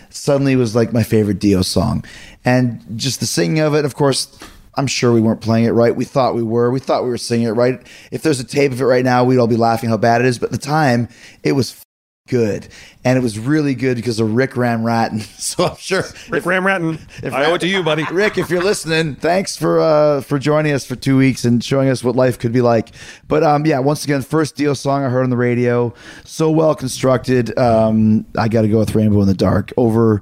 suddenly 0.09 0.55
was 0.55 0.75
like 0.75 0.93
my 0.93 1.03
favorite 1.03 1.39
Dio 1.39 1.61
song. 1.61 2.05
And 2.45 2.81
just 2.95 3.19
the 3.19 3.25
singing 3.25 3.59
of 3.59 3.75
it, 3.75 3.83
of 3.83 3.95
course, 3.95 4.39
I'm 4.75 4.87
sure 4.87 5.13
we 5.13 5.19
weren't 5.19 5.41
playing 5.41 5.65
it 5.65 5.71
right. 5.71 5.93
We 5.93 6.05
thought 6.05 6.35
we 6.35 6.43
were. 6.43 6.71
We 6.71 6.79
thought 6.79 7.03
we 7.03 7.09
were 7.09 7.17
singing 7.17 7.47
it 7.47 7.51
right. 7.51 7.85
If 8.11 8.21
there's 8.21 8.39
a 8.39 8.45
tape 8.45 8.71
of 8.71 8.79
it 8.79 8.85
right 8.85 9.03
now, 9.03 9.25
we'd 9.25 9.37
all 9.37 9.47
be 9.47 9.57
laughing 9.57 9.89
how 9.89 9.97
bad 9.97 10.21
it 10.21 10.27
is. 10.27 10.39
But 10.39 10.47
at 10.47 10.51
the 10.53 10.65
time, 10.65 11.09
it 11.43 11.51
was 11.51 11.83
good. 12.29 12.67
And 13.03 13.17
it 13.17 13.21
was 13.21 13.37
really 13.39 13.75
good 13.75 13.95
because 13.95 14.19
of 14.19 14.33
Rick 14.33 14.51
Ramratton. 14.51 15.25
So 15.49 15.65
I'm 15.65 15.77
sure 15.77 16.03
rick 16.29 16.43
ramratton 16.43 16.99
if 17.23 17.33
i 17.33 17.45
owe 17.45 17.55
it 17.55 17.59
to 17.61 17.67
you 17.67 17.81
buddy 17.81 18.03
Rick, 18.11 18.37
if 18.37 18.49
you're 18.51 18.63
listening, 18.63 19.15
thanks 19.15 19.57
for 19.57 19.79
uh, 19.79 20.21
for 20.21 20.37
joining 20.37 20.73
us 20.73 20.85
for 20.85 20.95
two 20.95 21.17
weeks 21.17 21.43
and 21.43 21.63
showing 21.63 21.89
us 21.89 22.03
what 22.03 22.15
life 22.15 22.37
could 22.37 22.51
be 22.51 22.61
like. 22.61 22.89
But 23.27 23.43
um, 23.43 23.65
yeah, 23.65 23.79
once 23.79 24.03
again, 24.03 24.21
first 24.21 24.55
Dio 24.55 24.73
song 24.73 25.03
I 25.03 25.09
heard 25.09 25.23
on 25.23 25.31
the 25.31 25.37
radio, 25.37 25.93
so 26.23 26.51
well 26.51 26.75
constructed. 26.75 27.57
Um, 27.57 28.25
I 28.37 28.47
got 28.47 28.61
to 28.61 28.67
go 28.67 28.77
with 28.77 28.93
Rainbow 28.93 29.21
in 29.21 29.27
the 29.27 29.33
Dark 29.33 29.73
over 29.75 30.21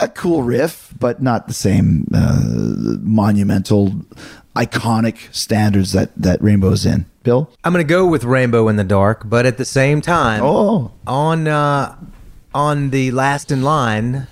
a 0.00 0.08
cool 0.08 0.42
riff, 0.42 0.92
but 0.98 1.22
not 1.22 1.46
the 1.48 1.54
same 1.54 2.06
uh, 2.14 2.40
monumental, 3.00 3.94
iconic 4.56 5.32
standards 5.34 5.92
that 5.92 6.10
that 6.16 6.42
Rainbow's 6.42 6.84
in. 6.86 7.06
Bill, 7.22 7.50
I'm 7.64 7.72
going 7.72 7.84
to 7.84 7.88
go 7.88 8.06
with 8.06 8.24
Rainbow 8.24 8.68
in 8.68 8.76
the 8.76 8.84
Dark, 8.84 9.22
but 9.28 9.46
at 9.46 9.56
the 9.58 9.64
same 9.64 10.00
time, 10.00 10.42
Oh. 10.42 10.92
on 11.06 11.48
uh, 11.48 11.96
on 12.54 12.90
the 12.90 13.10
last 13.10 13.50
in 13.50 13.62
line, 13.62 14.26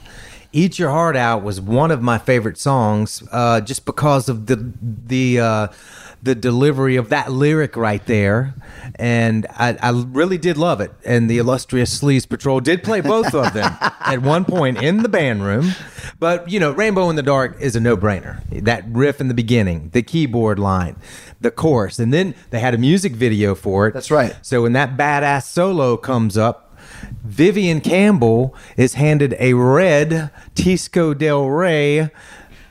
"Eat 0.53 0.79
Your 0.79 0.91
Heart 0.91 1.16
Out" 1.16 1.43
was 1.43 1.61
one 1.61 1.91
of 1.91 2.01
my 2.03 2.18
favorite 2.18 2.57
songs, 2.59 3.22
uh, 3.33 3.61
just 3.61 3.85
because 3.85 4.29
of 4.29 4.47
the 4.47 4.72
the 5.07 5.41
uh, 5.41 5.66
the 6.25 6.35
delivery 6.35 6.97
of 6.97 7.11
that 7.11 7.31
lyric 7.31 7.77
right 7.77 8.05
there, 8.07 8.55
and 8.97 9.47
I, 9.51 9.77
I 9.81 9.91
really 9.91 10.39
did 10.39 10.57
love 10.57 10.81
it. 10.81 10.91
And 11.05 11.29
the 11.29 11.39
illustrious 11.39 12.01
Sleaze 12.01 12.27
Patrol 12.27 12.61
did 12.61 12.83
play 12.83 13.03
both 13.03 13.35
of 13.35 13.53
them 13.53 13.77
at 14.01 14.22
one 14.22 14.47
point 14.47 14.83
in 14.83 15.03
the 15.03 15.09
band 15.09 15.45
room. 15.45 15.72
But 16.18 16.51
you 16.51 16.59
know, 16.59 16.72
"Rainbow 16.72 17.11
in 17.11 17.16
the 17.16 17.22
Dark" 17.22 17.61
is 17.61 17.77
a 17.77 17.81
no 17.81 17.97
brainer. 17.97 18.43
That 18.51 18.85
riff 18.89 19.20
in 19.20 19.29
the 19.29 19.35
beginning, 19.35 19.91
the 19.93 20.03
keyboard 20.03 20.59
line, 20.59 20.97
the 21.41 21.51
chorus, 21.51 21.99
and 21.99 22.12
then 22.12 22.35
they 22.51 22.61
had 22.61 22.75
a 22.75 22.79
music 22.79 23.12
video 23.12 23.55
for 23.55 23.89
it. 23.89 23.95
That's 23.95 24.11
right. 24.11 24.35
So 24.41 24.62
when 24.62 24.72
that 24.72 24.97
badass 24.97 25.45
solo 25.45 25.99
comes 25.99 26.39
up, 26.39 26.75
Vivian 27.22 27.81
Campbell 27.81 28.55
is 28.77 28.95
handed 28.95 29.37
a 29.39 29.55
red 29.55 30.31
Teisco 30.55 31.16
Del 31.16 31.47
Rey 31.47 32.11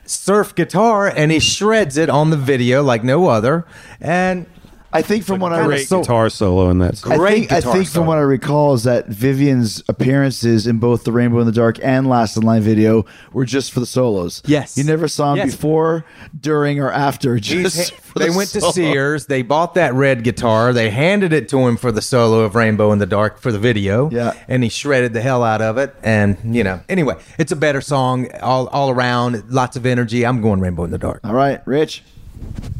surf 0.06 0.54
guitar 0.54 1.08
and 1.08 1.30
he 1.32 1.38
shreds 1.38 1.96
it 1.96 2.08
on 2.08 2.30
the 2.30 2.36
video 2.36 2.82
like 2.82 3.04
no 3.04 3.28
other. 3.28 3.66
And 4.00 4.46
I 4.94 5.02
think 5.02 5.24
from 5.24 5.40
what 5.40 5.52
I 5.52 5.64
great 5.66 5.88
so- 5.88 6.00
guitar 6.00 6.30
solo 6.30 6.70
in 6.70 6.78
that 6.78 6.96
song. 6.98 7.12
I 7.12 7.16
Great 7.16 7.48
think, 7.50 7.52
I 7.52 7.60
think 7.72 7.88
from 7.88 8.06
what 8.06 8.16
I 8.16 8.22
recall 8.22 8.74
is 8.74 8.84
that 8.84 9.08
Vivian's 9.08 9.82
appearances 9.88 10.66
in 10.66 10.78
both 10.78 11.04
the 11.04 11.12
Rainbow 11.12 11.40
in 11.40 11.46
the 11.46 11.52
Dark 11.52 11.78
and 11.82 12.08
Last 12.08 12.36
in 12.36 12.42
Line 12.44 12.62
video 12.62 13.04
were 13.32 13.44
just 13.44 13.72
for 13.72 13.80
the 13.80 13.86
solos. 13.86 14.40
Yes. 14.46 14.78
you 14.78 14.84
never 14.84 15.08
saw 15.08 15.32
him 15.32 15.38
Yes. 15.38 15.50
before, 15.56 16.04
during, 16.40 16.78
or 16.80 16.90
after. 16.92 17.38
Just 17.38 17.76
he's- 17.76 17.90
for 18.02 18.20
they 18.20 18.28
the 18.30 18.36
went 18.36 18.50
to. 18.50 18.60
Sears, 18.60 19.26
they 19.26 19.42
bought 19.42 19.74
that 19.74 19.92
red 19.94 20.22
guitar, 20.24 20.72
they 20.72 20.90
handed 20.90 21.32
it 21.32 21.48
to 21.48 21.58
him 21.66 21.76
for 21.76 21.90
the 21.92 22.00
solo 22.00 22.40
of 22.40 22.54
Rainbow 22.54 22.92
in 22.92 22.98
the 23.00 23.06
Dark 23.06 23.40
for 23.40 23.50
the 23.52 23.58
video. 23.58 24.08
Yeah. 24.10 24.32
And 24.48 24.62
he 24.62 24.68
shredded 24.68 25.12
the 25.12 25.20
hell 25.20 25.42
out 25.42 25.60
of 25.60 25.76
it. 25.76 25.94
And, 26.04 26.38
you 26.54 26.62
know, 26.62 26.80
anyway, 26.88 27.16
it's 27.38 27.50
a 27.52 27.56
better 27.56 27.80
song 27.80 28.28
all, 28.40 28.68
all 28.68 28.90
around, 28.90 29.50
lots 29.50 29.76
of 29.76 29.84
energy. 29.86 30.24
I'm 30.24 30.40
going 30.40 30.60
Rainbow 30.60 30.84
in 30.84 30.90
the 30.92 30.98
Dark. 30.98 31.20
All 31.24 31.34
right, 31.34 31.60
Rich. 31.66 32.04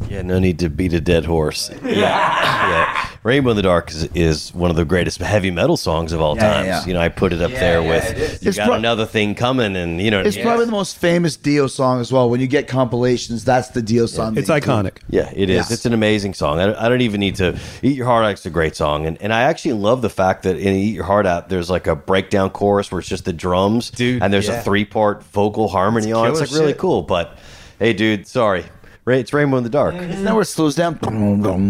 Yeah, 0.09 0.23
no 0.23 0.39
need 0.39 0.59
to 0.61 0.69
beat 0.69 0.93
a 0.93 1.01
dead 1.01 1.25
horse. 1.25 1.71
Yeah, 1.85 2.69
yeah. 2.69 3.09
Rainbow 3.23 3.51
in 3.51 3.57
the 3.57 3.63
Dark 3.63 3.91
is, 3.91 4.05
is 4.15 4.55
one 4.55 4.69
of 4.69 4.77
the 4.77 4.85
greatest 4.85 5.19
heavy 5.19 5.51
metal 5.51 5.79
songs 5.79 6.13
of 6.13 6.21
all 6.21 6.37
Yeah, 6.37 6.53
times. 6.53 6.67
yeah. 6.67 6.85
You 6.87 6.93
know, 6.93 7.01
I 7.01 7.09
put 7.09 7.33
it 7.33 7.41
up 7.41 7.51
there 7.53 7.83
with 7.83 8.43
"You 8.43 8.49
It's 8.49 8.59
Got 8.59 8.67
pro- 8.67 8.75
Another 8.77 9.07
Thing 9.07 9.35
Coming," 9.35 9.77
and 9.77 9.99
you 10.01 10.11
know, 10.11 10.21
It's 10.21 10.37
yeah. 10.37 10.43
probably 10.45 10.67
the 10.67 10.73
most 10.73 10.99
famous 10.99 11.35
Dio 11.37 11.67
song 11.67 12.01
as 12.03 12.13
well. 12.13 12.29
When 12.29 12.41
you 12.41 12.47
get 12.47 12.69
compilations, 12.69 13.43
that's 13.43 13.69
the 13.69 13.81
Dio 13.81 14.05
song. 14.05 14.37
it's 14.37 14.49
they 14.49 14.57
include. 14.57 14.87
iconic 14.87 14.99
Yeah, 15.09 15.31
it 15.35 15.49
is. 15.49 15.57
Yes. 15.57 15.71
It's 15.71 15.87
an 15.87 15.95
amazing 15.95 16.35
song. 16.35 16.61
I, 16.61 16.85
I 16.85 16.89
don't 16.91 17.01
even 17.01 17.19
need 17.21 17.37
to. 17.37 17.59
Eat 17.83 17.97
Your 17.97 18.07
Heart 18.07 18.27
Out 18.27 18.35
is 18.35 18.45
a 18.47 18.51
great 18.51 18.77
song, 18.77 19.07
and 19.07 19.17
and 19.23 19.33
I 19.33 19.43
actually 19.43 19.73
love 19.75 20.03
the 20.03 20.11
fact 20.11 20.43
that 20.43 20.59
in 20.59 20.75
Eat 20.75 20.95
Your 20.95 21.05
Heart 21.05 21.25
Out, 21.27 21.49
there's 21.49 21.71
like 21.71 21.87
a 21.87 21.97
breakdown 21.97 22.51
chorus 22.51 22.93
where 22.93 22.99
it's 22.99 23.09
just 23.09 23.25
the 23.25 23.33
drums, 23.33 23.91
Dude, 23.91 24.23
and 24.23 24.33
there's 24.35 24.49
yeah. 24.49 24.61
a 24.61 24.63
three 24.63 24.85
part 24.85 25.23
vocal 25.25 25.69
harmony 25.69 26.13
on. 26.13 26.27
it. 26.27 26.31
It's 26.31 26.41
killer 26.41 26.51
like 26.53 26.61
really 26.61 26.75
cool. 26.75 27.03
But 27.03 27.39
hey, 27.79 27.95
dude, 27.95 28.27
sorry. 28.27 28.65
Right, 29.07 29.19
it's 29.19 29.35
Rainbow 29.35 29.59
in 29.59 29.65
the 29.65 29.71
Dark. 29.71 29.95
Isn't 29.95 30.25
that 30.25 30.33
where 30.33 30.41
it 30.43 30.47
slows 30.47 30.75
down? 30.75 30.95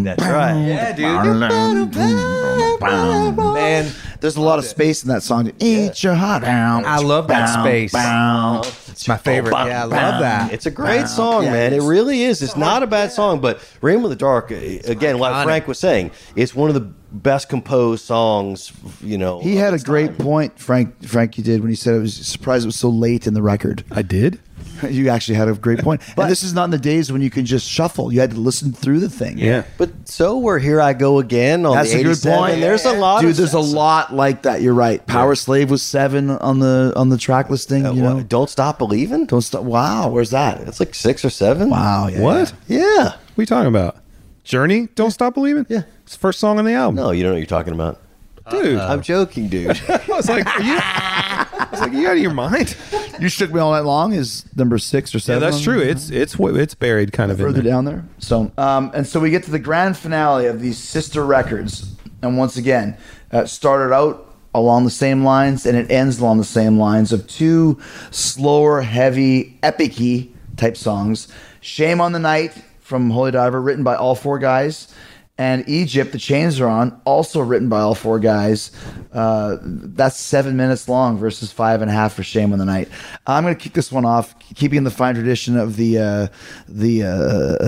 That's 0.05 0.23
right. 0.23 0.55
Yeah, 0.67 0.93
dude. 0.93 1.05
Man, 2.81 3.93
There's 4.21 4.37
a 4.37 4.41
lot 4.41 4.61
of 4.61 4.65
space 4.65 5.03
in 5.03 5.09
that 5.09 5.25
song. 5.25 5.51
Eat 5.59 6.05
your 6.05 6.15
heart 6.15 6.45
out. 6.45 6.85
I 6.85 6.99
love 6.99 7.27
that 7.29 7.47
space. 7.47 7.93
It's 8.89 9.09
my 9.09 9.17
favorite. 9.17 9.51
Yeah, 9.51 9.83
I 9.83 9.85
love 9.85 10.21
that. 10.21 10.53
It's 10.53 10.67
a 10.67 10.71
great 10.71 11.09
song, 11.09 11.47
man. 11.47 11.73
It 11.73 11.83
really 11.83 12.23
is. 12.23 12.41
It's 12.41 12.57
not 12.57 12.85
a 12.85 12.87
bad 12.87 13.11
song, 13.11 13.41
but 13.41 13.61
Rainbow 13.81 14.05
in 14.05 14.11
the 14.11 14.17
Dark, 14.17 14.53
uh, 14.53 14.55
again, 14.55 15.19
like. 15.19 15.45
Frank 15.45 15.67
was 15.67 15.81
saying, 15.81 16.13
it's 16.37 16.55
one 16.55 16.69
of 16.71 16.75
the 16.75 16.83
best 17.13 17.49
composed 17.49 18.05
songs, 18.05 18.73
you 19.01 19.19
know. 19.19 19.41
He 19.41 19.57
had 19.57 19.75
a 19.75 19.79
great 19.79 20.19
point, 20.19 20.57
Frank. 20.59 21.05
Frank, 21.05 21.37
you 21.37 21.43
did 21.43 21.61
when 21.63 21.71
he 21.71 21.77
said 21.77 21.95
it 21.95 21.99
was 21.99 22.15
surprised 22.15 22.65
it 22.65 22.69
was 22.69 22.77
so 22.77 22.89
late 22.89 23.27
in 23.27 23.35
the 23.35 23.43
record. 23.43 23.85
I 23.91 24.03
did. 24.03 24.39
You 24.91 25.09
actually 25.09 25.37
had 25.37 25.49
a 25.49 25.55
great 25.55 25.79
point. 25.79 26.03
and 26.19 26.31
this 26.31 26.43
is 26.43 26.53
not 26.53 26.65
in 26.65 26.71
the 26.71 26.79
days 26.79 27.11
when 27.11 27.23
you 27.23 27.31
can 27.31 27.47
just 27.47 27.67
shuffle. 27.67 28.13
You 28.13 28.21
had 28.21 28.33
to 28.33 28.37
listen 28.37 28.73
through 28.73 29.01
the 29.01 29.09
thing. 29.09 29.39
Yeah. 29.39 29.65
But 29.79 29.91
so 30.09 30.37
we're 30.39 30.59
here 30.59 30.81
I 30.81 30.93
go 30.93 31.21
again 31.21 31.65
on 31.65 31.75
That's 31.77 31.93
the 31.93 32.01
a 32.01 32.03
good 32.03 32.11
87. 32.11 32.39
point. 32.39 32.61
There's 32.61 32.85
a 32.85 32.93
lot 32.93 33.21
dude. 33.23 33.31
of 33.31 33.37
There's 33.39 33.55
a 33.55 33.61
lot 33.61 34.13
like 34.13 34.43
that. 34.43 34.61
You're 34.61 34.75
right. 34.75 35.05
Power 35.07 35.35
Slave 35.37 35.71
was 35.71 35.83
seven 35.83 36.29
on 36.31 36.59
the 36.59 36.93
on 36.97 37.09
the 37.09 37.17
track 37.17 37.49
listing. 37.49 37.87
Uh, 37.87 37.93
you 37.93 38.03
know, 38.03 38.21
Don't 38.23 38.51
Stop 38.51 38.79
Believing? 38.79 39.25
don't 39.27 39.41
stop. 39.43 39.63
Wow, 39.63 40.11
where's 40.11 40.31
that? 40.31 40.61
It's 40.63 40.81
like 40.81 40.95
six 40.95 41.25
or 41.25 41.31
seven. 41.31 41.71
Wow. 41.71 42.09
Yeah, 42.09 42.21
What? 42.21 42.53
yeah. 42.69 42.79
Yeah. 42.79 43.05
What 43.05 43.39
are 43.39 43.43
you 43.43 43.47
talking 43.47 43.69
about? 43.69 43.97
Journey? 44.43 44.89
Don't 44.95 45.13
stop 45.13 45.33
believing. 45.35 45.65
Yeah. 45.71 45.83
it's 46.03 46.13
the 46.15 46.19
first 46.21 46.39
song 46.41 46.59
on 46.59 46.65
the 46.67 46.73
album. 46.75 46.97
No, 46.97 47.11
you 47.11 47.23
don't 47.23 47.31
know 47.31 47.35
what 47.35 47.39
you're 47.39 47.47
talking 47.47 47.73
about. 47.73 48.01
dude. 48.51 48.79
I'm 48.79 49.01
joking, 49.01 49.49
dude. 49.49 49.81
I 49.89 50.05
was 50.09 50.29
like, 50.29 50.47
are 50.47 50.61
you? 50.63 50.79
I 51.59 51.69
was 51.71 51.81
like, 51.81 51.93
you 51.93 52.07
out 52.09 52.17
of 52.17 52.23
your 52.23 52.33
mind? 52.35 52.77
You 53.21 53.29
shook 53.29 53.53
me 53.53 53.61
all 53.61 53.73
night 53.73 53.85
long 53.85 54.13
is 54.13 54.45
number 54.57 54.77
six 54.79 55.15
or 55.15 55.19
Yeah, 55.19 55.23
seven. 55.23 55.41
that's 55.43 55.57
on- 55.59 55.63
true. 55.63 55.81
It's 55.81 56.11
it's 56.11 56.37
it's 56.39 56.75
buried 56.75 57.13
kind 57.13 57.31
of 57.31 57.39
in 57.41 57.47
further 57.47 57.63
there. 57.63 57.73
down 57.73 57.85
there. 57.85 58.05
So, 58.19 58.51
um, 58.59 58.91
and 58.95 59.07
so 59.07 59.21
we 59.21 59.31
get 59.31 59.45
to 59.45 59.51
the 59.51 59.59
grand 59.59 59.97
finale 59.97 60.47
of 60.47 60.61
these 60.61 60.79
sister 60.79 61.25
records, 61.25 61.95
and 62.23 62.37
once 62.37 62.57
again, 62.57 62.97
uh, 63.33 63.45
started 63.47 63.95
out 63.95 64.35
along 64.55 64.85
the 64.85 64.91
same 64.91 65.25
lines, 65.25 65.65
and 65.67 65.77
it 65.77 65.91
ends 65.91 66.19
along 66.21 66.39
the 66.39 66.45
same 66.45 66.79
lines 66.79 67.13
of 67.13 67.27
two 67.27 67.79
slower, 68.11 68.81
heavy, 68.83 69.59
epic 69.63 69.95
type 70.57 70.77
songs. 70.77 71.29
"Shame 71.61 72.01
on 72.01 72.13
the 72.13 72.19
Night" 72.19 72.53
from 72.81 73.11
Holy 73.11 73.31
Diver, 73.31 73.61
written 73.61 73.83
by 73.85 73.95
all 73.95 74.15
four 74.15 74.39
guys. 74.39 74.89
And 75.37 75.69
Egypt, 75.69 76.13
the 76.13 76.19
chains 76.19 76.61
are 76.61 76.69
on, 76.69 77.01
also 77.05 77.41
written 77.41 77.69
by 77.69 77.81
all 77.81 77.97
four 77.97 78.21
guys. 78.21 78.71
Uh, 79.13 79.57
that's 79.61 80.17
seven 80.17 80.57
minutes 80.57 80.89
long 80.89 81.19
versus 81.19 81.51
five 81.51 81.83
and 81.83 81.91
a 81.91 81.95
half 81.95 82.15
for 82.15 82.23
Shame 82.23 82.53
on 82.53 82.61
the 82.61 82.65
Night. 82.65 82.89
I'm 83.27 83.43
going 83.43 83.53
to 83.53 83.61
kick 83.61 83.73
this 83.73 83.91
one 83.91 84.05
off, 84.05 84.39
keeping 84.55 84.85
the 84.85 84.93
fine 84.93 85.17
tradition 85.17 85.57
of 85.57 85.75
the 85.75 85.99
uh, 85.99 86.27
the 86.69 87.03
uh, 87.03 87.09
uh, 87.09 87.59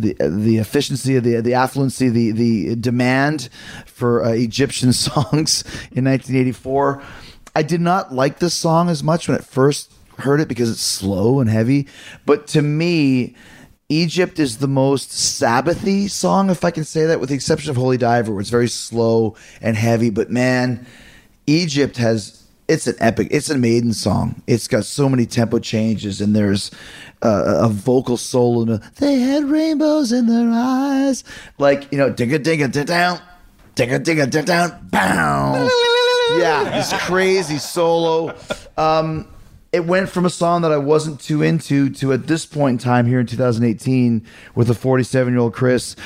the 0.00 0.16
the 0.18 0.56
efficiency 0.56 1.18
the 1.18 1.42
the 1.42 1.52
affluency, 1.52 2.10
the 2.10 2.30
the 2.30 2.74
demand 2.76 3.50
for 3.84 4.24
uh, 4.24 4.30
Egyptian 4.30 4.92
songs 4.94 5.62
in 5.92 6.06
1984. 6.06 7.02
I 7.54 7.62
did 7.62 7.82
not 7.82 8.14
like 8.14 8.38
this 8.38 8.54
song 8.54 8.88
as 8.88 9.02
much 9.02 9.28
when 9.28 9.36
it 9.36 9.44
first 9.44 9.92
heard 10.20 10.40
it 10.40 10.48
because 10.48 10.70
it's 10.70 10.80
slow 10.80 11.40
and 11.40 11.50
heavy, 11.50 11.86
but 12.24 12.46
to 12.48 12.62
me. 12.62 13.34
Egypt 13.94 14.40
is 14.40 14.58
the 14.58 14.66
most 14.66 15.10
Sabbathy 15.10 16.10
song, 16.10 16.50
if 16.50 16.64
I 16.64 16.72
can 16.72 16.82
say 16.82 17.06
that, 17.06 17.20
with 17.20 17.28
the 17.28 17.36
exception 17.36 17.70
of 17.70 17.76
Holy 17.76 17.96
Diver, 17.96 18.32
where 18.32 18.40
it's 18.40 18.50
very 18.50 18.68
slow 18.68 19.36
and 19.62 19.76
heavy. 19.76 20.10
But 20.10 20.30
man, 20.30 20.84
Egypt 21.46 21.96
has 21.98 22.42
it's 22.66 22.88
an 22.88 22.96
epic, 22.98 23.28
it's 23.30 23.50
a 23.50 23.56
maiden 23.56 23.92
song. 23.92 24.42
It's 24.48 24.66
got 24.66 24.84
so 24.84 25.08
many 25.08 25.26
tempo 25.26 25.60
changes, 25.60 26.20
and 26.20 26.34
there's 26.34 26.72
uh, 27.22 27.60
a 27.62 27.68
vocal 27.68 28.16
solo. 28.16 28.78
They 28.96 29.20
had 29.20 29.44
rainbows 29.44 30.10
in 30.10 30.26
their 30.26 30.50
eyes, 30.50 31.22
like 31.58 31.92
you 31.92 31.98
know, 31.98 32.12
digga 32.12 32.38
digga 32.38 32.72
da 32.72 32.82
down, 32.82 33.20
digga 33.76 34.00
digga 34.02 34.28
da 34.28 34.42
down, 34.42 34.88
bow. 34.90 35.68
Yeah, 36.38 36.70
this 36.74 36.92
crazy 37.04 37.58
solo. 37.58 38.34
Um, 38.76 39.28
it 39.74 39.84
went 39.86 40.08
from 40.08 40.24
a 40.24 40.30
song 40.30 40.62
that 40.62 40.70
I 40.70 40.76
wasn't 40.76 41.20
too 41.20 41.42
into 41.42 41.90
to 41.94 42.12
at 42.12 42.28
this 42.28 42.46
point 42.46 42.80
in 42.80 42.84
time 42.84 43.06
here 43.06 43.18
in 43.18 43.26
2018 43.26 44.24
with 44.54 44.70
a 44.70 44.74
47 44.74 45.32
year 45.32 45.40
old 45.40 45.52
Chris. 45.52 45.96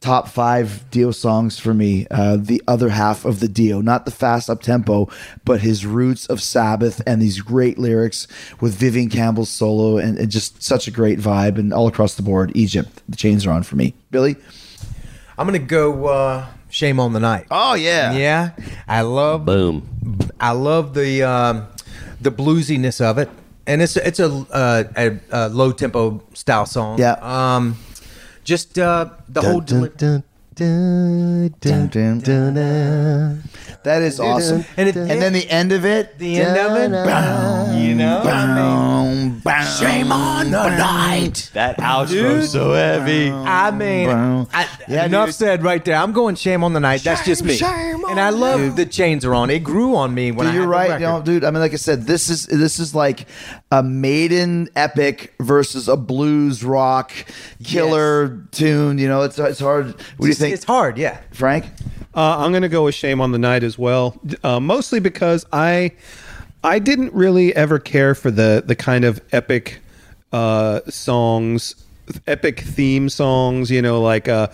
Top 0.00 0.28
five 0.28 0.90
Dio 0.90 1.10
songs 1.10 1.58
for 1.58 1.72
me. 1.72 2.06
Uh, 2.10 2.36
the 2.38 2.62
other 2.68 2.90
half 2.90 3.24
of 3.24 3.40
the 3.40 3.48
Dio, 3.48 3.80
not 3.80 4.04
the 4.04 4.10
fast 4.10 4.50
up 4.50 4.60
tempo, 4.60 5.08
but 5.46 5.62
his 5.62 5.86
roots 5.86 6.26
of 6.26 6.42
Sabbath 6.42 7.00
and 7.06 7.22
these 7.22 7.40
great 7.40 7.78
lyrics 7.78 8.28
with 8.60 8.74
Vivian 8.74 9.08
Campbell's 9.08 9.48
solo 9.48 9.96
and, 9.96 10.18
and 10.18 10.30
just 10.30 10.62
such 10.62 10.86
a 10.86 10.90
great 10.90 11.18
vibe. 11.18 11.56
And 11.56 11.72
all 11.72 11.88
across 11.88 12.16
the 12.16 12.22
board, 12.22 12.52
Egypt, 12.54 13.02
the 13.08 13.16
chains 13.16 13.46
are 13.46 13.52
on 13.52 13.62
for 13.62 13.76
me. 13.76 13.94
Billy? 14.10 14.36
I'm 15.38 15.46
gonna 15.46 15.58
go. 15.58 16.08
uh 16.08 16.46
Shame 16.74 16.98
on 16.98 17.12
the 17.12 17.20
night. 17.20 17.46
Oh, 17.52 17.74
yeah. 17.74 18.12
Yeah, 18.14 18.50
I 18.88 19.02
love 19.02 19.44
Boom. 19.44 20.18
I 20.40 20.50
love 20.50 20.92
the 20.92 21.22
um, 21.22 21.68
the 22.24 22.30
bluesiness 22.30 23.00
of 23.00 23.18
it, 23.18 23.28
and 23.66 23.80
it's 23.82 23.96
it's 23.96 24.18
a 24.18 24.26
uh, 24.50 24.84
a, 24.96 25.20
a 25.30 25.48
low 25.48 25.70
tempo 25.72 26.20
style 26.34 26.66
song. 26.66 26.98
Yeah. 26.98 27.16
Um, 27.22 27.76
just 28.42 28.78
uh, 28.78 29.10
the 29.28 29.40
whole. 29.42 29.60
deli- 29.60 29.90
That 33.84 34.00
is 34.02 34.18
awesome. 34.20 34.64
And 34.76 34.88
And, 34.96 35.20
then 35.22 35.32
the 35.32 35.48
end 35.50 35.72
of 35.72 35.84
it. 35.84 36.18
The 36.18 36.36
end 36.36 36.56
of 36.58 36.76
it, 36.76 36.90
you 37.78 37.94
know. 37.94 38.22
Shame 39.78 40.12
on 40.12 40.50
the 40.50 40.68
night. 40.76 41.50
That 41.54 41.78
outro's 41.78 42.52
so 42.52 42.72
heavy. 42.72 43.30
I 43.30 43.70
mean, 43.70 44.08
I, 44.08 44.68
Yeah, 44.88 45.04
enough 45.06 45.26
dude. 45.28 45.34
said 45.34 45.62
right 45.62 45.84
there. 45.84 45.96
I'm 45.96 46.12
going 46.12 46.34
shame 46.36 46.64
on 46.64 46.72
the 46.72 46.80
night. 46.80 47.02
That's 47.02 47.24
just 47.24 47.44
me. 47.44 47.58
and 47.62 48.20
I 48.20 48.30
love 48.30 48.76
the 48.76 48.86
chains 48.86 49.24
are 49.24 49.34
on. 49.34 49.50
It 49.50 49.60
grew 49.64 49.96
on 49.96 50.14
me 50.14 50.30
when 50.32 50.46
Dude, 50.46 50.52
I 50.54 50.56
you're 50.56 50.62
had 50.64 50.70
right, 50.70 50.88
record. 50.90 51.00
you 51.02 51.06
know, 51.08 51.22
dude. 51.22 51.44
I 51.44 51.50
mean, 51.50 51.60
like 51.60 51.72
I 51.72 51.76
said, 51.76 52.02
this 52.06 52.28
is 52.30 52.46
this 52.46 52.78
is 52.78 52.94
like 52.94 53.26
a 53.70 53.82
maiden 53.82 54.68
epic 54.76 55.34
versus 55.40 55.88
a 55.88 55.96
blues 55.96 56.62
rock 56.64 57.12
killer 57.64 58.46
tune. 58.52 58.98
You 58.98 59.08
know, 59.08 59.22
it's 59.22 59.38
it's 59.38 59.60
hard. 59.60 59.86
What 59.86 59.94
do 59.94 60.26
you 60.26 60.30
It's- 60.32 60.38
think, 60.44 60.54
It's 60.54 60.64
hard, 60.64 60.98
yeah. 60.98 61.18
Frank? 61.32 61.64
Uh, 62.14 62.38
I'm 62.38 62.52
going 62.52 62.62
to 62.62 62.68
go 62.68 62.84
with 62.84 62.94
Shame 62.94 63.20
on 63.20 63.32
the 63.32 63.38
Night 63.38 63.62
as 63.64 63.76
well, 63.78 64.20
uh, 64.44 64.60
mostly 64.60 65.00
because 65.00 65.44
I 65.52 65.92
I 66.62 66.78
didn't 66.78 67.12
really 67.12 67.54
ever 67.56 67.78
care 67.78 68.14
for 68.14 68.30
the 68.30 68.62
the 68.64 68.76
kind 68.76 69.04
of 69.04 69.20
epic 69.32 69.80
uh, 70.32 70.80
songs, 70.88 71.74
epic 72.26 72.60
theme 72.60 73.08
songs. 73.08 73.70
You 73.70 73.82
know, 73.82 74.00
like 74.00 74.28
uh, 74.28 74.46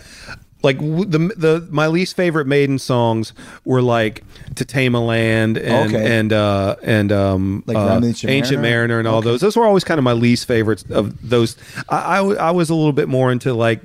like 0.63 0.77
w- 0.79 1.05
the 1.05 1.19
the 1.37 1.67
my 1.69 1.85
least 1.87 2.15
favorite 2.15 2.47
Maiden 2.47 2.79
songs 2.79 3.33
were 3.63 3.81
like 3.83 4.23
"To 4.55 4.65
Tame 4.65 4.95
a 4.95 4.99
Land" 4.99 5.57
and 5.59 5.93
Okay. 5.93 6.17
and 6.19 6.33
uh, 6.33 6.75
and 6.83 7.11
um, 7.11 7.63
Like 7.67 7.77
uh, 7.77 7.79
Rhyme 7.81 7.95
of 7.97 8.01
the 8.01 8.07
Ancient 8.09 8.31
Ancient 8.31 8.61
Mariner? 8.61 8.77
Mariner 8.87 8.99
and 8.99 9.07
all 9.07 9.21
those. 9.21 9.41
Those 9.41 9.55
were 9.55 9.65
always 9.65 9.83
kind 9.83 9.99
of 9.99 10.03
my 10.03 10.13
least 10.13 10.47
favorites 10.47 10.83
of 10.89 11.29
those. 11.29 11.57
I, 11.89 12.13
I 12.13 12.17
w- 12.17 12.37
I 12.37 12.49
was 12.51 12.71
a 12.71 12.75
little 12.75 12.93
bit 12.93 13.07
more 13.07 13.31
into 13.31 13.53
like 13.53 13.81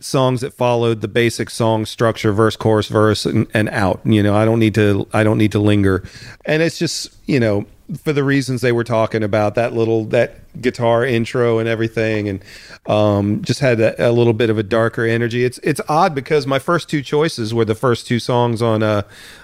songs 0.00 0.40
that 0.40 0.54
followed 0.54 1.00
the 1.00 1.08
basic 1.08 1.50
song 1.50 1.84
structure 1.84 2.32
verse 2.32 2.56
chorus 2.56 2.88
verse 2.88 3.26
and, 3.26 3.46
and 3.54 3.68
out. 3.70 4.00
You 4.04 4.22
know 4.22 4.34
i 4.34 4.44
don't 4.44 4.58
need 4.58 4.74
to 4.74 5.06
i 5.12 5.22
don't 5.22 5.38
need 5.38 5.52
to 5.52 5.58
linger. 5.58 6.04
And 6.44 6.62
it's 6.62 6.78
just 6.78 7.14
you 7.26 7.40
know 7.40 7.66
for 8.02 8.12
the 8.12 8.22
reasons 8.22 8.60
they 8.60 8.72
were 8.72 8.84
talking 8.84 9.22
about 9.22 9.54
that 9.54 9.72
little 9.72 10.04
that 10.06 10.36
guitar 10.60 11.04
intro 11.06 11.58
and 11.58 11.68
everything 11.68 12.28
and 12.28 12.42
um 12.86 13.40
just 13.42 13.60
had 13.60 13.80
a, 13.80 14.08
a 14.08 14.12
little 14.12 14.32
bit 14.32 14.50
of 14.50 14.58
a 14.58 14.62
darker 14.62 15.04
energy 15.04 15.44
it's 15.44 15.58
it's 15.62 15.80
odd 15.88 16.14
because 16.14 16.46
my 16.46 16.58
first 16.58 16.90
two 16.90 17.00
choices 17.00 17.54
were 17.54 17.64
the 17.64 17.74
first 17.74 18.06
two 18.06 18.18
songs 18.18 18.60
on 18.60 18.82
uh 18.82 19.02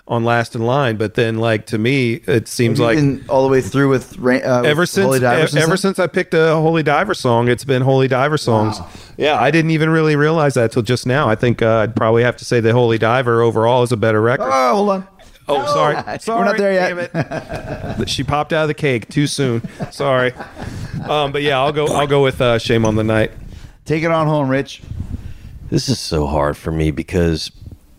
on 0.09 0.25
last 0.25 0.55
in 0.55 0.63
line 0.63 0.97
but 0.97 1.15
then 1.15 1.37
like 1.39 1.65
to 1.65 1.79
me 1.79 2.15
it 2.27 2.47
seems 2.49 2.79
like 2.79 2.99
all 3.31 3.43
the 3.45 3.49
way 3.51 3.61
through 3.63 3.89
with 3.89 4.19
uh, 4.19 4.63
ever 4.65 4.85
since 4.85 5.05
Holy 5.07 5.21
Diver 5.21 5.57
e- 5.57 5.61
ever 5.63 5.77
since 5.77 5.99
I 5.99 6.07
picked 6.07 6.35
a 6.35 6.55
Holy 6.57 6.83
Diver 6.83 7.15
song, 7.15 7.49
it's 7.49 7.65
been 7.65 7.81
Holy 7.83 8.09
Diver 8.09 8.37
songs. 8.37 8.79
Yeah, 9.17 9.41
I 9.41 9.51
didn't 9.51 9.71
even 9.71 9.89
really 9.89 10.17
realize 10.17 10.55
that 10.55 10.73
till 10.73 10.83
just 10.83 11.07
now. 11.07 11.29
I 11.29 11.35
think 11.35 11.63
uh, 11.63 11.79
I'd 11.79 11.97
probably 11.97 12.23
have 12.23 12.37
to 12.39 12.45
say 12.45 12.61
the 12.61 12.73
Holy 12.73 12.99
Diver 12.99 13.41
overall 13.41 13.83
is 13.83 13.93
a 13.93 13.97
better 13.97 14.21
record. 14.21 14.51
Oh, 14.53 14.75
hold 14.77 14.91
on. 14.91 15.09
Oh, 15.49 15.67
sorry, 15.67 16.19
sorry. 16.19 16.39
We're 16.41 16.45
not 16.45 16.57
there 16.57 16.73
yet. 16.73 17.13
damn 17.13 18.01
it. 18.01 18.09
she 18.09 18.25
popped 18.25 18.53
out 18.53 18.63
of 18.63 18.69
the 18.69 18.75
cake 18.75 19.09
too 19.09 19.27
soon. 19.27 19.63
Sorry, 19.91 20.33
um, 21.09 21.33
but 21.33 21.43
yeah, 21.43 21.59
I'll 21.59 21.73
go. 21.73 21.87
I'll 21.87 22.07
go 22.07 22.23
with 22.23 22.41
uh, 22.41 22.59
Shame 22.59 22.85
on 22.85 22.97
the 22.97 23.05
Night. 23.05 23.33
Take 23.85 24.03
it 24.03 24.11
on 24.11 24.27
home, 24.27 24.49
Rich. 24.49 24.83
This 25.71 25.89
is 25.89 25.99
so 25.99 26.27
hard 26.27 26.57
for 26.57 26.71
me 26.71 26.91
because 26.91 27.51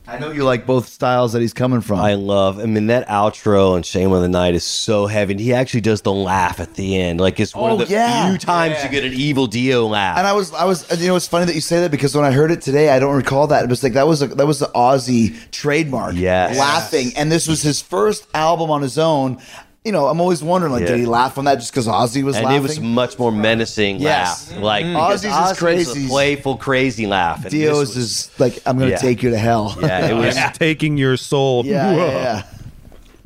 I 0.08 0.20
know 0.20 0.30
you 0.32 0.44
like 0.44 0.68
both 0.68 0.88
styles 0.88 1.34
that 1.34 1.42
he's 1.42 1.54
coming 1.54 1.82
from. 1.82 2.00
I 2.00 2.14
love. 2.14 2.60
I 2.60 2.66
mean, 2.66 2.88
that 2.88 3.08
outro 3.08 3.76
and 3.76 3.84
"Shame 3.86 4.12
on 4.12 4.22
the 4.22 4.30
Night" 4.30 4.54
is 4.54 4.64
so 4.64 5.08
heavy. 5.08 5.34
And 5.34 5.40
he 5.40 5.52
actually 5.54 5.82
does 5.82 6.02
the 6.04 6.14
laugh 6.14 6.60
at 6.60 6.76
the 6.76 6.98
end. 7.00 7.20
Like 7.20 7.40
it's 7.40 7.56
one 7.56 7.72
Oh, 7.72 7.82
of 7.82 7.88
the 7.88 7.94
yeah. 7.94 8.30
few 8.30 8.38
times 8.38 8.84
you 8.84 8.90
get 8.90 9.04
an 9.04 9.14
evil 9.14 9.48
Dio 9.48 9.88
laugh. 9.88 10.18
and 10.20 10.28
I 10.28 10.34
was, 10.34 10.54
I 10.54 10.66
was, 10.66 10.86
you 11.02 11.08
know, 11.08 11.16
it's 11.16 11.28
funny 11.28 11.46
that 11.46 11.56
you 11.56 11.62
say 11.62 11.80
that 11.82 11.90
because 11.92 12.16
when 12.16 12.24
I 12.24 12.32
heard 12.32 12.52
it 12.52 12.62
today, 12.62 12.90
I 12.90 13.00
don't 13.00 13.16
recall 13.16 13.48
that. 13.48 13.64
It 13.64 13.70
was 13.70 13.82
like 13.82 13.94
that 13.94 14.06
was 14.08 14.22
a, 14.22 14.28
that 14.28 14.46
was 14.46 14.60
the 14.60 14.68
Ozzy 14.76 15.36
trademark. 15.50 16.16
Yes. 16.16 16.58
laughing, 16.58 17.12
and 17.18 17.32
this 17.32 17.48
was 17.48 17.64
his 17.64 17.82
first 17.82 18.28
album 18.36 18.70
on 18.70 18.84
his 18.84 19.00
own. 19.00 19.40
You 19.86 19.92
know, 19.92 20.08
I'm 20.08 20.20
always 20.20 20.44
wondering, 20.44 20.74
like, 20.74 20.82
Yeah. 20.82 20.88
did 20.88 21.00
he 21.00 21.06
laugh 21.06 21.38
on 21.38 21.46
that 21.46 21.56
just 21.56 21.72
because 21.72 21.88
Ozzy 21.88 22.24
was 22.24 22.36
and 22.36 22.46
laughing? 22.46 22.60
it 22.60 22.62
was 22.64 22.80
much 22.80 23.20
more 23.20 23.32
menacing 23.32 24.00
Yes. 24.00 24.50
laugh. 24.50 24.56
Mm-hmm. 24.56 24.64
Like 24.64 24.86
because 24.86 25.22
Ozzy's 25.22 25.26
is 25.26 25.32
Ozzy 25.32 25.50
was 25.50 25.58
crazy. 25.60 26.06
a 26.06 26.10
playful, 26.10 26.58
crazy 26.58 27.06
laugh. 27.08 27.44
and 27.44 27.52
Dio's 27.52 27.80
was- 27.90 27.98
is 27.98 28.30
like, 28.40 28.60
I'm 28.66 28.78
going 28.78 28.90
to 28.90 28.96
Yeah. 28.96 28.98
take 29.00 29.22
you 29.22 29.30
to 29.30 29.38
hell. 29.38 29.78
yeah, 29.82 30.08
it 30.08 30.14
was. 30.18 30.36
Taking 30.58 30.98
your 30.98 31.18
soul. 31.18 31.66
yeah, 31.66 31.96
yeah, 31.96 32.06
yeah. 32.12 32.44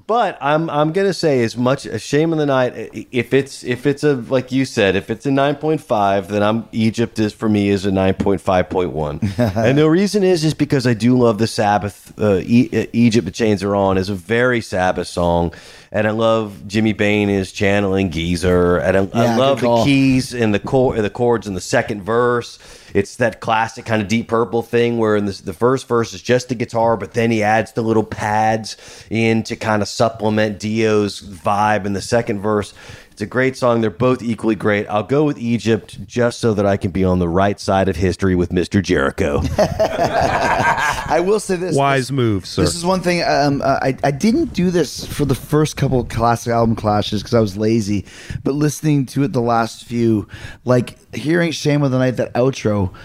But 0.09 0.39
I'm 0.41 0.71
I'm 0.71 0.91
gonna 0.91 1.13
say 1.13 1.43
as 1.43 1.55
much 1.55 1.85
a 1.85 1.99
shame 1.99 2.33
of 2.33 2.39
the 2.39 2.47
night. 2.47 2.73
If 3.11 3.31
it's 3.31 3.63
if 3.63 3.85
it's 3.85 4.03
a 4.03 4.15
like 4.15 4.51
you 4.51 4.65
said, 4.65 4.95
if 4.95 5.11
it's 5.11 5.27
a 5.27 5.31
nine 5.31 5.55
point 5.55 5.81
five, 5.81 6.29
then 6.29 6.41
I'm 6.41 6.67
Egypt 6.71 7.19
is 7.19 7.31
for 7.31 7.47
me 7.47 7.69
is 7.69 7.85
a 7.85 7.91
nine 7.91 8.15
point 8.15 8.41
five 8.41 8.71
point 8.71 8.91
one. 8.91 9.19
and 9.37 9.77
the 9.77 9.87
reason 9.87 10.23
is 10.23 10.43
is 10.43 10.55
because 10.55 10.87
I 10.87 10.95
do 10.95 11.15
love 11.15 11.37
the 11.37 11.45
Sabbath. 11.45 12.19
Uh, 12.19 12.41
e- 12.41 12.71
uh, 12.73 12.87
Egypt 12.91 13.25
the 13.25 13.31
chains 13.31 13.61
are 13.61 13.75
on 13.75 13.99
is 13.99 14.09
a 14.09 14.15
very 14.15 14.61
Sabbath 14.61 15.07
song, 15.07 15.53
and 15.91 16.07
I 16.07 16.09
love 16.09 16.65
Jimmy 16.65 16.93
Bain 16.93 17.29
is 17.29 17.51
channeling 17.51 18.09
Geezer, 18.09 18.79
and 18.79 18.97
I, 18.97 19.01
I 19.13 19.35
love 19.37 19.61
the 19.61 19.83
keys 19.83 20.33
and 20.33 20.55
the 20.55 20.59
chord 20.59 20.97
the 21.03 21.11
chords 21.11 21.45
in 21.45 21.53
the 21.53 21.61
second 21.61 22.01
verse. 22.01 22.57
It's 22.93 23.17
that 23.17 23.39
classic 23.39 23.85
kind 23.85 24.01
of 24.01 24.07
deep 24.07 24.27
purple 24.27 24.61
thing 24.61 24.97
where 24.97 25.15
in 25.15 25.25
the 25.25 25.53
first 25.53 25.87
verse 25.87 26.13
is 26.13 26.21
just 26.21 26.49
the 26.49 26.55
guitar, 26.55 26.97
but 26.97 27.13
then 27.13 27.31
he 27.31 27.43
adds 27.43 27.73
the 27.73 27.81
little 27.81 28.03
pads 28.03 28.77
in 29.09 29.43
to 29.43 29.55
kind 29.55 29.81
of 29.81 29.87
supplement 29.87 30.59
Dio's 30.59 31.21
vibe 31.21 31.85
in 31.85 31.93
the 31.93 32.01
second 32.01 32.41
verse. 32.41 32.73
It's 33.19 33.23
a 33.25 33.27
great 33.27 33.57
song. 33.57 33.81
They're 33.81 33.89
both 33.89 34.23
equally 34.23 34.55
great. 34.55 34.87
I'll 34.87 35.03
go 35.03 35.25
with 35.25 35.37
Egypt 35.37 36.07
just 36.07 36.39
so 36.39 36.53
that 36.53 36.65
I 36.65 36.77
can 36.77 36.91
be 36.91 37.03
on 37.03 37.19
the 37.19 37.27
right 37.27 37.59
side 37.59 37.89
of 37.89 37.97
history 37.97 38.33
with 38.33 38.51
Mr. 38.51 38.81
Jericho. 38.81 39.41
I 39.57 41.21
will 41.25 41.41
say 41.41 41.57
this. 41.57 41.75
Wise 41.75 42.03
this, 42.03 42.11
move, 42.11 42.45
sir. 42.45 42.61
This 42.61 42.75
is 42.75 42.85
one 42.85 43.01
thing. 43.01 43.21
Um, 43.23 43.61
uh, 43.61 43.77
I 43.81 43.97
I 44.05 44.11
didn't 44.11 44.53
do 44.53 44.71
this 44.71 45.05
for 45.05 45.25
the 45.25 45.35
first 45.35 45.75
couple 45.75 45.99
of 45.99 46.07
classic 46.07 46.53
album 46.53 46.77
clashes 46.77 47.21
because 47.21 47.33
I 47.33 47.41
was 47.41 47.57
lazy, 47.57 48.05
but 48.45 48.53
listening 48.53 49.05
to 49.07 49.23
it 49.23 49.33
the 49.33 49.41
last 49.41 49.83
few, 49.83 50.25
like 50.63 50.97
hearing 51.13 51.51
"Shame 51.51 51.83
of 51.83 51.91
the 51.91 51.99
Night" 51.99 52.11
that 52.11 52.33
outro. 52.35 52.95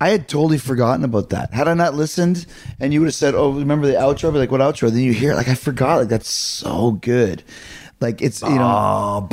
I 0.00 0.10
had 0.10 0.28
totally 0.28 0.58
forgotten 0.58 1.04
about 1.04 1.30
that. 1.30 1.52
Had 1.54 1.66
I 1.66 1.74
not 1.74 1.94
listened, 1.94 2.46
and 2.78 2.92
you 2.92 3.00
would 3.00 3.06
have 3.06 3.14
said, 3.14 3.34
"Oh, 3.34 3.50
remember 3.50 3.88
the 3.88 3.94
outro?" 3.94 4.28
I'd 4.28 4.34
be 4.34 4.38
like, 4.38 4.52
"What 4.52 4.60
outro?" 4.60 4.90
Then 4.90 5.00
you 5.00 5.12
hear, 5.12 5.32
it, 5.32 5.36
like, 5.36 5.48
I 5.48 5.56
forgot. 5.56 5.96
Like 5.96 6.08
that's 6.08 6.30
so 6.30 6.92
good. 6.92 7.42
Like 8.00 8.20
it's 8.20 8.42
you 8.42 8.50
know. 8.50 9.26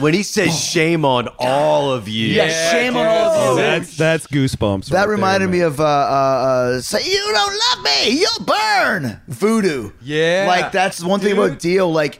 when 0.00 0.14
he 0.14 0.22
says 0.22 0.58
shame 0.58 1.04
on 1.04 1.28
all 1.38 1.92
of 1.92 2.08
you. 2.08 2.28
Yeah, 2.28 2.70
shame 2.72 2.96
on 2.96 3.06
all 3.06 3.34
of 3.34 3.56
you. 3.58 3.62
That's 3.62 3.96
that's 3.96 4.26
goosebumps. 4.26 4.86
That 4.86 5.08
reminded 5.08 5.50
me 5.50 5.60
of 5.60 5.78
uh, 5.78 5.84
uh, 5.84 5.86
uh, 5.86 6.80
"Say 6.80 7.04
You 7.04 7.32
Don't 7.32 7.52
Love 7.52 7.84
Me, 7.84 8.20
You'll 8.20 8.46
Burn" 8.46 9.20
Voodoo. 9.28 9.92
Yeah. 10.02 10.46
like 10.48 10.72
that's 10.72 11.02
one 11.02 11.20
thing 11.20 11.34
about 11.38 11.58
Dio. 11.58 11.88
Like, 11.88 12.18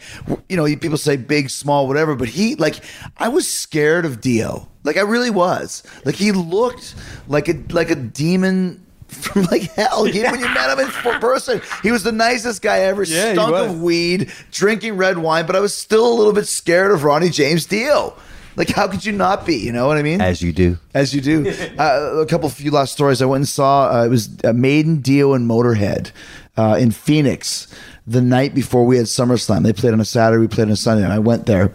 you 0.48 0.56
know, 0.56 0.64
people 0.76 0.98
say 0.98 1.16
big, 1.16 1.50
small, 1.50 1.88
whatever, 1.88 2.14
but 2.14 2.28
he, 2.28 2.54
like, 2.54 2.76
I 3.16 3.28
was 3.28 3.48
scared 3.52 4.04
of 4.04 4.20
Dio. 4.20 4.68
Like, 4.88 4.96
I 4.96 5.02
really 5.02 5.30
was. 5.30 5.82
Like, 6.04 6.14
he 6.16 6.32
looked 6.32 6.94
like 7.28 7.48
a 7.48 7.54
like 7.70 7.90
a 7.90 7.94
demon. 7.94 8.84
From 9.08 9.44
like 9.44 9.62
hell, 9.72 10.04
He- 10.04 10.22
when 10.22 10.38
you 10.38 10.44
met 10.50 10.68
him 10.78 10.84
in 10.84 10.90
person, 11.18 11.62
he 11.82 11.90
was 11.90 12.02
the 12.02 12.12
nicest 12.12 12.60
guy 12.60 12.80
ever. 12.80 13.04
Yeah, 13.04 13.32
stunk 13.32 13.54
of 13.56 13.80
weed, 13.80 14.30
drinking 14.50 14.98
red 14.98 15.16
wine, 15.16 15.46
but 15.46 15.56
I 15.56 15.60
was 15.60 15.74
still 15.74 16.06
a 16.12 16.14
little 16.14 16.34
bit 16.34 16.46
scared 16.46 16.90
of 16.92 17.04
Ronnie 17.04 17.30
James 17.30 17.64
Dio. 17.64 18.14
Like, 18.54 18.68
how 18.68 18.86
could 18.86 19.06
you 19.06 19.12
not 19.12 19.46
be? 19.46 19.56
You 19.56 19.72
know 19.72 19.86
what 19.86 19.96
I 19.96 20.02
mean? 20.02 20.20
As 20.20 20.42
you 20.42 20.52
do. 20.52 20.76
As 20.92 21.14
you 21.14 21.22
do. 21.22 21.48
uh, 21.78 22.16
a 22.20 22.26
couple 22.26 22.50
few 22.50 22.70
last 22.70 22.92
stories. 22.92 23.22
I 23.22 23.24
went 23.24 23.40
and 23.42 23.48
saw. 23.48 23.88
Uh, 24.00 24.04
it 24.04 24.08
was 24.10 24.28
uh, 24.44 24.52
Maiden, 24.52 25.00
Dio, 25.00 25.32
and 25.32 25.48
Motorhead 25.48 26.10
uh, 26.58 26.76
in 26.78 26.90
Phoenix 26.90 27.66
the 28.06 28.20
night 28.20 28.54
before 28.54 28.84
we 28.84 28.98
had 28.98 29.06
SummerSlam. 29.06 29.62
They 29.62 29.72
played 29.72 29.94
on 29.94 30.00
a 30.00 30.04
Saturday. 30.04 30.40
We 30.40 30.48
played 30.48 30.64
on 30.66 30.72
a 30.72 30.76
Sunday. 30.76 31.04
And 31.04 31.12
I 31.14 31.18
went 31.18 31.46
there. 31.46 31.72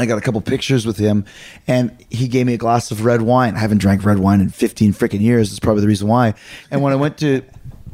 I 0.00 0.06
got 0.06 0.18
a 0.18 0.20
couple 0.20 0.40
pictures 0.40 0.86
with 0.86 0.98
him, 0.98 1.24
and 1.66 1.96
he 2.10 2.28
gave 2.28 2.46
me 2.46 2.54
a 2.54 2.58
glass 2.58 2.90
of 2.90 3.04
red 3.04 3.22
wine. 3.22 3.54
I 3.54 3.58
haven't 3.58 3.78
drank 3.78 4.04
red 4.04 4.18
wine 4.18 4.40
in 4.40 4.50
15 4.50 4.92
freaking 4.92 5.20
years. 5.20 5.50
That's 5.50 5.60
probably 5.60 5.82
the 5.82 5.88
reason 5.88 6.08
why. 6.08 6.34
And 6.70 6.82
when 6.82 6.92
I 6.92 6.96
went 6.96 7.18
to 7.18 7.42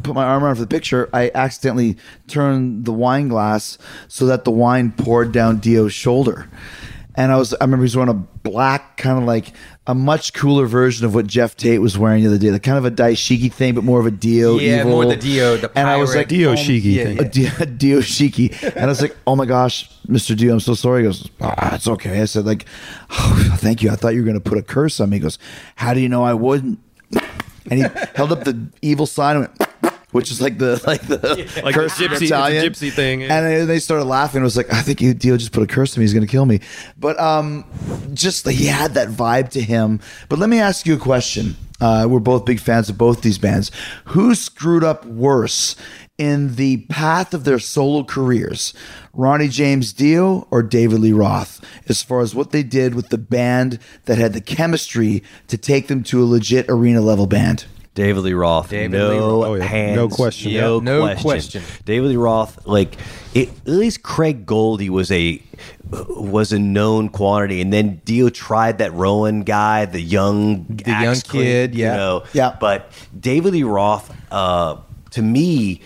put 0.02 0.14
my 0.14 0.24
arm 0.24 0.44
around 0.44 0.56
for 0.56 0.60
the 0.60 0.66
picture, 0.66 1.08
I 1.12 1.30
accidentally 1.34 1.96
turned 2.26 2.84
the 2.84 2.92
wine 2.92 3.28
glass 3.28 3.78
so 4.08 4.26
that 4.26 4.44
the 4.44 4.50
wine 4.50 4.92
poured 4.92 5.32
down 5.32 5.58
Dio's 5.58 5.92
shoulder. 5.92 6.48
And 7.14 7.30
I 7.30 7.36
was, 7.36 7.52
I 7.54 7.64
remember 7.64 7.82
he 7.82 7.86
was 7.86 7.96
wearing 7.96 8.10
a 8.10 8.14
black, 8.14 8.96
kind 8.96 9.18
of 9.18 9.24
like 9.24 9.52
a 9.86 9.94
much 9.94 10.32
cooler 10.32 10.66
version 10.66 11.04
of 11.04 11.14
what 11.14 11.26
Geoff 11.26 11.56
Tate 11.56 11.80
was 11.80 11.98
wearing 11.98 12.22
the 12.22 12.28
other 12.28 12.38
day, 12.38 12.50
like 12.52 12.62
kind 12.62 12.78
of 12.78 12.84
a 12.84 12.90
dashiki 12.90 13.52
thing, 13.52 13.74
but 13.74 13.82
more 13.82 13.98
of 13.98 14.06
a 14.06 14.12
Dio. 14.12 14.58
Yeah, 14.58 14.80
evil. 14.80 14.92
more 14.92 15.06
the 15.06 15.16
Dio, 15.16 15.56
the 15.56 15.72
And 15.74 15.88
I 15.88 15.96
was 15.96 16.10
pirate. 16.10 16.18
like, 16.20 16.28
Dio 16.28 16.52
oh, 16.52 16.54
Shiki 16.54 16.82
yeah, 16.84 17.04
thing. 17.04 17.20
a 17.20 17.28
Dio, 17.28 17.50
a 17.58 17.66
Dio 17.66 17.98
Shiki. 17.98 18.62
And 18.76 18.84
I 18.84 18.86
was 18.86 19.02
like, 19.02 19.16
oh 19.26 19.34
my 19.34 19.44
gosh, 19.44 19.90
Mr. 20.06 20.36
Dio, 20.36 20.52
I'm 20.52 20.60
so 20.60 20.74
sorry. 20.74 21.02
He 21.02 21.08
goes, 21.08 21.28
ah, 21.40 21.74
it's 21.74 21.88
okay. 21.88 22.20
I 22.20 22.26
said, 22.26 22.46
like, 22.46 22.64
oh, 23.10 23.56
thank 23.58 23.82
you. 23.82 23.90
I 23.90 23.96
thought 23.96 24.14
you 24.14 24.20
were 24.20 24.26
going 24.26 24.40
to 24.40 24.48
put 24.48 24.56
a 24.58 24.62
curse 24.62 25.00
on 25.00 25.10
me. 25.10 25.16
He 25.16 25.20
goes, 25.20 25.38
how 25.74 25.94
do 25.94 26.00
you 26.00 26.08
know 26.08 26.22
I 26.22 26.34
wouldn't? 26.34 26.78
And 27.70 27.80
he 27.80 27.84
held 28.14 28.32
up 28.32 28.44
the 28.44 28.68
evil 28.82 29.06
sign 29.06 29.36
and 29.36 29.48
went, 29.48 29.71
which 30.12 30.30
is 30.30 30.40
like 30.40 30.58
the 30.58 30.80
like 30.86 31.02
the 31.02 31.50
Like 31.64 31.74
curse 31.74 32.00
in 32.00 32.08
gypsy- 32.10 32.22
Italian. 32.26 32.64
gypsy 32.64 32.92
thing, 32.92 33.22
yeah. 33.22 33.36
And 33.38 33.46
they- 33.46 33.64
they 33.64 33.78
started 33.78 34.04
laughing. 34.04 34.40
It 34.40 34.44
was 34.44 34.56
like, 34.56 34.72
I 34.72 34.80
think 34.82 35.00
you 35.00 35.12
Dio 35.14 35.36
just 35.36 35.52
put 35.52 35.62
a 35.62 35.66
curse 35.66 35.96
on 35.96 36.00
me. 36.00 36.04
He's 36.04 36.14
going 36.14 36.26
to 36.26 36.30
kill 36.30 36.46
me. 36.46 36.60
But 36.98 37.18
um, 37.20 37.64
just 38.14 38.48
he 38.48 38.66
had 38.66 38.94
that 38.94 39.08
vibe 39.08 39.48
to 39.50 39.60
him. 39.60 40.00
But 40.28 40.38
let 40.38 40.48
me 40.48 40.60
ask 40.60 40.86
you 40.86 40.94
a 40.94 40.98
question. 40.98 41.56
Uh, 41.80 42.06
we're 42.08 42.20
both 42.20 42.44
big 42.44 42.60
fans 42.60 42.88
of 42.88 42.96
both 42.96 43.22
these 43.22 43.38
bands. 43.38 43.72
Who 44.06 44.36
screwed 44.36 44.84
up 44.84 45.04
worse 45.04 45.74
in 46.16 46.54
the 46.54 46.76
path 46.88 47.34
of 47.34 47.42
their 47.42 47.58
solo 47.58 48.04
careers? 48.04 48.72
Ronnie 49.12 49.48
James 49.48 49.92
Dio 49.92 50.46
or 50.52 50.62
David 50.62 51.00
Lee 51.00 51.12
Roth? 51.12 51.60
As 51.88 52.00
far 52.02 52.20
as 52.20 52.36
what 52.36 52.52
they 52.52 52.62
did 52.62 52.94
with 52.94 53.08
the 53.08 53.18
band 53.18 53.80
that 54.04 54.16
had 54.18 54.32
the 54.32 54.40
chemistry 54.40 55.24
to 55.48 55.58
take 55.58 55.88
them 55.88 56.04
to 56.04 56.22
a 56.22 56.26
legit 56.26 56.66
arena 56.68 57.00
level 57.00 57.26
band. 57.26 57.64
David 57.94 58.20
Lee 58.20 58.32
Roth. 58.32 58.70
David 58.70 58.98
no 58.98 59.10
Lee 59.10 59.18
Roth. 59.18 59.46
Oh, 59.46 59.54
yeah. 59.54 59.64
hands. 59.64 59.96
No 59.96 60.08
question. 60.08 60.54
No, 60.54 60.80
no 60.80 61.02
question. 61.02 61.22
question. 61.22 61.62
David 61.84 62.08
Lee 62.08 62.16
Roth, 62.16 62.66
like 62.66 62.96
it, 63.34 63.50
at 63.50 63.68
least 63.68 64.02
Craig 64.02 64.46
Goldy 64.46 64.88
was 64.88 65.10
a 65.10 65.42
was 65.90 66.52
a 66.52 66.58
known 66.58 67.10
quantity, 67.10 67.60
and 67.60 67.70
then 67.72 68.00
Dio 68.06 68.30
tried 68.30 68.78
that 68.78 68.92
Rowan 68.94 69.42
guy, 69.42 69.84
the 69.84 70.00
young 70.00 70.64
the 70.66 70.90
young 70.90 71.16
kid, 71.16 71.74
yeah. 71.74 71.92
You 71.92 71.96
know, 71.98 72.24
Yeah. 72.32 72.56
But 72.58 72.90
David 73.18 73.52
Lee 73.52 73.62
Roth, 73.62 74.10
uh, 74.30 74.76
to 75.10 75.20
me, 75.22 75.82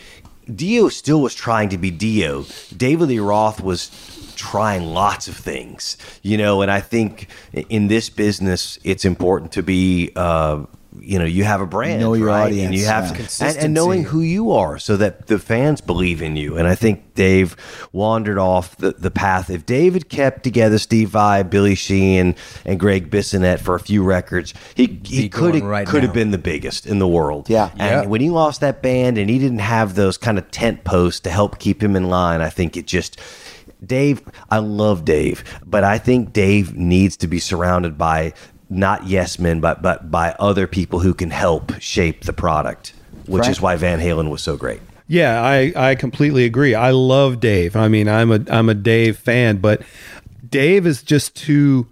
Dio 0.54 0.88
still 0.88 1.20
was 1.20 1.34
trying 1.34 1.70
to 1.70 1.78
be 1.78 1.90
Dio. 1.90 2.44
David 2.76 3.08
Lee 3.08 3.18
Roth 3.18 3.60
was 3.60 3.90
trying 4.36 4.84
lots 4.84 5.26
of 5.26 5.36
things, 5.36 5.96
you 6.22 6.36
know, 6.36 6.62
and 6.62 6.70
I 6.70 6.80
think 6.80 7.28
in 7.68 7.88
this 7.88 8.08
business, 8.10 8.78
it's 8.84 9.04
important 9.04 9.50
to 9.52 9.62
be, 9.62 10.12
uh, 10.14 10.62
you 11.00 11.18
know, 11.18 11.24
you 11.24 11.44
have 11.44 11.60
a 11.60 11.66
brand, 11.66 12.00
Know 12.00 12.14
your 12.14 12.28
right? 12.28 12.44
audience, 12.44 12.66
and 12.66 12.74
you 12.74 12.86
have 12.86 13.18
yeah. 13.18 13.48
and, 13.48 13.56
and 13.58 13.74
knowing 13.74 14.04
who 14.04 14.20
you 14.20 14.52
are, 14.52 14.78
so 14.78 14.96
that 14.96 15.26
the 15.26 15.38
fans 15.38 15.80
believe 15.80 16.22
in 16.22 16.36
you. 16.36 16.56
And 16.56 16.66
I 16.66 16.74
think 16.74 17.14
Dave 17.14 17.56
wandered 17.92 18.38
off 18.38 18.76
the, 18.76 18.92
the 18.92 19.10
path. 19.10 19.50
If 19.50 19.66
David 19.66 20.08
kept 20.08 20.42
together 20.42 20.78
Steve 20.78 21.10
Vai, 21.10 21.42
Billy 21.42 21.74
Sheehan, 21.74 22.34
and 22.64 22.78
Gregg 22.80 23.10
Bissonette 23.10 23.60
for 23.60 23.74
a 23.74 23.80
few 23.80 24.02
records, 24.02 24.54
he 24.74 25.00
he 25.04 25.28
could 25.28 25.54
have 25.54 25.64
right 25.64 25.86
could 25.86 26.02
have 26.02 26.12
been 26.12 26.30
the 26.30 26.38
biggest 26.38 26.86
in 26.86 26.98
the 26.98 27.08
world. 27.08 27.48
Yeah. 27.48 27.70
and 27.72 27.80
Yeah. 27.80 28.06
when 28.06 28.20
he 28.20 28.30
lost 28.30 28.60
that 28.60 28.82
band 28.82 29.18
and 29.18 29.28
he 29.30 29.38
didn't 29.38 29.60
have 29.60 29.94
those 29.94 30.16
kind 30.18 30.38
of 30.38 30.50
tent 30.50 30.84
posts 30.84 31.20
to 31.20 31.30
help 31.30 31.58
keep 31.58 31.82
him 31.82 31.96
in 31.96 32.08
line, 32.08 32.40
I 32.40 32.50
think 32.50 32.76
it 32.76 32.86
just. 32.86 33.18
Dave, 33.84 34.22
I 34.50 34.58
love 34.58 35.04
Dave, 35.04 35.44
but 35.66 35.84
I 35.84 35.98
think 35.98 36.32
Dave 36.32 36.74
needs 36.74 37.14
to 37.18 37.26
be 37.26 37.38
surrounded 37.38 37.98
by 37.98 38.32
not 38.68 39.06
yes 39.06 39.38
men, 39.38 39.60
but 39.60 39.82
but 39.82 40.10
by 40.10 40.34
other 40.38 40.66
people 40.66 41.00
who 41.00 41.14
can 41.14 41.30
help 41.30 41.72
shape 41.80 42.24
the 42.24 42.32
product, 42.32 42.92
which 43.26 43.42
Frank? 43.42 43.52
is 43.52 43.60
why 43.60 43.76
Van 43.76 44.00
Halen 44.00 44.30
was 44.30 44.42
so 44.42 44.56
great. 44.56 44.80
Yeah, 45.08 45.40
I, 45.40 45.72
I 45.76 45.94
completely 45.94 46.44
agree. 46.44 46.74
I 46.74 46.90
love 46.90 47.38
Dave. 47.38 47.76
I 47.76 47.86
mean, 47.88 48.08
I'm 48.08 48.32
a 48.32 48.40
I'm 48.48 48.68
a 48.68 48.74
Dave 48.74 49.16
fan, 49.16 49.58
but 49.58 49.82
Dave 50.48 50.86
is 50.86 51.02
just 51.02 51.36
too. 51.36 51.86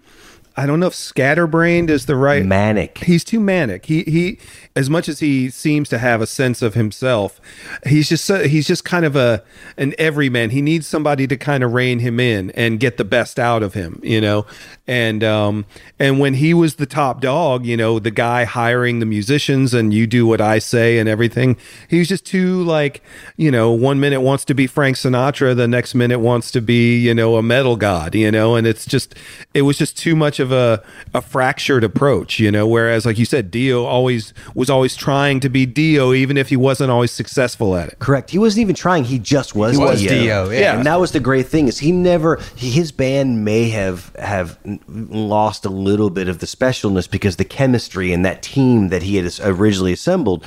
I 0.57 0.65
don't 0.65 0.79
know 0.79 0.87
if 0.87 0.95
scatterbrained 0.95 1.89
is 1.89 2.05
the 2.05 2.15
right 2.15 2.45
Manic. 2.45 2.99
He's 2.99 3.25
too 3.25 3.41
manic. 3.41 3.87
He 3.87 4.03
he, 4.03 4.39
as 4.73 4.89
much 4.89 5.09
as 5.09 5.19
he 5.19 5.49
seems 5.49 5.89
to 5.89 5.97
have 5.97 6.21
a 6.21 6.27
sense 6.27 6.61
of 6.61 6.75
himself, 6.75 7.41
he's 7.85 8.07
just 8.07 8.23
so, 8.23 8.47
he's 8.47 8.65
just 8.65 8.85
kind 8.85 9.05
of 9.05 9.17
a 9.17 9.43
an 9.77 9.93
everyman. 9.97 10.51
He 10.51 10.61
needs 10.61 10.87
somebody 10.87 11.27
to 11.27 11.35
kind 11.35 11.63
of 11.63 11.73
rein 11.73 11.99
him 11.99 12.21
in 12.21 12.51
and 12.51 12.79
get 12.79 12.95
the 12.95 13.03
best 13.03 13.37
out 13.37 13.63
of 13.63 13.73
him, 13.73 13.99
you 14.01 14.21
know. 14.21 14.45
And 14.87 15.23
um 15.25 15.65
and 15.99 16.19
when 16.19 16.35
he 16.35 16.53
was 16.53 16.75
the 16.75 16.85
top 16.85 17.19
dog, 17.19 17.65
you 17.65 17.75
know, 17.75 17.99
the 17.99 18.11
guy 18.11 18.45
hiring 18.45 18.99
the 18.99 19.05
musicians 19.05 19.73
and 19.73 19.93
you 19.93 20.07
do 20.07 20.25
what 20.25 20.39
I 20.39 20.59
say 20.59 20.99
and 20.99 21.09
everything, 21.09 21.57
he 21.89 21.99
was 21.99 22.07
just 22.07 22.25
too 22.25 22.63
like, 22.63 23.03
you 23.35 23.51
know, 23.51 23.71
one 23.71 23.99
minute 23.99 24.21
wants 24.21 24.45
to 24.45 24.53
be 24.53 24.67
Frank 24.67 24.95
Sinatra, 24.95 25.53
the 25.53 25.67
next 25.67 25.95
minute 25.95 26.19
wants 26.19 26.49
to 26.51 26.61
be, 26.61 26.97
you 26.97 27.13
know, 27.13 27.35
a 27.35 27.43
metal 27.43 27.75
god, 27.75 28.15
you 28.15 28.31
know, 28.31 28.55
and 28.55 28.65
it's 28.65 28.85
just 28.85 29.15
it 29.53 29.63
was 29.63 29.77
just 29.77 29.97
too 29.97 30.15
much 30.15 30.39
of 30.39 30.44
of 30.45 30.51
a, 30.51 30.83
a 31.13 31.21
fractured 31.21 31.83
approach, 31.83 32.39
you 32.39 32.51
know. 32.51 32.67
Whereas, 32.67 33.05
like 33.05 33.17
you 33.17 33.25
said, 33.25 33.51
Dio 33.51 33.83
always 33.83 34.33
was 34.53 34.69
always 34.69 34.95
trying 34.95 35.39
to 35.41 35.49
be 35.49 35.65
Dio, 35.65 36.13
even 36.13 36.37
if 36.37 36.49
he 36.49 36.55
wasn't 36.55 36.91
always 36.91 37.11
successful 37.11 37.75
at 37.75 37.89
it. 37.89 37.99
Correct. 37.99 38.29
He 38.29 38.37
wasn't 38.37 38.61
even 38.61 38.75
trying. 38.75 39.03
He 39.03 39.19
just 39.19 39.55
was. 39.55 39.73
He 39.73 39.77
was 39.77 39.99
Dio. 39.99 40.09
Dio, 40.09 40.49
yeah. 40.49 40.77
And 40.77 40.85
that 40.85 40.99
was 40.99 41.11
the 41.11 41.19
great 41.19 41.47
thing 41.47 41.67
is 41.67 41.79
he 41.79 41.91
never 41.91 42.39
he, 42.55 42.71
his 42.71 42.91
band 42.91 43.43
may 43.43 43.69
have 43.69 44.15
have 44.15 44.57
lost 44.87 45.65
a 45.65 45.69
little 45.69 46.09
bit 46.09 46.29
of 46.29 46.39
the 46.39 46.45
specialness 46.45 47.09
because 47.09 47.35
the 47.35 47.45
chemistry 47.45 48.13
and 48.13 48.23
that 48.23 48.41
team 48.41 48.89
that 48.89 49.03
he 49.03 49.17
had 49.17 49.31
originally 49.41 49.93
assembled 49.93 50.45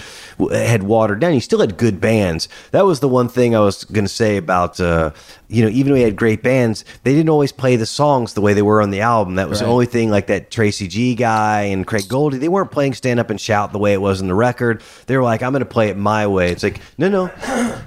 had 0.51 0.85
watered 0.85 1.21
down. 1.21 1.33
He 1.33 1.41
still 1.41 1.61
had 1.61 1.77
good 1.77 2.01
bands. 2.01 2.49
That 2.71 2.87
was 2.87 3.01
the 3.01 3.09
one 3.09 3.29
thing 3.29 3.55
I 3.55 3.61
was 3.61 3.85
going 3.85 4.05
to 4.05 4.13
say 4.13 4.37
about. 4.37 4.81
Uh, 4.81 5.11
you 5.49 5.63
know, 5.63 5.71
even 5.71 5.93
though 5.93 5.97
he 5.97 6.03
had 6.03 6.17
great 6.17 6.43
bands, 6.43 6.85
they 7.05 7.15
didn't 7.15 7.31
always 7.31 7.53
play 7.53 7.77
the 7.77 7.87
songs 7.87 8.35
the 8.35 8.41
way 8.43 8.53
they 8.53 8.63
were 8.63 8.83
on 8.83 8.91
the 8.91 9.01
album. 9.01 9.37
That 9.37 9.49
was 9.49 9.61
the 9.61 9.67
only 9.67 9.87
thing. 9.89 10.11
Like 10.11 10.29
that 10.29 10.51
Tracy 10.51 10.89
G 10.89 11.15
guy 11.15 11.63
and 11.63 11.87
Craig 11.87 12.09
Goldy, 12.09 12.39
they 12.39 12.49
weren't 12.49 12.71
playing 12.71 12.95
stand 12.95 13.21
up 13.21 13.31
and 13.31 13.41
shout 13.41 13.73
the 13.73 13.79
way 13.79 13.93
it 13.93 14.01
was 14.01 14.21
in 14.21 14.29
the 14.29 14.35
record. 14.35 14.83
They 15.07 15.17
were 15.17 15.23
like, 15.23 15.43
"I'm 15.43 15.53
going 15.53 15.61
to 15.61 15.67
play 15.67 15.89
it 15.89 15.97
my 15.97 16.27
way." 16.27 16.51
It's 16.51 16.63
like, 16.63 16.81
no, 16.97 17.09
no, 17.09 17.31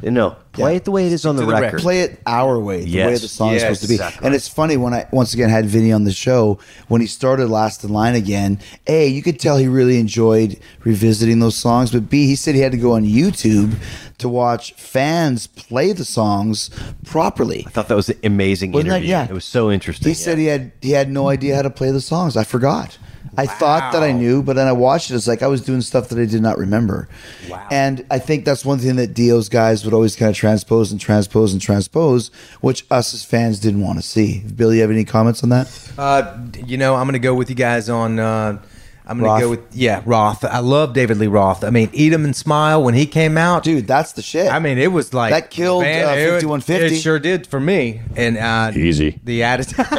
no, 0.04 0.36
play 0.62 0.76
it 0.78 0.86
the 0.86 0.92
way 0.92 1.06
it 1.08 1.12
is 1.14 1.26
on 1.26 1.36
the, 1.36 1.42
the 1.46 1.48
record. 1.52 1.64
record. 1.66 1.82
play 1.82 2.02
it 2.02 2.20
our 2.26 2.60
way, 2.60 2.86
the 2.86 2.98
way 3.06 3.12
the 3.14 3.20
song 3.28 3.50
is 3.54 3.62
Yes, 3.62 3.64
supposed 3.64 3.82
to 3.82 3.88
be. 3.88 3.94
exactly. 3.96 4.26
And 4.26 4.34
it's 4.36 4.48
funny 4.48 4.78
when 4.78 4.94
I 4.94 5.08
once 5.12 5.34
again 5.34 5.50
had 5.50 5.66
Vinny 5.66 5.92
on 5.92 6.04
the 6.06 6.14
show 6.14 6.60
when 6.88 7.02
he 7.02 7.08
started 7.08 7.48
Last 7.50 7.84
in 7.84 7.92
Line 7.92 8.16
again. 8.16 8.60
A, 8.88 9.08
you 9.08 9.22
could 9.22 9.40
tell 9.40 9.58
he 9.58 9.68
really 9.68 10.00
enjoyed 10.00 10.60
revisiting 10.84 11.40
those 11.40 11.56
songs, 11.56 11.92
but 11.92 12.10
B, 12.10 12.26
he 12.28 12.36
said 12.36 12.56
he 12.56 12.62
had 12.62 12.72
to 12.72 12.78
go 12.78 12.94
on 12.94 13.04
YouTube 13.04 13.76
to 14.20 14.30
watch 14.30 14.74
fans 14.74 15.48
play 15.48 15.94
the 15.94 16.06
songs 16.06 16.70
properly. 17.06 17.64
I 17.66 17.70
thought 17.72 17.88
that 17.88 17.96
was 17.96 18.10
an 18.10 18.18
amazing 18.24 18.72
Wasn't 18.72 18.90
that- 18.90 18.98
interview. 18.98 19.10
yeah. 19.12 19.26
It 19.26 19.34
was 19.34 19.46
so 19.46 19.72
interesting. 19.72 20.08
He 20.10 20.14
said 20.14 20.38
he 20.38 20.46
had 20.46 20.72
he 20.82 20.92
had 20.92 21.10
no 21.12 21.28
idea 21.30 21.56
how 21.56 21.64
to 21.64 21.70
play 21.72 21.92
the 21.92 22.02
songs. 22.02 22.38
I 22.38 22.44
forgot. 22.44 22.98
I 23.38 23.46
thought 23.46 23.94
that 23.94 24.04
I 24.04 24.12
knew, 24.12 24.44
but 24.44 24.56
then 24.56 24.68
I 24.68 24.72
watched 24.74 25.10
it. 25.12 25.16
It's 25.16 25.28
like 25.28 25.42
I 25.42 25.48
was 25.48 25.62
doing 25.62 25.82
stuff 25.82 26.10
that 26.10 26.20
I 26.20 26.26
did 26.26 26.42
not 26.42 26.58
remember. 26.58 27.08
Wow. 27.50 27.68
And 27.72 28.06
I 28.12 28.20
think 28.20 28.46
that's 28.46 28.66
one 28.66 28.80
thing 28.80 28.98
that 28.98 29.14
Dio's 29.14 29.50
guys 29.50 29.86
would 29.86 29.94
always 29.94 30.16
kind 30.16 30.30
of 30.30 30.36
transpose 30.36 30.92
and 30.92 31.00
transpose 31.00 31.54
and 31.54 31.62
transpose, 31.62 32.30
which 32.60 32.86
us 32.92 33.14
as 33.14 33.24
fans 33.24 33.60
didn't 33.60 33.82
want 33.82 34.00
to 34.00 34.04
see. 34.04 34.44
Billy, 34.56 34.78
you 34.78 34.82
have 34.82 34.92
any 34.92 35.06
comments 35.06 35.44
on 35.44 35.50
that? 35.50 35.92
Uh, 35.98 36.38
you 36.66 36.78
know, 36.78 36.96
I'm 36.96 37.06
going 37.06 37.14
to 37.14 37.20
go 37.20 37.34
with 37.34 37.50
you 37.50 37.56
guys 37.56 37.90
on. 37.90 38.20
Uh, 38.20 38.62
I'm 39.06 39.18
going 39.20 39.30
Roth? 39.32 39.40
to 39.40 39.46
go 39.46 39.50
with 39.50 39.76
yeah, 39.76 40.02
Roth. 40.06 40.46
I 40.46 40.60
love 40.60 40.94
David 40.94 41.18
Lee 41.18 41.28
Roth. 41.28 41.64
I 41.64 41.70
mean, 41.70 41.90
Eat 41.92 42.14
'Em 42.14 42.24
and 42.24 42.36
Smile 42.36 42.84
when 42.84 42.94
he 42.94 43.06
came 43.06 43.38
out, 43.38 43.64
Dude, 43.64 43.88
that's 43.88 44.12
the 44.14 44.22
shit. 44.22 44.52
I 44.52 44.60
mean, 44.60 44.78
it 44.78 44.92
was 44.92 45.14
like 45.14 45.32
That 45.32 45.50
killed, 45.50 45.84
uh, 45.84 45.88
5150. 46.16 46.96
It 46.96 47.00
sure 47.00 47.20
did 47.20 47.48
for 47.48 47.60
me. 47.60 48.02
And 48.16 48.38
uh, 48.38 48.72
Easy. 48.76 49.20
the 49.24 49.44
attitude. 49.44 49.86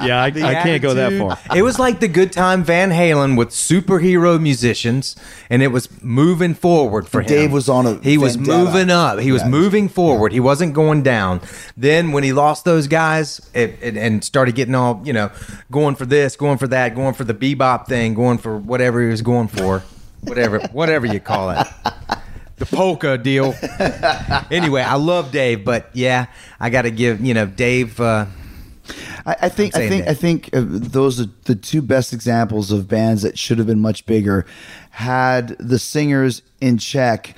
Yeah, 0.00 0.22
I, 0.22 0.30
the 0.30 0.42
I 0.44 0.54
can't 0.54 0.82
go 0.82 0.94
that 0.94 1.12
far. 1.18 1.38
It 1.56 1.62
was 1.62 1.78
like 1.78 2.00
the 2.00 2.08
good 2.08 2.32
time 2.32 2.64
Van 2.64 2.90
Halen 2.90 3.36
with 3.36 3.50
superhero 3.50 4.40
musicians, 4.40 5.14
and 5.48 5.62
it 5.62 5.68
was 5.68 5.88
moving 6.02 6.54
forward 6.54 7.08
for 7.08 7.20
him. 7.20 7.26
Dave 7.28 7.52
was 7.52 7.68
on 7.68 7.86
a 7.86 7.98
He 8.02 8.16
was 8.18 8.36
moving 8.38 8.90
up. 8.90 9.18
He 9.18 9.32
was 9.32 9.42
Yeah. 9.42 9.48
moving 9.48 9.88
forward. 9.88 10.32
He 10.32 10.40
wasn't 10.40 10.74
going 10.74 11.02
down. 11.02 11.40
Then 11.76 12.12
when 12.12 12.24
he 12.24 12.32
lost 12.32 12.64
those 12.64 12.86
guys 12.88 13.40
it, 13.54 13.76
it, 13.80 13.96
and 13.96 14.24
started 14.24 14.54
getting 14.54 14.74
all 14.74 15.00
you 15.04 15.12
know, 15.12 15.30
going 15.70 15.94
for 15.94 16.06
this, 16.06 16.36
going 16.36 16.58
for 16.58 16.68
that, 16.68 16.94
going 16.94 17.14
for 17.14 17.24
the 17.24 17.34
bebop 17.34 17.86
thing, 17.90 18.14
going 18.14 18.38
for 18.38 18.56
whatever 18.56 19.02
he 19.02 19.08
was 19.08 19.20
going 19.20 19.48
for, 19.48 19.80
whatever 20.22 20.60
whatever 20.72 21.06
you 21.06 21.20
call 21.20 21.50
it. 21.50 21.66
The 22.56 22.66
polka 22.66 23.16
deal. 23.18 23.54
anyway, 24.50 24.82
I 24.82 24.94
love 24.94 25.32
Dave, 25.32 25.64
but 25.64 25.90
yeah, 25.94 26.26
I 26.58 26.70
got 26.70 26.82
to 26.82 26.90
give 26.90 27.20
you 27.20 27.34
know 27.34 27.46
Dave. 27.46 27.98
Uh, 27.98 28.26
I, 29.26 29.36
I 29.42 29.48
think 29.48 29.74
I 29.76 29.88
think 29.88 30.04
that. 30.04 30.10
I 30.10 30.14
think 30.14 30.50
uh, 30.52 30.62
those 30.64 31.20
are 31.20 31.26
the 31.44 31.54
two 31.54 31.82
best 31.82 32.12
examples 32.12 32.70
of 32.70 32.86
bands 32.86 33.22
that 33.22 33.38
should 33.38 33.58
have 33.58 33.66
been 33.66 33.80
much 33.80 34.06
bigger 34.06 34.46
had 34.90 35.48
the 35.58 35.78
singers 35.78 36.42
in 36.60 36.78
check 36.78 37.34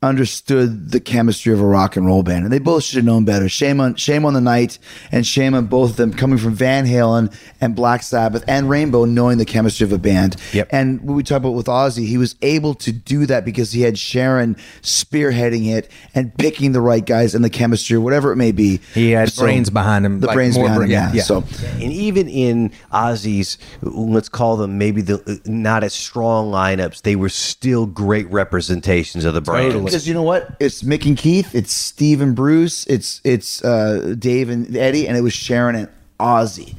understood 0.00 0.92
the 0.92 1.00
chemistry 1.00 1.52
of 1.52 1.60
a 1.60 1.66
rock 1.66 1.96
and 1.96 2.06
roll 2.06 2.22
band 2.22 2.44
and 2.44 2.52
they 2.52 2.60
both 2.60 2.84
should 2.84 2.94
have 2.96 3.04
known 3.04 3.24
better 3.24 3.48
shame 3.48 3.80
on 3.80 3.96
shame 3.96 4.24
on 4.24 4.32
the 4.32 4.40
night 4.40 4.78
and 5.10 5.26
shame 5.26 5.54
on 5.54 5.66
both 5.66 5.90
of 5.90 5.96
them 5.96 6.12
coming 6.12 6.38
from 6.38 6.54
van 6.54 6.86
halen 6.86 7.34
and 7.60 7.74
black 7.74 8.00
sabbath 8.04 8.44
and 8.46 8.70
rainbow 8.70 9.04
knowing 9.04 9.38
the 9.38 9.44
chemistry 9.44 9.84
of 9.84 9.92
a 9.92 9.98
band 9.98 10.36
Yep. 10.52 10.68
and 10.70 11.00
what 11.00 11.14
we 11.14 11.24
talk 11.24 11.38
about 11.38 11.50
with 11.54 11.66
ozzy 11.66 12.06
he 12.06 12.16
was 12.16 12.36
able 12.42 12.74
to 12.74 12.92
do 12.92 13.26
that 13.26 13.44
because 13.44 13.72
he 13.72 13.82
had 13.82 13.98
sharon 13.98 14.54
spearheading 14.82 15.66
it 15.66 15.90
and 16.14 16.32
picking 16.38 16.70
the 16.70 16.80
right 16.80 17.04
guys 17.04 17.34
and 17.34 17.44
the 17.44 17.50
chemistry 17.50 17.96
or 17.96 18.00
whatever 18.00 18.30
it 18.30 18.36
may 18.36 18.52
be 18.52 18.78
He 18.94 19.10
had 19.10 19.34
brains 19.34 19.68
behind 19.68 20.06
him, 20.06 20.20
the 20.20 20.28
like 20.28 20.34
brains 20.36 20.56
behind 20.56 20.76
bra- 20.76 20.84
him 20.84 20.90
yeah, 20.92 21.08
yeah, 21.08 21.14
yeah. 21.16 21.22
so 21.22 21.44
and 21.74 21.92
even 21.92 22.28
in 22.28 22.70
Ozzy's, 22.92 23.58
let's 23.82 24.28
call 24.28 24.56
them 24.56 24.78
maybe 24.78 25.02
the 25.02 25.40
not 25.44 25.82
as 25.84 25.92
strong 25.92 26.50
lineups, 26.52 27.02
they 27.02 27.16
were 27.16 27.28
still 27.28 27.86
great 27.86 28.30
representations 28.30 29.24
of 29.24 29.34
the 29.34 29.40
brand. 29.40 29.87
Because 29.92 30.08
you 30.08 30.14
know 30.14 30.22
what? 30.22 30.56
It's 30.60 30.82
Mick 30.82 31.06
and 31.06 31.16
Keith, 31.16 31.54
it's 31.54 31.72
Steve 31.72 32.20
and 32.20 32.34
Bruce, 32.34 32.86
it's 32.86 33.20
it's 33.24 33.64
uh, 33.64 34.14
Dave 34.18 34.48
and 34.48 34.76
Eddie, 34.76 35.08
and 35.08 35.16
it 35.16 35.20
was 35.20 35.32
Sharon 35.32 35.74
and 35.74 35.88
Ozzy. 36.20 36.76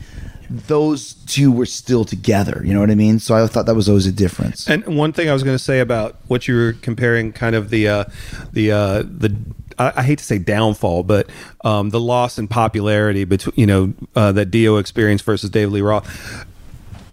Those 0.50 1.14
two 1.28 1.52
were 1.52 1.68
still 1.68 2.06
together. 2.06 2.62
You 2.66 2.74
know 2.74 2.80
what 2.80 2.90
I 2.90 2.96
mean? 2.96 3.20
So 3.20 3.36
I 3.36 3.46
thought 3.46 3.68
that 3.68 3.76
was 3.76 3.88
always 3.88 4.08
a 4.08 4.12
difference. 4.12 4.68
And 4.68 4.84
one 4.98 5.14
thing 5.14 5.30
I 5.30 5.34
was 5.34 5.44
going 5.44 5.56
to 5.56 5.64
say 5.64 5.80
about 5.80 6.16
what 6.28 6.48
you 6.48 6.56
were 6.56 6.74
comparing, 6.74 7.34
kind 7.34 7.56
of 7.56 7.70
the 7.70 7.88
uh, 7.88 8.04
the 8.52 8.72
uh, 8.72 9.04
the 9.04 9.36
I, 9.80 9.94
I 9.98 10.04
hate 10.04 10.20
to 10.20 10.26
say 10.26 10.38
downfall, 10.38 11.04
but 11.04 11.30
um, 11.64 11.90
the 11.90 12.00
loss 12.00 12.38
in 12.38 12.48
popularity 12.48 13.24
between 13.24 13.54
you 13.56 13.66
know 13.66 13.94
uh, 14.16 14.32
that 14.34 14.48
Dio 14.48 14.78
experienced 14.78 15.26
versus 15.26 15.50
Dave 15.50 15.72
Lee 15.72 15.82
Roth. 15.82 16.46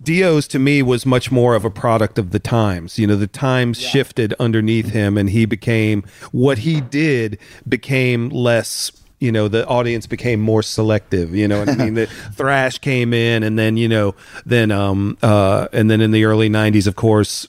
Dio's 0.06 0.46
to 0.48 0.60
me 0.60 0.82
was 0.82 1.04
much 1.04 1.32
more 1.32 1.56
of 1.56 1.64
a 1.64 1.70
product 1.70 2.16
of 2.16 2.30
the 2.30 2.38
times. 2.38 2.96
You 2.96 3.08
know, 3.08 3.16
the 3.16 3.26
times 3.26 3.80
shifted 3.80 4.32
underneath 4.38 4.90
him, 4.90 5.18
and 5.18 5.28
he 5.30 5.46
became 5.46 6.04
what 6.30 6.58
he 6.58 6.80
did 6.80 7.38
became 7.68 8.28
less. 8.28 8.92
You 9.18 9.32
know, 9.32 9.48
the 9.48 9.66
audience 9.66 10.06
became 10.06 10.40
more 10.40 10.62
selective. 10.62 11.34
You 11.34 11.48
know 11.48 11.58
what 11.58 11.70
I 11.70 11.74
mean? 11.74 11.94
the 11.94 12.06
thrash 12.34 12.78
came 12.78 13.12
in, 13.12 13.42
and 13.42 13.58
then 13.58 13.76
you 13.76 13.88
know, 13.88 14.14
then 14.44 14.70
um 14.70 15.18
uh, 15.22 15.66
and 15.72 15.90
then 15.90 16.00
in 16.00 16.12
the 16.12 16.24
early 16.24 16.48
'90s, 16.48 16.86
of 16.86 16.94
course, 16.94 17.48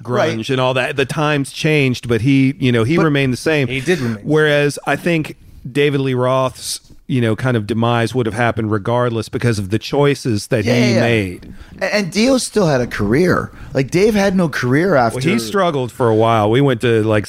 grunge 0.00 0.36
Right. 0.36 0.50
and 0.50 0.60
all 0.60 0.74
that. 0.74 0.94
The 0.96 1.04
times 1.06 1.50
changed, 1.52 2.08
but 2.08 2.20
he, 2.20 2.54
you 2.60 2.70
know, 2.70 2.84
he 2.84 2.96
remained 2.96 3.32
the 3.32 3.38
same. 3.38 3.66
He 3.66 3.80
did 3.80 3.98
remain. 3.98 4.22
Whereas 4.24 4.78
I 4.86 4.94
think 4.94 5.36
David 5.70 6.00
Lee 6.00 6.14
Roth's, 6.14 6.87
you 7.08 7.22
know, 7.22 7.34
kind 7.34 7.56
of 7.56 7.66
demise 7.66 8.14
would 8.14 8.26
have 8.26 8.34
happened 8.34 8.70
regardless 8.70 9.30
because 9.30 9.58
of 9.58 9.70
the 9.70 9.78
choices 9.78 10.48
that 10.48 10.64
Yeah, 10.64 10.74
he 10.74 10.94
yeah, 10.94 11.00
made. 11.00 11.54
And, 11.80 12.12
Dio 12.12 12.36
still 12.36 12.66
had 12.66 12.82
a 12.82 12.86
career. 12.86 13.50
Like 13.72 13.90
Dave 13.90 14.14
had 14.14 14.36
no 14.36 14.48
career 14.50 14.94
after. 14.94 15.16
Well, 15.16 15.24
he 15.26 15.38
struggled 15.38 15.90
for 15.90 16.08
a 16.08 16.14
while. 16.14 16.50
We 16.50 16.60
went 16.60 16.82
to 16.82 17.02
like 17.02 17.26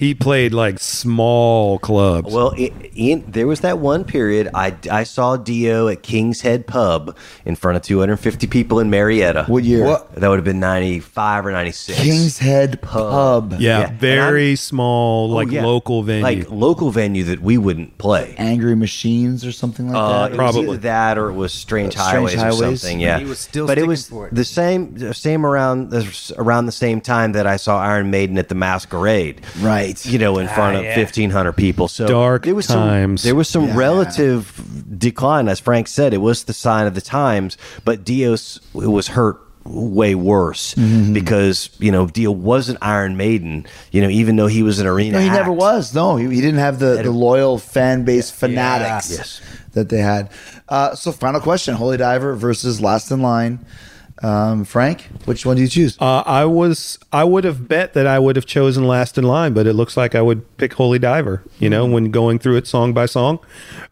he 0.00 0.14
played 0.14 0.54
like 0.54 0.78
small 0.78 1.78
clubs. 1.78 2.32
Well, 2.32 2.54
i 2.56 2.72
in, 2.96 3.22
there 3.30 3.46
was 3.46 3.60
that 3.60 3.78
one 3.78 4.04
period 4.04 4.48
I, 4.54 4.74
I 4.90 5.02
saw 5.04 5.36
Dio 5.36 5.88
at 5.88 6.02
King's 6.02 6.40
Head 6.40 6.66
Pub 6.66 7.14
in 7.44 7.54
front 7.54 7.76
of 7.76 7.82
250 7.82 8.46
people 8.46 8.80
in 8.80 8.88
Marietta. 8.88 9.44
What 9.46 9.62
year? 9.64 9.84
What? 9.84 10.14
That 10.14 10.28
would 10.28 10.36
have 10.38 10.44
been 10.44 10.58
95 10.58 11.44
or 11.46 11.52
96. 11.52 11.98
King's 12.00 12.38
Head 12.38 12.80
Pub. 12.80 13.56
yeah, 13.58 13.80
yeah. 13.80 13.92
Very 13.98 14.56
small, 14.56 15.30
Oh, 15.30 15.34
like 15.34 15.50
yeah. 15.50 15.64
local 15.66 16.02
venue. 16.02 16.22
Like 16.22 16.50
local 16.50 16.90
venue 16.90 17.24
that 17.24 17.40
we 17.42 17.58
wouldn't 17.58 17.98
play. 17.98 18.34
Angry 18.38 18.74
Machines 18.74 19.44
or 19.44 19.52
something 19.52 19.88
like 19.88 19.96
Uh, 19.96 20.08
that. 20.08 20.26
it 20.26 20.30
was 20.30 20.36
Probably. 20.38 20.62
either 20.62 20.76
that 20.78 21.18
or 21.18 21.28
it 21.28 21.34
was 21.34 21.52
Strange, 21.52 21.92
Strange 21.92 22.34
Highways, 22.34 22.42
or 22.42 22.52
something. 22.78 23.00
Yeah, 23.00 23.18
He 23.18 23.26
was 23.26 23.38
still 23.38 23.66
but 23.66 23.76
it 23.76 23.86
was 23.86 24.08
for 24.08 24.28
it. 24.28 24.34
the 24.34 24.44
same, 24.44 24.94
the 24.94 25.12
same 25.12 25.44
around 25.44 25.90
the, 25.90 26.34
around 26.38 26.64
the 26.64 26.72
same 26.72 27.02
time 27.02 27.32
that 27.32 27.46
I 27.46 27.56
saw 27.56 27.78
Iron 27.78 28.10
Maiden 28.10 28.38
at 28.38 28.48
the 28.48 28.54
Masquerade. 28.54 29.42
Right. 29.60 29.89
You 30.04 30.18
know, 30.18 30.38
in 30.38 30.48
front 30.48 30.76
of 30.76 30.94
fifteen 30.94 31.30
hundred 31.30 31.52
people. 31.52 31.88
So 31.88 32.06
Dark 32.06 32.44
there 32.44 32.54
was 32.54 32.66
times. 32.66 33.22
Some, 33.22 33.28
there 33.28 33.34
was 33.34 33.48
some 33.48 33.76
relative 33.76 34.62
decline, 34.98 35.48
as 35.48 35.60
Frank 35.60 35.88
said. 35.88 36.14
It 36.14 36.18
was 36.18 36.44
the 36.44 36.52
sign 36.52 36.86
of 36.86 36.94
the 36.94 37.00
times. 37.00 37.56
But 37.84 38.04
Dios 38.04 38.60
was 38.72 39.08
hurt 39.08 39.40
way 39.64 40.14
worse 40.14 40.74
Mm-hmm. 40.74 41.12
because 41.12 41.68
you 41.78 41.92
know 41.92 42.06
Dio 42.06 42.30
wasn't 42.30 42.78
Iron 42.82 43.16
Maiden. 43.16 43.66
You 43.92 44.00
know, 44.00 44.08
even 44.08 44.36
though 44.36 44.46
he 44.46 44.62
was 44.62 44.78
an 44.78 44.86
arena. 44.86 45.18
No, 45.18 45.24
he 45.24 45.28
never 45.30 45.52
was. 45.52 45.94
No, 45.94 46.16
he, 46.16 46.26
he 46.28 46.40
didn't 46.40 46.60
have 46.60 46.78
the, 46.78 47.02
the 47.02 47.10
loyal 47.10 47.58
fan 47.58 48.04
base 48.04 48.30
fanatics 48.30 49.10
Yes. 49.10 49.40
that 49.72 49.88
they 49.90 49.98
had. 49.98 50.30
Uh, 50.68 50.94
so, 50.94 51.12
final 51.12 51.40
question: 51.40 51.74
Holy 51.74 51.96
Diver 51.98 52.34
versus 52.34 52.80
Last 52.80 53.10
in 53.10 53.20
Line. 53.22 53.58
Um, 54.22 54.64
Frank, 54.64 55.08
which 55.24 55.46
one 55.46 55.56
do 55.56 55.62
you 55.62 55.68
choose? 55.68 55.96
uh, 56.00 56.22
I 56.26 56.44
was 56.44 56.98
I 57.12 57.24
would 57.24 57.44
have 57.44 57.68
bet 57.68 57.94
that 57.94 58.06
I 58.06 58.18
would 58.18 58.36
have 58.36 58.44
chosen 58.46 58.86
Last 58.86 59.16
in 59.16 59.24
Line, 59.24 59.54
but 59.54 59.66
it 59.66 59.72
looks 59.72 59.96
like 59.96 60.14
I 60.14 60.20
would 60.20 60.56
pick 60.58 60.74
Holy 60.74 60.98
Diver. 60.98 61.42
You 61.58 61.70
know, 61.70 61.86
when 61.86 62.10
going 62.10 62.38
through 62.38 62.56
it 62.56 62.66
song 62.66 62.92
by 62.92 63.06
song, 63.06 63.38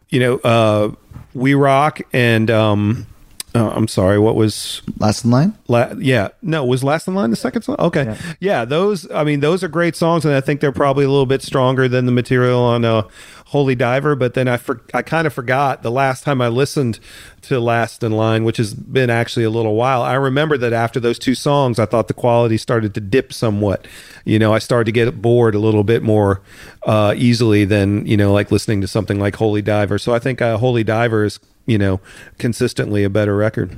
you 0.09 0.19
know, 0.19 0.37
uh, 0.39 0.91
We 1.33 1.55
Rock 1.55 2.01
and 2.13 2.51
um, 2.51 3.07
uh, 3.55 3.71
I'm 3.71 3.87
sorry, 3.87 4.19
what 4.19 4.35
was 4.35 4.83
Last 4.99 5.25
in 5.25 5.31
line. 5.31 5.55
La- 5.67 5.93
yeah, 5.97 6.29
no, 6.43 6.63
was 6.63 6.83
last 6.83 7.07
in 7.07 7.15
line 7.15 7.31
the 7.31 7.35
second 7.35 7.63
song? 7.63 7.77
Okay, 7.79 8.15
yeah. 8.39 8.65
those. 8.65 9.09
I 9.11 9.23
mean, 9.23 9.39
those 9.39 9.63
are 9.63 9.67
great 9.67 9.95
songs, 9.95 10.23
and 10.25 10.35
I 10.35 10.41
think 10.41 10.61
they're 10.61 10.71
probably 10.71 11.05
a 11.05 11.09
little 11.09 11.25
bit 11.25 11.41
stronger 11.41 11.87
than 11.87 12.05
the 12.05 12.11
material 12.11 12.61
on 12.61 12.85
uh, 12.85 13.03
Holy 13.49 13.73
Diver. 13.75 14.15
But 14.15 14.35
then 14.35 14.47
I 14.47 14.57
for- 14.57 14.81
I 14.93 15.01
kind 15.01 15.25
of 15.25 15.33
forgot 15.33 15.81
the 15.81 15.91
last 15.91 16.23
time 16.23 16.41
I 16.41 16.47
listened 16.49 16.99
to 17.43 17.59
Last 17.59 18.03
in 18.03 18.11
Line, 18.11 18.43
which 18.43 18.57
has 18.57 18.73
been 18.73 19.09
actually 19.09 19.43
a 19.43 19.49
little 19.49 19.75
while. 19.75 20.01
I 20.03 20.13
remember 20.13 20.57
that 20.57 20.71
after 20.71 20.99
those 20.99 21.17
two 21.17 21.33
songs, 21.35 21.79
I 21.79 21.85
thought 21.85 22.07
the 22.07 22.13
quality 22.13 22.57
started 22.57 22.93
to 22.93 23.01
dip 23.01 23.33
somewhat. 23.33 23.87
You 24.23 24.37
know, 24.37 24.53
I 24.53 24.59
started 24.59 24.85
to 24.85 24.91
get 24.91 25.21
bored 25.21 25.55
a 25.55 25.59
little 25.59 25.83
bit 25.83 26.03
more 26.03 26.41
uh, 26.83 27.13
easily 27.17 27.65
than 27.65 28.05
you 28.05 28.17
know, 28.17 28.31
like 28.33 28.51
listening 28.51 28.81
to 28.81 28.87
something 28.87 29.19
like 29.19 29.35
Holy 29.35 29.61
Diver. 29.61 29.97
So 29.97 30.13
I 30.13 30.19
think 30.19 30.41
uh, 30.41 30.57
Holy 30.57 30.83
Diver 30.83 31.23
is 31.23 31.39
you 31.65 31.77
know 31.77 31.99
consistently 32.37 33.03
a 33.03 33.09
better 33.09 33.35
record. 33.35 33.75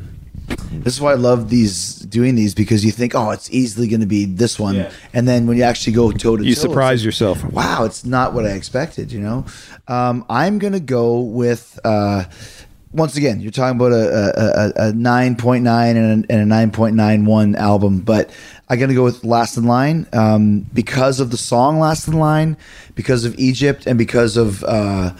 This 0.83 0.95
is 0.95 1.01
why 1.01 1.11
I 1.11 1.15
love 1.15 1.49
these 1.49 1.95
doing 1.99 2.35
these 2.35 2.55
because 2.55 2.83
you 2.83 2.91
think, 2.91 3.13
oh, 3.13 3.29
it's 3.31 3.51
easily 3.51 3.87
going 3.87 3.99
to 4.01 4.07
be 4.07 4.25
this 4.25 4.59
one, 4.59 4.75
and 5.13 5.27
then 5.27 5.45
when 5.47 5.57
you 5.57 5.63
actually 5.63 5.93
go 5.93 6.11
toe 6.11 6.37
to 6.37 6.43
toe, 6.43 6.47
You 6.47 6.55
surprise 6.55 7.05
yourself. 7.05 7.43
Wow, 7.43 7.83
it's 7.85 8.03
not 8.05 8.33
what 8.33 8.45
I 8.45 8.51
expected. 8.51 9.11
You 9.11 9.19
know, 9.19 9.45
um, 9.87 10.25
I'm 10.29 10.59
going 10.59 10.73
to 10.73 10.79
go 10.79 11.19
with. 11.19 11.79
Uh, 11.83 12.25
once 12.93 13.15
again, 13.15 13.39
you're 13.39 13.51
talking 13.53 13.77
about 13.77 13.93
a, 13.93 14.03
a, 14.75 14.85
a, 14.85 14.89
a 14.89 14.91
9.9 14.91 15.61
and 15.95 16.25
a, 16.25 16.33
and 16.33 16.51
a 16.51 16.55
9.91 16.55 17.55
album, 17.55 17.99
but 17.99 18.29
I'm 18.67 18.79
going 18.79 18.89
to 18.89 18.95
go 18.95 19.05
with 19.05 19.23
Last 19.23 19.55
in 19.55 19.63
Line 19.63 20.07
um, 20.11 20.65
because 20.73 21.21
of 21.21 21.31
the 21.31 21.37
song 21.37 21.79
Last 21.79 22.09
in 22.09 22.19
Line, 22.19 22.57
because 22.95 23.23
of 23.23 23.33
Egypt, 23.39 23.87
and 23.87 23.97
because 23.97 24.35
of 24.35 24.61
uh, 24.65 25.11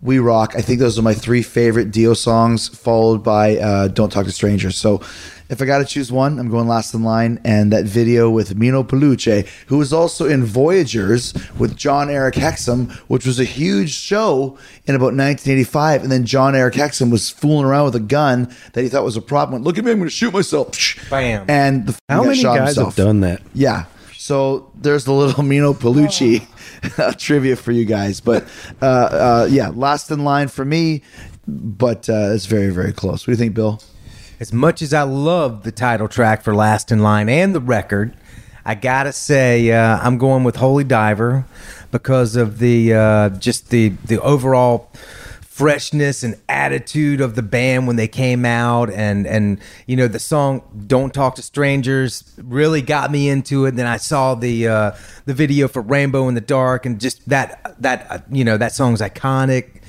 We 0.00 0.20
Rock. 0.20 0.54
I 0.56 0.60
think 0.60 0.78
those 0.78 0.96
are 0.98 1.02
my 1.02 1.14
three 1.14 1.42
favorite 1.42 1.90
Dio 1.90 2.14
songs, 2.14 2.68
followed 2.68 3.24
by 3.24 3.56
uh, 3.56 3.88
Don't 3.88 4.10
Talk 4.10 4.26
to 4.26 4.30
Strangers. 4.30 4.76
So 4.76 5.02
if 5.48 5.60
I 5.60 5.64
got 5.64 5.78
to 5.78 5.84
choose 5.84 6.12
one, 6.12 6.38
I'm 6.38 6.48
going 6.50 6.68
Last 6.68 6.94
in 6.94 7.02
Line, 7.02 7.40
and 7.44 7.72
that 7.72 7.84
video 7.84 8.30
with 8.30 8.54
Meeno 8.56 8.86
Peluce, 8.86 9.48
who 9.66 9.78
was 9.78 9.92
also 9.92 10.26
in 10.26 10.44
Voyagers 10.44 11.34
with 11.58 11.76
Jon-Erik 11.76 12.34
Hexum, 12.34 12.92
which 13.08 13.26
was 13.26 13.40
a 13.40 13.44
huge 13.44 13.90
show 13.92 14.56
in 14.86 14.94
about 14.94 15.14
1985. 15.16 16.02
And 16.04 16.12
then 16.12 16.24
Jon-Erik 16.24 16.74
Hexum 16.74 17.10
was 17.10 17.28
fooling 17.30 17.64
around 17.64 17.86
with 17.86 17.96
a 17.96 18.00
gun 18.00 18.54
that 18.74 18.82
he 18.82 18.88
thought 18.88 19.02
was 19.04 19.16
a 19.16 19.22
problem. 19.22 19.54
Went, 19.54 19.64
Look 19.64 19.78
at 19.78 19.84
me, 19.84 19.90
I'm 19.90 19.98
going 19.98 20.08
to 20.08 20.14
shoot 20.14 20.32
myself. 20.32 20.70
Bam. 21.10 21.46
And 21.48 21.86
the 21.86 21.98
How 22.08 22.22
many 22.22 22.40
guys 22.40 22.76
himself. 22.76 22.94
have 22.96 23.06
done 23.06 23.20
that? 23.20 23.42
Yeah. 23.52 23.86
So 24.28 24.70
there's 24.74 25.06
the 25.06 25.14
little 25.14 25.42
Meeno 25.50 25.72
Peluce 25.72 26.46
trivia 27.16 27.56
for 27.56 27.72
you 27.72 27.86
guys. 27.86 28.20
But 28.20 28.46
uh, 28.82 28.84
uh, 28.84 29.48
yeah, 29.50 29.70
last 29.70 30.10
in 30.10 30.22
line 30.22 30.48
for 30.48 30.66
me, 30.66 31.00
but 31.46 32.10
uh, 32.10 32.32
it's 32.34 32.44
very, 32.44 32.68
very 32.68 32.92
close. 32.92 33.22
What 33.22 33.28
do 33.28 33.30
you 33.32 33.36
think, 33.38 33.54
Bill? 33.54 33.80
As 34.38 34.52
much 34.52 34.82
as 34.82 34.92
I 34.92 35.00
love 35.04 35.62
the 35.62 35.72
title 35.72 36.08
track 36.08 36.42
for 36.42 36.54
Last 36.54 36.92
in 36.92 36.98
Line 36.98 37.30
and 37.30 37.54
the 37.54 37.60
record, 37.60 38.14
I 38.66 38.74
gotta 38.74 39.14
say 39.14 39.72
uh, 39.72 39.98
I'm 40.02 40.18
going 40.18 40.44
with 40.44 40.56
Holy 40.56 40.84
Diver 40.84 41.46
because 41.90 42.36
of 42.36 42.58
the 42.58 42.92
uh, 42.92 43.28
just 43.30 43.70
the 43.70 43.94
the 44.04 44.20
overall 44.20 44.92
freshness 45.58 46.22
and 46.22 46.40
attitude 46.48 47.20
of 47.20 47.34
the 47.34 47.42
band 47.42 47.88
when 47.88 47.96
they 47.96 48.06
came 48.06 48.44
out 48.44 48.88
and 48.90 49.26
and 49.26 49.58
you 49.88 49.96
know 49.96 50.06
the 50.06 50.18
song 50.20 50.62
don't 50.86 51.12
talk 51.12 51.34
to 51.34 51.42
strangers 51.42 52.32
really 52.40 52.80
got 52.80 53.10
me 53.10 53.28
into 53.28 53.64
it 53.64 53.70
and 53.70 53.78
then 53.78 53.86
i 53.86 53.96
saw 53.96 54.36
the 54.36 54.68
uh 54.68 54.92
the 55.24 55.34
video 55.34 55.66
for 55.66 55.82
rainbow 55.82 56.28
in 56.28 56.36
the 56.36 56.40
dark 56.40 56.86
and 56.86 57.00
just 57.00 57.28
that 57.28 57.74
that 57.82 58.06
uh, 58.08 58.18
you 58.30 58.44
know 58.44 58.56
that 58.56 58.70
song's 58.72 59.00
iconic 59.00 59.82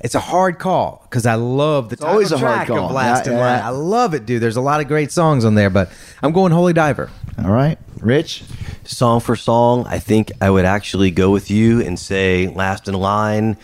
it's 0.00 0.16
a 0.16 0.20
hard 0.20 0.58
call 0.58 1.06
because 1.08 1.26
I 1.26 1.36
love 1.36 1.88
the 1.88 1.94
title 1.94 2.14
always 2.14 2.32
a 2.32 2.38
hard 2.38 2.66
call. 2.66 2.86
of 2.86 2.90
Last 2.90 3.26
Yeah, 3.26 3.34
in 3.34 3.38
yeah. 3.38 3.44
Line. 3.44 3.62
I 3.62 3.68
love 3.68 4.14
it, 4.14 4.26
dude. 4.26 4.42
There's 4.42 4.56
a 4.56 4.60
lot 4.60 4.80
of 4.80 4.88
great 4.88 5.12
songs 5.12 5.44
on 5.44 5.54
there, 5.54 5.70
but 5.70 5.92
I'm 6.24 6.32
going 6.32 6.50
Holy 6.50 6.72
Diver. 6.72 7.08
All 7.38 7.52
right, 7.52 7.78
Rich. 8.00 8.42
song 8.82 9.20
for 9.20 9.36
song, 9.36 9.86
I 9.86 10.00
think 10.00 10.32
I 10.40 10.50
would 10.50 10.64
actually 10.64 11.12
go 11.12 11.30
with 11.30 11.52
you 11.52 11.80
and 11.82 11.96
say 11.96 12.48
Last 12.48 12.88
in 12.88 12.94
Line. 12.94 13.56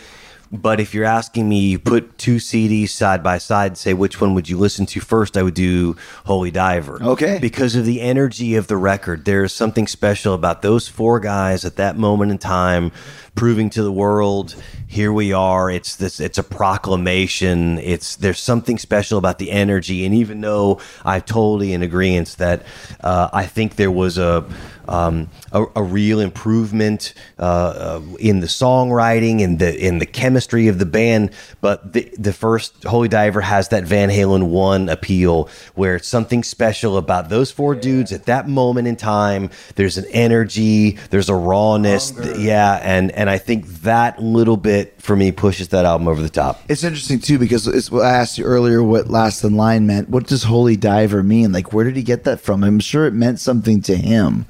But 0.51 0.79
if 0.79 0.93
you're 0.95 1.05
asking 1.05 1.47
me, 1.47 1.59
you 1.59 1.79
put 1.79 2.17
two 2.17 2.37
CDs 2.37 2.89
side 2.89 3.21
by 3.21 3.37
side 3.37 3.71
and 3.71 3.77
say 3.77 3.93
which 3.93 4.19
one 4.19 4.33
would 4.33 4.49
you 4.49 4.57
listen 4.57 4.85
to 4.87 4.99
first, 4.99 5.37
I 5.37 5.43
would 5.43 5.53
do 5.53 5.95
Holy 6.25 6.49
Diver. 6.49 7.01
Okay. 7.01 7.37
Because 7.39 7.75
of 7.75 7.85
the 7.85 8.01
energy 8.01 8.55
of 8.55 8.67
the 8.67 8.77
record. 8.77 9.25
There's 9.25 9.53
something 9.53 9.85
special 9.85 10.33
about 10.33 10.61
those 10.63 10.87
four 10.87 11.19
guys 11.19 11.65
at 11.65 11.75
that 11.75 11.97
moment 11.97 12.31
in 12.31 12.39
time 12.39 12.91
proving 13.35 13.69
to 13.69 13.83
the 13.83 13.91
world 13.91 14.55
here 14.87 15.13
we 15.13 15.31
are 15.31 15.69
it's 15.69 15.95
this 15.97 16.19
it's 16.19 16.37
a 16.37 16.43
proclamation 16.43 17.77
it's 17.79 18.15
there's 18.17 18.39
something 18.39 18.77
special 18.77 19.17
about 19.17 19.39
the 19.39 19.51
energy 19.51 20.05
and 20.05 20.15
even 20.15 20.41
though 20.41 20.79
i'm 21.05 21.21
totally 21.21 21.73
in 21.73 21.83
agreement 21.83 22.35
that 22.37 22.63
uh, 23.01 23.29
i 23.31 23.45
think 23.45 23.75
there 23.75 23.91
was 23.91 24.17
a 24.17 24.45
um, 24.89 25.29
a, 25.51 25.65
a 25.75 25.83
real 25.83 26.19
improvement 26.19 27.13
uh, 27.37 27.41
uh, 27.41 28.01
in 28.19 28.39
the 28.39 28.47
songwriting 28.47 29.43
and 29.43 29.59
the 29.59 29.77
in 29.79 29.99
the 29.99 30.05
chemistry 30.05 30.67
of 30.67 30.79
the 30.79 30.85
band. 30.85 31.29
But 31.61 31.93
the 31.93 32.11
the 32.17 32.33
first 32.33 32.83
Holy 32.83 33.07
Diver 33.07 33.41
has 33.41 33.69
that 33.69 33.83
Van 33.83 34.09
Halen 34.09 34.49
one 34.49 34.89
appeal, 34.89 35.49
where 35.75 35.95
it's 35.95 36.07
something 36.07 36.43
special 36.43 36.97
about 36.97 37.29
those 37.29 37.51
four 37.51 37.75
dudes 37.75 38.11
at 38.11 38.25
that 38.25 38.49
moment 38.49 38.87
in 38.87 38.95
time. 38.95 39.51
There's 39.75 39.97
an 39.97 40.05
energy, 40.11 40.91
there's 41.11 41.29
a 41.29 41.35
rawness, 41.35 42.11
yeah, 42.37 42.79
and 42.81 43.11
and 43.19 43.29
I 43.29 43.37
think 43.37 43.65
that 43.81 44.23
little 44.23 44.55
bit 44.55 45.01
for 45.01 45.13
me 45.13 45.33
pushes 45.33 45.67
that 45.67 45.83
album 45.83 46.07
over 46.07 46.21
the 46.21 46.29
top. 46.29 46.61
It's 46.69 46.85
interesting 46.85 47.19
too 47.19 47.37
because 47.37 47.67
it's, 47.67 47.91
I 47.91 48.11
asked 48.11 48.37
you 48.37 48.45
earlier 48.45 48.81
what 48.81 49.09
last 49.09 49.43
in 49.43 49.57
line 49.57 49.85
meant. 49.85 50.07
What 50.07 50.27
does 50.27 50.43
holy 50.43 50.77
diver 50.77 51.21
mean? 51.21 51.51
Like, 51.51 51.73
where 51.73 51.83
did 51.83 51.97
he 51.97 52.01
get 52.01 52.23
that 52.23 52.39
from? 52.39 52.63
I'm 52.63 52.79
sure 52.79 53.05
it 53.05 53.13
meant 53.13 53.41
something 53.41 53.81
to 53.81 53.97
him, 53.97 54.45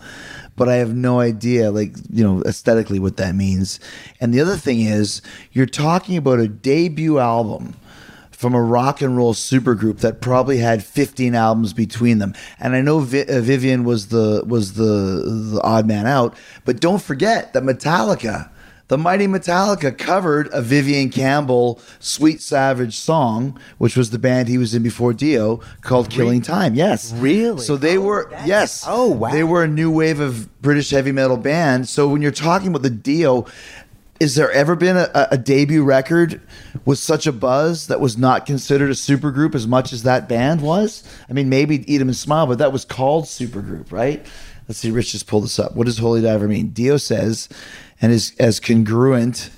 but 0.55 0.69
I 0.69 0.75
have 0.75 0.93
no 0.93 1.19
idea, 1.19 1.71
like, 1.71 1.95
you 2.11 2.23
know, 2.23 2.43
aesthetically 2.43 2.99
what 2.99 3.17
that 3.17 3.33
means. 3.33 3.79
And 4.21 4.35
the 4.35 4.39
other 4.39 4.55
thing 4.55 4.81
is, 4.81 5.23
you're 5.51 5.65
talking 5.65 6.15
about 6.15 6.37
a 6.37 6.47
debut 6.47 7.17
album 7.17 7.73
from 8.29 8.53
a 8.53 8.61
rock 8.61 9.01
and 9.01 9.17
roll 9.17 9.33
supergroup 9.33 9.97
that 10.01 10.21
probably 10.21 10.59
had 10.59 10.83
15 10.83 11.33
albums 11.33 11.73
between 11.73 12.19
them. 12.19 12.35
And 12.59 12.75
I 12.75 12.81
know 12.81 12.99
Vi- 12.99 13.25
uh, 13.25 13.41
Vivian 13.41 13.83
was 13.83 14.09
the 14.09 14.43
was 14.45 14.73
the 14.73 15.53
the 15.53 15.59
odd 15.63 15.87
man 15.87 16.05
out, 16.05 16.37
but 16.65 16.79
don't 16.79 17.01
forget 17.01 17.53
that 17.53 17.63
Metallica, 17.63 18.49
the 18.89 18.97
mighty 18.97 19.27
Metallica 19.27 19.97
covered 19.97 20.49
a 20.51 20.61
Vivian 20.61 21.09
Campbell 21.09 21.79
Sweet 21.99 22.41
Savage 22.41 22.97
song, 22.97 23.57
which 23.77 23.95
was 23.95 24.09
the 24.09 24.19
band 24.19 24.47
he 24.47 24.57
was 24.57 24.73
in 24.73 24.83
before 24.83 25.13
Dio 25.13 25.61
called 25.81 26.09
Killing 26.09 26.41
Time. 26.41 26.75
Yes. 26.75 27.13
Really? 27.13 27.61
So 27.61 27.77
they 27.77 27.97
were 27.97 28.29
yes. 28.45 28.83
oh, 28.87 29.07
wow. 29.07 29.31
They 29.31 29.43
were 29.43 29.63
a 29.63 29.67
new 29.67 29.91
wave 29.91 30.19
of 30.19 30.61
British 30.61 30.89
heavy 30.89 31.11
metal 31.11 31.37
band. 31.37 31.87
So 31.87 32.07
when 32.07 32.21
you're 32.21 32.31
talking 32.31 32.67
about 32.67 32.81
the 32.81 32.89
Dio 32.89 33.45
is 34.19 34.35
there 34.35 34.51
ever 34.51 34.75
been 34.75 34.97
a, 34.97 35.09
a 35.31 35.37
debut 35.37 35.81
record 35.81 36.41
with 36.83 36.99
such 36.99 37.25
a 37.25 37.31
buzz 37.31 37.87
that 37.87 38.01
was 38.01 38.17
not 38.17 38.45
considered 38.45 38.89
a 38.89 38.93
supergroup 38.93 39.55
as 39.55 39.65
much 39.65 39.93
as 39.93 40.03
that 40.03 40.27
band 40.27 40.61
was? 40.61 41.03
I 41.29 41.33
mean, 41.33 41.47
maybe 41.47 41.89
Eat 41.91 42.01
'em 42.01 42.09
and 42.09 42.17
Smile, 42.17 42.45
but 42.45 42.57
that 42.57 42.73
was 42.73 42.83
called 42.83 43.25
supergroup, 43.25 43.93
right? 43.93 44.25
Let's 44.67 44.79
see. 44.79 44.91
Rich 44.91 45.13
just 45.13 45.25
pulled 45.25 45.45
this 45.45 45.57
up. 45.57 45.75
What 45.75 45.85
does 45.85 45.97
Holy 45.97 46.21
Diver 46.21 46.47
mean? 46.47 46.69
Dio 46.69 46.97
says, 46.97 47.49
and 48.01 48.11
is 48.11 48.33
as 48.39 48.59
congruent. 48.59 49.49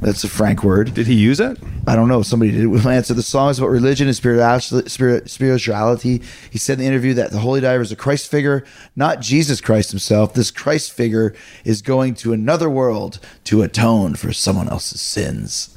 That's 0.00 0.24
a 0.24 0.28
Frank 0.28 0.62
word. 0.62 0.94
Did 0.94 1.06
he 1.06 1.14
use 1.14 1.40
it? 1.40 1.58
I 1.86 1.96
don't 1.96 2.08
know. 2.08 2.22
Somebody 2.22 2.52
did 2.52 2.66
We'll 2.66 2.88
answer. 2.88 3.14
The 3.14 3.22
song 3.22 3.50
is 3.50 3.58
about 3.58 3.70
religion 3.70 4.08
and 4.08 4.16
spirituality. 4.16 6.22
He 6.50 6.58
said 6.58 6.74
in 6.74 6.78
the 6.80 6.86
interview 6.86 7.14
that 7.14 7.30
the 7.30 7.38
Holy 7.38 7.60
Diver 7.60 7.82
is 7.82 7.92
a 7.92 7.96
Christ 7.96 8.30
figure, 8.30 8.64
not 8.94 9.20
Jesus 9.20 9.60
Christ 9.60 9.90
himself. 9.90 10.34
This 10.34 10.50
Christ 10.50 10.92
figure 10.92 11.34
is 11.64 11.82
going 11.82 12.14
to 12.16 12.32
another 12.32 12.68
world 12.68 13.18
to 13.44 13.62
atone 13.62 14.14
for 14.14 14.32
someone 14.32 14.68
else's 14.68 15.00
sins. 15.00 15.73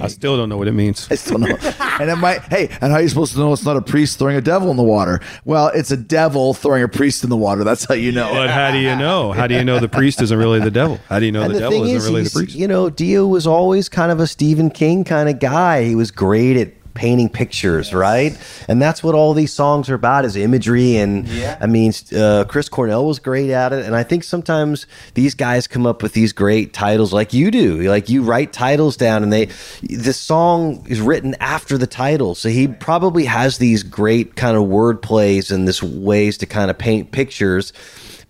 I 0.00 0.08
still 0.08 0.36
don't 0.36 0.48
know 0.48 0.56
what 0.56 0.68
it 0.68 0.72
means. 0.72 1.08
I 1.10 1.14
still 1.14 1.38
know. 1.38 1.56
and 2.00 2.10
it 2.10 2.16
might. 2.16 2.42
Hey, 2.42 2.68
and 2.80 2.92
how 2.92 2.98
are 2.98 3.02
you 3.02 3.08
supposed 3.08 3.32
to 3.32 3.38
know 3.38 3.52
it's 3.52 3.64
not 3.64 3.76
a 3.76 3.82
priest 3.82 4.18
throwing 4.18 4.36
a 4.36 4.40
devil 4.40 4.70
in 4.70 4.76
the 4.76 4.82
water? 4.82 5.20
Well, 5.44 5.68
it's 5.68 5.90
a 5.90 5.96
devil 5.96 6.54
throwing 6.54 6.82
a 6.82 6.88
priest 6.88 7.24
in 7.24 7.30
the 7.30 7.36
water. 7.36 7.64
That's 7.64 7.84
how 7.84 7.94
you 7.94 8.12
know. 8.12 8.32
But 8.32 8.50
how 8.50 8.70
do 8.70 8.78
you 8.78 8.94
know? 8.96 9.32
How 9.32 9.46
do 9.46 9.54
you 9.54 9.64
know 9.64 9.78
the 9.78 9.88
priest 9.88 10.20
isn't 10.22 10.38
really 10.38 10.60
the 10.60 10.70
devil? 10.70 11.00
How 11.08 11.18
do 11.18 11.26
you 11.26 11.32
know 11.32 11.42
And 11.42 11.54
the, 11.54 11.60
devil 11.60 11.84
isn't 11.84 12.10
really 12.10 12.24
the 12.24 12.30
priest? 12.30 12.54
You 12.54 12.68
know, 12.68 12.90
Dio 12.90 13.26
was 13.26 13.46
always 13.46 13.88
kind 13.88 14.12
of 14.12 14.20
a 14.20 14.26
Stephen 14.26 14.70
King 14.70 15.04
kind 15.04 15.28
of 15.28 15.38
guy. 15.38 15.84
He 15.84 15.94
was 15.94 16.10
great 16.10 16.56
at 16.56 16.77
painting 16.98 17.28
pictures, 17.28 17.94
right? 17.94 18.36
And 18.66 18.82
that's 18.82 19.04
what 19.04 19.14
all 19.14 19.32
these 19.32 19.52
songs 19.52 19.88
are 19.88 19.94
about 19.94 20.24
is 20.24 20.34
imagery. 20.34 20.96
And 20.96 21.28
I 21.60 21.66
mean, 21.66 21.92
uh, 22.14 22.44
Chris 22.48 22.68
Cornell 22.68 23.06
was 23.06 23.20
great 23.20 23.50
at 23.50 23.72
it. 23.72 23.86
And 23.86 23.94
I 23.94 24.02
think 24.02 24.24
sometimes 24.24 24.86
these 25.14 25.34
guys 25.36 25.68
come 25.68 25.86
up 25.86 26.02
with 26.02 26.12
these 26.12 26.32
great 26.32 26.72
titles 26.72 27.12
like 27.12 27.32
you 27.32 27.52
do. 27.52 27.82
Like 27.82 28.08
you 28.08 28.22
write 28.24 28.52
titles 28.52 28.96
down 28.96 29.22
and 29.22 29.32
they, 29.32 29.44
the 29.80 30.12
song 30.12 30.84
is 30.88 31.00
written 31.00 31.36
after 31.38 31.78
the 31.78 31.86
title. 31.86 32.34
So 32.34 32.48
he 32.48 32.66
probably 32.66 33.26
has 33.26 33.58
these 33.58 33.84
great 33.84 34.34
kind 34.34 34.56
of 34.56 34.64
word 34.64 35.00
plays 35.00 35.52
and 35.52 35.68
this 35.68 35.80
ways 35.80 36.36
to 36.38 36.46
kind 36.46 36.68
of 36.68 36.76
paint 36.76 37.12
pictures 37.12 37.72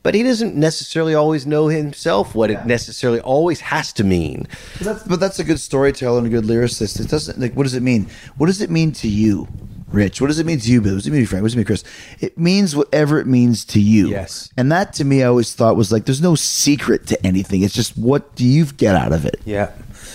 but 0.09 0.15
he 0.15 0.23
doesn't 0.23 0.55
necessarily 0.55 1.15
always 1.15 1.47
know 1.47 1.67
himself 1.67 2.35
what 2.35 2.51
it 2.51 2.65
necessarily 2.65 3.21
always 3.21 3.61
has 3.61 3.93
to 3.93 4.03
mean. 4.05 4.49
But 4.79 4.85
that's, 4.87 5.03
but 5.03 5.21
that's 5.21 5.39
a 5.39 5.45
good 5.45 5.61
storyteller 5.61 6.17
and 6.17 6.27
a 6.27 6.31
good 6.31 6.45
lyricist. 6.45 6.99
It 6.99 7.11
doesn't 7.11 7.39
like. 7.39 7.53
What 7.53 7.65
does 7.65 7.75
it 7.75 7.83
mean? 7.83 8.09
What 8.39 8.47
does 8.47 8.63
it 8.63 8.71
mean 8.71 8.93
to 8.93 9.07
you? 9.07 9.47
Rich? 9.89 10.23
What 10.23 10.29
does 10.29 10.39
it 10.39 10.47
mean 10.47 10.61
to 10.61 10.73
you, 10.73 10.81
Bill? 10.81 10.93
What 10.93 11.01
does 11.01 11.09
it 11.09 11.11
mean 11.11 11.19
to 11.19 11.21
you, 11.21 11.27
Frank? 11.27 11.43
What 11.43 11.49
does 11.49 11.55
it 11.57 11.59
mean, 11.59 11.67
to 11.67 11.69
Chris? 11.69 11.85
It 12.21 12.39
means 12.39 12.75
whatever 12.75 13.21
it 13.21 13.27
means 13.27 13.67
to 13.67 13.81
you. 13.83 14.09
Yes. 14.09 14.51
And 14.57 14.73
that 14.73 14.95
to 14.95 15.05
me, 15.05 15.23
I 15.23 15.27
always 15.27 15.53
thought 15.55 15.77
was 15.77 15.93
like, 15.93 16.07
there's 16.07 16.23
no 16.23 16.35
secret 16.35 17.07
to 17.09 17.27
anything. 17.27 17.61
It's 17.61 17.75
just 17.75 17.99
what 17.99 18.35
do 18.35 18.47
you 18.47 18.65
get 18.65 18.97
out 18.97 19.13
of 19.13 19.27
it? 19.27 19.39
Yeah. 19.45 19.73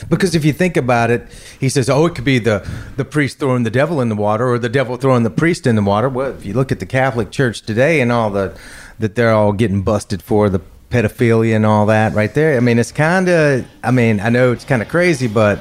Because 0.10 0.34
if 0.34 0.44
you 0.44 0.54
think 0.54 0.76
about 0.76 1.12
it, 1.12 1.28
he 1.60 1.70
says, 1.70 1.90
"Oh, 1.90 2.06
it 2.08 2.16
could 2.16 2.26
be 2.26 2.40
the 2.40 2.68
the 2.98 3.06
priest 3.06 3.40
throwing 3.40 3.64
the 3.64 3.70
devil 3.70 4.02
in 4.02 4.10
the 4.10 4.16
water, 4.16 4.50
or 4.50 4.60
the 4.60 4.70
devil 4.70 4.98
throwing 4.98 5.24
the 5.24 5.30
priest 5.30 5.68
in 5.68 5.76
the 5.76 5.82
water." 5.82 6.10
Well, 6.10 6.32
if 6.32 6.46
you 6.46 6.54
look 6.54 6.72
at 6.72 6.80
the 6.80 6.86
Catholic 6.86 7.32
Church 7.32 7.62
today 7.62 8.02
and 8.02 8.12
all 8.12 8.30
the 8.30 8.58
that 9.04 9.16
they're 9.16 9.34
all 9.34 9.52
getting 9.52 9.82
busted 9.82 10.24
for 10.24 10.50
the 10.50 10.62
pedophilia 10.90 11.56
and 11.58 11.66
all 11.66 11.86
that, 11.88 12.14
right 12.14 12.34
there. 12.34 12.56
I 12.56 12.62
mean, 12.62 12.80
it's 12.80 12.92
kind 12.92 13.28
of. 13.28 13.68
I 13.84 13.92
mean, 13.92 14.22
I 14.22 14.30
know 14.30 14.54
it's 14.54 14.64
kind 14.64 14.82
of 14.82 14.88
crazy, 14.88 15.28
but 15.28 15.60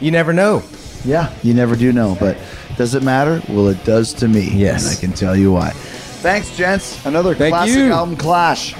you 0.00 0.12
never 0.12 0.32
know. 0.32 0.62
Yeah, 1.04 1.34
you 1.42 1.54
never 1.54 1.74
do 1.74 1.92
know, 1.92 2.16
but 2.20 2.38
does 2.76 2.94
it 2.94 3.02
matter? 3.02 3.42
Well, 3.48 3.68
it 3.68 3.84
does 3.84 4.12
to 4.14 4.28
me. 4.28 4.48
Yes. 4.48 4.86
And 4.86 4.96
I 4.96 5.00
can 5.00 5.12
tell 5.12 5.36
you 5.36 5.52
why. 5.52 5.70
Thanks, 5.70 6.56
gents. 6.56 7.04
Another 7.04 7.34
Thank 7.34 7.52
classic 7.52 7.76
you. 7.76 7.92
album 7.92 8.16
clash. 8.16 8.74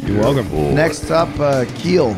You're 0.00 0.18
welcome. 0.18 0.74
Next 0.74 1.10
up, 1.10 1.30
uh, 1.38 1.64
Keel. 1.76 2.16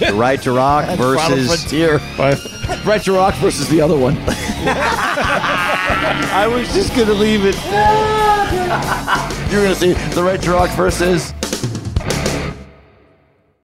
The 0.00 0.14
right 0.14 0.40
to 0.42 0.52
rock 0.52 0.98
versus 0.98 1.46
Frontier. 1.46 2.00
Right 2.84 3.02
to 3.02 3.12
Rock 3.12 3.34
versus 3.34 3.68
the 3.68 3.80
other 3.80 3.98
one. 3.98 4.16
I 6.32 6.46
was 6.50 6.72
just 6.72 6.94
going 6.94 7.08
to 7.08 7.14
leave 7.14 7.40
it. 7.44 7.56
You're 9.50 9.62
going 9.64 9.74
to 9.74 9.80
see 9.80 9.92
the 10.14 10.22
Right 10.22 10.40
to 10.40 10.52
Rock 10.52 10.70
versus 10.76 11.34